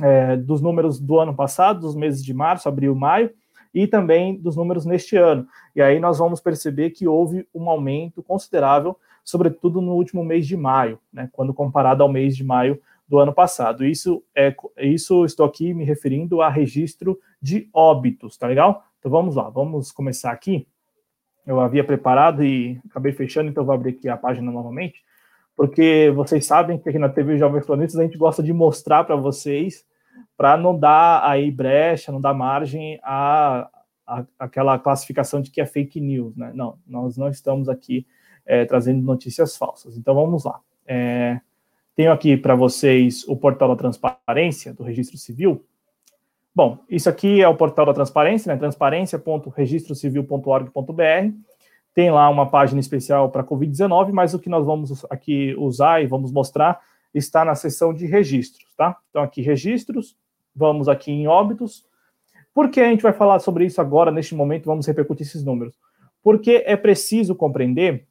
é, 0.01 0.37
dos 0.37 0.61
números 0.61 1.01
do 1.01 1.19
ano 1.19 1.35
passado, 1.35 1.81
dos 1.81 1.95
meses 1.95 2.25
de 2.25 2.35
março, 2.35 2.69
abril, 2.69 2.95
maio, 2.95 3.31
e 3.73 3.87
também 3.87 4.37
dos 4.37 4.57
números 4.57 4.87
neste 4.87 5.17
ano. 5.17 5.47
E 5.75 5.83
aí 5.83 6.01
nós 6.01 6.19
vamos 6.19 6.41
perceber 6.41 6.91
que 6.91 7.07
houve 7.07 7.47
um 7.55 7.69
aumento 7.69 8.23
considerável, 8.23 8.99
sobretudo 9.23 9.81
no 9.81 9.93
último 9.93 10.25
mês 10.25 10.47
de 10.47 10.57
maio, 10.57 10.99
né, 11.13 11.29
quando 11.33 11.53
comparado 11.53 12.03
ao 12.03 12.09
mês 12.09 12.37
de 12.37 12.45
maio 12.45 12.81
do 13.09 13.19
ano 13.19 13.33
passado. 13.33 13.85
Isso 13.85 14.23
é 14.35 14.55
isso 14.79 15.25
estou 15.25 15.47
aqui 15.47 15.75
me 15.75 15.85
referindo 15.85 16.41
a 16.41 16.49
registro 16.49 17.19
de 17.41 17.69
óbitos, 17.73 18.37
tá 18.37 18.47
legal? 18.47 18.85
Então 18.99 19.11
vamos 19.11 19.37
lá, 19.37 19.49
vamos 19.49 19.93
começar 19.93 20.33
aqui. 20.33 20.67
Eu 21.47 21.61
havia 21.61 21.85
preparado 21.85 22.43
e 22.43 22.81
acabei 22.91 23.13
fechando, 23.13 23.49
então 23.49 23.65
vou 23.65 23.75
abrir 23.75 23.91
aqui 23.91 24.09
a 24.09 24.17
página 24.17 24.51
novamente 24.51 25.05
porque 25.57 26.13
vocês 26.15 26.45
sabem 26.45 26.79
que 26.79 26.89
aqui 26.89 26.99
na 26.99 27.09
TV 27.09 27.39
Jovens 27.39 27.65
Planetas 27.65 27.97
a 27.97 28.03
gente 28.03 28.19
gosta 28.19 28.43
de 28.43 28.53
mostrar 28.53 29.05
para 29.05 29.17
vocês, 29.17 29.87
para 30.37 30.59
não 30.59 30.79
dar 30.79 31.27
aí 31.27 31.51
brecha, 31.51 32.13
não 32.13 32.21
dar 32.21 32.35
margem 32.35 33.01
a, 33.03 33.71
a, 34.07 34.27
aquela 34.39 34.79
classificação 34.79 35.41
de 35.41 35.51
que 35.51 35.63
é 35.63 35.67
fake 35.67 35.99
news, 35.99 36.37
né? 36.37 36.53
Não, 36.55 36.79
nós 36.87 37.17
não 37.17 37.31
estamos 37.31 37.71
aqui 37.71 38.07
é, 38.45 38.67
trazendo 38.67 39.01
notícias 39.01 39.57
falsas. 39.57 39.97
Então 39.97 40.15
vamos 40.15 40.45
lá. 40.45 40.61
É, 40.87 41.41
tenho 41.97 42.13
aqui 42.13 42.37
para 42.37 42.55
vocês 42.55 43.27
o 43.27 43.35
portal 43.35 43.71
da 43.71 43.77
transparência 43.77 44.75
do 44.75 44.83
Registro 44.83 45.17
Civil. 45.17 45.65
Bom, 46.55 46.79
isso 46.89 47.09
aqui 47.09 47.41
é 47.41 47.49
o 47.49 47.57
portal 47.57 47.87
da 47.87 47.95
transparência, 47.95 48.53
né? 48.53 48.59
transparência.registrocivil.org.br 48.59 51.33
tem 51.97 52.11
lá 52.11 52.29
uma 52.29 52.45
página 52.45 52.79
especial 52.79 53.31
para 53.31 53.43
Covid-19, 53.43 54.13
mas 54.13 54.35
o 54.35 54.39
que 54.39 54.51
nós 54.51 54.67
vamos 54.67 55.03
aqui 55.09 55.55
usar 55.57 56.03
e 56.03 56.07
vamos 56.07 56.31
mostrar 56.31 56.79
está 57.15 57.43
na 57.43 57.55
seção 57.55 57.95
de 57.95 58.05
registros, 58.05 58.67
tá? 58.77 58.99
Então, 59.09 59.23
aqui, 59.23 59.41
registros, 59.41 60.15
vamos 60.55 60.91
aqui 60.91 61.11
em 61.11 61.27
óbitos. 61.27 61.87
Por 62.53 62.69
que 62.69 62.83
a 62.83 62.91
gente 62.91 63.03
vai 63.03 63.15
falar 63.15 63.39
sobre 63.39 63.65
isso 63.65 63.81
agora, 63.81 64.11
neste 64.11 64.35
momento, 64.35 64.67
vamos 64.67 64.87
repercutir 64.87 65.27
esses 65.27 65.43
números? 65.43 65.75
Porque 66.23 66.63
é 66.67 66.77
preciso 66.77 67.35
compreender 67.35 68.07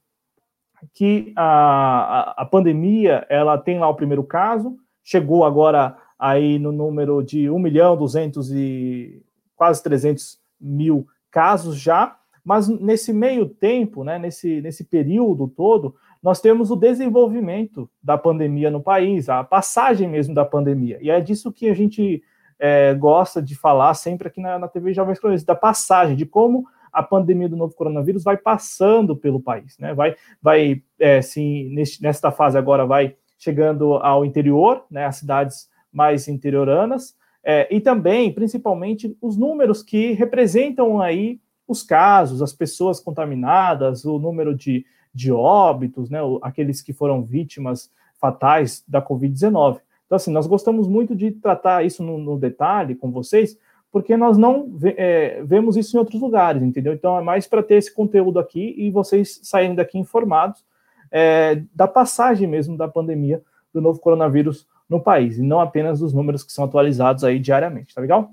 que 0.92 1.32
a, 1.36 1.44
a, 1.44 2.42
a 2.42 2.46
pandemia, 2.46 3.24
ela 3.30 3.56
tem 3.56 3.78
lá 3.78 3.88
o 3.88 3.96
primeiro 3.96 4.24
caso, 4.24 4.76
chegou 5.04 5.46
agora 5.46 5.96
aí 6.18 6.58
no 6.58 6.72
número 6.72 7.22
de 7.22 7.52
1 7.52 7.60
milhão 7.60 7.96
200 7.96 8.52
e 8.52 9.22
quase 9.56 9.84
300 9.84 10.40
mil 10.60 11.06
casos 11.30 11.78
já, 11.78 12.18
mas 12.46 12.68
nesse 12.68 13.12
meio 13.12 13.50
tempo, 13.50 14.04
né, 14.04 14.20
nesse, 14.20 14.62
nesse 14.62 14.84
período 14.84 15.48
todo, 15.48 15.96
nós 16.22 16.40
temos 16.40 16.70
o 16.70 16.76
desenvolvimento 16.76 17.90
da 18.02 18.18
pandemia 18.18 18.70
no 18.70 18.82
país, 18.82 19.28
a 19.28 19.44
passagem 19.44 20.08
mesmo 20.08 20.36
da 20.36 20.46
pandemia. 20.46 21.00
E 21.02 21.10
é 21.10 21.20
disso 21.20 21.52
que 21.52 21.68
a 21.68 21.74
gente 21.74 22.22
é, 22.60 22.94
gosta 22.94 23.42
de 23.42 23.56
falar 23.56 23.96
sempre 23.96 24.28
aqui 24.28 24.40
na, 24.40 24.60
na 24.60 24.68
TV 24.68 24.94
Jovens 24.94 25.20
Cronistas, 25.20 25.46
da 25.46 25.56
passagem, 25.56 26.16
de 26.16 26.26
como 26.26 26.66
a 26.94 27.02
pandemia 27.04 27.50
do 27.50 27.58
novo 27.58 27.76
coronavírus 27.76 28.24
vai 28.24 28.38
passando 28.38 29.18
pelo 29.18 29.42
país, 29.42 29.78
né? 29.80 29.94
Vai, 29.94 30.16
vai 30.42 30.82
é, 30.98 31.22
sim, 31.22 31.76
nesta 32.00 32.32
fase 32.32 32.58
agora 32.58 32.86
vai 32.86 33.16
chegando 33.38 33.96
ao 33.96 34.24
interior, 34.24 34.86
né? 34.90 35.06
As 35.06 35.18
cidades 35.18 35.68
mais 35.92 36.28
interioranas, 36.28 37.16
é, 37.44 37.68
e 37.70 37.80
também, 37.80 38.32
principalmente, 38.32 39.16
os 39.22 39.38
números 39.38 39.84
que 39.84 40.14
representam 40.14 41.00
aí 41.02 41.40
os 41.68 41.84
casos, 41.84 42.42
as 42.42 42.54
pessoas 42.54 43.00
contaminadas, 43.00 44.06
o 44.06 44.20
número 44.20 44.56
de, 44.56 44.86
de 45.14 45.32
óbitos, 45.32 46.10
né, 46.10 46.20
aqueles 46.42 46.82
que 46.82 46.94
foram 46.94 47.24
vítimas 47.24 47.92
fatais 48.20 48.84
da 48.88 49.02
Covid-19. 49.02 49.80
Então, 50.06 50.16
assim, 50.16 50.32
nós 50.32 50.48
gostamos 50.48 50.88
muito 50.88 51.16
de 51.16 51.32
tratar 51.32 51.86
isso 51.86 52.04
no, 52.04 52.18
no 52.18 52.38
detalhe 52.38 52.96
com 52.96 53.12
vocês, 53.12 53.58
porque 53.92 54.16
nós 54.18 54.38
não 54.38 54.78
é, 54.84 55.42
vemos 55.44 55.78
isso 55.78 55.96
em 55.96 56.00
outros 56.00 56.22
lugares, 56.22 56.62
entendeu? 56.62 56.94
Então, 56.94 57.18
é 57.18 57.22
mais 57.22 57.48
para 57.48 57.64
ter 57.64 57.76
esse 57.76 57.94
conteúdo 57.94 58.40
aqui 58.40 58.76
e 58.78 58.92
vocês 58.92 59.40
saírem 59.42 59.76
daqui 59.76 59.98
informados 59.98 60.64
é, 61.12 61.62
da 61.74 61.88
passagem 61.88 62.48
mesmo 62.48 62.78
da 62.78 62.88
pandemia 62.88 63.42
do 63.74 63.82
novo 63.82 64.00
coronavírus 64.00 64.68
no 64.90 65.02
país, 65.02 65.38
e 65.38 65.42
não 65.42 65.60
apenas 65.60 66.00
dos 66.00 66.14
números 66.14 66.44
que 66.44 66.52
são 66.52 66.66
atualizados 66.66 67.24
aí 67.24 67.40
diariamente, 67.40 67.96
tá 67.96 68.02
legal? 68.02 68.32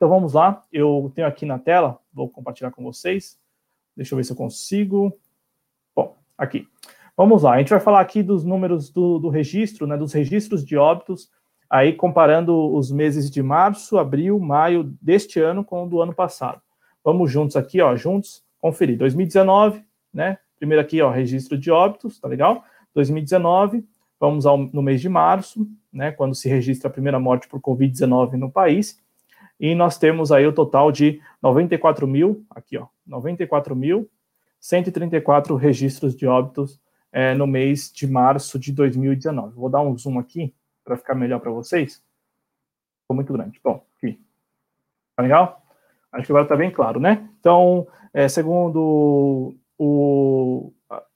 Então 0.00 0.08
vamos 0.08 0.32
lá, 0.32 0.64
eu 0.72 1.12
tenho 1.14 1.28
aqui 1.28 1.44
na 1.44 1.58
tela, 1.58 2.00
vou 2.10 2.26
compartilhar 2.26 2.70
com 2.70 2.82
vocês. 2.82 3.38
Deixa 3.94 4.14
eu 4.14 4.16
ver 4.16 4.24
se 4.24 4.32
eu 4.32 4.36
consigo. 4.36 5.12
Bom, 5.94 6.16
aqui. 6.38 6.66
Vamos 7.14 7.42
lá, 7.42 7.52
a 7.52 7.58
gente 7.58 7.68
vai 7.68 7.80
falar 7.80 8.00
aqui 8.00 8.22
dos 8.22 8.42
números 8.42 8.88
do, 8.88 9.18
do 9.18 9.28
registro, 9.28 9.86
né, 9.86 9.98
dos 9.98 10.14
registros 10.14 10.64
de 10.64 10.74
óbitos, 10.74 11.30
aí 11.68 11.92
comparando 11.92 12.74
os 12.74 12.90
meses 12.90 13.30
de 13.30 13.42
março, 13.42 13.98
abril, 13.98 14.40
maio 14.40 14.84
deste 15.02 15.38
ano 15.38 15.62
com 15.62 15.84
o 15.84 15.86
do 15.86 16.00
ano 16.00 16.14
passado. 16.14 16.62
Vamos 17.04 17.30
juntos 17.30 17.54
aqui, 17.54 17.82
ó, 17.82 17.94
juntos, 17.94 18.42
conferir. 18.58 18.96
2019, 18.96 19.84
né, 20.14 20.38
primeiro 20.58 20.80
aqui, 20.80 21.02
ó, 21.02 21.10
registro 21.10 21.58
de 21.58 21.70
óbitos, 21.70 22.18
tá 22.18 22.26
legal? 22.26 22.64
2019, 22.94 23.86
vamos 24.18 24.46
ao, 24.46 24.56
no 24.56 24.80
mês 24.80 25.02
de 25.02 25.10
março, 25.10 25.68
né, 25.92 26.10
quando 26.10 26.34
se 26.34 26.48
registra 26.48 26.88
a 26.88 26.90
primeira 26.90 27.20
morte 27.20 27.46
por 27.46 27.60
Covid-19 27.60 28.32
no 28.38 28.50
país, 28.50 28.98
e 29.60 29.74
nós 29.74 29.98
temos 29.98 30.32
aí 30.32 30.46
o 30.46 30.52
total 30.52 30.90
de 30.90 31.20
94 31.42 32.06
mil, 32.06 32.44
aqui 32.50 32.78
ó, 32.78 32.86
94 33.06 33.76
mil 33.76 34.10
134 34.60 35.54
registros 35.56 36.14
de 36.14 36.26
óbitos 36.26 36.80
é, 37.10 37.34
no 37.34 37.46
mês 37.46 37.90
de 37.90 38.06
março 38.06 38.58
de 38.58 38.72
2019. 38.72 39.54
Vou 39.54 39.70
dar 39.70 39.80
um 39.80 39.96
zoom 39.96 40.18
aqui 40.18 40.54
para 40.84 40.96
ficar 40.96 41.14
melhor 41.14 41.40
para 41.40 41.50
vocês. 41.50 42.02
Ficou 43.02 43.14
muito 43.14 43.32
grande. 43.32 43.58
Bom, 43.64 43.84
aqui. 43.96 44.20
Tá 45.16 45.22
legal? 45.22 45.62
Acho 46.12 46.26
que 46.26 46.32
agora 46.32 46.44
está 46.44 46.56
bem 46.56 46.70
claro, 46.70 47.00
né? 47.00 47.28
Então, 47.38 47.86
é, 48.12 48.28
segundo 48.28 49.54
o, 49.78 50.72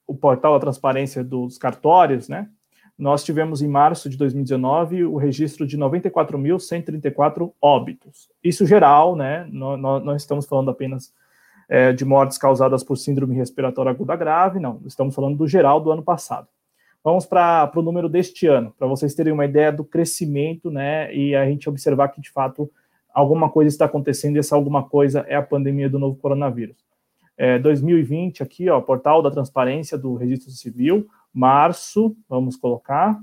o 0.07 0.15
portal 0.15 0.55
da 0.55 0.61
transparência 0.61 1.23
dos 1.23 1.59
cartórios, 1.59 2.29
né? 2.29 2.49
Nós 2.97 3.25
tivemos 3.25 3.61
em 3.61 3.69
março 3.69 4.09
de 4.09 4.17
2019 4.17 5.05
o 5.05 5.17
registro 5.17 5.67
de 5.67 5.77
94.134 5.77 7.53
óbitos. 7.61 8.31
Isso 8.43 8.65
geral, 8.65 9.17
né? 9.17 9.49
Nós 9.51 10.05
não 10.05 10.15
estamos 10.15 10.47
falando 10.47 10.71
apenas 10.71 11.13
é, 11.69 11.93
de 11.93 12.05
mortes 12.05 12.39
causadas 12.39 12.85
por 12.85 12.97
síndrome 12.97 13.35
respiratória 13.35 13.91
aguda 13.91 14.15
grave, 14.15 14.61
não. 14.61 14.81
Estamos 14.87 15.15
falando 15.15 15.37
do 15.37 15.49
geral 15.49 15.81
do 15.81 15.91
ano 15.91 16.03
passado. 16.03 16.47
Vamos 17.03 17.27
para 17.27 17.71
o 17.75 17.83
número 17.83 18.09
deste 18.09 18.47
ano, 18.47 18.73
para 18.79 18.87
vocês 18.87 19.15
terem 19.15 19.33
uma 19.33 19.45
ideia 19.45 19.71
do 19.71 19.85
crescimento, 19.85 20.71
né? 20.71 21.15
E 21.15 21.35
a 21.35 21.45
gente 21.45 21.69
observar 21.69 22.09
que, 22.09 22.21
de 22.21 22.31
fato, 22.31 22.71
alguma 23.13 23.51
coisa 23.51 23.69
está 23.69 23.85
acontecendo 23.85 24.37
e 24.37 24.39
essa 24.39 24.55
alguma 24.55 24.85
coisa 24.85 25.21
é 25.29 25.35
a 25.35 25.43
pandemia 25.43 25.91
do 25.91 25.99
novo 25.99 26.17
coronavírus. 26.17 26.77
É, 27.37 27.59
2020, 27.59 28.43
aqui, 28.43 28.71
ó, 28.71 28.81
portal 28.81 29.21
da 29.21 29.31
transparência 29.31 29.99
do 29.99 30.15
registro 30.15 30.51
civil, 30.51 31.07
março, 31.35 32.17
vamos 32.29 32.57
colocar, 32.57 33.21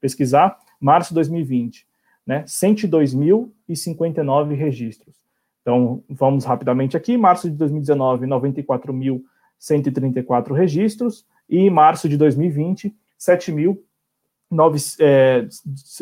pesquisar, 0.00 0.58
março 0.80 1.10
de 1.10 1.14
2020, 1.14 1.86
né? 2.26 2.42
102.059 2.44 4.54
registros. 4.54 5.14
Então, 5.62 6.02
vamos 6.08 6.44
rapidamente 6.44 6.96
aqui, 6.96 7.16
março 7.16 7.48
de 7.50 7.56
2019, 7.56 8.26
94.134 8.26 10.52
registros, 10.52 11.24
e 11.48 11.70
março 11.70 12.08
de 12.08 12.16
2020, 12.16 12.92
7.009, 13.18 14.96
é, 15.00 15.46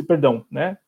perdão, 0.06 0.44
né? 0.50 0.78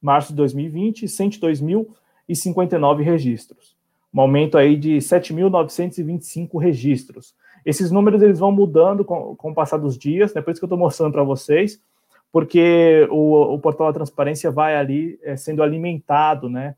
Março 0.00 0.30
de 0.30 0.36
2020, 0.36 1.04
102.059 1.06 3.02
registros. 3.02 3.76
Um 4.12 4.20
aumento 4.22 4.56
aí 4.56 4.76
de 4.76 4.96
7.925 4.96 6.58
registros. 6.58 7.34
Esses 7.66 7.90
números 7.90 8.22
eles 8.22 8.38
vão 8.38 8.52
mudando 8.52 9.04
com, 9.04 9.34
com 9.34 9.50
o 9.50 9.54
passar 9.54 9.76
dos 9.76 9.98
dias, 9.98 10.32
né? 10.32 10.40
por 10.40 10.52
isso 10.52 10.60
que 10.60 10.64
eu 10.64 10.68
estou 10.68 10.78
mostrando 10.78 11.10
para 11.10 11.24
vocês, 11.24 11.82
porque 12.30 13.08
o, 13.10 13.54
o, 13.54 13.58
portal 13.58 13.88
da 13.88 13.94
transparência 13.94 14.52
vai 14.52 14.76
ali 14.76 15.18
é, 15.20 15.36
sendo 15.36 15.64
alimentado, 15.64 16.48
né, 16.48 16.76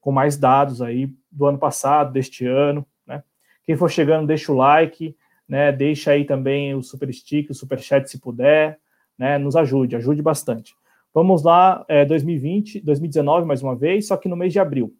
com 0.00 0.10
mais 0.10 0.38
dados 0.38 0.80
aí 0.80 1.12
do 1.30 1.44
ano 1.44 1.58
passado, 1.58 2.12
deste 2.12 2.46
ano, 2.46 2.86
né? 3.06 3.22
Quem 3.64 3.76
for 3.76 3.90
chegando, 3.90 4.26
deixa 4.26 4.50
o 4.50 4.56
like, 4.56 5.14
né? 5.46 5.72
Deixa 5.72 6.12
aí 6.12 6.24
também 6.24 6.74
o 6.74 6.82
super 6.82 7.12
stick, 7.12 7.50
o 7.50 7.54
super 7.54 7.78
chat 7.78 8.08
se 8.08 8.18
puder, 8.18 8.78
né? 9.18 9.36
Nos 9.36 9.56
ajude, 9.56 9.96
ajude 9.96 10.22
bastante. 10.22 10.74
Vamos 11.12 11.42
lá, 11.42 11.84
é, 11.88 12.04
2020, 12.04 12.80
2019 12.80 13.46
mais 13.46 13.62
uma 13.62 13.76
vez, 13.76 14.06
só 14.06 14.16
que 14.16 14.28
no 14.28 14.36
mês 14.36 14.52
de 14.52 14.60
abril. 14.60 14.94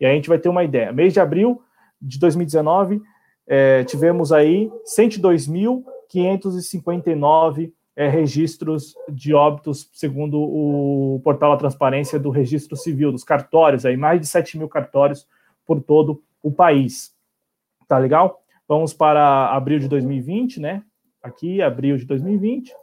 E 0.00 0.06
aí 0.06 0.12
a 0.12 0.14
gente 0.14 0.28
vai 0.28 0.38
ter 0.38 0.48
uma 0.48 0.64
ideia. 0.64 0.92
Mês 0.92 1.12
de 1.12 1.20
abril 1.20 1.60
de 2.00 2.18
2019 2.18 3.02
é, 3.46 3.84
tivemos 3.84 4.32
aí 4.32 4.68
102.559 4.84 7.72
é, 7.94 8.08
registros 8.08 8.96
de 9.08 9.32
óbitos, 9.32 9.88
segundo 9.92 10.36
o 10.38 11.20
portal 11.24 11.52
da 11.52 11.58
transparência 11.58 12.18
do 12.18 12.30
registro 12.30 12.76
civil, 12.76 13.12
dos 13.12 13.22
cartórios, 13.24 13.86
aí 13.86 13.96
mais 13.96 14.20
de 14.20 14.26
7 14.26 14.58
mil 14.58 14.68
cartórios 14.68 15.26
por 15.64 15.80
todo 15.80 16.22
o 16.42 16.52
país. 16.52 17.14
Tá 17.88 17.96
legal? 17.98 18.42
Vamos 18.68 18.92
para 18.92 19.54
abril 19.54 19.78
de 19.78 19.86
2020, 19.88 20.60
né? 20.60 20.82
Aqui, 21.22 21.62
abril 21.62 21.96
de 21.96 22.04
2020. 22.04 22.74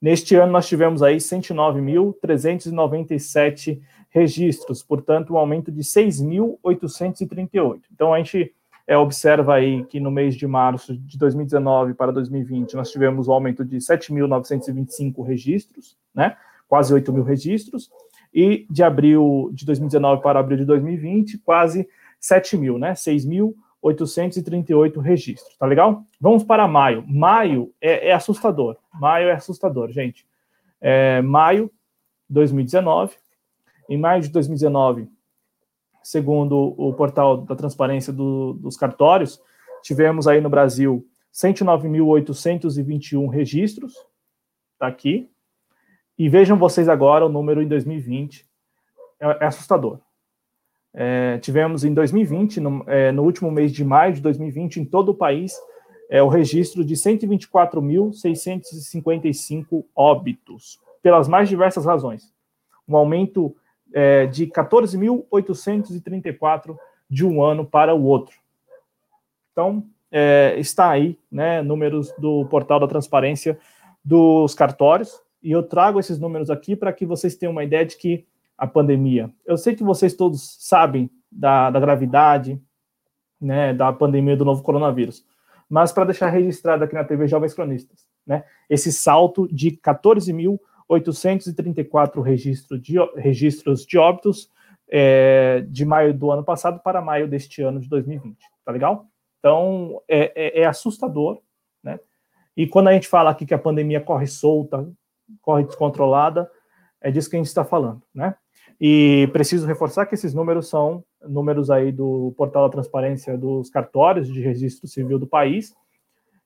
Neste 0.00 0.36
ano, 0.36 0.52
nós 0.52 0.66
tivemos 0.66 1.02
aí 1.02 1.18
109.397 1.18 3.82
registros, 4.08 4.82
portanto, 4.82 5.34
um 5.34 5.36
aumento 5.36 5.70
de 5.70 5.82
6.838. 5.82 7.82
Então, 7.92 8.14
a 8.14 8.18
gente 8.18 8.54
é, 8.90 8.98
observa 8.98 9.54
aí 9.54 9.84
que 9.84 10.00
no 10.00 10.10
mês 10.10 10.34
de 10.34 10.48
março 10.48 10.96
de 10.96 11.16
2019 11.16 11.94
para 11.94 12.10
2020, 12.10 12.74
nós 12.74 12.90
tivemos 12.90 13.28
um 13.28 13.32
aumento 13.32 13.64
de 13.64 13.76
7.925 13.76 15.24
registros, 15.24 15.96
né? 16.12 16.36
Quase 16.66 16.92
8 16.92 17.12
mil 17.12 17.22
registros. 17.22 17.88
E 18.34 18.66
de 18.68 18.82
abril 18.82 19.48
de 19.52 19.64
2019 19.64 20.20
para 20.20 20.40
abril 20.40 20.58
de 20.58 20.64
2020, 20.64 21.38
quase 21.38 21.88
7 22.18 22.56
mil, 22.56 22.80
né? 22.80 22.94
6.838 22.94 25.00
registros, 25.00 25.56
tá 25.56 25.66
legal? 25.66 26.02
Vamos 26.20 26.42
para 26.42 26.66
maio. 26.66 27.04
Maio 27.06 27.72
é, 27.80 28.08
é 28.08 28.12
assustador. 28.12 28.76
Maio 28.92 29.28
é 29.28 29.34
assustador, 29.34 29.92
gente. 29.92 30.26
É, 30.80 31.22
maio 31.22 31.70
2019. 32.28 33.14
Em 33.88 33.96
maio 33.96 34.20
de 34.20 34.30
2019, 34.30 35.08
segundo 36.02 36.74
o 36.76 36.92
portal 36.94 37.38
da 37.38 37.54
transparência 37.54 38.12
do, 38.12 38.54
dos 38.54 38.76
cartórios, 38.76 39.40
tivemos 39.82 40.26
aí 40.26 40.40
no 40.40 40.50
Brasil 40.50 41.06
109.821 41.32 43.28
registros, 43.28 43.94
tá 44.78 44.86
aqui. 44.86 45.30
E 46.18 46.28
vejam 46.28 46.58
vocês 46.58 46.88
agora 46.88 47.24
o 47.24 47.28
número 47.28 47.62
em 47.62 47.68
2020, 47.68 48.46
é, 49.20 49.44
é 49.44 49.46
assustador. 49.46 50.00
É, 50.92 51.38
tivemos 51.38 51.84
em 51.84 51.94
2020, 51.94 52.58
no, 52.60 52.82
é, 52.86 53.12
no, 53.12 53.22
último 53.22 53.48
mês 53.50 53.72
de 53.72 53.82
maio 53.84 54.12
de 54.14 54.20
2020, 54.20 54.80
em 54.80 54.84
todo 54.84 55.10
o 55.10 55.14
país, 55.14 55.54
é, 56.08 56.22
o 56.22 56.28
registro 56.28 56.84
de 56.84 56.94
124.655 56.94 59.84
óbitos, 59.94 60.80
pelas 61.00 61.28
mais 61.28 61.48
diversas 61.48 61.86
razões. 61.86 62.34
Um 62.88 62.96
aumento 62.96 63.54
é, 63.92 64.26
de 64.26 64.46
14.834 64.46 66.76
de 67.08 67.26
um 67.26 67.42
ano 67.42 67.64
para 67.64 67.94
o 67.94 68.04
outro. 68.04 68.38
Então, 69.52 69.84
é, 70.10 70.54
está 70.58 70.90
aí, 70.90 71.16
né, 71.30 71.62
números 71.62 72.12
do 72.18 72.44
portal 72.46 72.80
da 72.80 72.88
transparência 72.88 73.56
dos 74.04 74.54
cartórios, 74.54 75.22
e 75.42 75.52
eu 75.52 75.62
trago 75.62 75.98
esses 75.98 76.18
números 76.18 76.50
aqui 76.50 76.76
para 76.76 76.92
que 76.92 77.06
vocês 77.06 77.34
tenham 77.34 77.52
uma 77.52 77.64
ideia 77.64 77.86
de 77.86 77.96
que 77.96 78.26
a 78.56 78.66
pandemia, 78.66 79.30
eu 79.46 79.56
sei 79.56 79.74
que 79.74 79.82
vocês 79.82 80.14
todos 80.14 80.56
sabem 80.60 81.10
da, 81.30 81.70
da 81.70 81.80
gravidade, 81.80 82.60
né, 83.40 83.72
da 83.72 83.92
pandemia 83.92 84.36
do 84.36 84.44
novo 84.44 84.62
coronavírus, 84.62 85.24
mas 85.68 85.92
para 85.92 86.04
deixar 86.04 86.28
registrado 86.28 86.84
aqui 86.84 86.94
na 86.94 87.04
TV 87.04 87.26
Jovens 87.26 87.54
Cronistas, 87.54 88.06
né, 88.26 88.44
esse 88.68 88.92
salto 88.92 89.48
de 89.48 89.70
14 89.70 90.30
mil 90.32 90.60
834 90.90 92.20
registros 92.20 92.82
de, 92.82 92.96
registros 93.16 93.86
de 93.86 93.96
óbitos 93.96 94.50
é, 94.90 95.64
de 95.68 95.84
maio 95.84 96.12
do 96.12 96.32
ano 96.32 96.42
passado 96.42 96.80
para 96.80 97.00
maio 97.00 97.28
deste 97.28 97.62
ano 97.62 97.78
de 97.78 97.88
2020. 97.88 98.36
Tá 98.64 98.72
legal? 98.72 99.06
Então, 99.38 100.02
é, 100.08 100.32
é, 100.34 100.62
é, 100.62 100.66
assustador, 100.66 101.40
né? 101.82 102.00
E 102.56 102.66
quando 102.66 102.88
a 102.88 102.92
gente 102.92 103.06
fala 103.06 103.30
aqui 103.30 103.46
que 103.46 103.54
a 103.54 103.58
pandemia 103.58 104.00
corre 104.00 104.26
solta, 104.26 104.90
corre 105.40 105.62
descontrolada, 105.62 106.50
é 107.00 107.10
disso 107.10 107.30
que 107.30 107.36
a 107.36 107.38
gente 107.38 107.46
está 107.46 107.64
falando, 107.64 108.02
né? 108.12 108.34
E 108.80 109.28
preciso 109.32 109.66
reforçar 109.66 110.06
que 110.06 110.14
esses 110.14 110.34
números 110.34 110.68
são 110.68 111.04
números 111.22 111.70
aí 111.70 111.92
do 111.92 112.34
portal 112.36 112.64
da 112.64 112.72
transparência 112.72 113.38
dos 113.38 113.70
cartórios 113.70 114.26
de 114.26 114.40
registro 114.40 114.88
civil 114.88 115.18
do 115.18 115.26
país 115.26 115.72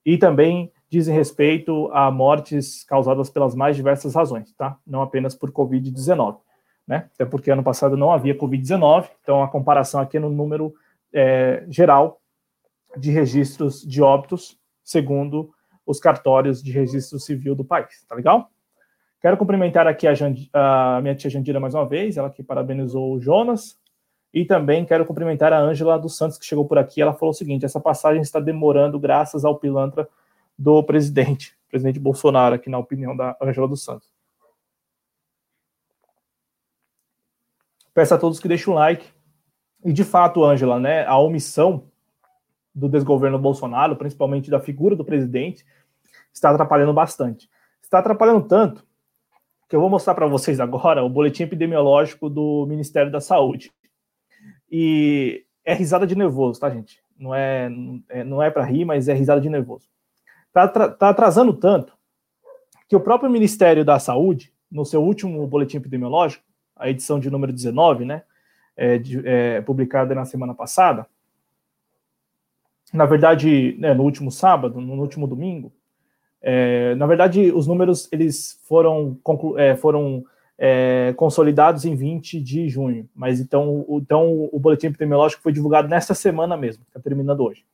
e 0.04 0.18
também 0.18 0.70
dizem 0.94 1.14
respeito 1.14 1.90
a 1.92 2.08
mortes 2.08 2.84
causadas 2.84 3.28
pelas 3.28 3.52
mais 3.52 3.74
diversas 3.74 4.14
razões, 4.14 4.52
tá? 4.54 4.78
Não 4.86 5.02
apenas 5.02 5.34
por 5.34 5.50
Covid-19, 5.50 6.38
né? 6.86 7.08
Até 7.12 7.24
porque 7.24 7.50
ano 7.50 7.64
passado 7.64 7.96
não 7.96 8.12
havia 8.12 8.38
Covid-19, 8.38 9.08
então 9.20 9.42
a 9.42 9.48
comparação 9.48 10.00
aqui 10.00 10.18
é 10.18 10.20
no 10.20 10.30
número 10.30 10.72
é, 11.12 11.64
geral 11.68 12.20
de 12.96 13.10
registros 13.10 13.82
de 13.82 14.00
óbitos, 14.00 14.56
segundo 14.84 15.52
os 15.84 15.98
cartórios 15.98 16.62
de 16.62 16.70
registro 16.70 17.18
civil 17.18 17.56
do 17.56 17.64
país, 17.64 18.04
tá 18.08 18.14
legal? 18.14 18.48
Quero 19.20 19.36
cumprimentar 19.36 19.88
aqui 19.88 20.06
a, 20.06 20.14
Jand... 20.14 20.36
a 20.52 21.00
minha 21.02 21.16
tia 21.16 21.28
Jandira 21.28 21.58
mais 21.58 21.74
uma 21.74 21.88
vez, 21.88 22.16
ela 22.16 22.30
que 22.30 22.42
parabenizou 22.42 23.14
o 23.14 23.20
Jonas, 23.20 23.76
e 24.32 24.44
também 24.44 24.84
quero 24.84 25.04
cumprimentar 25.04 25.52
a 25.52 25.58
Ângela 25.58 25.98
dos 25.98 26.16
Santos, 26.16 26.38
que 26.38 26.44
chegou 26.44 26.66
por 26.66 26.78
aqui. 26.78 27.00
Ela 27.00 27.14
falou 27.14 27.30
o 27.30 27.34
seguinte: 27.34 27.64
essa 27.64 27.80
passagem 27.80 28.20
está 28.20 28.40
demorando 28.40 28.98
graças 28.98 29.44
ao 29.44 29.58
pilantra 29.58 30.08
do 30.58 30.82
presidente, 30.82 31.56
presidente 31.68 31.98
Bolsonaro, 31.98 32.54
aqui 32.54 32.70
na 32.70 32.78
opinião 32.78 33.16
da 33.16 33.36
Angela 33.40 33.68
dos 33.68 33.82
Santos. 33.82 34.08
Peço 37.92 38.14
a 38.14 38.18
todos 38.18 38.40
que 38.40 38.48
deixem 38.48 38.72
um 38.72 38.76
like. 38.76 39.06
E 39.84 39.92
de 39.92 40.02
fato, 40.02 40.44
Angela, 40.44 40.80
né, 40.80 41.04
a 41.04 41.18
omissão 41.18 41.90
do 42.74 42.88
desgoverno 42.88 43.38
Bolsonaro, 43.38 43.96
principalmente 43.96 44.50
da 44.50 44.58
figura 44.58 44.96
do 44.96 45.04
presidente, 45.04 45.64
está 46.32 46.50
atrapalhando 46.50 46.92
bastante. 46.92 47.48
Está 47.82 47.98
atrapalhando 47.98 48.48
tanto 48.48 48.84
que 49.68 49.76
eu 49.76 49.80
vou 49.80 49.90
mostrar 49.90 50.14
para 50.14 50.26
vocês 50.26 50.58
agora 50.58 51.04
o 51.04 51.08
boletim 51.08 51.44
epidemiológico 51.44 52.28
do 52.28 52.66
Ministério 52.66 53.12
da 53.12 53.20
Saúde. 53.20 53.72
E 54.70 55.44
é 55.64 55.74
risada 55.74 56.06
de 56.06 56.16
nervoso, 56.16 56.58
tá, 56.58 56.68
gente? 56.70 57.00
Não 57.16 57.32
é, 57.34 57.68
não 58.26 58.42
é 58.42 58.50
para 58.50 58.64
rir, 58.64 58.84
mas 58.84 59.08
é 59.08 59.14
risada 59.14 59.40
de 59.40 59.48
nervoso 59.48 59.93
está 60.62 60.88
tá 60.88 61.08
atrasando 61.08 61.52
tanto 61.52 61.92
que 62.88 62.94
o 62.94 63.00
próprio 63.00 63.30
Ministério 63.30 63.84
da 63.84 63.98
Saúde, 63.98 64.52
no 64.70 64.84
seu 64.84 65.02
último 65.02 65.46
boletim 65.46 65.78
epidemiológico, 65.78 66.44
a 66.76 66.88
edição 66.88 67.18
de 67.18 67.30
número 67.30 67.52
19, 67.52 68.04
né, 68.04 68.22
é, 68.76 69.00
é, 69.24 69.60
publicada 69.62 70.14
na 70.14 70.24
semana 70.24 70.54
passada, 70.54 71.06
na 72.92 73.06
verdade, 73.06 73.76
né, 73.78 73.94
no 73.94 74.04
último 74.04 74.30
sábado, 74.30 74.80
no 74.80 75.00
último 75.00 75.26
domingo, 75.26 75.72
é, 76.40 76.94
na 76.96 77.06
verdade, 77.06 77.50
os 77.52 77.66
números 77.66 78.08
eles 78.12 78.60
foram, 78.68 79.18
é, 79.56 79.74
foram 79.74 80.24
é, 80.58 81.14
consolidados 81.16 81.84
em 81.84 81.96
20 81.96 82.40
de 82.40 82.68
junho, 82.68 83.08
mas 83.14 83.40
então, 83.40 83.84
então 83.88 84.48
o 84.52 84.60
boletim 84.60 84.88
epidemiológico 84.88 85.42
foi 85.42 85.52
divulgado 85.52 85.88
nesta 85.88 86.14
semana 86.14 86.56
mesmo, 86.56 86.84
está 86.86 87.00
terminando 87.00 87.40
hoje. 87.40 87.64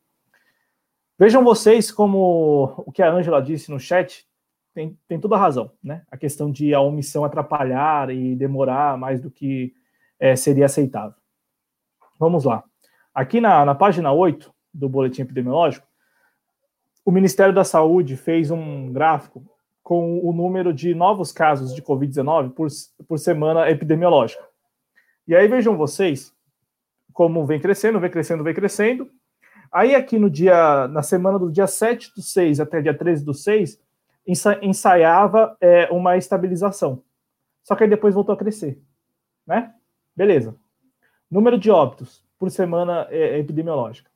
Vejam 1.21 1.45
vocês 1.45 1.93
como 1.93 2.73
o 2.79 2.91
que 2.91 3.03
a 3.03 3.13
Ângela 3.13 3.43
disse 3.43 3.71
no 3.71 3.79
chat 3.79 4.27
tem, 4.73 4.99
tem 5.07 5.21
toda 5.21 5.37
a 5.37 5.39
razão, 5.39 5.71
né? 5.85 6.03
A 6.11 6.17
questão 6.17 6.51
de 6.51 6.73
a 6.73 6.81
omissão 6.81 7.27
atrapalhar 7.27 8.09
e 8.09 8.35
demorar 8.35 8.97
mais 8.97 9.21
do 9.21 9.31
que 9.31 9.75
é, 10.19 10.35
seria 10.35 10.65
aceitável. 10.65 11.13
Vamos 12.19 12.45
lá. 12.45 12.65
Aqui 13.15 13.39
na, 13.39 13.67
na 13.67 13.75
página 13.75 14.11
8 14.11 14.51
do 14.73 14.89
boletim 14.89 15.21
epidemiológico, 15.21 15.87
o 17.05 17.11
Ministério 17.13 17.53
da 17.53 17.65
Saúde 17.65 18.17
fez 18.17 18.51
um 18.51 18.91
gráfico 18.91 19.45
com 19.83 20.27
o 20.27 20.33
número 20.33 20.73
de 20.73 20.95
novos 20.95 21.33
casos 21.33 21.75
de 21.75 21.83
Covid-19 21.83 22.55
por, 22.55 22.69
por 23.07 23.19
semana 23.19 23.69
epidemiológica. 23.69 24.43
E 25.29 25.37
aí 25.37 25.47
vejam 25.47 25.77
vocês 25.77 26.35
como 27.13 27.45
vem 27.45 27.61
crescendo, 27.61 28.01
vem 28.01 28.11
crescendo, 28.11 28.43
vem 28.43 28.55
crescendo, 28.55 29.11
Aí 29.73 29.95
aqui 29.95 30.19
no 30.19 30.29
dia, 30.29 30.89
na 30.89 31.03
semana 31.03 31.39
do 31.39 31.51
dia 31.51 31.67
7 31.67 32.13
do 32.15 32.23
6 32.23 32.61
até 32.61 32.83
dia 32.83 32.97
13 32.97 33.25
do 33.25 33.33
6, 33.33 33.81
ensaiava 34.63 35.57
é, 35.61 35.89
uma 35.91 36.17
estabilização. 36.17 37.03
Só 37.63 37.77
que 37.77 37.85
aí 37.85 37.91
depois 37.91 38.15
voltou 38.15 38.35
a 38.35 38.39
crescer, 38.39 38.81
né? 39.47 39.73
Beleza. 40.17 40.57
Número 41.31 41.57
de 41.59 41.71
óbitos 41.71 42.25
por 42.39 42.51
semana 42.51 43.07
é, 43.11 43.39
epidemiológica. 43.39 44.11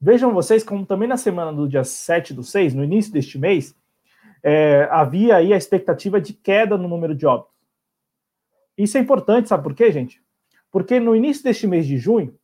Vejam 0.00 0.34
vocês 0.34 0.62
como 0.62 0.84
também 0.84 1.08
na 1.08 1.16
semana 1.16 1.52
do 1.52 1.68
dia 1.68 1.82
7 1.82 2.34
do 2.34 2.44
6, 2.44 2.74
no 2.74 2.84
início 2.84 3.12
deste 3.12 3.38
mês, 3.38 3.74
é, 4.42 4.86
havia 4.90 5.36
aí 5.36 5.52
a 5.52 5.56
expectativa 5.56 6.20
de 6.20 6.32
queda 6.32 6.76
no 6.76 6.88
número 6.88 7.14
de 7.14 7.26
óbitos. 7.26 7.56
Isso 8.76 8.96
é 8.96 9.00
importante, 9.00 9.48
sabe 9.48 9.64
por 9.64 9.74
quê, 9.74 9.90
gente? 9.90 10.22
Porque 10.70 11.00
no 11.00 11.16
início 11.16 11.42
deste 11.42 11.66
mês 11.66 11.86
de 11.86 11.96
junho, 11.96 12.38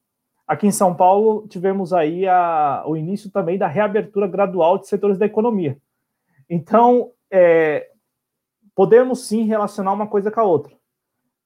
Aqui 0.47 0.67
em 0.67 0.73
São 0.73 0.95
Paulo, 0.95 1.47
tivemos 1.49 1.93
aí 1.93 2.27
a, 2.29 2.85
o 2.87 2.97
início 2.97 3.31
também 3.31 3.57
da 3.57 3.67
reabertura 3.67 4.27
gradual 4.27 4.79
de 4.79 4.87
setores 4.87 5.17
da 5.17 5.25
economia. 5.25 5.79
Então, 6.49 7.13
é, 7.31 7.91
podemos 8.75 9.27
sim 9.27 9.45
relacionar 9.45 9.93
uma 9.93 10.07
coisa 10.07 10.31
com 10.31 10.41
a 10.41 10.45
outra. 10.45 10.75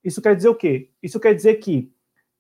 Isso 0.03 0.21
quer 0.21 0.35
dizer 0.35 0.49
o 0.49 0.55
quê? 0.55 0.91
Isso 1.03 1.21
quer 1.21 1.35
dizer 1.35 1.57
que 1.57 1.93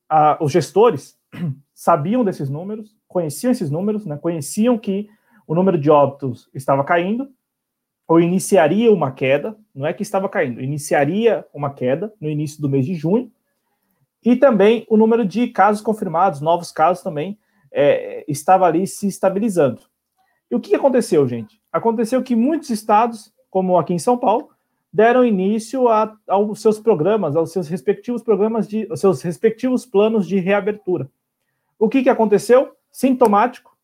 a, 0.08 0.42
os 0.42 0.50
gestores 0.50 1.16
sabiam 1.72 2.24
desses 2.24 2.48
números, 2.48 2.96
conheciam 3.06 3.52
esses 3.52 3.70
números, 3.70 4.04
né, 4.04 4.16
conheciam 4.16 4.76
que 4.76 5.08
o 5.46 5.54
número 5.54 5.78
de 5.78 5.90
óbitos 5.90 6.48
estava 6.52 6.82
caindo, 6.82 7.30
ou 8.06 8.20
iniciaria 8.20 8.90
uma 8.90 9.12
queda, 9.12 9.56
não 9.74 9.86
é 9.86 9.92
que 9.92 10.02
estava 10.02 10.28
caindo, 10.28 10.62
iniciaria 10.62 11.44
uma 11.52 11.72
queda 11.72 12.12
no 12.20 12.28
início 12.28 12.60
do 12.60 12.68
mês 12.68 12.86
de 12.86 12.94
junho, 12.94 13.30
e 14.24 14.36
também 14.36 14.86
o 14.88 14.96
número 14.96 15.24
de 15.24 15.48
casos 15.48 15.80
confirmados, 15.80 16.40
novos 16.40 16.72
casos 16.72 17.02
também, 17.02 17.38
é, 17.72 18.24
estava 18.28 18.66
ali 18.66 18.86
se 18.86 19.06
estabilizando. 19.06 19.82
E 20.50 20.54
o 20.54 20.60
que 20.60 20.74
aconteceu, 20.74 21.26
gente? 21.28 21.60
Aconteceu 21.70 22.22
que 22.22 22.34
muitos 22.34 22.70
estados 22.70 23.32
como 23.50 23.78
aqui 23.78 23.94
em 23.94 23.98
São 23.98 24.16
Paulo, 24.16 24.50
deram 24.92 25.24
início 25.24 25.88
a, 25.88 26.16
aos 26.26 26.60
seus 26.60 26.78
programas, 26.78 27.36
aos 27.36 27.52
seus 27.52 27.68
respectivos 27.68 28.22
programas 28.22 28.66
de, 28.66 28.86
aos 28.90 29.00
seus 29.00 29.22
respectivos 29.22 29.84
planos 29.84 30.26
de 30.26 30.38
reabertura. 30.38 31.10
O 31.78 31.88
que, 31.88 32.02
que 32.02 32.08
aconteceu? 32.08 32.72
Sintomático, 32.90 33.76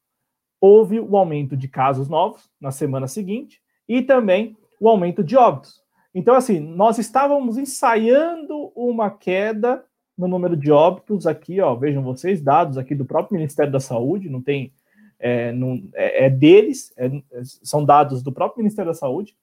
houve 0.61 0.99
o 0.99 1.17
aumento 1.17 1.57
de 1.57 1.69
casos 1.69 2.09
novos 2.09 2.51
na 2.61 2.71
semana 2.71 3.07
seguinte 3.07 3.63
e 3.89 4.03
também 4.03 4.57
o 4.81 4.89
aumento 4.89 5.23
de 5.23 5.37
óbitos. 5.37 5.83
Então, 6.15 6.35
assim, 6.35 6.61
nós 6.61 6.99
estávamos 6.99 7.59
ensaiando 7.59 8.73
uma 8.75 9.11
queda 9.11 9.85
no 10.17 10.29
número 10.29 10.57
de 10.57 10.71
óbitos 10.71 11.27
aqui, 11.27 11.61
ó, 11.61 11.75
vejam 11.75 12.03
vocês, 12.03 12.41
dados 12.41 12.79
aqui 12.79 12.95
do 12.95 13.05
próprio 13.05 13.37
Ministério 13.37 13.73
da 13.73 13.81
Saúde, 13.81 14.31
não 14.31 14.41
tem, 14.41 14.73
é, 15.19 15.53
não, 15.53 15.83
é, 15.95 16.27
é 16.27 16.31
deles, 16.31 16.93
é, 16.97 17.11
são 17.43 17.85
dados 17.85 18.23
do 18.23 18.33
próprio 18.33 18.63
Ministério 18.63 18.91
da 18.91 18.97
Saúde. 18.97 19.37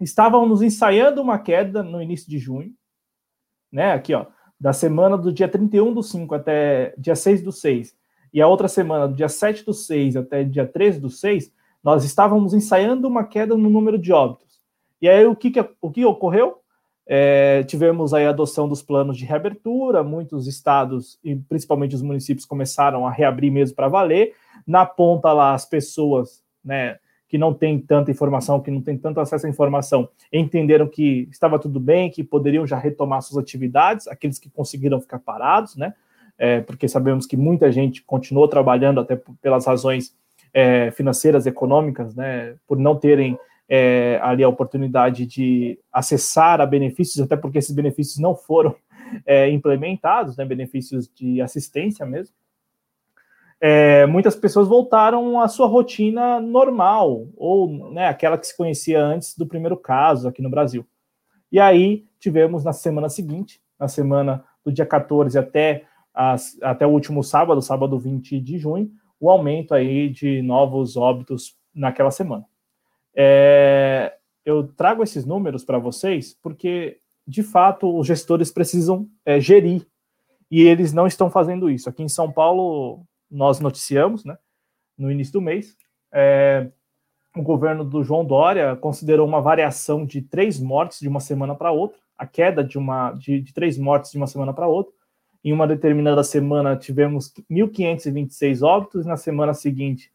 Estávamos 0.00 0.60
ensaiando 0.60 1.22
uma 1.22 1.38
queda 1.38 1.82
no 1.82 2.02
início 2.02 2.28
de 2.28 2.38
junho, 2.38 2.74
né, 3.70 3.92
aqui, 3.92 4.14
ó, 4.14 4.26
da 4.58 4.72
semana 4.72 5.16
do 5.16 5.32
dia 5.32 5.48
31 5.48 5.94
do 5.94 6.02
5 6.02 6.34
até 6.34 6.94
dia 6.98 7.14
6 7.14 7.42
do 7.42 7.52
6, 7.52 7.94
e 8.32 8.42
a 8.42 8.48
outra 8.48 8.68
semana, 8.68 9.08
do 9.08 9.14
dia 9.14 9.28
7 9.28 9.64
do 9.64 9.72
6 9.72 10.16
até 10.16 10.44
dia 10.44 10.66
13 10.66 11.00
do 11.00 11.08
6, 11.08 11.52
nós 11.82 12.04
estávamos 12.04 12.52
ensaiando 12.52 13.06
uma 13.06 13.24
queda 13.24 13.56
no 13.56 13.70
número 13.70 13.96
de 13.96 14.12
óbitos. 14.12 14.60
E 15.00 15.08
aí, 15.08 15.24
o 15.24 15.36
que, 15.36 15.50
que, 15.50 15.64
o 15.80 15.90
que 15.90 16.04
ocorreu? 16.04 16.58
É, 17.08 17.62
tivemos 17.62 18.12
aí 18.12 18.26
a 18.26 18.30
adoção 18.30 18.68
dos 18.68 18.82
planos 18.82 19.16
de 19.16 19.24
reabertura, 19.24 20.02
muitos 20.02 20.48
estados 20.48 21.18
e 21.22 21.36
principalmente 21.36 21.94
os 21.94 22.02
municípios 22.02 22.44
começaram 22.44 23.06
a 23.06 23.10
reabrir 23.10 23.50
mesmo 23.50 23.76
para 23.76 23.88
valer. 23.88 24.34
Na 24.66 24.84
ponta 24.84 25.32
lá, 25.32 25.54
as 25.54 25.64
pessoas 25.64 26.42
né, 26.64 26.98
que 27.28 27.38
não 27.38 27.54
têm 27.54 27.78
tanta 27.78 28.10
informação, 28.10 28.60
que 28.60 28.70
não 28.70 28.80
têm 28.80 28.98
tanto 28.98 29.20
acesso 29.20 29.46
à 29.46 29.48
informação, 29.48 30.08
entenderam 30.32 30.88
que 30.88 31.28
estava 31.30 31.58
tudo 31.58 31.78
bem, 31.78 32.10
que 32.10 32.24
poderiam 32.24 32.66
já 32.66 32.76
retomar 32.76 33.22
suas 33.22 33.42
atividades, 33.42 34.08
aqueles 34.08 34.38
que 34.38 34.50
conseguiram 34.50 35.00
ficar 35.00 35.20
parados, 35.20 35.76
né? 35.76 35.94
É, 36.38 36.60
porque 36.60 36.86
sabemos 36.86 37.24
que 37.24 37.36
muita 37.36 37.72
gente 37.72 38.02
continuou 38.02 38.46
trabalhando 38.46 39.00
até 39.00 39.18
pelas 39.40 39.64
razões 39.64 40.14
é, 40.52 40.90
financeiras, 40.90 41.46
econômicas, 41.46 42.14
né? 42.14 42.56
Por 42.66 42.78
não 42.78 42.96
terem 42.96 43.38
é, 43.68 44.18
ali 44.22 44.44
a 44.44 44.48
oportunidade 44.48 45.26
de 45.26 45.78
acessar 45.92 46.60
a 46.60 46.66
benefícios, 46.66 47.24
até 47.24 47.36
porque 47.36 47.58
esses 47.58 47.74
benefícios 47.74 48.18
não 48.18 48.34
foram 48.34 48.74
é, 49.24 49.50
implementados, 49.50 50.36
né, 50.36 50.44
benefícios 50.44 51.08
de 51.12 51.40
assistência 51.40 52.06
mesmo. 52.06 52.34
É, 53.60 54.04
muitas 54.06 54.36
pessoas 54.36 54.68
voltaram 54.68 55.40
à 55.40 55.48
sua 55.48 55.66
rotina 55.66 56.40
normal, 56.40 57.26
ou 57.36 57.92
né, 57.92 58.06
aquela 58.08 58.36
que 58.36 58.46
se 58.46 58.56
conhecia 58.56 59.02
antes 59.02 59.36
do 59.36 59.46
primeiro 59.46 59.76
caso 59.76 60.28
aqui 60.28 60.42
no 60.42 60.50
Brasil. 60.50 60.86
E 61.50 61.58
aí 61.58 62.04
tivemos 62.18 62.64
na 62.64 62.72
semana 62.72 63.08
seguinte, 63.08 63.60
na 63.78 63.88
semana 63.88 64.44
do 64.64 64.70
dia 64.70 64.84
14 64.84 65.38
até, 65.38 65.84
as, 66.12 66.58
até 66.62 66.86
o 66.86 66.90
último 66.90 67.22
sábado, 67.22 67.62
sábado 67.62 67.98
20 67.98 68.38
de 68.40 68.58
junho, 68.58 68.90
o 69.18 69.30
aumento 69.30 69.72
aí 69.72 70.10
de 70.10 70.42
novos 70.42 70.96
óbitos 70.96 71.56
naquela 71.74 72.10
semana. 72.10 72.44
É, 73.16 74.14
eu 74.44 74.68
trago 74.68 75.02
esses 75.02 75.24
números 75.24 75.64
para 75.64 75.78
vocês 75.78 76.36
porque, 76.42 76.98
de 77.26 77.42
fato, 77.42 77.98
os 77.98 78.06
gestores 78.06 78.52
precisam 78.52 79.08
é, 79.24 79.40
gerir 79.40 79.86
e 80.50 80.62
eles 80.62 80.92
não 80.92 81.06
estão 81.06 81.30
fazendo 81.30 81.70
isso. 81.70 81.88
Aqui 81.88 82.02
em 82.02 82.08
São 82.08 82.30
Paulo, 82.30 83.04
nós 83.30 83.58
noticiamos, 83.58 84.24
né, 84.24 84.36
no 84.98 85.10
início 85.10 85.32
do 85.32 85.40
mês, 85.40 85.76
é, 86.12 86.70
o 87.34 87.42
governo 87.42 87.84
do 87.84 88.04
João 88.04 88.24
Dória 88.24 88.76
considerou 88.76 89.26
uma 89.26 89.40
variação 89.40 90.06
de 90.06 90.22
três 90.22 90.60
mortes 90.60 91.00
de 91.00 91.08
uma 91.08 91.20
semana 91.20 91.54
para 91.54 91.72
outra, 91.72 91.98
a 92.16 92.26
queda 92.26 92.62
de, 92.62 92.78
uma, 92.78 93.12
de, 93.12 93.40
de 93.40 93.52
três 93.52 93.76
mortes 93.76 94.10
de 94.10 94.16
uma 94.16 94.26
semana 94.26 94.52
para 94.52 94.66
outra. 94.66 94.94
Em 95.44 95.52
uma 95.52 95.66
determinada 95.66 96.24
semana 96.24 96.76
tivemos 96.76 97.32
1.526 97.50 98.66
óbitos, 98.66 99.06
na 99.06 99.16
semana 99.16 99.54
seguinte 99.54 100.10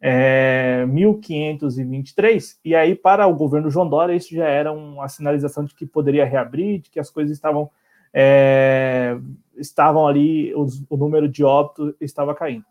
é, 0.00 0.84
1523, 0.86 2.60
e 2.64 2.74
aí 2.74 2.94
para 2.94 3.26
o 3.26 3.34
governo 3.34 3.70
João 3.70 3.88
Dória 3.88 4.14
isso 4.14 4.34
já 4.34 4.46
era 4.46 4.72
uma 4.72 5.08
sinalização 5.08 5.64
de 5.64 5.74
que 5.74 5.86
poderia 5.86 6.24
reabrir, 6.24 6.80
de 6.80 6.90
que 6.90 7.00
as 7.00 7.10
coisas 7.10 7.34
estavam 7.34 7.70
é, 8.12 9.18
estavam 9.56 10.06
ali, 10.06 10.54
os, 10.54 10.82
o 10.88 10.96
número 10.96 11.28
de 11.28 11.44
óbitos 11.44 11.94
estava 12.00 12.34
caindo. 12.34 12.64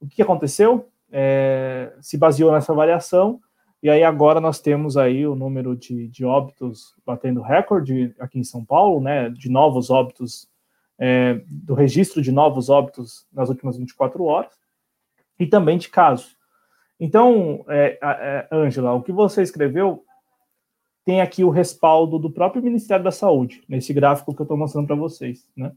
O 0.00 0.06
que 0.06 0.22
aconteceu? 0.22 0.88
É, 1.10 1.92
se 2.00 2.16
baseou 2.16 2.52
nessa 2.52 2.72
variação, 2.72 3.40
e 3.82 3.90
aí 3.90 4.04
agora 4.04 4.40
nós 4.40 4.60
temos 4.60 4.96
aí 4.96 5.26
o 5.26 5.34
número 5.34 5.76
de, 5.76 6.08
de 6.08 6.24
óbitos 6.24 6.94
batendo 7.04 7.42
recorde 7.42 8.14
aqui 8.18 8.38
em 8.38 8.44
São 8.44 8.64
Paulo, 8.64 9.00
né, 9.00 9.28
de 9.28 9.50
novos 9.50 9.90
óbitos, 9.90 10.48
é, 10.98 11.42
do 11.46 11.74
registro 11.74 12.22
de 12.22 12.30
novos 12.30 12.70
óbitos 12.70 13.26
nas 13.32 13.48
últimas 13.48 13.76
24 13.76 14.24
horas, 14.24 14.54
e 15.38 15.46
também 15.46 15.76
de 15.76 15.88
casos. 15.88 16.36
Então, 17.04 17.64
é, 17.66 17.98
é, 18.00 18.48
Ângela, 18.52 18.92
o 18.92 19.02
que 19.02 19.10
você 19.10 19.42
escreveu 19.42 20.04
tem 21.04 21.20
aqui 21.20 21.42
o 21.42 21.50
respaldo 21.50 22.16
do 22.16 22.30
próprio 22.30 22.62
Ministério 22.62 23.04
da 23.04 23.10
Saúde, 23.10 23.60
nesse 23.68 23.92
gráfico 23.92 24.32
que 24.32 24.40
eu 24.40 24.44
estou 24.44 24.56
mostrando 24.56 24.86
para 24.86 24.94
vocês, 24.94 25.50
né? 25.56 25.72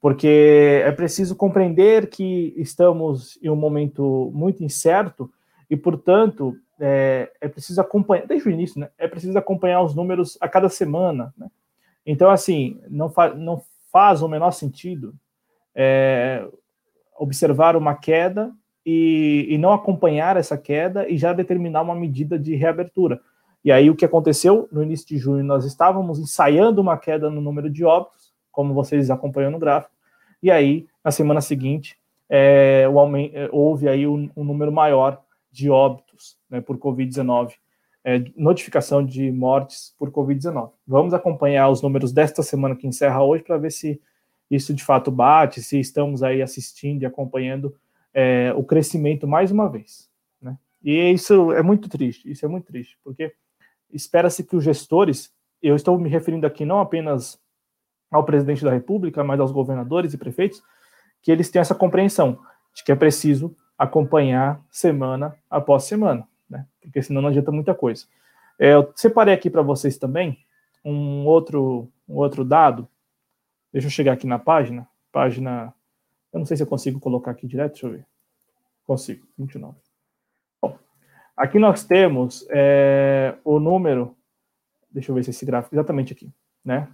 Porque 0.00 0.84
é 0.84 0.92
preciso 0.92 1.34
compreender 1.34 2.08
que 2.08 2.54
estamos 2.56 3.36
em 3.42 3.50
um 3.50 3.56
momento 3.56 4.30
muito 4.32 4.62
incerto 4.62 5.28
e, 5.68 5.76
portanto, 5.76 6.56
é, 6.78 7.28
é 7.40 7.48
preciso 7.48 7.80
acompanhar, 7.80 8.28
desde 8.28 8.48
o 8.48 8.52
início, 8.52 8.78
né? 8.78 8.88
É 8.96 9.08
preciso 9.08 9.36
acompanhar 9.36 9.82
os 9.82 9.96
números 9.96 10.38
a 10.40 10.48
cada 10.48 10.68
semana, 10.68 11.34
né? 11.36 11.50
Então, 12.06 12.30
assim, 12.30 12.80
não, 12.88 13.10
fa 13.10 13.34
não 13.34 13.60
faz 13.90 14.22
o 14.22 14.28
menor 14.28 14.52
sentido 14.52 15.12
é, 15.74 16.46
observar 17.18 17.74
uma 17.74 17.96
queda 17.96 18.54
e, 18.86 19.48
e 19.50 19.58
não 19.58 19.72
acompanhar 19.72 20.36
essa 20.36 20.56
queda 20.56 21.10
e 21.10 21.18
já 21.18 21.32
determinar 21.32 21.82
uma 21.82 21.94
medida 21.94 22.38
de 22.38 22.54
reabertura. 22.54 23.20
E 23.64 23.72
aí 23.72 23.90
o 23.90 23.96
que 23.96 24.04
aconteceu 24.04 24.68
no 24.70 24.80
início 24.80 25.08
de 25.08 25.18
junho, 25.18 25.42
nós 25.42 25.64
estávamos 25.64 26.20
ensaiando 26.20 26.80
uma 26.80 26.96
queda 26.96 27.28
no 27.28 27.40
número 27.40 27.68
de 27.68 27.84
óbitos, 27.84 28.32
como 28.52 28.72
vocês 28.72 29.10
acompanham 29.10 29.50
no 29.50 29.58
gráfico, 29.58 29.92
e 30.40 30.52
aí 30.52 30.86
na 31.04 31.10
semana 31.10 31.40
seguinte 31.40 31.98
é, 32.28 32.84
aumento, 32.84 33.36
é, 33.36 33.48
houve 33.50 33.88
aí 33.88 34.06
um, 34.06 34.30
um, 34.36 34.44
número 34.44 34.70
maior 34.70 35.20
de 35.50 35.68
óbitos 35.68 36.38
né, 36.48 36.60
por 36.60 36.78
Covid-19, 36.78 37.54
é, 38.04 38.22
notificação 38.36 39.04
de 39.04 39.32
mortes 39.32 39.94
por 39.98 40.12
Covid-19. 40.12 40.70
Vamos 40.86 41.12
acompanhar 41.12 41.68
os 41.68 41.82
números 41.82 42.12
desta 42.12 42.40
semana 42.40 42.76
que 42.76 42.86
encerra 42.86 43.20
hoje 43.22 43.42
para 43.42 43.58
ver 43.58 43.72
se 43.72 44.00
isso 44.48 44.72
de 44.72 44.84
fato 44.84 45.10
bate, 45.10 45.60
se 45.60 45.80
estamos 45.80 46.22
aí 46.22 46.40
assistindo 46.40 47.02
e 47.02 47.06
acompanhando 47.06 47.74
é, 48.16 48.50
o 48.56 48.64
crescimento 48.64 49.28
mais 49.28 49.50
uma 49.50 49.68
vez. 49.68 50.08
Né? 50.40 50.56
E 50.82 51.12
isso 51.12 51.52
é 51.52 51.62
muito 51.62 51.86
triste, 51.86 52.30
isso 52.30 52.46
é 52.46 52.48
muito 52.48 52.64
triste, 52.64 52.98
porque 53.04 53.34
espera-se 53.92 54.42
que 54.42 54.56
os 54.56 54.64
gestores, 54.64 55.30
eu 55.62 55.76
estou 55.76 55.98
me 55.98 56.08
referindo 56.08 56.46
aqui 56.46 56.64
não 56.64 56.80
apenas 56.80 57.38
ao 58.10 58.24
presidente 58.24 58.64
da 58.64 58.72
República, 58.72 59.22
mas 59.22 59.38
aos 59.38 59.52
governadores 59.52 60.14
e 60.14 60.18
prefeitos, 60.18 60.62
que 61.20 61.30
eles 61.30 61.50
tenham 61.50 61.60
essa 61.60 61.74
compreensão 61.74 62.40
de 62.74 62.82
que 62.82 62.90
é 62.90 62.96
preciso 62.96 63.54
acompanhar 63.76 64.64
semana 64.70 65.36
após 65.50 65.84
semana, 65.84 66.26
né? 66.48 66.66
porque 66.80 67.02
senão 67.02 67.20
não 67.20 67.28
adianta 67.28 67.52
muita 67.52 67.74
coisa. 67.74 68.06
É, 68.58 68.72
eu 68.72 68.90
separei 68.96 69.34
aqui 69.34 69.50
para 69.50 69.60
vocês 69.60 69.98
também 69.98 70.38
um 70.82 71.26
outro, 71.26 71.92
um 72.08 72.14
outro 72.16 72.46
dado. 72.46 72.88
Deixa 73.70 73.88
eu 73.88 73.90
chegar 73.90 74.12
aqui 74.12 74.26
na 74.26 74.38
página, 74.38 74.88
página 75.12 75.74
eu 76.32 76.38
não 76.38 76.46
sei 76.46 76.56
se 76.56 76.62
eu 76.62 76.66
consigo 76.66 77.00
colocar 77.00 77.30
aqui 77.30 77.46
direto, 77.46 77.72
deixa 77.72 77.86
eu 77.86 77.92
ver. 77.92 78.06
Consigo, 78.86 79.26
29. 79.38 79.76
Bom, 80.62 80.78
aqui 81.36 81.58
nós 81.58 81.84
temos 81.84 82.46
é, 82.50 83.34
o 83.44 83.58
número, 83.58 84.16
deixa 84.90 85.10
eu 85.10 85.14
ver 85.14 85.24
se 85.24 85.30
esse 85.30 85.44
gráfico, 85.44 85.74
exatamente 85.74 86.12
aqui, 86.12 86.32
né? 86.64 86.88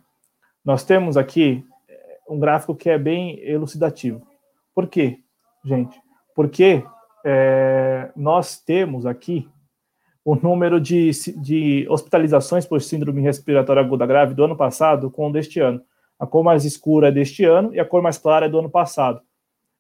Nós 0.65 0.85
temos 0.85 1.17
aqui 1.17 1.67
é, 1.89 2.19
um 2.29 2.39
gráfico 2.39 2.75
que 2.75 2.89
é 2.89 2.99
bem 2.99 3.39
elucidativo. 3.41 4.27
Por 4.75 4.89
quê, 4.89 5.21
gente? 5.65 6.01
Porque 6.35 6.85
é, 7.25 8.11
nós 8.17 8.59
temos 8.61 9.07
aqui 9.07 9.49
o 10.25 10.37
número 10.37 10.81
de, 10.81 11.11
de 11.37 11.87
hospitalizações 11.89 12.65
por 12.65 12.81
síndrome 12.81 13.21
respiratória 13.21 13.83
aguda 13.83 14.07
grave 14.07 14.35
do 14.35 14.45
ano 14.45 14.57
passado 14.57 15.11
com 15.11 15.29
o 15.29 15.33
deste 15.33 15.61
ano. 15.61 15.83
A 16.23 16.27
cor 16.27 16.45
mais 16.45 16.65
escura 16.65 17.09
é 17.09 17.11
deste 17.11 17.45
ano 17.45 17.75
e 17.75 17.81
a 17.81 17.85
cor 17.85 18.01
mais 18.01 18.17
clara 18.17 18.47
é 18.47 18.49
do 18.49 18.57
ano 18.57 18.71
passado. 18.71 19.21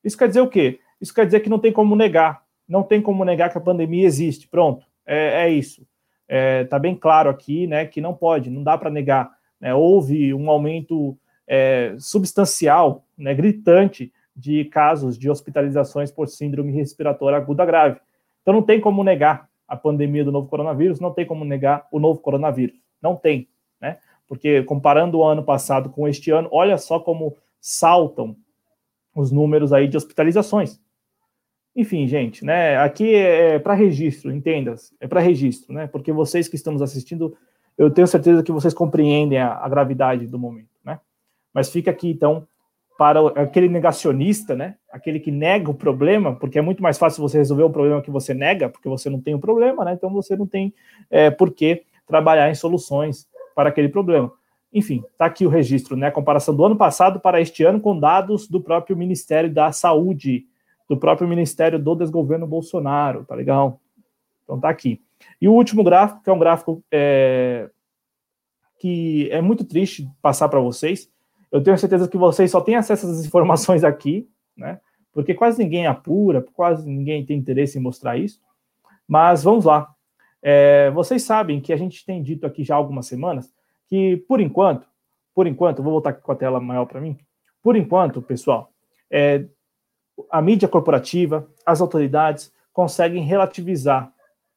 Isso 0.02 0.18
quer 0.18 0.26
dizer 0.26 0.40
o 0.40 0.48
quê? 0.48 0.80
Isso 1.00 1.14
quer 1.14 1.24
dizer 1.24 1.38
que 1.38 1.48
não 1.48 1.60
tem 1.60 1.70
como 1.70 1.94
negar. 1.94 2.42
Não 2.68 2.82
tem 2.82 3.00
como 3.00 3.24
negar 3.24 3.48
que 3.48 3.58
a 3.58 3.60
pandemia 3.60 4.04
existe. 4.04 4.48
Pronto, 4.48 4.84
é, 5.06 5.44
é 5.44 5.50
isso. 5.50 5.82
Está 5.82 6.36
é, 6.36 6.64
tá 6.64 6.78
bem 6.80 6.96
claro 6.96 7.30
aqui 7.30 7.68
né, 7.68 7.86
que 7.86 8.00
não 8.00 8.12
pode, 8.12 8.50
não 8.50 8.60
dá 8.60 8.76
para 8.76 8.90
negar. 8.90 9.30
Né? 9.60 9.72
Houve 9.72 10.34
um 10.34 10.50
aumento 10.50 11.16
é, 11.46 11.94
substancial, 11.96 13.04
né, 13.16 13.32
gritante, 13.34 14.12
de 14.34 14.64
casos 14.64 15.16
de 15.16 15.30
hospitalizações 15.30 16.10
por 16.10 16.26
síndrome 16.26 16.72
respiratória 16.72 17.38
aguda 17.38 17.64
grave. 17.64 18.00
Então 18.40 18.52
não 18.52 18.62
tem 18.62 18.80
como 18.80 19.04
negar. 19.04 19.48
a 19.68 19.76
pandemia 19.76 20.24
do 20.24 20.32
novo 20.32 20.48
coronavírus, 20.48 20.98
não 20.98 21.14
tem 21.14 21.24
como 21.24 21.44
negar 21.44 21.86
o 21.92 22.00
novo 22.00 22.18
coronavírus. 22.18 22.76
Não 23.00 23.14
tem? 23.14 23.46
Porque 24.32 24.62
comparando 24.62 25.18
o 25.18 25.24
ano 25.24 25.42
passado 25.42 25.90
com 25.90 26.08
este 26.08 26.30
ano, 26.30 26.48
olha 26.50 26.78
só 26.78 26.98
como 26.98 27.36
saltam 27.60 28.34
os 29.14 29.30
números 29.30 29.74
aí 29.74 29.86
de 29.86 29.94
hospitalizações. 29.94 30.80
Enfim, 31.76 32.08
gente, 32.08 32.42
né? 32.42 32.78
Aqui 32.78 33.14
é, 33.14 33.56
é 33.56 33.58
para 33.58 33.74
registro, 33.74 34.32
entenda, 34.32 34.74
é 34.98 35.06
para 35.06 35.20
registro, 35.20 35.74
né? 35.74 35.86
Porque 35.86 36.10
vocês 36.10 36.48
que 36.48 36.56
estão 36.56 36.72
nos 36.72 36.80
assistindo, 36.80 37.36
eu 37.76 37.90
tenho 37.90 38.06
certeza 38.06 38.42
que 38.42 38.50
vocês 38.50 38.72
compreendem 38.72 39.36
a, 39.36 39.52
a 39.52 39.68
gravidade 39.68 40.26
do 40.26 40.38
momento, 40.38 40.70
né? 40.82 40.98
Mas 41.52 41.68
fica 41.68 41.90
aqui 41.90 42.08
então 42.08 42.48
para 42.96 43.20
aquele 43.38 43.68
negacionista, 43.68 44.56
né? 44.56 44.76
Aquele 44.90 45.20
que 45.20 45.30
nega 45.30 45.70
o 45.70 45.74
problema, 45.74 46.34
porque 46.34 46.58
é 46.58 46.62
muito 46.62 46.82
mais 46.82 46.96
fácil 46.96 47.20
você 47.20 47.36
resolver 47.36 47.64
um 47.64 47.70
problema 47.70 48.00
que 48.00 48.10
você 48.10 48.32
nega, 48.32 48.70
porque 48.70 48.88
você 48.88 49.10
não 49.10 49.20
tem 49.20 49.34
o 49.34 49.36
um 49.36 49.40
problema, 49.40 49.84
né? 49.84 49.92
Então 49.92 50.10
você 50.10 50.34
não 50.34 50.46
tem 50.46 50.72
é, 51.10 51.30
por 51.30 51.50
que 51.50 51.82
trabalhar 52.06 52.50
em 52.50 52.54
soluções 52.54 53.30
para 53.54 53.68
aquele 53.68 53.88
problema. 53.88 54.32
Enfim, 54.72 55.04
está 55.12 55.26
aqui 55.26 55.44
o 55.44 55.50
registro, 55.50 55.96
né? 55.96 56.06
A 56.06 56.12
comparação 56.12 56.54
do 56.54 56.64
ano 56.64 56.76
passado 56.76 57.20
para 57.20 57.40
este 57.40 57.62
ano 57.62 57.80
com 57.80 57.98
dados 57.98 58.48
do 58.48 58.60
próprio 58.60 58.96
Ministério 58.96 59.52
da 59.52 59.70
Saúde 59.70 60.46
do 60.88 60.96
próprio 60.96 61.26
Ministério 61.26 61.78
do 61.78 61.94
Desgoverno 61.94 62.46
Bolsonaro, 62.46 63.24
tá 63.24 63.34
legal? 63.34 63.80
Então 64.44 64.60
tá 64.60 64.68
aqui. 64.68 65.00
E 65.40 65.48
o 65.48 65.52
último 65.52 65.82
gráfico, 65.82 66.22
que 66.22 66.28
é 66.28 66.32
um 66.32 66.38
gráfico 66.38 66.84
é, 66.90 67.70
que 68.78 69.28
é 69.30 69.40
muito 69.40 69.64
triste 69.64 70.06
passar 70.20 70.48
para 70.48 70.60
vocês. 70.60 71.10
Eu 71.50 71.62
tenho 71.62 71.78
certeza 71.78 72.08
que 72.08 72.16
vocês 72.16 72.50
só 72.50 72.60
têm 72.60 72.74
acesso 72.74 73.06
a 73.06 73.10
essas 73.10 73.24
informações 73.24 73.84
aqui, 73.84 74.28
né? 74.56 74.80
Porque 75.12 75.34
quase 75.34 75.62
ninguém 75.62 75.86
apura, 75.86 76.42
quase 76.54 76.88
ninguém 76.88 77.24
tem 77.24 77.38
interesse 77.38 77.78
em 77.78 77.82
mostrar 77.82 78.16
isso. 78.16 78.40
Mas 79.06 79.42
vamos 79.42 79.64
lá. 79.64 79.91
É, 80.42 80.90
vocês 80.90 81.22
sabem 81.22 81.60
que 81.60 81.72
a 81.72 81.76
gente 81.76 82.04
tem 82.04 82.22
dito 82.22 82.46
aqui 82.46 82.64
já 82.64 82.74
algumas 82.74 83.06
semanas 83.06 83.52
que, 83.86 84.16
por 84.28 84.40
enquanto, 84.40 84.86
por 85.34 85.46
enquanto, 85.46 85.82
vou 85.82 85.92
voltar 85.92 86.10
aqui 86.10 86.20
com 86.20 86.32
a 86.32 86.36
tela 86.36 86.60
maior 86.60 86.86
para 86.86 87.00
mim. 87.00 87.16
Por 87.62 87.76
enquanto, 87.76 88.20
pessoal, 88.20 88.72
é, 89.10 89.46
a 90.30 90.42
mídia 90.42 90.68
corporativa, 90.68 91.48
as 91.64 91.80
autoridades 91.80 92.52
conseguem 92.72 93.22
relativizar 93.22 94.12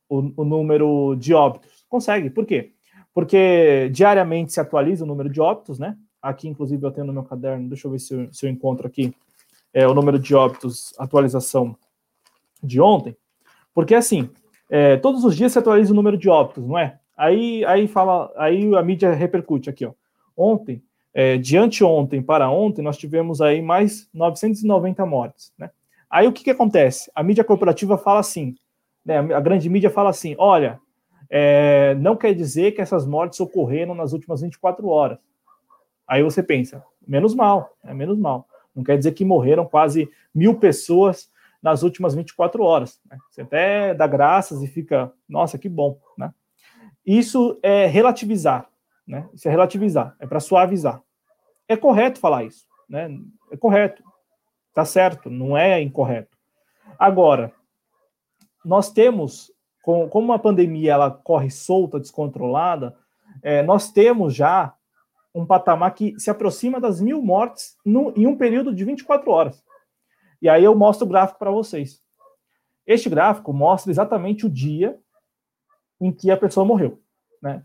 o, 0.10 0.32
o 0.42 0.46
número 0.46 1.16
de 1.16 1.34
óbitos. 1.34 1.86
Consegue, 1.88 2.30
por 2.30 2.46
quê? 2.46 2.72
Porque 3.14 3.90
diariamente 3.94 4.54
se 4.54 4.60
atualiza 4.60 5.04
o 5.04 5.08
número 5.08 5.30
de 5.30 5.40
óbitos, 5.40 5.80
né? 5.80 5.98
Aqui, 6.22 6.48
inclusive, 6.48 6.84
eu 6.84 6.92
tenho 6.92 7.08
no 7.08 7.14
meu 7.14 7.24
caderno, 7.24 7.70
deixa 7.70 7.88
eu 7.88 7.92
ver 7.92 8.00
se 8.00 8.14
eu, 8.14 8.34
se 8.34 8.46
eu 8.46 8.50
encontro 8.50 8.88
aqui 8.88 9.14
é, 9.74 9.88
o 9.88 9.94
número 9.94 10.18
de 10.18 10.34
óbitos, 10.34 10.94
atualização 10.98 11.78
de 12.64 12.82
ontem. 12.82 13.16
Porque, 13.74 13.94
assim, 13.94 14.30
é, 14.70 14.98
todos 14.98 15.24
os 15.24 15.36
dias 15.36 15.52
se 15.52 15.60
atualiza 15.60 15.92
o 15.92 15.96
número 15.96 16.18
de 16.18 16.30
óbitos, 16.30 16.66
não 16.66 16.78
é? 16.78 17.00
Aí, 17.18 17.64
aí 17.66 17.88
fala, 17.88 18.32
aí 18.36 18.76
a 18.76 18.82
mídia 18.82 19.14
repercute 19.14 19.70
aqui, 19.70 19.86
ó. 19.86 19.94
Ontem 20.36 20.84
é, 21.16 21.38
de 21.38 21.58
anteontem 21.58 22.22
para 22.22 22.50
ontem, 22.50 22.82
nós 22.82 22.98
tivemos 22.98 23.40
aí 23.40 23.62
mais 23.62 24.10
990 24.14 25.06
mortes. 25.06 25.54
Né? 25.58 25.72
Aí 26.10 26.28
o 26.28 26.34
que, 26.34 26.44
que 26.44 26.52
acontece? 26.52 27.10
A 27.16 27.24
mídia 27.24 27.44
corporativa 27.44 27.98
fala 27.98 28.20
assim, 28.20 28.54
né, 29.06 29.20
a 29.20 29.40
grande 29.40 29.70
mídia 29.70 29.90
fala 29.90 30.10
assim: 30.10 30.36
olha, 30.38 30.78
é, 31.30 31.96
não 31.96 32.18
quer 32.18 32.34
dizer 32.34 32.74
que 32.74 32.82
essas 32.82 33.06
mortes 33.08 33.40
ocorreram 33.40 33.96
nas 33.96 34.12
últimas 34.12 34.42
24 34.42 34.86
horas. 34.90 35.18
Aí 36.06 36.22
você 36.22 36.44
pensa, 36.44 36.84
menos 37.08 37.34
mal, 37.34 37.78
é 37.84 37.94
menos 37.94 38.20
mal. 38.20 38.46
Não 38.76 38.84
quer 38.84 38.98
dizer 38.98 39.14
que 39.14 39.24
morreram 39.24 39.66
quase 39.66 40.10
mil 40.34 40.56
pessoas 40.56 41.30
nas 41.66 41.82
últimas 41.82 42.14
24 42.14 42.62
horas. 42.62 43.02
Né? 43.10 43.18
Você 43.32 43.42
até 43.42 43.96
dá 43.96 44.06
graças 44.06 44.62
e 44.62 44.68
fica, 44.68 45.12
nossa, 45.28 45.58
que 45.58 45.68
bom. 45.68 46.00
Né? 46.16 46.32
Isso 47.04 47.60
é 47.64 47.88
relativizar. 47.88 48.70
Né? 49.08 49.28
Isso 49.34 49.48
é 49.48 49.52
relativizar, 49.52 50.16
é 50.20 50.28
para 50.28 50.40
suavizar. 50.40 51.02
É 51.68 51.76
correto 51.76 52.20
falar 52.20 52.44
isso, 52.44 52.68
né? 52.88 53.10
É 53.52 53.58
correto, 53.58 54.04
tá 54.76 54.86
certo, 54.86 55.32
não 55.32 55.58
é 55.58 55.82
incorreto. 55.82 56.38
Agora, 57.00 57.52
nós 58.64 58.92
temos, 58.92 59.52
com, 59.82 60.08
como 60.08 60.34
a 60.34 60.38
pandemia 60.38 60.94
ela 60.94 61.10
corre 61.10 61.50
solta, 61.50 62.00
descontrolada, 62.00 62.96
é, 63.42 63.64
nós 63.64 63.92
temos 63.92 64.36
já 64.36 64.76
um 65.34 65.44
patamar 65.44 65.96
que 65.96 66.14
se 66.20 66.30
aproxima 66.30 66.80
das 66.80 67.02
mil 67.02 67.24
mortes 67.24 67.76
no, 67.84 68.14
em 68.16 68.28
um 68.28 68.38
período 68.38 68.74
de 68.74 68.86
24 68.86 69.32
horas. 69.32 69.65
E 70.42 70.50
aí 70.50 70.64
eu 70.64 70.76
mostro 70.76 71.06
o 71.06 71.10
gráfico 71.10 71.40
para 71.40 71.52
vocês. 71.52 72.02
Este 72.86 73.10
gráfico 73.10 73.52
mostra 73.52 73.92
exatamente 73.92 74.46
o 74.46 74.50
dia 74.50 74.98
em 76.00 76.12
que 76.12 76.30
a 76.30 76.38
pessoa 76.38 76.66
morreu. 76.66 77.02
Né? 77.42 77.64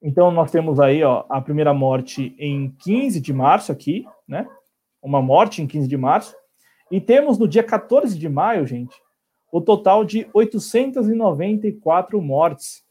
Então, 0.00 0.30
nós 0.30 0.50
temos 0.50 0.80
aí 0.80 1.02
ó, 1.02 1.24
a 1.28 1.40
primeira 1.40 1.72
morte 1.72 2.34
em 2.38 2.70
15 2.78 3.20
de 3.20 3.32
março 3.32 3.70
aqui, 3.70 4.04
né? 4.26 4.48
Uma 5.00 5.22
morte 5.22 5.62
em 5.62 5.66
15 5.66 5.88
de 5.88 5.96
março. 5.96 6.34
E 6.90 7.00
temos 7.00 7.38
no 7.38 7.46
dia 7.48 7.62
14 7.62 8.18
de 8.18 8.28
maio, 8.28 8.66
gente, 8.66 8.94
o 9.52 9.60
total 9.60 10.04
de 10.04 10.28
894 10.34 12.20
mortes. 12.20 12.84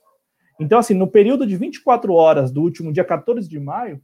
Então, 0.60 0.80
assim, 0.80 0.93
no 0.93 1.07
período 1.07 1.45
de 1.45 1.57
24 1.57 2.14
horas 2.14 2.52
do 2.52 2.61
último 2.61 2.93
dia 2.93 3.03
14 3.03 3.48
de 3.48 3.60
maio, 3.60 4.02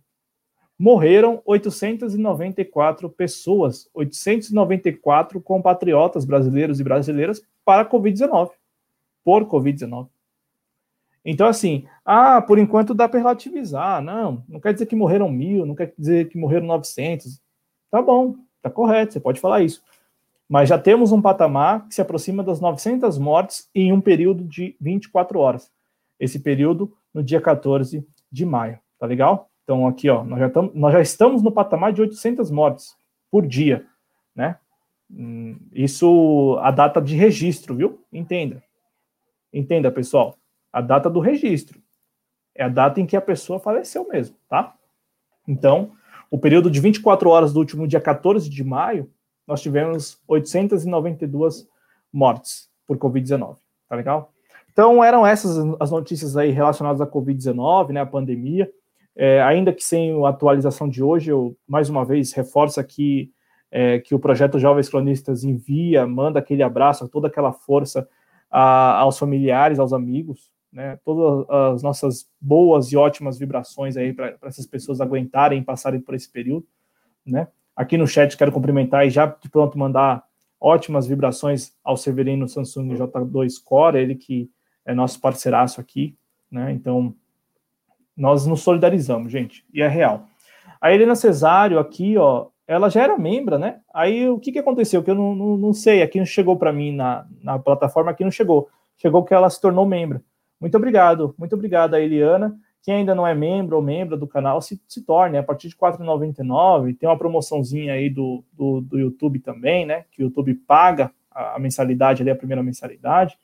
morreram 0.77 1.41
894 1.45 3.09
pessoas, 3.09 3.89
894 3.93 5.41
compatriotas 5.41 6.23
brasileiros 6.23 6.79
e 6.79 6.83
brasileiras 6.83 7.41
para 7.65 7.81
a 7.81 7.89
Covid-19, 7.89 8.51
por 9.23 9.45
Covid-19. 9.45 10.07
Então, 11.25 11.47
assim, 11.47 11.85
ah, 12.05 12.41
por 12.41 12.57
enquanto 12.57 12.93
dá 12.93 13.09
para 13.09 13.19
relativizar. 13.19 14.01
Não, 14.01 14.43
não 14.47 14.61
quer 14.61 14.71
dizer 14.71 14.85
que 14.85 14.95
morreram 14.95 15.29
mil, 15.29 15.65
não 15.65 15.75
quer 15.75 15.93
dizer 15.97 16.29
que 16.29 16.37
morreram 16.37 16.67
900. 16.67 17.41
Tá 17.91 18.01
bom, 18.01 18.35
tá 18.61 18.69
correto, 18.69 19.13
você 19.13 19.19
pode 19.19 19.41
falar 19.41 19.61
isso. 19.61 19.83
Mas 20.47 20.69
já 20.69 20.77
temos 20.77 21.11
um 21.11 21.21
patamar 21.21 21.85
que 21.87 21.95
se 21.95 22.01
aproxima 22.01 22.41
das 22.41 22.61
900 22.61 23.17
mortes 23.17 23.69
em 23.75 23.91
um 23.91 23.99
período 23.99 24.45
de 24.45 24.77
24 24.79 25.37
horas. 25.39 25.69
Esse 26.17 26.39
período 26.39 26.95
no 27.13 27.21
dia 27.21 27.41
14 27.41 28.07
de 28.31 28.45
maio, 28.45 28.79
tá 28.97 29.05
legal? 29.05 29.49
Então, 29.67 29.85
aqui, 29.85 30.09
ó, 30.09 30.23
nós 30.23 30.39
já, 30.39 30.51
nós 30.73 30.93
já 30.93 31.01
estamos 31.01 31.43
no 31.43 31.51
patamar 31.51 31.91
de 31.91 32.01
800 32.01 32.49
mortes 32.49 32.95
por 33.29 33.45
dia, 33.45 33.85
né? 34.33 34.57
Hum, 35.11 35.59
isso, 35.73 36.57
a 36.61 36.71
data 36.71 37.01
de 37.01 37.15
registro, 37.15 37.75
viu? 37.75 38.01
Entenda. 38.11 38.63
Entenda, 39.51 39.91
pessoal 39.91 40.37
a 40.77 40.81
data 40.81 41.09
do 41.09 41.19
registro. 41.19 41.81
É 42.55 42.63
a 42.63 42.69
data 42.69 43.01
em 43.01 43.05
que 43.05 43.15
a 43.15 43.21
pessoa 43.21 43.59
faleceu 43.59 44.07
mesmo, 44.07 44.35
tá? 44.47 44.75
Então, 45.47 45.91
o 46.29 46.37
período 46.37 46.69
de 46.69 46.79
24 46.79 47.29
horas 47.29 47.51
do 47.51 47.59
último 47.59 47.87
dia 47.87 47.99
14 47.99 48.47
de 48.47 48.63
maio, 48.63 49.09
nós 49.47 49.61
tivemos 49.61 50.19
892 50.27 51.67
mortes 52.13 52.69
por 52.85 52.97
Covid-19, 52.97 53.57
tá 53.87 53.95
legal? 53.95 54.31
Então, 54.71 55.03
eram 55.03 55.25
essas 55.25 55.57
as 55.79 55.89
notícias 55.89 56.37
aí 56.37 56.51
relacionadas 56.51 57.01
à 57.01 57.07
Covid-19, 57.07 57.89
né, 57.89 58.01
a 58.01 58.05
pandemia. 58.05 58.69
É, 59.19 59.41
ainda 59.41 59.73
que 59.73 59.83
sem 59.83 60.23
a 60.23 60.29
atualização 60.29 60.87
de 60.87 61.01
hoje, 61.01 61.31
eu, 61.31 61.57
mais 61.67 61.89
uma 61.89 62.05
vez, 62.05 62.33
reforço 62.33 62.79
aqui 62.79 63.31
é, 63.71 63.97
que 63.99 64.13
o 64.13 64.19
projeto 64.19 64.59
Jovens 64.59 64.89
Cronistas 64.89 65.43
envia, 65.43 66.05
manda 66.05 66.37
aquele 66.37 66.61
abraço, 66.61 67.09
toda 67.09 67.27
aquela 67.27 67.51
força 67.51 68.07
a, 68.49 68.99
aos 68.99 69.17
familiares, 69.17 69.79
aos 69.79 69.91
amigos, 69.91 70.51
né, 70.71 70.99
todas 71.03 71.49
as 71.49 71.81
nossas 71.81 72.29
boas 72.39 72.91
e 72.91 72.97
ótimas 72.97 73.39
vibrações 73.39 73.97
aí 73.97 74.13
para 74.13 74.37
essas 74.43 74.67
pessoas 74.67 75.01
aguentarem 75.01 75.63
passarem 75.63 75.99
por 75.99 76.13
esse 76.13 76.31
período, 76.31 76.67
né? 77.25 77.47
Aqui 77.75 77.97
no 77.97 78.07
chat 78.07 78.35
quero 78.37 78.51
cumprimentar 78.51 79.05
e 79.05 79.09
já 79.09 79.25
de 79.25 79.49
pronto 79.49 79.77
mandar 79.77 80.23
ótimas 80.59 81.07
vibrações 81.07 81.73
ao 81.83 81.97
Severino 81.97 82.47
Samsung 82.47 82.89
J2 82.95 83.63
Core, 83.63 83.99
ele 83.99 84.15
que 84.15 84.49
é 84.85 84.93
nosso 84.93 85.19
parceiraço 85.19 85.79
aqui, 85.81 86.15
né? 86.51 86.71
Então, 86.71 87.15
nós 88.17 88.47
nos 88.47 88.61
solidarizamos, 88.61 89.31
gente, 89.31 89.63
e 89.73 89.81
é 89.81 89.87
real. 89.87 90.25
A 90.81 90.93
Helena 90.93 91.15
Cesário 91.15 91.79
aqui, 91.79 92.17
ó, 92.17 92.47
ela 92.67 92.89
já 92.89 93.03
era 93.03 93.17
membra, 93.17 93.57
né? 93.57 93.79
Aí 93.93 94.27
o 94.27 94.39
que, 94.39 94.51
que 94.51 94.59
aconteceu? 94.59 95.01
Que 95.01 95.11
eu 95.11 95.15
não, 95.15 95.33
não, 95.33 95.57
não 95.57 95.73
sei, 95.73 96.01
aqui 96.01 96.19
não 96.19 96.25
chegou 96.25 96.57
para 96.57 96.73
mim 96.73 96.93
na, 96.93 97.25
na 97.41 97.57
plataforma, 97.57 98.11
aqui 98.11 98.23
não 98.23 98.31
chegou. 98.31 98.69
Chegou 98.97 99.23
que 99.23 99.33
ela 99.33 99.49
se 99.49 99.61
tornou 99.61 99.85
membro. 99.85 100.21
Muito 100.59 100.75
obrigado, 100.75 101.35
muito 101.37 101.53
obrigado 101.53 101.93
a 101.93 102.01
Eliana. 102.01 102.57
Quem 102.81 102.95
ainda 102.95 103.13
não 103.13 103.27
é 103.27 103.35
membro 103.35 103.75
ou 103.75 103.81
membro 103.81 104.17
do 104.17 104.27
canal, 104.27 104.61
se, 104.61 104.81
se 104.87 105.01
torne 105.03 105.37
a 105.37 105.43
partir 105.43 105.67
de 105.67 105.75
R$ 105.79 105.91
4,99. 105.91 106.97
Tem 106.97 107.07
uma 107.07 107.17
promoçãozinha 107.17 107.93
aí 107.93 108.09
do, 108.09 108.43
do, 108.53 108.81
do, 108.81 108.97
YouTube 108.97 109.39
também, 109.39 109.85
né? 109.85 110.05
Que 110.11 110.23
o 110.23 110.25
YouTube 110.25 110.53
paga 110.53 111.11
a, 111.29 111.55
a 111.55 111.59
mensalidade 111.59 112.21
ali, 112.21 112.31
a 112.31 112.35
primeira 112.35 112.63
mensalidade. 112.63 113.37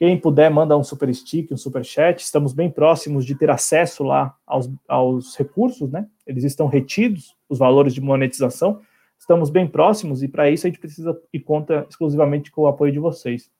Quem 0.00 0.18
puder, 0.18 0.50
manda 0.50 0.74
um 0.78 0.82
super 0.82 1.14
stick, 1.14 1.52
um 1.52 1.58
super 1.58 1.84
chat. 1.84 2.20
Estamos 2.20 2.54
bem 2.54 2.70
próximos 2.70 3.26
de 3.26 3.34
ter 3.34 3.50
acesso 3.50 4.02
lá 4.02 4.34
aos, 4.46 4.72
aos 4.88 5.36
recursos, 5.36 5.92
né? 5.92 6.08
Eles 6.26 6.42
estão 6.42 6.68
retidos, 6.68 7.36
os 7.50 7.58
valores 7.58 7.92
de 7.92 8.00
monetização. 8.00 8.80
Estamos 9.18 9.50
bem 9.50 9.68
próximos 9.68 10.22
e 10.22 10.28
para 10.28 10.48
isso 10.48 10.66
a 10.66 10.70
gente 10.70 10.80
precisa 10.80 11.20
e 11.30 11.38
conta 11.38 11.86
exclusivamente 11.86 12.50
com 12.50 12.62
o 12.62 12.66
apoio 12.66 12.90
de 12.90 12.98
vocês. 12.98 13.50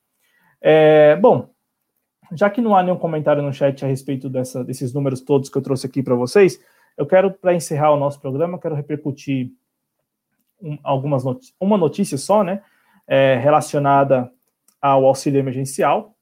É, 0.63 1.15
bom, 1.17 1.51
já 2.33 2.49
que 2.49 2.63
não 2.63 2.75
há 2.75 2.83
nenhum 2.83 2.97
comentário 2.97 3.43
no 3.43 3.53
chat 3.53 3.85
a 3.85 3.89
respeito 3.89 4.31
dessa, 4.31 4.65
desses 4.65 4.95
números 4.95 5.21
todos 5.21 5.51
que 5.51 5.59
eu 5.59 5.63
trouxe 5.63 5.87
aqui 5.87 6.03
para 6.03 6.15
vocês, 6.15 6.59
eu 6.97 7.05
quero, 7.05 7.31
para 7.33 7.53
encerrar 7.53 7.93
o 7.93 7.99
nosso 7.99 8.19
programa, 8.19 8.59
quero 8.59 8.75
repercutir 8.75 9.53
um, 10.63 10.79
algumas 10.83 11.23
notícias, 11.23 11.55
uma 11.61 11.77
notícia 11.77 12.17
só, 12.17 12.43
né, 12.43 12.63
é, 13.07 13.37
relacionada 13.37 14.33
ao 14.81 15.05
auxílio 15.05 15.39
emergencial. 15.39 16.17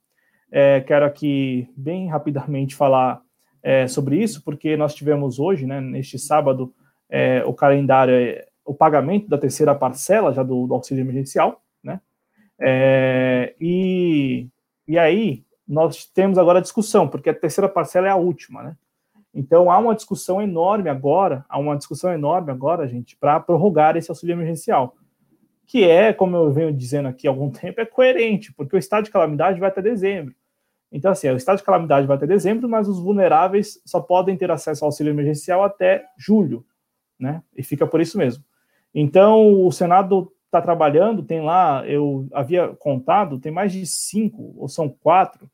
É, 0.51 0.81
quero 0.81 1.05
aqui, 1.05 1.69
bem 1.77 2.09
rapidamente, 2.09 2.75
falar 2.75 3.23
é, 3.63 3.87
sobre 3.87 4.17
isso, 4.23 4.43
porque 4.43 4.77
nós 4.77 4.95
tivemos 4.95 5.39
hoje, 5.39 5.67
né, 5.67 5.81
neste 5.81 6.19
sábado, 6.19 6.73
é, 7.09 7.45
o 7.45 7.53
calendário, 7.53 8.15
é, 8.15 8.47
o 8.65 8.75
pagamento 8.75 9.29
da 9.29 9.39
terceira 9.39 9.75
parcela 9.75 10.33
já 10.33 10.43
do, 10.43 10.67
do 10.67 10.75
auxílio 10.75 11.03
emergencial, 11.03 11.63
né, 11.83 12.01
é, 12.59 13.55
e, 13.61 14.49
e 14.87 14.99
aí 14.99 15.45
nós 15.67 16.07
temos 16.07 16.39
agora 16.39 16.61
a 16.61 16.63
discussão, 16.63 17.07
porque 17.07 17.29
a 17.29 17.35
terceira 17.35 17.69
parcela 17.69 18.07
é 18.07 18.11
a 18.11 18.17
última, 18.17 18.63
né? 18.63 18.77
Então 19.35 19.71
há 19.71 19.79
uma 19.79 19.95
discussão 19.95 20.41
enorme 20.41 20.89
agora, 20.89 21.45
há 21.49 21.59
uma 21.59 21.77
discussão 21.77 22.11
enorme 22.11 22.51
agora, 22.51 22.89
gente, 22.89 23.15
para 23.17 23.39
prorrogar 23.39 23.97
esse 23.97 24.11
auxílio 24.11 24.33
emergencial, 24.33 24.97
que 25.69 25.85
é, 25.85 26.15
como 26.15 26.35
eu 26.35 26.51
venho 26.51 26.73
dizendo 26.73 27.09
aqui 27.09 27.29
há 27.29 27.31
algum 27.31 27.51
tempo, 27.51 27.79
é 27.79 27.85
coerente, 27.85 28.53
porque 28.55 28.75
o 28.75 28.79
estado 28.79 29.05
de 29.05 29.11
calamidade 29.11 29.61
vai 29.61 29.69
até 29.69 29.83
dezembro. 29.83 30.35
Então, 30.91 31.11
assim, 31.13 31.29
o 31.29 31.37
estado 31.37 31.59
de 31.59 31.63
calamidade 31.63 32.07
vai 32.07 32.17
até 32.17 32.27
dezembro, 32.27 32.67
mas 32.67 32.89
os 32.89 32.99
vulneráveis 32.99 33.79
só 33.85 34.01
podem 34.01 34.35
ter 34.35 34.51
acesso 34.51 34.83
ao 34.83 34.89
auxílio 34.89 35.11
emergencial 35.11 35.63
até 35.63 36.07
julho, 36.17 36.65
né? 37.21 37.43
E 37.55 37.63
fica 37.63 37.87
por 37.87 38.01
isso 38.01 38.17
mesmo. 38.17 38.43
Então, 38.95 39.67
o 39.67 39.71
Senado 39.71 40.33
está 40.47 40.63
trabalhando, 40.63 41.23
tem 41.23 41.43
lá, 41.43 41.87
eu 41.87 42.27
havia 42.33 42.69
contado, 42.69 43.39
tem 43.39 43.53
mais 43.53 43.71
de 43.71 43.85
cinco, 43.85 44.55
ou 44.57 44.69
são 44.69 44.89
quatro, 44.89 45.51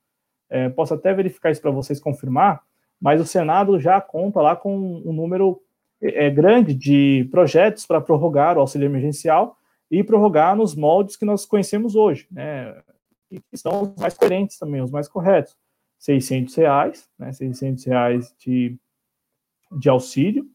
é, 0.48 0.68
posso 0.68 0.94
até 0.94 1.12
verificar 1.12 1.50
isso 1.50 1.60
para 1.60 1.72
vocês 1.72 1.98
confirmar, 1.98 2.62
mas 3.00 3.20
o 3.20 3.26
Senado 3.26 3.80
já 3.80 4.00
conta 4.00 4.40
lá 4.40 4.54
com 4.54 4.76
um 5.04 5.12
número 5.12 5.60
é, 6.00 6.30
grande 6.30 6.72
de 6.72 7.26
projetos 7.32 7.84
para 7.84 8.00
prorrogar 8.00 8.56
o 8.56 8.60
auxílio 8.60 8.86
emergencial 8.86 9.58
e 9.98 10.02
prorrogar 10.02 10.56
nos 10.56 10.74
moldes 10.74 11.16
que 11.16 11.24
nós 11.24 11.46
conhecemos 11.46 11.94
hoje, 11.94 12.26
né, 12.30 12.74
que 13.30 13.56
são 13.56 13.82
os 13.82 13.94
mais 13.96 14.14
coerentes 14.14 14.58
também, 14.58 14.80
os 14.80 14.90
mais 14.90 15.08
corretos. 15.08 15.56
600 15.98 16.54
reais, 16.56 17.08
né, 17.18 17.32
600 17.32 17.84
reais 17.84 18.34
de, 18.38 18.76
de 19.78 19.88
auxílio, 19.88 20.46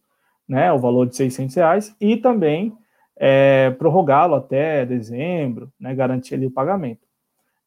né, 0.48 0.72
o 0.74 0.78
valor 0.78 1.08
de 1.08 1.16
600 1.16 1.56
reais, 1.56 1.96
e 2.02 2.18
também 2.18 2.76
é, 3.16 3.72
prorrogá-lo 3.72 4.36
até 4.36 4.86
dezembro, 4.86 5.72
né, 5.80 5.96
garantir 5.96 6.36
ali 6.36 6.46
o 6.46 6.52
pagamento. 6.52 7.08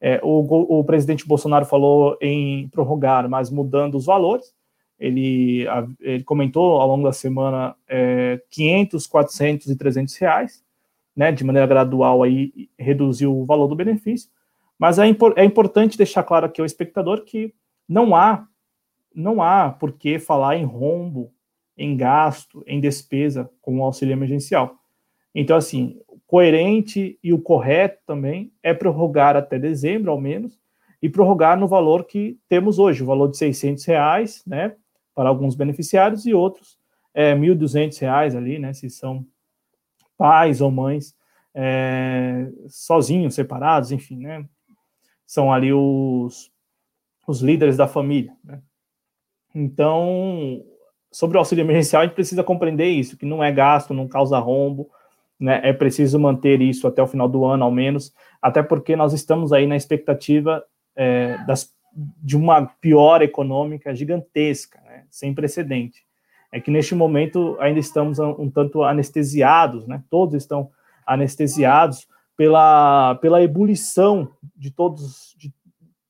É, 0.00 0.20
o, 0.22 0.78
o, 0.78 0.84
presidente 0.84 1.26
Bolsonaro 1.26 1.64
falou 1.64 2.18
em 2.20 2.68
prorrogar, 2.68 3.28
mas 3.30 3.50
mudando 3.50 3.94
os 3.96 4.04
valores. 4.04 4.52
Ele, 4.98 5.64
ele 6.00 6.24
comentou 6.24 6.80
ao 6.80 6.88
longo 6.88 7.04
da 7.04 7.12
semana 7.12 7.74
é, 7.88 8.40
500, 8.50 9.06
400 9.06 9.66
e 9.68 9.76
300 9.76 10.16
reais, 10.16 10.64
né, 11.14 11.32
de 11.32 11.44
maneira 11.44 11.66
gradual 11.66 12.22
aí 12.22 12.68
reduziu 12.78 13.36
o 13.36 13.44
valor 13.44 13.68
do 13.68 13.76
benefício. 13.76 14.30
Mas 14.78 14.98
é, 14.98 15.04
é 15.36 15.44
importante 15.44 15.96
deixar 15.96 16.22
claro 16.22 16.46
aqui 16.46 16.60
ao 16.60 16.66
espectador 16.66 17.24
que 17.24 17.54
não 17.88 18.14
há 18.14 18.46
não 19.14 19.42
há 19.42 19.70
por 19.70 19.92
que 19.92 20.18
falar 20.18 20.56
em 20.56 20.64
rombo, 20.64 21.30
em 21.76 21.96
gasto, 21.96 22.62
em 22.66 22.80
despesa 22.80 23.50
com 23.60 23.78
o 23.78 23.82
auxílio 23.82 24.12
emergencial. 24.12 24.78
Então, 25.34 25.56
assim, 25.56 26.00
coerente 26.26 27.18
e 27.22 27.32
o 27.32 27.38
correto 27.38 27.98
também 28.06 28.52
é 28.62 28.72
prorrogar 28.72 29.36
até 29.36 29.58
dezembro, 29.58 30.10
ao 30.10 30.20
menos, 30.20 30.58
e 31.00 31.08
prorrogar 31.08 31.58
no 31.58 31.66
valor 31.66 32.04
que 32.04 32.38
temos 32.48 32.78
hoje, 32.78 33.02
o 33.02 33.06
valor 33.06 33.30
de 33.30 33.36
600 33.36 33.84
reais, 33.84 34.42
né, 34.46 34.74
para 35.14 35.28
alguns 35.28 35.54
beneficiários 35.54 36.26
e 36.26 36.32
outros 36.32 36.78
é, 37.12 37.34
1.200 37.34 37.98
reais 38.00 38.36
ali, 38.36 38.58
né, 38.58 38.72
se 38.72 38.88
são 38.88 39.26
pais 40.22 40.60
ou 40.60 40.70
mães 40.70 41.16
é, 41.52 42.46
sozinhos, 42.68 43.34
separados, 43.34 43.90
enfim, 43.90 44.18
né, 44.18 44.44
são 45.26 45.52
ali 45.52 45.72
os, 45.72 46.48
os 47.26 47.40
líderes 47.40 47.76
da 47.76 47.88
família, 47.88 48.32
né. 48.44 48.62
Então, 49.52 50.64
sobre 51.10 51.36
o 51.36 51.40
auxílio 51.40 51.62
emergencial, 51.62 52.02
a 52.02 52.06
gente 52.06 52.14
precisa 52.14 52.44
compreender 52.44 52.86
isso, 52.86 53.16
que 53.16 53.26
não 53.26 53.42
é 53.42 53.50
gasto, 53.50 53.92
não 53.92 54.06
causa 54.06 54.38
rombo, 54.38 54.88
né, 55.40 55.60
é 55.64 55.72
preciso 55.72 56.20
manter 56.20 56.62
isso 56.62 56.86
até 56.86 57.02
o 57.02 57.08
final 57.08 57.28
do 57.28 57.44
ano, 57.44 57.64
ao 57.64 57.72
menos, 57.72 58.14
até 58.40 58.62
porque 58.62 58.94
nós 58.94 59.12
estamos 59.12 59.52
aí 59.52 59.66
na 59.66 59.74
expectativa 59.74 60.64
é, 60.94 61.36
das, 61.48 61.74
de 62.22 62.36
uma 62.36 62.64
pior 62.80 63.22
econômica 63.22 63.92
gigantesca, 63.92 64.80
né, 64.82 65.04
sem 65.10 65.34
precedente. 65.34 66.06
É 66.52 66.60
que 66.60 66.70
neste 66.70 66.94
momento 66.94 67.56
ainda 67.58 67.80
estamos 67.80 68.18
um, 68.18 68.50
tanto 68.50 68.82
anestesiados, 68.82 69.86
né, 69.86 70.02
todos 70.10 70.34
estão 70.34 70.70
anestesiados 71.06 72.06
pela, 72.36 73.14
pela 73.16 73.42
ebulição 73.42 74.28
de 74.54 74.70
todos, 74.70 75.34
de, 75.38 75.52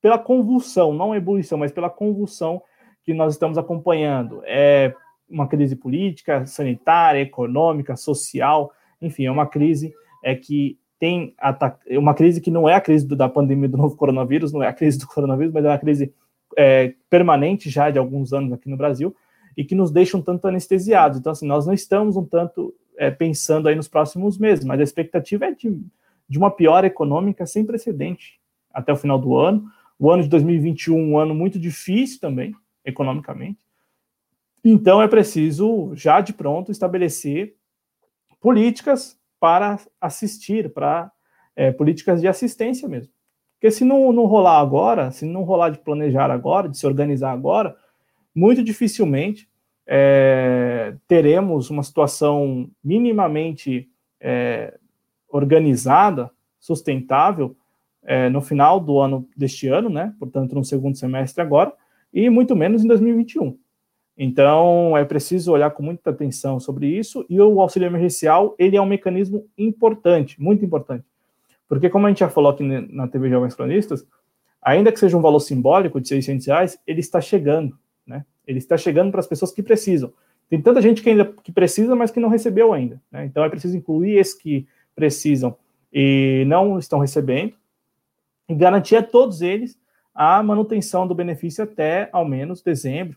pela 0.00 0.18
convulsão, 0.18 0.92
não 0.92 1.14
ebulição, 1.14 1.56
mas 1.56 1.70
pela 1.70 1.88
convulsão 1.88 2.60
que 3.04 3.14
nós 3.14 3.34
estamos 3.34 3.56
acompanhando. 3.56 4.42
É 4.44 4.92
uma 5.30 5.46
crise 5.46 5.76
política, 5.76 6.44
sanitária, 6.44 7.20
econômica, 7.20 7.96
social, 7.96 8.72
enfim, 9.00 9.26
é 9.26 9.30
uma 9.30 9.46
crise 9.46 9.94
é 10.24 10.34
que 10.34 10.78
tem 10.98 11.34
é 11.86 11.98
uma 11.98 12.14
crise 12.14 12.40
que 12.40 12.50
não 12.50 12.68
é 12.68 12.74
a 12.74 12.80
crise 12.80 13.06
da 13.08 13.28
pandemia 13.28 13.68
do 13.68 13.76
novo 13.76 13.96
coronavírus, 13.96 14.52
não 14.52 14.62
é 14.62 14.68
a 14.68 14.72
crise 14.72 14.98
do 14.98 15.06
coronavírus, 15.06 15.52
mas 15.52 15.64
é 15.64 15.68
uma 15.68 15.78
crise 15.78 16.14
é, 16.56 16.94
permanente 17.10 17.70
já 17.70 17.90
de 17.90 17.98
alguns 17.98 18.32
anos 18.32 18.52
aqui 18.52 18.68
no 18.68 18.76
Brasil 18.76 19.14
e 19.56 19.64
que 19.64 19.74
nos 19.74 19.90
deixa 19.90 20.16
um 20.16 20.22
tanto 20.22 20.46
anestesiados. 20.46 21.18
Então, 21.18 21.32
assim, 21.32 21.46
nós 21.46 21.66
não 21.66 21.74
estamos 21.74 22.16
um 22.16 22.24
tanto 22.24 22.74
é, 22.96 23.10
pensando 23.10 23.68
aí 23.68 23.74
nos 23.74 23.88
próximos 23.88 24.38
meses, 24.38 24.64
mas 24.64 24.80
a 24.80 24.82
expectativa 24.82 25.46
é 25.46 25.52
de, 25.52 25.80
de 26.28 26.38
uma 26.38 26.50
piora 26.50 26.86
econômica 26.86 27.46
sem 27.46 27.64
precedente 27.64 28.40
até 28.72 28.92
o 28.92 28.96
final 28.96 29.18
do 29.18 29.36
ano. 29.36 29.64
O 29.98 30.10
ano 30.10 30.22
de 30.22 30.28
2021, 30.28 30.96
um 30.96 31.18
ano 31.18 31.34
muito 31.34 31.58
difícil 31.58 32.20
também, 32.20 32.54
economicamente. 32.84 33.60
Então, 34.64 35.02
é 35.02 35.08
preciso, 35.08 35.92
já 35.94 36.20
de 36.20 36.32
pronto, 36.32 36.70
estabelecer 36.70 37.54
políticas 38.40 39.18
para 39.38 39.78
assistir, 40.00 40.72
para 40.72 41.10
é, 41.56 41.72
políticas 41.72 42.20
de 42.20 42.28
assistência 42.28 42.88
mesmo. 42.88 43.12
Porque 43.54 43.70
se 43.70 43.84
não, 43.84 44.12
não 44.12 44.24
rolar 44.26 44.60
agora, 44.60 45.10
se 45.10 45.24
não 45.24 45.44
rolar 45.44 45.70
de 45.70 45.78
planejar 45.78 46.30
agora, 46.30 46.68
de 46.68 46.76
se 46.76 46.86
organizar 46.86 47.32
agora, 47.32 47.76
muito 48.34 48.62
dificilmente 48.62 49.48
é, 49.86 50.94
teremos 51.06 51.70
uma 51.70 51.82
situação 51.82 52.70
minimamente 52.82 53.88
é, 54.20 54.78
organizada, 55.28 56.30
sustentável, 56.58 57.56
é, 58.04 58.28
no 58.28 58.40
final 58.40 58.80
do 58.80 58.98
ano 58.98 59.28
deste 59.36 59.68
ano, 59.68 59.88
né? 59.88 60.14
Portanto, 60.18 60.54
no 60.54 60.64
segundo 60.64 60.96
semestre 60.96 61.42
agora, 61.42 61.72
e 62.12 62.28
muito 62.28 62.54
menos 62.54 62.84
em 62.84 62.88
2021. 62.88 63.56
Então, 64.16 64.96
é 64.96 65.04
preciso 65.04 65.52
olhar 65.52 65.70
com 65.70 65.82
muita 65.82 66.10
atenção 66.10 66.60
sobre 66.60 66.86
isso, 66.86 67.24
e 67.28 67.40
o 67.40 67.60
auxílio 67.60 67.86
emergencial, 67.86 68.54
ele 68.58 68.76
é 68.76 68.80
um 68.80 68.86
mecanismo 68.86 69.46
importante, 69.56 70.40
muito 70.40 70.64
importante. 70.64 71.04
Porque, 71.68 71.88
como 71.88 72.06
a 72.06 72.10
gente 72.10 72.20
já 72.20 72.28
falou 72.28 72.52
aqui 72.52 72.62
na 72.62 73.08
TV 73.08 73.30
Jovens 73.30 73.54
Cronistas, 73.54 74.06
ainda 74.60 74.92
que 74.92 75.00
seja 75.00 75.16
um 75.16 75.22
valor 75.22 75.40
simbólico 75.40 76.00
de 76.00 76.08
600 76.08 76.46
reais, 76.46 76.78
ele 76.86 77.00
está 77.00 77.20
chegando? 77.20 77.78
Ele 78.46 78.58
está 78.58 78.76
chegando 78.76 79.10
para 79.10 79.20
as 79.20 79.26
pessoas 79.26 79.52
que 79.52 79.62
precisam. 79.62 80.12
Tem 80.48 80.60
tanta 80.60 80.82
gente 80.82 81.02
que 81.02 81.10
ainda 81.10 81.24
que 81.24 81.50
precisa, 81.50 81.96
mas 81.96 82.10
que 82.10 82.20
não 82.20 82.28
recebeu 82.28 82.72
ainda, 82.72 83.00
né? 83.10 83.24
Então, 83.24 83.44
é 83.44 83.48
preciso 83.48 83.76
incluir 83.76 84.16
esses 84.18 84.34
que 84.34 84.66
precisam 84.94 85.56
e 85.92 86.44
não 86.46 86.78
estão 86.78 86.98
recebendo, 86.98 87.54
e 88.48 88.54
garantir 88.54 88.96
a 88.96 89.02
todos 89.02 89.42
eles 89.42 89.78
a 90.14 90.42
manutenção 90.42 91.06
do 91.06 91.14
benefício 91.14 91.64
até, 91.64 92.08
ao 92.12 92.24
menos, 92.24 92.62
dezembro, 92.62 93.16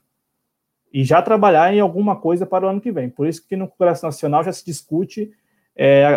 e 0.94 1.04
já 1.04 1.22
trabalhar 1.22 1.74
em 1.74 1.80
alguma 1.80 2.16
coisa 2.16 2.46
para 2.46 2.66
o 2.66 2.70
ano 2.70 2.80
que 2.80 2.92
vem. 2.92 3.10
Por 3.10 3.28
isso 3.28 3.46
que 3.46 3.56
no 3.56 3.68
Congresso 3.68 4.06
Nacional 4.06 4.44
já 4.44 4.54
se 4.54 4.66
discute, 4.66 5.32
é, 5.76 6.08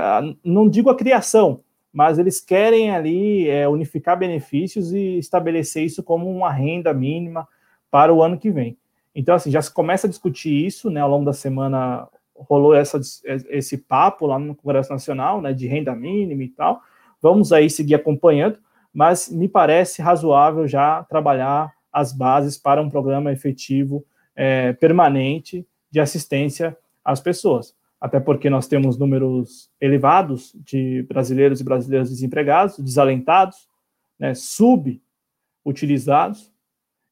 não 0.45 0.69
digo 0.69 0.89
a 0.89 0.97
criação, 0.97 1.65
mas 1.93 2.19
eles 2.19 2.41
querem 2.41 2.91
ali 2.91 3.49
é, 3.49 3.69
unificar 3.69 4.17
benefícios 4.17 4.93
e 4.93 5.19
estabelecer 5.19 5.85
isso 5.85 6.03
como 6.03 6.31
uma 6.31 6.53
renda 6.53 6.95
mínima 6.95 7.49
para 7.91 8.15
o 8.15 8.23
ano 8.23 8.39
que 8.39 8.51
vem. 8.51 8.77
Então, 9.19 9.35
assim, 9.35 9.51
já 9.51 9.61
se 9.61 9.75
começa 9.75 10.07
a 10.07 10.11
discutir 10.11 10.65
isso, 10.65 10.89
né, 10.89 11.01
ao 11.01 11.11
longo 11.11 11.25
da 11.25 11.33
semana 11.33 12.09
rolou 12.37 12.73
essa, 12.73 13.01
esse 13.25 13.77
papo 13.77 14.27
lá 14.27 14.39
no 14.39 14.55
Congresso 14.55 14.93
Nacional, 14.93 15.43
né, 15.43 15.53
de 15.53 15.67
renda 15.67 15.93
mínima 15.93 16.45
e 16.45 16.49
tal, 16.49 16.81
vamos 17.21 17.53
aí 17.53 17.69
seguir 17.69 17.97
acompanhando, 17.97 18.61
mas 18.95 19.29
me 19.29 19.49
parece 19.49 20.01
razoável 20.01 20.69
já 20.69 21.03
trabalhar 21.03 21.75
as 21.93 22.13
bases 22.13 22.57
para 22.57 22.81
um 22.81 22.89
programa 22.89 23.33
efetivo 23.33 24.07
é, 24.37 24.73
permanente 24.75 25.67
de 25.91 25.99
assistência 25.99 26.79
às 27.05 27.21
pessoas. 27.21 27.75
Até 28.01 28.21
porque 28.21 28.49
nós 28.49 28.69
temos 28.69 28.97
números 28.97 29.69
elevados 29.81 30.55
de 30.65 31.03
brasileiros 31.09 31.61
e 31.61 31.65
brasileiras 31.65 32.09
desempregados, 32.09 32.79
desalentados, 32.79 33.69
né, 34.17 34.33
subutilizados, 34.37 36.53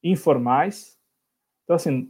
informais. 0.04 0.95
Então, 1.66 1.74
assim, 1.74 2.08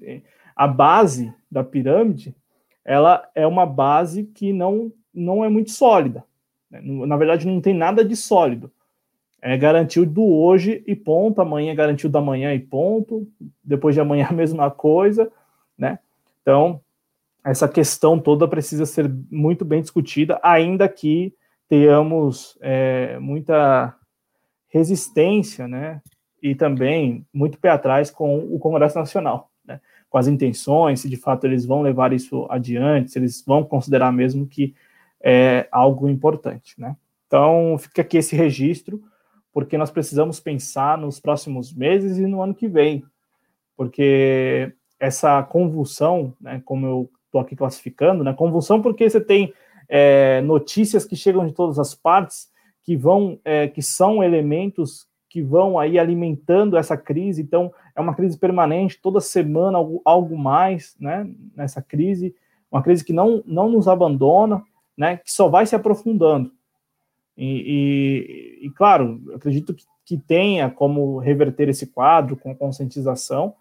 a 0.54 0.68
base 0.68 1.32
da 1.50 1.64
pirâmide, 1.64 2.36
ela 2.84 3.26
é 3.34 3.46
uma 3.46 3.64
base 3.64 4.24
que 4.24 4.52
não, 4.52 4.92
não 5.12 5.42
é 5.42 5.48
muito 5.48 5.70
sólida. 5.70 6.22
Né? 6.70 6.80
Na 6.82 7.16
verdade, 7.16 7.46
não 7.46 7.60
tem 7.60 7.74
nada 7.74 8.04
de 8.04 8.14
sólido. 8.14 8.70
É 9.40 9.56
garantiu 9.56 10.04
do 10.04 10.24
hoje 10.24 10.84
e 10.86 10.94
ponto, 10.94 11.40
amanhã 11.40 11.72
é 11.72 11.74
garantiu 11.74 12.10
da 12.10 12.20
manhã 12.20 12.54
e 12.54 12.60
ponto, 12.60 13.26
depois 13.64 13.94
de 13.94 14.00
amanhã 14.00 14.26
a 14.30 14.34
mesma 14.34 14.70
coisa, 14.70 15.32
né? 15.78 15.98
Então, 16.42 16.80
essa 17.42 17.68
questão 17.68 18.18
toda 18.18 18.46
precisa 18.46 18.84
ser 18.84 19.10
muito 19.30 19.64
bem 19.64 19.80
discutida, 19.80 20.38
ainda 20.42 20.88
que 20.88 21.34
tenhamos 21.68 22.58
é, 22.60 23.18
muita 23.18 23.96
resistência, 24.68 25.66
né? 25.66 26.02
E 26.42 26.54
também 26.54 27.26
muito 27.32 27.58
pé 27.58 27.70
atrás 27.70 28.10
com 28.10 28.38
o 28.38 28.58
Congresso 28.58 28.98
Nacional, 28.98 29.50
né? 29.64 29.80
Com 30.08 30.18
as 30.18 30.26
intenções, 30.26 31.00
se 31.00 31.08
de 31.08 31.16
fato 31.16 31.44
eles 31.46 31.64
vão 31.64 31.82
levar 31.82 32.12
isso 32.12 32.46
adiante, 32.48 33.10
se 33.10 33.18
eles 33.18 33.42
vão 33.44 33.64
considerar 33.64 34.12
mesmo 34.12 34.46
que 34.46 34.74
é 35.20 35.66
algo 35.72 36.08
importante, 36.08 36.78
né? 36.78 36.96
Então, 37.26 37.76
fica 37.78 38.02
aqui 38.02 38.18
esse 38.18 38.36
registro 38.36 39.02
porque 39.52 39.78
nós 39.78 39.90
precisamos 39.90 40.38
pensar 40.38 40.98
nos 40.98 41.18
próximos 41.18 41.72
meses 41.72 42.18
e 42.18 42.26
no 42.26 42.42
ano 42.42 42.54
que 42.54 42.68
vem, 42.68 43.02
porque 43.74 44.70
essa 45.00 45.42
convulsão, 45.42 46.34
né, 46.38 46.60
como 46.64 46.86
eu 46.86 47.10
estou 47.24 47.40
aqui 47.40 47.56
classificando, 47.56 48.22
né, 48.22 48.34
convulsão 48.34 48.82
porque 48.82 49.08
você 49.08 49.20
tem 49.20 49.52
é, 49.88 50.40
notícias 50.42 51.04
que 51.04 51.16
chegam 51.16 51.46
de 51.46 51.54
todas 51.54 51.78
as 51.78 51.94
partes 51.94 52.48
que 52.82 52.96
vão, 52.96 53.40
é, 53.44 53.66
que 53.66 53.80
são 53.80 54.22
elementos 54.22 55.05
que 55.28 55.42
vão 55.42 55.78
aí 55.78 55.98
alimentando 55.98 56.76
essa 56.76 56.96
crise. 56.96 57.42
Então, 57.42 57.72
é 57.94 58.00
uma 58.00 58.14
crise 58.14 58.38
permanente, 58.38 59.00
toda 59.00 59.20
semana 59.20 59.78
algo, 59.78 60.00
algo 60.04 60.38
mais, 60.38 60.96
né, 61.00 61.28
nessa 61.54 61.82
crise, 61.82 62.34
uma 62.70 62.82
crise 62.82 63.04
que 63.04 63.12
não, 63.12 63.42
não 63.46 63.70
nos 63.70 63.88
abandona, 63.88 64.62
né, 64.96 65.18
que 65.18 65.30
só 65.30 65.48
vai 65.48 65.66
se 65.66 65.74
aprofundando. 65.74 66.52
E, 67.36 68.60
e, 68.62 68.66
e 68.66 68.70
claro, 68.70 69.20
acredito 69.34 69.74
que, 69.74 69.84
que 70.04 70.16
tenha 70.16 70.70
como 70.70 71.18
reverter 71.18 71.68
esse 71.68 71.86
quadro 71.86 72.36
com 72.36 72.54
conscientização, 72.54 73.54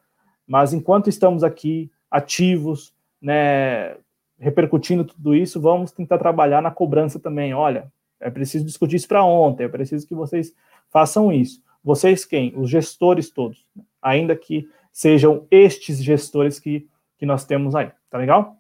mas 0.47 0.73
enquanto 0.73 1.09
estamos 1.09 1.43
aqui 1.43 1.91
ativos, 2.09 2.93
né, 3.21 3.97
repercutindo 4.39 5.03
tudo 5.03 5.35
isso, 5.35 5.59
vamos 5.59 5.91
tentar 5.91 6.17
trabalhar 6.17 6.61
na 6.61 6.71
cobrança 6.71 7.19
também. 7.19 7.53
Olha, 7.53 7.91
é 8.19 8.29
preciso 8.29 8.65
discutir 8.65 8.97
isso 8.97 9.07
para 9.07 9.23
ontem, 9.23 9.63
é 9.63 9.69
preciso 9.69 10.07
que 10.07 10.15
vocês 10.15 10.53
façam 10.95 11.29
isso. 11.29 11.61
Vocês 11.83 12.23
quem? 12.23 12.53
Os 12.55 12.69
gestores 12.69 13.29
todos, 13.29 13.65
ainda 14.01 14.33
que 14.33 14.65
sejam 14.93 15.45
estes 15.51 16.01
gestores 16.01 16.57
que, 16.57 16.87
que 17.17 17.25
nós 17.25 17.43
temos 17.43 17.75
aí, 17.75 17.91
tá 18.09 18.17
legal? 18.17 18.55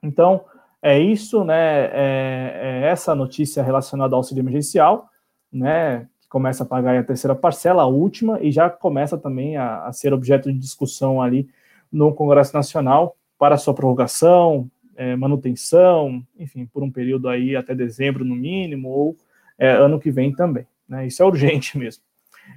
Então, 0.00 0.44
é 0.80 1.00
isso, 1.00 1.42
né? 1.42 1.86
É, 1.86 2.60
é 2.84 2.86
essa 2.86 3.12
notícia 3.12 3.60
relacionada 3.60 4.14
ao 4.14 4.18
auxílio 4.18 4.40
emergencial, 4.40 5.08
né? 5.52 6.06
Que 6.20 6.28
começa 6.28 6.62
a 6.62 6.66
pagar 6.66 6.96
a 6.96 7.02
terceira 7.02 7.34
parcela, 7.34 7.82
a 7.82 7.86
última, 7.86 8.40
e 8.40 8.52
já 8.52 8.70
começa 8.70 9.18
também 9.18 9.56
a, 9.56 9.84
a 9.84 9.92
ser 9.92 10.14
objeto 10.14 10.52
de 10.52 10.58
discussão 10.60 11.20
ali 11.20 11.48
no 11.90 12.14
Congresso 12.14 12.54
Nacional 12.54 13.16
para 13.36 13.56
sua 13.56 13.74
prorrogação, 13.74 14.70
é, 14.94 15.16
manutenção, 15.16 16.24
enfim, 16.38 16.66
por 16.66 16.84
um 16.84 16.90
período 16.90 17.28
aí 17.28 17.56
até 17.56 17.74
dezembro 17.74 18.24
no 18.24 18.36
mínimo, 18.36 18.90
ou 18.90 19.16
é, 19.58 19.72
ano 19.72 19.98
que 19.98 20.12
vem 20.12 20.32
também. 20.32 20.64
Né? 20.88 21.06
Isso 21.06 21.22
é 21.22 21.26
urgente 21.26 21.76
mesmo. 21.78 22.02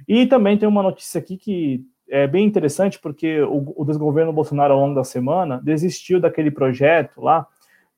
E 0.06 0.26
também 0.26 0.58
tem 0.58 0.68
uma 0.68 0.82
notícia 0.82 1.18
aqui 1.18 1.36
que 1.36 1.84
é 2.10 2.26
bem 2.26 2.46
interessante, 2.46 2.98
porque 2.98 3.40
o, 3.42 3.74
o 3.76 3.84
desgoverno 3.84 4.32
Bolsonaro, 4.32 4.74
ao 4.74 4.80
longo 4.80 4.94
da 4.94 5.04
semana, 5.04 5.60
desistiu 5.62 6.20
daquele 6.20 6.50
projeto 6.50 7.20
lá 7.20 7.46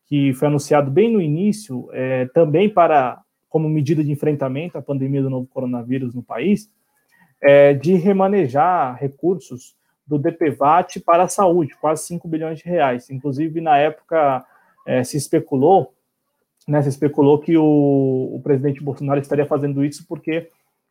que 0.06 0.32
foi 0.34 0.48
anunciado 0.48 0.90
bem 0.90 1.12
no 1.12 1.20
início, 1.20 1.88
é, 1.92 2.26
também 2.26 2.68
para 2.68 3.22
como 3.48 3.68
medida 3.68 4.02
de 4.02 4.10
enfrentamento 4.10 4.76
à 4.76 4.82
pandemia 4.82 5.22
do 5.22 5.30
novo 5.30 5.46
coronavírus 5.46 6.14
no 6.14 6.22
país, 6.22 6.70
é, 7.40 7.74
de 7.74 7.94
remanejar 7.94 8.96
recursos 8.96 9.76
do 10.06 10.18
DPVAT 10.18 11.00
para 11.00 11.24
a 11.24 11.28
saúde, 11.28 11.76
quase 11.80 12.06
5 12.06 12.26
bilhões 12.26 12.58
de 12.58 12.64
reais. 12.64 13.08
Inclusive, 13.10 13.60
na 13.60 13.78
época, 13.78 14.44
é, 14.86 15.04
se 15.04 15.16
especulou, 15.16 15.94
né, 16.70 16.80
se 16.82 16.88
especulou 16.88 17.38
que 17.38 17.56
o, 17.56 18.30
o, 18.32 18.40
presidente 18.42 18.82
Bolsonaro 18.82 19.20
estaria 19.20 19.44
fazendo 19.44 19.84
isso 19.84 20.06
porque 20.06 20.48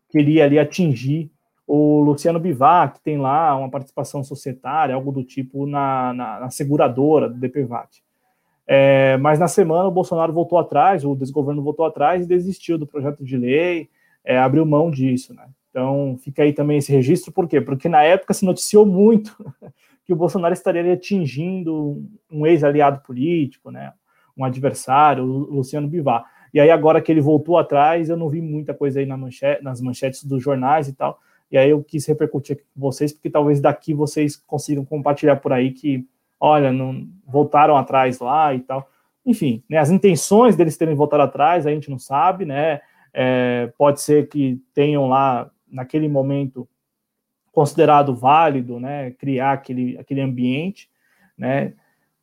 queria 0.09 0.43
ali 0.43 0.59
atingir 0.59 1.31
o 1.65 2.01
Luciano 2.01 2.39
Bivar, 2.39 2.93
que 2.93 2.99
tem 2.99 3.17
lá 3.17 3.55
uma 3.55 3.69
participação 3.69 4.23
societária, 4.23 4.93
algo 4.93 5.11
do 5.11 5.23
tipo, 5.23 5.65
na, 5.65 6.13
na, 6.13 6.39
na 6.41 6.49
seguradora 6.49 7.29
do 7.29 7.39
DPVAT. 7.39 8.03
É, 8.67 9.17
mas 9.17 9.39
na 9.39 9.47
semana 9.47 9.87
o 9.87 9.91
Bolsonaro 9.91 10.33
voltou 10.33 10.57
atrás, 10.57 11.05
o 11.05 11.15
desgoverno 11.15 11.61
voltou 11.61 11.85
atrás 11.85 12.23
e 12.23 12.27
desistiu 12.27 12.77
do 12.77 12.85
projeto 12.85 13.23
de 13.23 13.37
lei, 13.37 13.89
é, 14.25 14.37
abriu 14.37 14.65
mão 14.65 14.91
disso, 14.91 15.33
né? 15.33 15.47
Então 15.69 16.17
fica 16.23 16.43
aí 16.43 16.51
também 16.51 16.79
esse 16.79 16.91
registro, 16.91 17.31
por 17.31 17.47
quê? 17.47 17.61
Porque 17.61 17.87
na 17.87 18.03
época 18.03 18.33
se 18.33 18.45
noticiou 18.45 18.85
muito 18.85 19.35
que 20.05 20.11
o 20.11 20.15
Bolsonaro 20.15 20.53
estaria 20.53 20.93
atingindo 20.93 22.03
um 22.31 22.45
ex-aliado 22.45 23.01
político, 23.01 23.71
né? 23.71 23.93
Um 24.39 24.45
adversário, 24.45 25.23
o 25.23 25.55
Luciano 25.55 25.87
Bivar. 25.87 26.25
E 26.53 26.59
aí 26.59 26.71
agora 26.71 27.01
que 27.01 27.11
ele 27.11 27.21
voltou 27.21 27.57
atrás, 27.57 28.09
eu 28.09 28.17
não 28.17 28.29
vi 28.29 28.41
muita 28.41 28.73
coisa 28.73 28.99
aí 28.99 29.05
na 29.05 29.17
nas 29.61 29.81
manchetes 29.81 30.23
dos 30.23 30.41
jornais 30.41 30.87
e 30.87 30.93
tal. 30.93 31.19
E 31.51 31.57
aí 31.57 31.69
eu 31.69 31.83
quis 31.83 32.05
repercutir 32.05 32.55
aqui 32.55 32.65
com 32.73 32.79
vocês, 32.79 33.11
porque 33.11 33.29
talvez 33.29 33.59
daqui 33.59 33.93
vocês 33.93 34.35
consigam 34.35 34.85
compartilhar 34.85 35.35
por 35.37 35.51
aí 35.51 35.71
que 35.71 36.07
olha, 36.39 36.71
não 36.71 37.07
voltaram 37.27 37.75
atrás 37.75 38.19
lá 38.19 38.53
e 38.53 38.61
tal. 38.61 38.89
Enfim, 39.25 39.61
né, 39.69 39.77
as 39.77 39.91
intenções 39.91 40.55
deles 40.55 40.77
terem 40.77 40.95
voltado 40.95 41.23
atrás 41.23 41.67
a 41.67 41.71
gente 41.71 41.89
não 41.89 41.99
sabe, 41.99 42.45
né? 42.45 42.79
É, 43.13 43.71
pode 43.77 44.01
ser 44.01 44.29
que 44.29 44.61
tenham 44.73 45.07
lá 45.09 45.49
naquele 45.69 46.07
momento 46.07 46.67
considerado 47.51 48.15
válido, 48.15 48.79
né, 48.79 49.11
criar 49.11 49.53
aquele, 49.53 49.97
aquele 49.97 50.21
ambiente, 50.21 50.89
né, 51.37 51.73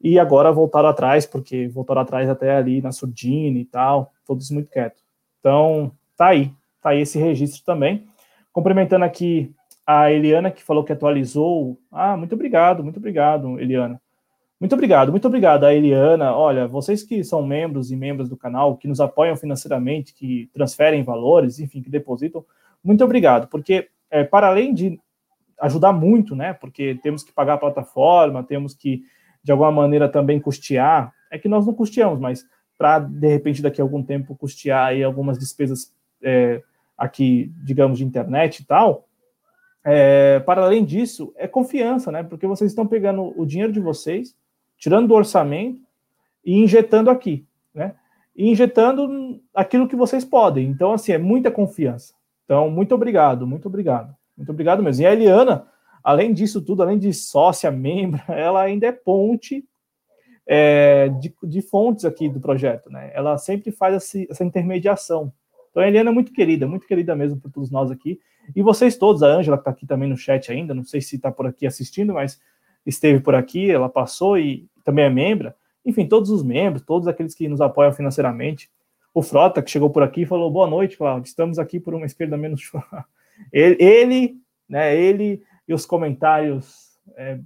e 0.00 0.18
agora 0.18 0.52
voltaram 0.52 0.88
atrás, 0.88 1.26
porque 1.26 1.68
voltaram 1.68 2.02
atrás 2.02 2.28
até 2.28 2.56
ali 2.56 2.80
na 2.80 2.92
surdina 2.92 3.58
e 3.58 3.64
tal, 3.64 4.12
todos 4.26 4.50
muito 4.50 4.70
quietos. 4.70 5.02
Então, 5.40 5.92
tá 6.16 6.28
aí, 6.28 6.52
tá 6.82 6.90
aí 6.90 7.00
esse 7.00 7.18
registro 7.18 7.64
também. 7.64 8.06
Cumprimentando 8.52 9.04
aqui 9.04 9.52
a 9.86 10.10
Eliana, 10.10 10.50
que 10.50 10.62
falou 10.62 10.84
que 10.84 10.92
atualizou. 10.92 11.78
Ah, 11.90 12.16
muito 12.16 12.34
obrigado, 12.34 12.82
muito 12.82 12.98
obrigado, 12.98 13.58
Eliana. 13.58 14.00
Muito 14.58 14.72
obrigado, 14.72 15.10
muito 15.10 15.26
obrigado 15.26 15.64
a 15.64 15.74
Eliana. 15.74 16.34
Olha, 16.34 16.66
vocês 16.66 17.02
que 17.02 17.22
são 17.22 17.46
membros 17.46 17.90
e 17.90 17.96
membros 17.96 18.28
do 18.28 18.36
canal, 18.36 18.76
que 18.76 18.88
nos 18.88 19.00
apoiam 19.00 19.36
financeiramente, 19.36 20.14
que 20.14 20.48
transferem 20.52 21.02
valores, 21.02 21.60
enfim, 21.60 21.82
que 21.82 21.90
depositam, 21.90 22.44
muito 22.82 23.04
obrigado, 23.04 23.48
porque 23.48 23.88
é, 24.10 24.24
para 24.24 24.48
além 24.48 24.72
de 24.72 24.98
ajudar 25.60 25.92
muito, 25.92 26.34
né, 26.34 26.52
porque 26.52 26.98
temos 27.02 27.22
que 27.22 27.32
pagar 27.32 27.54
a 27.54 27.58
plataforma, 27.58 28.42
temos 28.42 28.74
que, 28.74 29.02
de 29.46 29.52
alguma 29.52 29.70
maneira, 29.70 30.08
também 30.08 30.40
custear, 30.40 31.14
é 31.30 31.38
que 31.38 31.46
nós 31.48 31.64
não 31.64 31.72
custeamos, 31.72 32.18
mas 32.18 32.44
para, 32.76 32.98
de 32.98 33.28
repente, 33.28 33.62
daqui 33.62 33.80
a 33.80 33.84
algum 33.84 34.02
tempo, 34.02 34.34
custear 34.34 34.88
aí 34.88 35.04
algumas 35.04 35.38
despesas 35.38 35.94
é, 36.20 36.60
aqui, 36.98 37.52
digamos, 37.62 37.98
de 37.98 38.04
internet 38.04 38.58
e 38.58 38.64
tal, 38.64 39.06
é, 39.84 40.40
para 40.40 40.64
além 40.64 40.84
disso, 40.84 41.32
é 41.36 41.46
confiança, 41.46 42.10
né, 42.10 42.24
porque 42.24 42.44
vocês 42.44 42.72
estão 42.72 42.84
pegando 42.88 43.32
o 43.40 43.46
dinheiro 43.46 43.72
de 43.72 43.78
vocês, 43.78 44.36
tirando 44.76 45.06
do 45.06 45.14
orçamento 45.14 45.80
e 46.44 46.58
injetando 46.58 47.08
aqui, 47.08 47.46
né? 47.72 47.94
E 48.34 48.50
injetando 48.50 49.40
aquilo 49.54 49.86
que 49.86 49.94
vocês 49.94 50.24
podem. 50.24 50.66
Então, 50.68 50.92
assim, 50.92 51.12
é 51.12 51.18
muita 51.18 51.52
confiança. 51.52 52.14
Então, 52.44 52.68
muito 52.68 52.94
obrigado, 52.94 53.46
muito 53.46 53.66
obrigado. 53.66 54.12
Muito 54.36 54.50
obrigado 54.50 54.82
mesmo. 54.82 55.02
E 55.02 55.06
a 55.06 55.12
Eliana, 55.12 55.66
além 56.06 56.32
disso 56.32 56.62
tudo, 56.62 56.84
além 56.84 57.00
de 57.00 57.12
sócia, 57.12 57.68
membro, 57.68 58.22
ela 58.30 58.62
ainda 58.62 58.86
é 58.86 58.92
ponte 58.92 59.64
é, 60.46 61.08
de, 61.20 61.34
de, 61.42 61.60
fontes 61.60 62.04
aqui 62.04 62.28
do 62.28 62.38
projeto, 62.38 62.88
né? 62.88 63.10
Ela 63.12 63.36
sempre 63.38 63.72
faz 63.72 64.14
essa, 64.14 64.44
intermediação. 64.44 65.32
Então, 65.68 65.82
a 65.82 65.88
Eliana 65.88 66.10
é 66.10 66.12
muito 66.12 66.32
querida, 66.32 66.64
muito 66.68 66.86
querida 66.86 67.16
mesmo 67.16 67.40
por 67.40 67.50
todos 67.50 67.72
nós 67.72 67.90
aqui. 67.90 68.20
E 68.54 68.62
vocês 68.62 68.96
todos, 68.96 69.24
a 69.24 69.26
Ângela 69.26 69.56
está 69.56 69.72
aqui 69.72 69.84
também 69.84 70.08
no 70.08 70.16
chat 70.16 70.52
ainda, 70.52 70.72
não 70.72 70.84
sei 70.84 71.00
se 71.00 71.16
está 71.16 71.32
por 71.32 71.44
aqui 71.44 71.66
assistindo, 71.66 72.14
mas 72.14 72.40
esteve 72.86 73.18
por 73.18 73.34
aqui, 73.34 73.68
ela 73.68 73.88
passou 73.88 74.38
e 74.38 74.68
também 74.84 75.04
é 75.04 75.10
membro. 75.10 75.52
Enfim, 75.84 76.06
todos 76.06 76.30
os 76.30 76.44
membros, 76.44 76.84
todos 76.86 77.08
aqueles 77.08 77.34
que 77.34 77.48
nos 77.48 77.60
apoiam 77.60 77.92
financeiramente. 77.92 78.70
O 79.12 79.22
Frota, 79.22 79.60
que 79.60 79.70
chegou 79.72 79.90
por 79.90 80.04
aqui 80.04 80.24
falou: 80.24 80.48
Boa 80.52 80.68
noite, 80.68 80.96
Cláudio. 80.96 81.26
Estamos 81.26 81.58
aqui 81.58 81.80
por 81.80 81.94
uma 81.94 82.06
esquerda 82.06 82.36
menos. 82.36 82.62
ele, 83.52 84.36
né, 84.68 84.96
ele 84.96 85.42
e 85.66 85.74
os 85.74 85.86
comentários 85.86 86.98
é, 87.16 87.38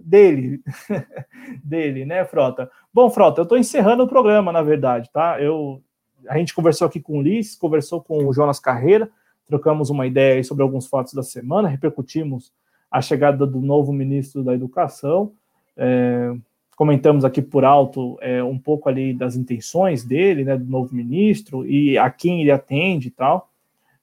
dele, 0.00 0.60
dele, 1.62 2.04
né, 2.04 2.24
Frota? 2.24 2.70
Bom, 2.92 3.10
Frota, 3.10 3.40
eu 3.40 3.44
estou 3.44 3.58
encerrando 3.58 4.04
o 4.04 4.08
programa, 4.08 4.52
na 4.52 4.62
verdade, 4.62 5.10
tá? 5.12 5.40
Eu, 5.40 5.82
a 6.28 6.38
gente 6.38 6.54
conversou 6.54 6.86
aqui 6.86 7.00
com 7.00 7.14
o 7.14 7.18
Ulisses, 7.18 7.56
conversou 7.56 8.02
com 8.02 8.26
o 8.26 8.32
Jonas 8.32 8.60
Carreira, 8.60 9.10
trocamos 9.46 9.90
uma 9.90 10.06
ideia 10.06 10.42
sobre 10.44 10.62
alguns 10.62 10.86
fatos 10.86 11.12
da 11.12 11.22
semana, 11.22 11.68
repercutimos 11.68 12.52
a 12.90 13.00
chegada 13.00 13.46
do 13.46 13.60
novo 13.60 13.92
ministro 13.92 14.42
da 14.42 14.54
Educação. 14.54 15.32
É, 15.76 16.32
comentamos 16.76 17.24
aqui 17.24 17.42
por 17.42 17.64
alto 17.64 18.18
é, 18.20 18.42
um 18.42 18.58
pouco 18.58 18.88
ali 18.88 19.12
das 19.12 19.36
intenções 19.36 20.04
dele, 20.04 20.44
né, 20.44 20.56
do 20.56 20.64
novo 20.64 20.94
ministro, 20.94 21.66
e 21.66 21.98
a 21.98 22.10
quem 22.10 22.40
ele 22.40 22.50
atende 22.50 23.08
e 23.08 23.10
tal. 23.10 23.50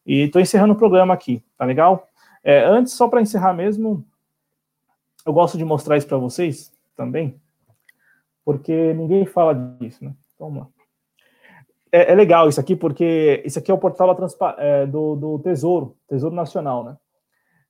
E 0.06 0.22
estou 0.22 0.42
encerrando 0.42 0.74
o 0.74 0.78
programa 0.78 1.14
aqui, 1.14 1.44
tá 1.58 1.66
legal? 1.66 2.08
É, 2.48 2.64
antes, 2.64 2.94
só 2.94 3.10
para 3.10 3.20
encerrar 3.20 3.52
mesmo, 3.52 4.08
eu 5.26 5.34
gosto 5.34 5.58
de 5.58 5.66
mostrar 5.66 5.98
isso 5.98 6.08
para 6.08 6.18
vocês 6.18 6.72
também, 6.96 7.38
porque 8.46 8.94
ninguém 8.94 9.26
fala 9.26 9.54
disso, 9.54 10.06
né? 10.06 10.16
Então, 10.34 10.48
vamos 10.48 10.60
lá. 10.62 10.70
É, 11.92 12.14
é, 12.14 12.16
legal 12.16 12.48
isso 12.48 12.58
aqui, 12.58 12.74
porque 12.74 13.44
isso 13.46 13.60
aqui 13.60 13.70
é 13.70 13.74
o 13.74 13.78
portal 13.78 14.18
é, 14.60 14.86
do, 14.86 15.18
do 15.18 15.40
Tesouro, 15.40 15.98
Tesouro 16.08 16.34
Nacional, 16.34 16.86
né? 16.86 16.98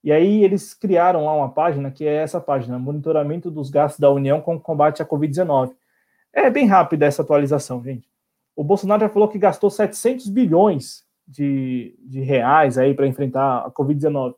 E 0.04 0.12
aí 0.12 0.44
eles 0.44 0.76
criaram 0.76 1.26
lá 1.26 1.34
uma 1.34 1.50
página 1.50 1.90
que 1.90 2.06
é 2.06 2.18
essa 2.18 2.40
página, 2.40 2.78
Monitoramento 2.78 3.50
dos 3.50 3.72
Gastos 3.72 4.00
da 4.00 4.12
União 4.12 4.40
com 4.40 4.60
combate 4.60 5.02
à 5.02 5.06
Covid-19. 5.08 5.72
É 6.32 6.52
bem 6.52 6.68
rápida 6.68 7.08
essa 7.08 7.24
atualização, 7.24 7.84
gente. 7.84 8.08
O 8.56 8.64
Bolsonaro 8.64 9.02
já 9.02 9.10
falou 9.10 9.28
que 9.28 9.40
gastou 9.40 9.72
700 9.72 10.30
bilhões 10.30 11.04
de, 11.28 11.98
de 12.00 12.22
reais 12.22 12.78
aí 12.78 12.94
para 12.94 13.08
enfrentar 13.08 13.66
a 13.66 13.72
Covid-19. 13.72 14.36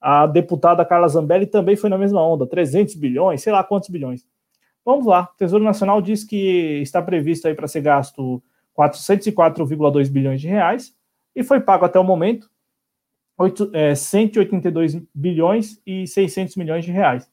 A 0.00 0.26
deputada 0.26 0.84
Carla 0.84 1.08
Zambelli 1.08 1.46
também 1.46 1.76
foi 1.76 1.90
na 1.90 1.98
mesma 1.98 2.22
onda, 2.22 2.46
300 2.46 2.94
bilhões, 2.94 3.42
sei 3.42 3.52
lá 3.52 3.64
quantos 3.64 3.88
bilhões. 3.88 4.24
Vamos 4.84 5.06
lá, 5.06 5.30
o 5.34 5.36
Tesouro 5.36 5.64
Nacional 5.64 6.00
diz 6.00 6.22
que 6.22 6.80
está 6.80 7.02
previsto 7.02 7.48
aí 7.48 7.54
para 7.54 7.66
ser 7.66 7.80
gasto 7.80 8.42
404,2 8.78 10.08
bilhões 10.08 10.40
de 10.40 10.46
reais 10.46 10.94
e 11.34 11.42
foi 11.42 11.60
pago 11.60 11.84
até 11.84 11.98
o 11.98 12.04
momento 12.04 12.48
8, 13.38 13.70
é, 13.72 13.94
182 13.94 15.02
bilhões 15.14 15.80
e 15.86 16.06
600 16.06 16.56
milhões 16.56 16.84
de 16.84 16.92
reais. 16.92 17.28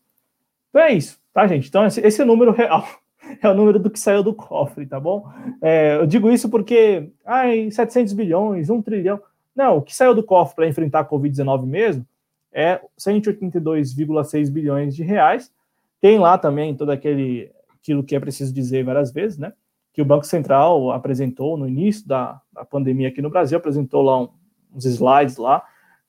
Então 0.69 0.81
é 0.81 0.93
isso, 0.93 1.19
tá, 1.33 1.45
gente? 1.47 1.67
Então 1.67 1.85
esse, 1.85 2.01
esse 2.01 2.21
é 2.21 2.23
o 2.23 2.27
número 2.27 2.51
real, 2.51 2.85
é 3.41 3.47
o 3.47 3.53
número 3.53 3.79
do 3.79 3.89
que 3.89 3.99
saiu 3.99 4.23
do 4.23 4.33
cofre, 4.33 4.85
tá 4.85 4.99
bom? 4.99 5.29
É, 5.61 5.97
eu 5.97 6.07
digo 6.07 6.31
isso 6.31 6.49
porque, 6.49 7.09
ai, 7.25 7.69
700 7.69 8.13
bilhões, 8.13 8.69
1 8.69 8.81
trilhão. 8.81 9.21
Não, 9.55 9.77
o 9.77 9.81
que 9.81 9.95
saiu 9.95 10.15
do 10.15 10.23
cofre 10.23 10.55
para 10.55 10.67
enfrentar 10.67 11.01
a 11.01 11.05
Covid-19 11.05 11.65
mesmo 11.65 12.05
é 12.53 12.79
182,6 12.97 14.51
bilhões 14.51 14.95
de 14.95 15.03
reais. 15.03 15.51
Tem 15.99 16.19
lá 16.19 16.37
também 16.37 16.75
todo 16.75 16.91
aquele 16.91 17.51
aquilo 17.73 18.03
que 18.03 18.15
é 18.15 18.19
preciso 18.19 18.53
dizer 18.53 18.85
várias 18.85 19.11
vezes, 19.11 19.37
né? 19.37 19.51
Que 19.91 20.01
o 20.01 20.05
Banco 20.05 20.25
Central 20.25 20.91
apresentou 20.91 21.57
no 21.57 21.67
início 21.67 22.07
da, 22.07 22.39
da 22.51 22.63
pandemia 22.63 23.09
aqui 23.09 23.21
no 23.21 23.29
Brasil, 23.29 23.57
apresentou 23.57 24.01
lá 24.01 24.21
um, 24.21 24.29
uns 24.73 24.85
slides 24.85 25.37
lá, 25.37 25.61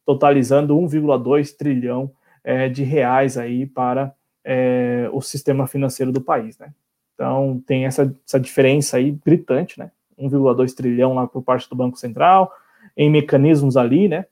totalizando 0.07 0.77
1,2 0.77 1.57
trilhão 1.57 2.13
é, 2.45 2.69
de 2.69 2.85
reais 2.85 3.37
aí 3.37 3.67
para 3.67 4.15
é, 4.45 5.09
o 5.13 5.21
sistema 5.21 5.67
financeiro 5.67 6.13
do 6.13 6.21
país, 6.21 6.59
né? 6.59 6.73
Então 7.15 7.63
tem 7.67 7.87
essa, 7.87 8.13
essa 8.27 8.39
diferença 8.39 8.97
aí 8.99 9.13
gritante, 9.25 9.79
né? 9.79 9.91
1,2 10.19 10.75
trilhão 10.75 11.15
lá 11.15 11.27
por 11.27 11.43
parte 11.43 11.69
do 11.69 11.77
Banco 11.77 11.99
Central, 11.99 12.53
em 12.97 13.11
mecanismos 13.11 13.77
ali, 13.77 14.09
né? 14.09 14.27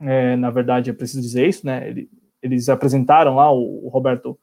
É, 0.00 0.34
na 0.36 0.50
verdade, 0.50 0.90
é 0.90 0.92
preciso 0.92 1.20
dizer 1.20 1.46
isso, 1.46 1.66
né? 1.66 1.88
Ele, 1.88 2.08
eles 2.42 2.68
apresentaram 2.68 3.36
lá 3.36 3.52
o, 3.52 3.86
o, 3.86 3.88
Roberto 3.88 4.36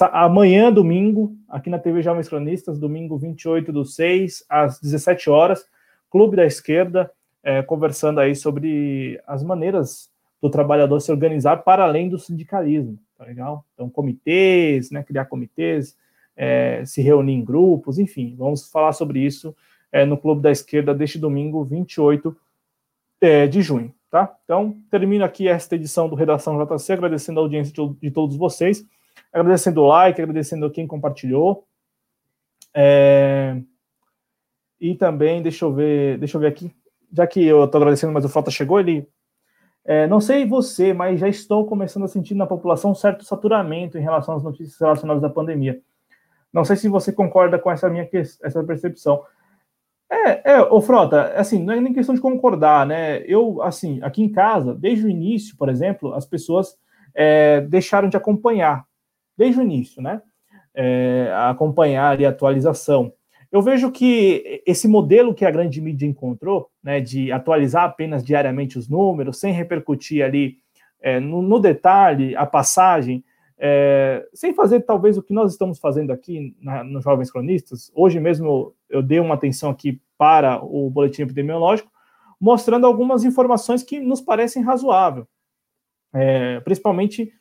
Amanhã, 0.02 0.72
domingo, 0.72 1.36
aqui 1.48 1.70
na 1.70 1.78
TV 1.78 2.02
Jovens 2.02 2.28
Cronistas, 2.28 2.80
domingo 2.80 3.18
28 3.18 3.72
do 3.72 3.86
6, 3.86 4.44
às 4.50 4.80
17 4.80 5.30
horas, 5.30 5.66
Clube 6.10 6.36
da 6.36 6.46
Esquerda, 6.46 7.12
é, 7.44 7.62
conversando 7.62 8.20
aí 8.20 8.36
sobre 8.36 9.22
as 9.28 9.44
maneiras 9.44 10.10
do 10.42 10.50
trabalhador 10.50 11.00
se 11.00 11.12
organizar 11.12 11.58
para 11.58 11.84
além 11.84 12.10
do 12.10 12.18
sindicalismo, 12.18 12.98
tá 13.18 13.24
legal? 13.24 13.66
Então, 13.74 13.90
comitês, 13.90 14.90
né, 14.90 15.04
criar 15.04 15.26
comitês, 15.26 15.96
é, 16.36 16.84
se 16.86 17.02
reunir 17.02 17.34
em 17.34 17.46
grupos, 17.46 18.00
enfim, 18.00 18.36
vamos 18.38 18.70
falar 18.70 18.94
sobre 18.94 19.20
isso 19.20 19.56
é, 19.92 20.06
no 20.06 20.18
Clube 20.18 20.42
da 20.42 20.52
Esquerda 20.52 20.94
deste 20.94 21.20
domingo, 21.20 21.64
28 21.64 22.36
é, 23.22 23.48
de 23.48 23.62
junho, 23.62 23.94
tá? 24.10 24.36
Então, 24.44 24.76
termino 24.90 25.24
aqui 25.24 25.48
esta 25.48 25.76
edição 25.76 26.10
do 26.10 26.16
Redação 26.16 26.58
JC, 26.58 26.94
agradecendo 26.94 27.40
a 27.40 27.44
audiência 27.44 27.74
de, 27.74 27.94
de 28.02 28.12
todos 28.12 28.36
vocês, 28.36 28.84
agradecendo 29.32 29.82
o 29.82 29.88
like, 29.88 30.22
agradecendo 30.22 30.72
quem 30.72 30.88
compartilhou. 30.88 31.66
É, 32.74 33.60
e 34.80 34.96
também, 34.96 35.42
deixa 35.42 35.66
eu 35.66 35.74
ver, 35.74 36.18
deixa 36.18 36.38
eu 36.38 36.42
ver 36.42 36.48
aqui, 36.48 36.74
já 37.12 37.26
que 37.28 37.46
eu 37.46 37.64
estou 37.64 37.80
agradecendo, 37.80 38.12
mas 38.12 38.26
o 38.26 38.30
Frota 38.30 38.52
chegou, 38.52 38.80
ele 38.80 39.08
é, 39.86 40.08
não 40.08 40.22
sei 40.22 40.46
você, 40.46 40.94
mas 40.94 41.20
já 41.20 41.28
estou 41.28 41.66
começando 41.66 42.04
a 42.04 42.08
sentir 42.08 42.36
na 42.36 42.48
população 42.48 42.92
um 42.92 42.96
certo 42.96 43.26
saturamento 43.26 43.98
em 43.98 44.02
relação 44.02 44.36
às 44.36 44.44
notícias 44.44 44.80
relacionadas 44.80 45.24
à 45.24 45.30
pandemia. 45.30 45.82
Não 46.54 46.64
sei 46.64 46.76
se 46.76 46.88
você 46.88 47.12
concorda 47.12 47.60
com 47.60 47.70
essa 47.70 47.90
minha 47.90 48.08
essa 48.14 48.64
percepção. 48.64 49.24
É, 50.10 50.54
é, 50.54 50.62
ô 50.62 50.80
Frota, 50.80 51.34
assim, 51.36 51.62
não 51.62 51.74
é 51.74 51.82
nem 51.82 51.94
questão 51.94 52.14
de 52.16 52.22
concordar, 52.22 52.86
né? 52.86 53.24
Eu, 53.26 53.62
assim, 53.62 54.00
aqui 54.04 54.22
em 54.24 54.32
casa, 54.32 54.74
desde 54.74 55.06
o 55.06 55.10
início, 55.10 55.58
por 55.58 55.68
exemplo, 55.68 56.14
as 56.14 56.26
pessoas 56.26 56.78
é, 57.14 57.62
deixaram 57.62 58.08
de 58.08 58.16
acompanhar, 58.16 58.86
desde 59.38 59.60
o 59.60 59.64
início, 59.64 60.02
né? 60.02 60.22
É, 60.76 61.32
acompanhar 61.36 62.20
e 62.20 62.26
atualização. 62.26 63.14
Eu 63.52 63.62
vejo 63.62 63.92
que 63.92 64.64
esse 64.66 64.88
modelo 64.88 65.36
que 65.36 65.46
a 65.46 65.52
grande 65.52 65.80
mídia 65.80 66.08
encontrou, 66.08 66.72
né, 66.84 67.00
de 67.00 67.32
atualizar 67.32 67.84
apenas 67.84 68.24
diariamente 68.24 68.80
os 68.80 68.90
números, 68.90 69.40
sem 69.40 69.54
repercutir 69.54 70.26
ali 70.26 70.58
é, 71.00 71.20
no, 71.20 71.42
no 71.42 71.60
detalhe 71.60 72.36
a 72.36 72.48
passagem, 72.48 73.24
é, 73.60 74.28
sem 74.34 74.54
fazer 74.54 74.82
talvez 74.82 75.18
o 75.18 75.22
que 75.22 75.34
nós 75.34 75.52
estamos 75.52 75.78
fazendo 75.78 76.12
aqui 76.12 76.56
nos 76.86 77.04
Jovens 77.04 77.32
Cronistas, 77.32 77.92
hoje 77.94 78.20
mesmo 78.20 78.74
eu, 78.90 79.04
dei 79.04 79.20
uma 79.20 79.36
atenção 79.36 79.70
aqui 79.70 80.02
para 80.18 80.64
o 80.64 80.90
boletim 80.90 81.22
epidemiológico, 81.22 81.92
mostrando 82.42 82.88
algumas 82.88 83.24
informações 83.24 83.84
que 83.84 84.00
nos 84.00 84.20
parecem 84.20 84.64
razoáveis, 84.64 85.28
é, 86.14 86.60
principalmente 86.62 87.32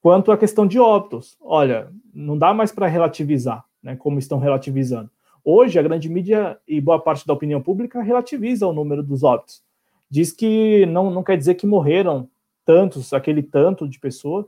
quanto 0.00 0.32
à 0.32 0.36
questão 0.36 0.66
de 0.66 0.78
óbitos. 0.78 1.36
Olha, 1.40 1.90
não 2.12 2.36
dá 2.36 2.52
mais 2.52 2.72
para 2.72 2.86
relativizar, 2.86 3.64
né, 3.82 3.96
como 3.96 4.18
estão 4.18 4.38
relativizando. 4.38 5.10
Hoje, 5.44 5.78
a 5.78 5.82
grande 5.82 6.08
mídia 6.08 6.58
e 6.68 6.80
boa 6.80 7.00
parte 7.00 7.26
da 7.26 7.32
opinião 7.32 7.62
pública 7.62 8.02
relativiza 8.02 8.66
o 8.66 8.72
número 8.72 9.02
dos 9.02 9.22
óbitos. 9.22 9.62
Diz 10.10 10.32
que 10.32 10.84
não, 10.86 11.10
não 11.10 11.22
quer 11.22 11.36
dizer 11.36 11.54
que 11.54 11.66
morreram 11.66 12.28
tantos, 12.64 13.12
aquele 13.12 13.42
tanto 13.42 13.88
de 13.88 13.98
pessoas, 13.98 14.46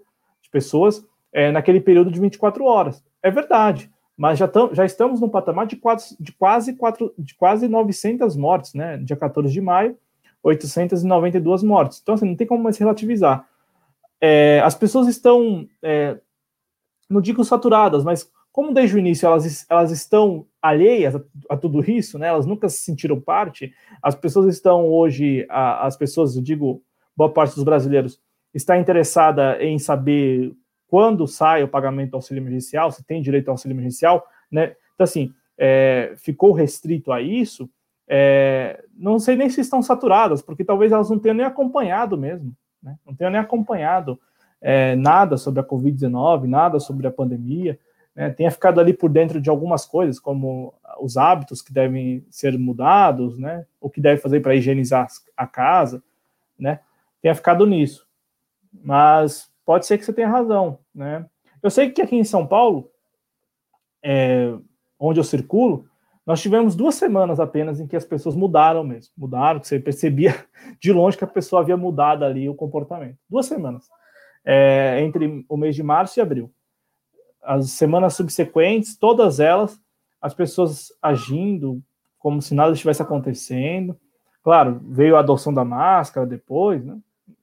pessoas 0.52 1.04
é, 1.32 1.50
naquele 1.50 1.80
período 1.80 2.12
de 2.12 2.20
24 2.20 2.64
horas. 2.64 3.02
É 3.22 3.30
verdade, 3.30 3.90
mas 4.16 4.38
já, 4.38 4.46
tam, 4.46 4.72
já 4.72 4.84
estamos 4.84 5.20
no 5.20 5.30
patamar 5.30 5.66
de, 5.66 5.74
quatro, 5.76 6.04
de, 6.20 6.30
quase 6.32 6.74
quatro, 6.74 7.12
de 7.18 7.34
quase 7.34 7.66
900 7.66 8.36
mortes, 8.36 8.74
né? 8.74 8.98
Dia 8.98 9.16
14 9.16 9.50
de 9.50 9.60
maio, 9.60 9.96
892 10.42 11.62
mortes. 11.62 11.98
Então, 12.02 12.14
assim, 12.14 12.26
não 12.26 12.36
tem 12.36 12.46
como 12.46 12.62
mais 12.62 12.76
relativizar. 12.76 13.48
É, 14.24 14.60
as 14.60 14.76
pessoas 14.76 15.08
estão, 15.08 15.68
é, 15.82 16.16
não 17.10 17.20
digo 17.20 17.44
saturadas, 17.44 18.04
mas 18.04 18.30
como 18.52 18.72
desde 18.72 18.94
o 18.94 18.98
início 18.98 19.26
elas, 19.26 19.66
elas 19.68 19.90
estão 19.90 20.46
alheias 20.60 21.16
a, 21.16 21.22
a, 21.48 21.56
tudo 21.56 21.80
isso, 21.90 22.18
né? 22.18 22.28
Elas 22.28 22.46
nunca 22.46 22.68
se 22.68 22.78
sentiram 22.78 23.20
parte. 23.20 23.74
As 24.00 24.14
pessoas 24.14 24.54
estão 24.54 24.88
hoje, 24.88 25.44
a, 25.50 25.86
as 25.86 25.96
pessoas, 25.96 26.36
eu 26.36 26.42
digo, 26.42 26.82
boa 27.16 27.32
parte 27.32 27.54
dos 27.56 27.64
brasileiros 27.64 28.20
está 28.54 28.78
interessada 28.78 29.60
em 29.60 29.78
saber 29.78 30.54
quando 30.86 31.26
sai 31.26 31.64
o 31.64 31.68
pagamento 31.68 32.10
do 32.10 32.16
auxílio 32.16 32.42
emergencial, 32.42 32.92
se 32.92 33.02
tem 33.02 33.22
direito 33.22 33.48
ao 33.48 33.54
auxílio 33.54 33.74
emergencial, 33.74 34.24
né? 34.50 34.76
Então, 34.94 35.04
assim, 35.04 35.32
é, 35.58 36.12
ficou 36.16 36.52
restrito 36.52 37.10
a 37.10 37.20
isso, 37.20 37.68
é, 38.06 38.84
não 38.94 39.18
sei 39.18 39.34
nem 39.34 39.48
se 39.48 39.62
estão 39.62 39.80
saturadas, 39.80 40.42
porque 40.42 40.62
talvez 40.62 40.92
elas 40.92 41.08
não 41.08 41.18
tenham 41.18 41.34
nem 41.34 41.46
acompanhado 41.46 42.18
mesmo, 42.18 42.54
né? 42.82 42.96
não 43.06 43.14
tenham 43.14 43.30
nem 43.30 43.40
acompanhado 43.40 44.18
é, 44.60 44.94
nada 44.94 45.36
sobre 45.36 45.60
a 45.60 45.64
Covid-19, 45.64 46.44
nada 46.44 46.78
sobre 46.78 47.06
a 47.06 47.10
pandemia, 47.10 47.78
né? 48.14 48.30
tenha 48.30 48.50
ficado 48.50 48.80
ali 48.80 48.92
por 48.92 49.10
dentro 49.10 49.40
de 49.40 49.50
algumas 49.50 49.84
coisas, 49.84 50.20
como 50.20 50.74
os 51.00 51.16
hábitos 51.16 51.60
que 51.60 51.72
devem 51.72 52.24
ser 52.30 52.58
mudados, 52.58 53.38
né? 53.38 53.66
o 53.80 53.90
que 53.90 54.00
deve 54.00 54.20
fazer 54.20 54.40
para 54.40 54.54
higienizar 54.54 55.08
a 55.36 55.46
casa, 55.46 56.02
né? 56.58 56.80
tenha 57.20 57.34
ficado 57.34 57.66
nisso. 57.66 58.06
Mas 58.72 59.50
pode 59.64 59.86
ser 59.86 59.98
que 59.98 60.04
você 60.04 60.12
tenha 60.12 60.28
razão. 60.28 60.78
Né? 60.94 61.26
Eu 61.62 61.70
sei 61.70 61.90
que 61.90 62.00
aqui 62.00 62.16
em 62.16 62.24
São 62.24 62.46
Paulo, 62.46 62.90
é, 64.02 64.54
onde 64.98 65.18
eu 65.18 65.24
circulo, 65.24 65.86
nós 66.24 66.40
tivemos 66.40 66.76
duas 66.76 66.94
semanas 66.94 67.40
apenas 67.40 67.80
em 67.80 67.86
que 67.86 67.96
as 67.96 68.04
pessoas 68.04 68.36
mudaram 68.36 68.84
mesmo. 68.84 69.12
Mudaram, 69.16 69.58
que 69.58 69.66
você 69.66 69.80
percebia 69.80 70.34
de 70.80 70.92
longe 70.92 71.16
que 71.16 71.24
a 71.24 71.28
pessoa 71.28 71.62
havia 71.62 71.76
mudado 71.76 72.24
ali 72.24 72.48
o 72.48 72.54
comportamento. 72.54 73.18
Duas 73.28 73.46
semanas. 73.46 73.88
É, 74.44 75.00
entre 75.00 75.44
o 75.48 75.56
mês 75.56 75.74
de 75.74 75.82
março 75.82 76.18
e 76.18 76.22
abril. 76.22 76.52
As 77.42 77.70
semanas 77.70 78.14
subsequentes, 78.14 78.96
todas 78.96 79.40
elas, 79.40 79.80
as 80.20 80.32
pessoas 80.32 80.92
agindo 81.02 81.82
como 82.18 82.40
se 82.40 82.54
nada 82.54 82.72
estivesse 82.72 83.02
acontecendo. 83.02 83.98
Claro, 84.44 84.80
veio 84.84 85.16
a 85.16 85.20
adoção 85.20 85.52
da 85.52 85.64
máscara 85.64 86.24
depois, 86.24 86.84
né? 86.84 86.96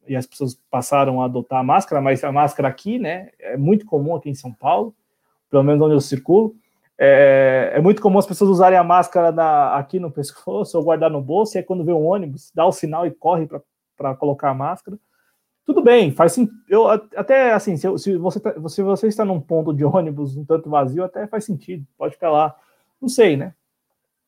E 0.08 0.16
as 0.16 0.26
pessoas 0.26 0.60
passaram 0.72 1.22
a 1.22 1.26
adotar 1.26 1.60
a 1.60 1.64
máscara, 1.64 2.02
mas 2.02 2.24
a 2.24 2.32
máscara 2.32 2.70
aqui, 2.70 2.98
né? 2.98 3.30
É 3.40 3.58
muito 3.58 3.86
comum 3.86 4.16
aqui 4.16 4.30
em 4.30 4.36
São 4.36 4.54
Paulo, 4.54 4.96
pelo 5.52 5.64
menos 5.64 5.82
onde 5.82 5.94
eu 5.94 6.02
circulo. 6.02 6.56
É, 7.02 7.72
é, 7.76 7.82
muito 7.82 8.02
comum 8.02 8.20
as 8.20 8.26
pessoas 8.26 8.50
usarem 8.50 8.78
a 8.78 8.84
máscara 8.84 9.32
na, 9.32 9.74
aqui 9.78 10.02
no 10.02 10.12
pescoço 10.12 10.78
ou 10.78 10.84
guardar 10.84 11.10
no 11.10 11.22
bolso, 11.22 11.56
e 11.56 11.60
aí 11.60 11.64
quando 11.64 11.86
vê 11.86 11.94
um 11.94 12.06
ônibus, 12.06 12.52
dá 12.54 12.66
o 12.66 12.74
sinal 12.74 13.08
e 13.08 13.12
corre 13.12 13.48
para 13.96 14.16
colocar 14.16 14.50
a 14.50 14.54
máscara. 14.54 15.00
Tudo 15.66 15.82
bem, 15.82 16.12
faz 16.12 16.36
eu 16.68 16.90
até 16.90 17.54
assim, 17.54 17.78
se, 17.78 17.98
se, 18.00 18.18
você 18.18 18.40
tá, 18.42 18.54
se 18.68 18.82
você 18.84 19.08
está 19.08 19.24
num 19.24 19.40
ponto 19.40 19.74
de 19.74 19.86
ônibus 19.86 20.36
um 20.36 20.44
tanto 20.44 20.70
vazio, 20.70 21.06
até 21.06 21.26
faz 21.26 21.46
sentido, 21.46 21.86
pode 21.98 22.16
ficar 22.16 22.32
lá. 22.32 22.54
Não 23.00 23.08
sei, 23.08 23.38
né? 23.38 23.54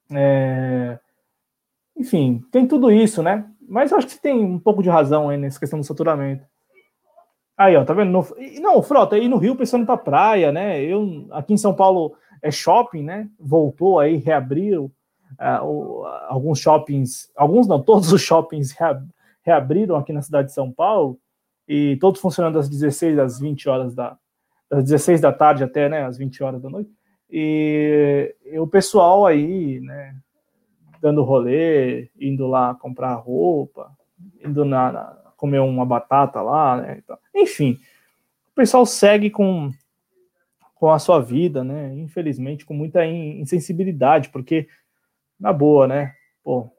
É, 0.09 0.97
enfim, 1.97 2.41
tem 2.51 2.65
tudo 2.65 2.89
isso, 2.89 3.21
né? 3.21 3.49
Mas 3.67 3.91
eu 3.91 3.97
acho 3.97 4.07
que 4.07 4.13
você 4.13 4.21
tem 4.21 4.39
um 4.45 4.59
pouco 4.59 4.81
de 4.81 4.89
razão 4.89 5.27
aí 5.27 5.37
nessa 5.37 5.59
questão 5.59 5.79
do 5.79 5.85
saturamento. 5.85 6.45
Aí, 7.57 7.75
ó, 7.75 7.83
tá 7.83 7.93
vendo? 7.93 8.11
No, 8.11 8.25
não, 8.61 8.81
Frota, 8.81 9.17
aí 9.17 9.27
no 9.27 9.37
Rio 9.37 9.55
pensando 9.57 9.85
para 9.85 9.97
praia, 9.97 10.51
né? 10.53 10.81
Eu 10.81 11.27
aqui 11.31 11.53
em 11.53 11.57
São 11.57 11.73
Paulo 11.73 12.15
é 12.41 12.51
shopping, 12.51 13.03
né? 13.03 13.29
Voltou 13.39 13.99
aí, 13.99 14.17
reabriu 14.17 14.91
uh, 15.39 15.65
o, 15.65 16.05
alguns 16.27 16.59
shoppings, 16.59 17.31
alguns 17.35 17.67
não, 17.67 17.81
todos 17.81 18.11
os 18.11 18.21
shoppings 18.21 18.75
reabriram 19.43 19.95
aqui 19.95 20.13
na 20.13 20.21
cidade 20.21 20.49
de 20.49 20.53
São 20.53 20.71
Paulo 20.71 21.19
e 21.67 21.97
todos 21.97 22.19
funcionando 22.19 22.55
das 22.55 22.69
16 22.69 23.19
às 23.19 23.39
20 23.39 23.69
horas 23.69 23.95
da 23.95 24.17
das 24.69 24.85
16 24.85 25.19
da 25.19 25.33
tarde 25.33 25.65
até, 25.65 25.89
né, 25.89 26.05
às 26.05 26.17
20 26.17 26.41
horas 26.43 26.61
da 26.61 26.69
noite. 26.69 26.89
E, 27.29 28.33
e 28.45 28.57
o 28.57 28.65
pessoal 28.65 29.25
aí, 29.25 29.81
né, 29.81 30.15
dando 31.01 31.23
rolê, 31.23 32.09
indo 32.17 32.47
lá 32.47 32.73
comprar 32.75 33.15
roupa, 33.15 33.91
indo 34.41 34.63
na, 34.63 34.91
na 34.93 35.21
comer 35.35 35.59
uma 35.59 35.85
batata 35.85 36.41
lá, 36.41 36.77
né? 36.77 37.01
Enfim, 37.35 37.79
o 38.51 38.55
pessoal 38.55 38.85
segue 38.85 39.31
com 39.31 39.71
com 40.81 40.91
a 40.91 40.97
sua 40.97 41.19
vida, 41.19 41.63
né? 41.63 41.93
Infelizmente, 41.93 42.65
com 42.65 42.73
muita 42.73 43.05
insensibilidade, 43.05 44.29
porque, 44.29 44.67
na 45.39 45.53
boa, 45.53 45.85
né? 45.85 46.15
Pô, 46.43 46.71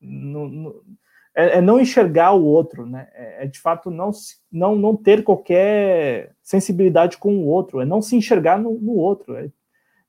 no, 0.00 0.48
no, 0.48 0.84
é, 1.32 1.58
é, 1.58 1.60
não 1.60 1.80
enxergar 1.80 2.32
o 2.32 2.44
outro, 2.44 2.84
né? 2.84 3.08
É, 3.14 3.44
é, 3.44 3.46
de 3.46 3.60
fato 3.60 3.92
não, 3.92 4.10
não, 4.50 4.74
não 4.74 4.96
ter 4.96 5.22
qualquer 5.22 6.34
sensibilidade 6.42 7.16
com 7.16 7.36
o 7.36 7.46
outro, 7.46 7.80
é 7.80 7.84
não 7.84 8.02
se 8.02 8.16
enxergar 8.16 8.58
no, 8.58 8.72
no 8.72 8.94
outro. 8.94 9.36
É, 9.36 9.48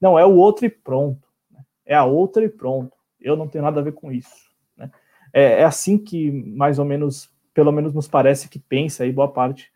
não, 0.02 0.18
é 0.18 0.26
o 0.26 0.34
outro 0.34 0.66
e 0.66 0.70
pronto. 0.70 1.28
Né? 1.52 1.62
É 1.86 1.94
a 1.94 2.06
outra 2.06 2.44
e 2.44 2.50
pronto. 2.50 2.98
Eu 3.22 3.36
não 3.36 3.48
tenho 3.48 3.64
nada 3.64 3.80
a 3.80 3.84
ver 3.84 3.94
com 3.94 4.12
isso. 4.12 4.50
Né? 4.76 4.90
É, 5.32 5.62
é 5.62 5.64
assim 5.64 6.00
que, 6.00 6.32
mais 6.32 6.80
ou 6.80 6.86
menos, 6.86 7.30
pelo 7.54 7.72
menos 7.72 7.94
nos 7.94 8.08
parece 8.08 8.50
que 8.50 8.58
pensa 8.58 9.04
aí 9.04 9.12
boa 9.12 9.32
parte 9.32 9.72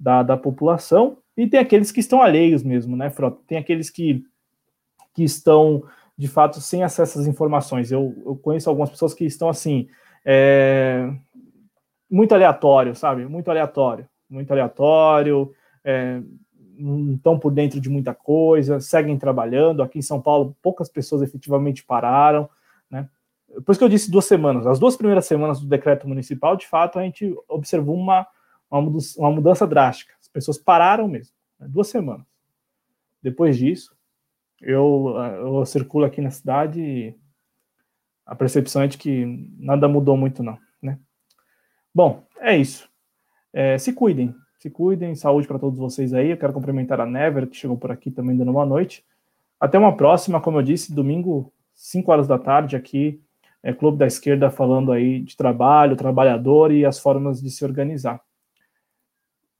da, 0.00 0.22
da 0.22 0.38
população, 0.38 1.18
e 1.36 1.46
tem 1.46 1.58
aqueles 1.58 1.90
que 1.90 2.00
estão 2.00 2.20
alheios 2.20 2.62
mesmo, 2.62 2.96
né, 2.96 3.08
Frota? 3.10 3.40
Tem 3.46 3.58
aqueles 3.58 3.88
que, 3.88 4.22
que 5.14 5.24
estão, 5.24 5.82
de 6.16 6.28
fato, 6.28 6.60
sem 6.60 6.82
acesso 6.82 7.18
às 7.18 7.26
informações. 7.26 7.90
Eu, 7.90 8.14
eu 8.24 8.36
conheço 8.36 8.68
algumas 8.68 8.90
pessoas 8.90 9.14
que 9.14 9.24
estão, 9.24 9.48
assim, 9.48 9.88
é, 10.24 11.10
muito 12.10 12.34
aleatório, 12.34 12.94
sabe? 12.94 13.24
Muito 13.24 13.50
aleatório. 13.50 14.06
Muito 14.28 14.50
aleatório, 14.50 15.52
é, 15.84 16.22
não 16.78 17.14
estão 17.14 17.38
por 17.38 17.52
dentro 17.52 17.78
de 17.78 17.90
muita 17.90 18.14
coisa, 18.14 18.80
seguem 18.80 19.18
trabalhando. 19.18 19.82
Aqui 19.82 19.98
em 19.98 20.02
São 20.02 20.20
Paulo, 20.20 20.56
poucas 20.62 20.88
pessoas 20.88 21.22
efetivamente 21.22 21.84
pararam, 21.84 22.48
né? 22.90 23.08
Por 23.64 23.72
isso 23.72 23.78
que 23.78 23.84
eu 23.84 23.88
disse 23.90 24.10
duas 24.10 24.24
semanas. 24.24 24.66
As 24.66 24.78
duas 24.78 24.96
primeiras 24.96 25.26
semanas 25.26 25.60
do 25.60 25.66
decreto 25.66 26.08
municipal, 26.08 26.56
de 26.56 26.66
fato, 26.66 26.98
a 26.98 27.02
gente 27.02 27.34
observou 27.46 27.94
uma, 27.94 28.26
uma 28.70 29.30
mudança 29.30 29.66
drástica 29.66 30.14
pessoas 30.32 30.58
pararam 30.58 31.08
mesmo, 31.08 31.34
né, 31.58 31.66
duas 31.68 31.88
semanas. 31.88 32.26
Depois 33.22 33.56
disso, 33.56 33.94
eu, 34.60 35.14
eu 35.40 35.66
circulo 35.66 36.04
aqui 36.04 36.20
na 36.20 36.30
cidade 36.30 36.80
e 36.80 37.16
a 38.24 38.34
percepção 38.34 38.82
é 38.82 38.86
de 38.86 38.96
que 38.96 39.50
nada 39.58 39.88
mudou 39.88 40.16
muito, 40.16 40.42
não. 40.42 40.58
Né? 40.80 40.98
Bom, 41.94 42.24
é 42.40 42.56
isso. 42.56 42.88
É, 43.52 43.76
se 43.78 43.92
cuidem, 43.92 44.34
se 44.58 44.70
cuidem, 44.70 45.14
saúde 45.14 45.46
para 45.46 45.58
todos 45.58 45.78
vocês 45.78 46.14
aí. 46.14 46.30
Eu 46.30 46.38
quero 46.38 46.52
cumprimentar 46.52 47.00
a 47.00 47.06
Never, 47.06 47.46
que 47.46 47.56
chegou 47.56 47.76
por 47.76 47.90
aqui 47.90 48.10
também 48.10 48.36
dando 48.36 48.50
uma 48.50 48.64
noite. 48.64 49.04
Até 49.60 49.78
uma 49.78 49.96
próxima, 49.96 50.40
como 50.40 50.58
eu 50.58 50.62
disse, 50.62 50.94
domingo, 50.94 51.52
5 51.74 52.10
horas 52.10 52.26
da 52.26 52.38
tarde, 52.38 52.74
aqui, 52.74 53.20
é 53.62 53.72
Clube 53.72 53.98
da 53.98 54.06
Esquerda 54.06 54.50
falando 54.50 54.90
aí 54.90 55.20
de 55.20 55.36
trabalho, 55.36 55.96
trabalhador 55.96 56.72
e 56.72 56.84
as 56.84 56.98
formas 56.98 57.40
de 57.40 57.50
se 57.50 57.64
organizar. 57.64 58.20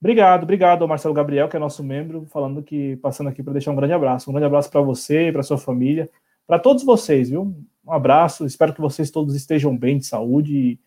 Obrigado, 0.03 0.43
obrigado 0.43 0.81
ao 0.81 0.87
Marcelo 0.89 1.13
Gabriel, 1.13 1.47
que 1.47 1.55
é 1.55 1.59
nosso 1.59 1.81
membro, 1.81 2.25
falando 2.25 2.61
que 2.61 2.97
passando 2.97 3.29
aqui 3.29 3.41
para 3.41 3.53
deixar 3.53 3.71
um 3.71 3.75
grande 3.77 3.93
abraço. 3.93 4.29
Um 4.29 4.33
grande 4.33 4.47
abraço 4.47 4.69
para 4.69 4.81
você, 4.81 5.31
para 5.31 5.41
sua 5.43 5.57
família, 5.57 6.09
para 6.45 6.59
todos 6.59 6.83
vocês, 6.83 7.29
viu? 7.29 7.55
Um 7.85 7.91
abraço, 7.93 8.45
espero 8.45 8.73
que 8.73 8.81
vocês 8.81 9.09
todos 9.09 9.33
estejam 9.33 9.77
bem 9.77 9.97
de 9.97 10.05
saúde 10.05 10.57
e 10.57 10.79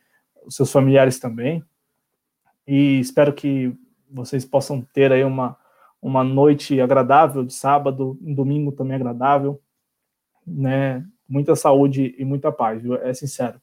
os 0.45 0.55
seus 0.55 0.71
familiares 0.71 1.19
também. 1.19 1.65
E 2.69 3.01
espero 3.01 3.33
que 3.33 3.75
vocês 4.11 4.45
possam 4.45 4.83
ter 4.93 5.11
aí 5.11 5.25
uma, 5.25 5.57
uma 6.03 6.23
noite 6.23 6.79
agradável 6.79 7.43
de 7.43 7.55
sábado, 7.55 8.19
um 8.21 8.35
domingo 8.35 8.71
também 8.71 8.97
agradável, 8.97 9.59
né? 10.47 11.03
Muita 11.27 11.57
saúde 11.57 12.15
e 12.19 12.25
muita 12.27 12.53
paz, 12.53 12.83
viu? 12.83 12.97
É 12.97 13.15
sincero. 13.15 13.59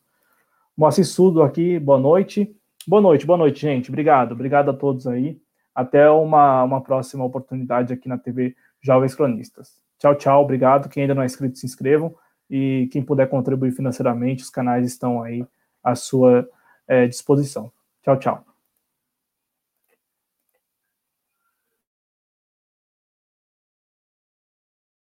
Moacir 0.76 1.06
Sudo 1.06 1.44
aqui, 1.44 1.78
boa 1.78 2.00
noite. 2.00 2.58
Boa 2.88 3.02
noite, 3.02 3.24
boa 3.24 3.38
noite, 3.38 3.62
gente. 3.62 3.90
Obrigado, 3.90 4.32
obrigado 4.32 4.72
a 4.72 4.74
todos 4.74 5.06
aí. 5.06 5.43
Até 5.74 6.10
uma, 6.10 6.64
uma 6.64 6.82
próxima 6.82 7.24
oportunidade 7.24 7.94
aqui 7.94 8.08
na 8.08 8.18
TV 8.18 8.56
Jovens 8.82 9.16
Cronistas. 9.16 9.82
Tchau, 10.00 10.16
tchau, 10.16 10.44
obrigado. 10.44 10.90
Quem 10.90 11.04
ainda 11.04 11.16
não 11.16 11.24
é 11.24 11.26
inscrito, 11.26 11.58
se 11.58 11.66
inscrevam. 11.66 12.14
E 12.50 12.90
quem 12.92 13.02
puder 13.02 13.28
contribuir 13.30 13.72
financeiramente, 13.72 14.44
os 14.44 14.50
canais 14.50 14.86
estão 14.86 15.22
aí 15.24 15.46
à 15.84 15.96
sua 15.96 16.48
é, 16.88 17.08
disposição. 17.08 17.72
Tchau, 18.04 18.18
tchau. 18.20 18.53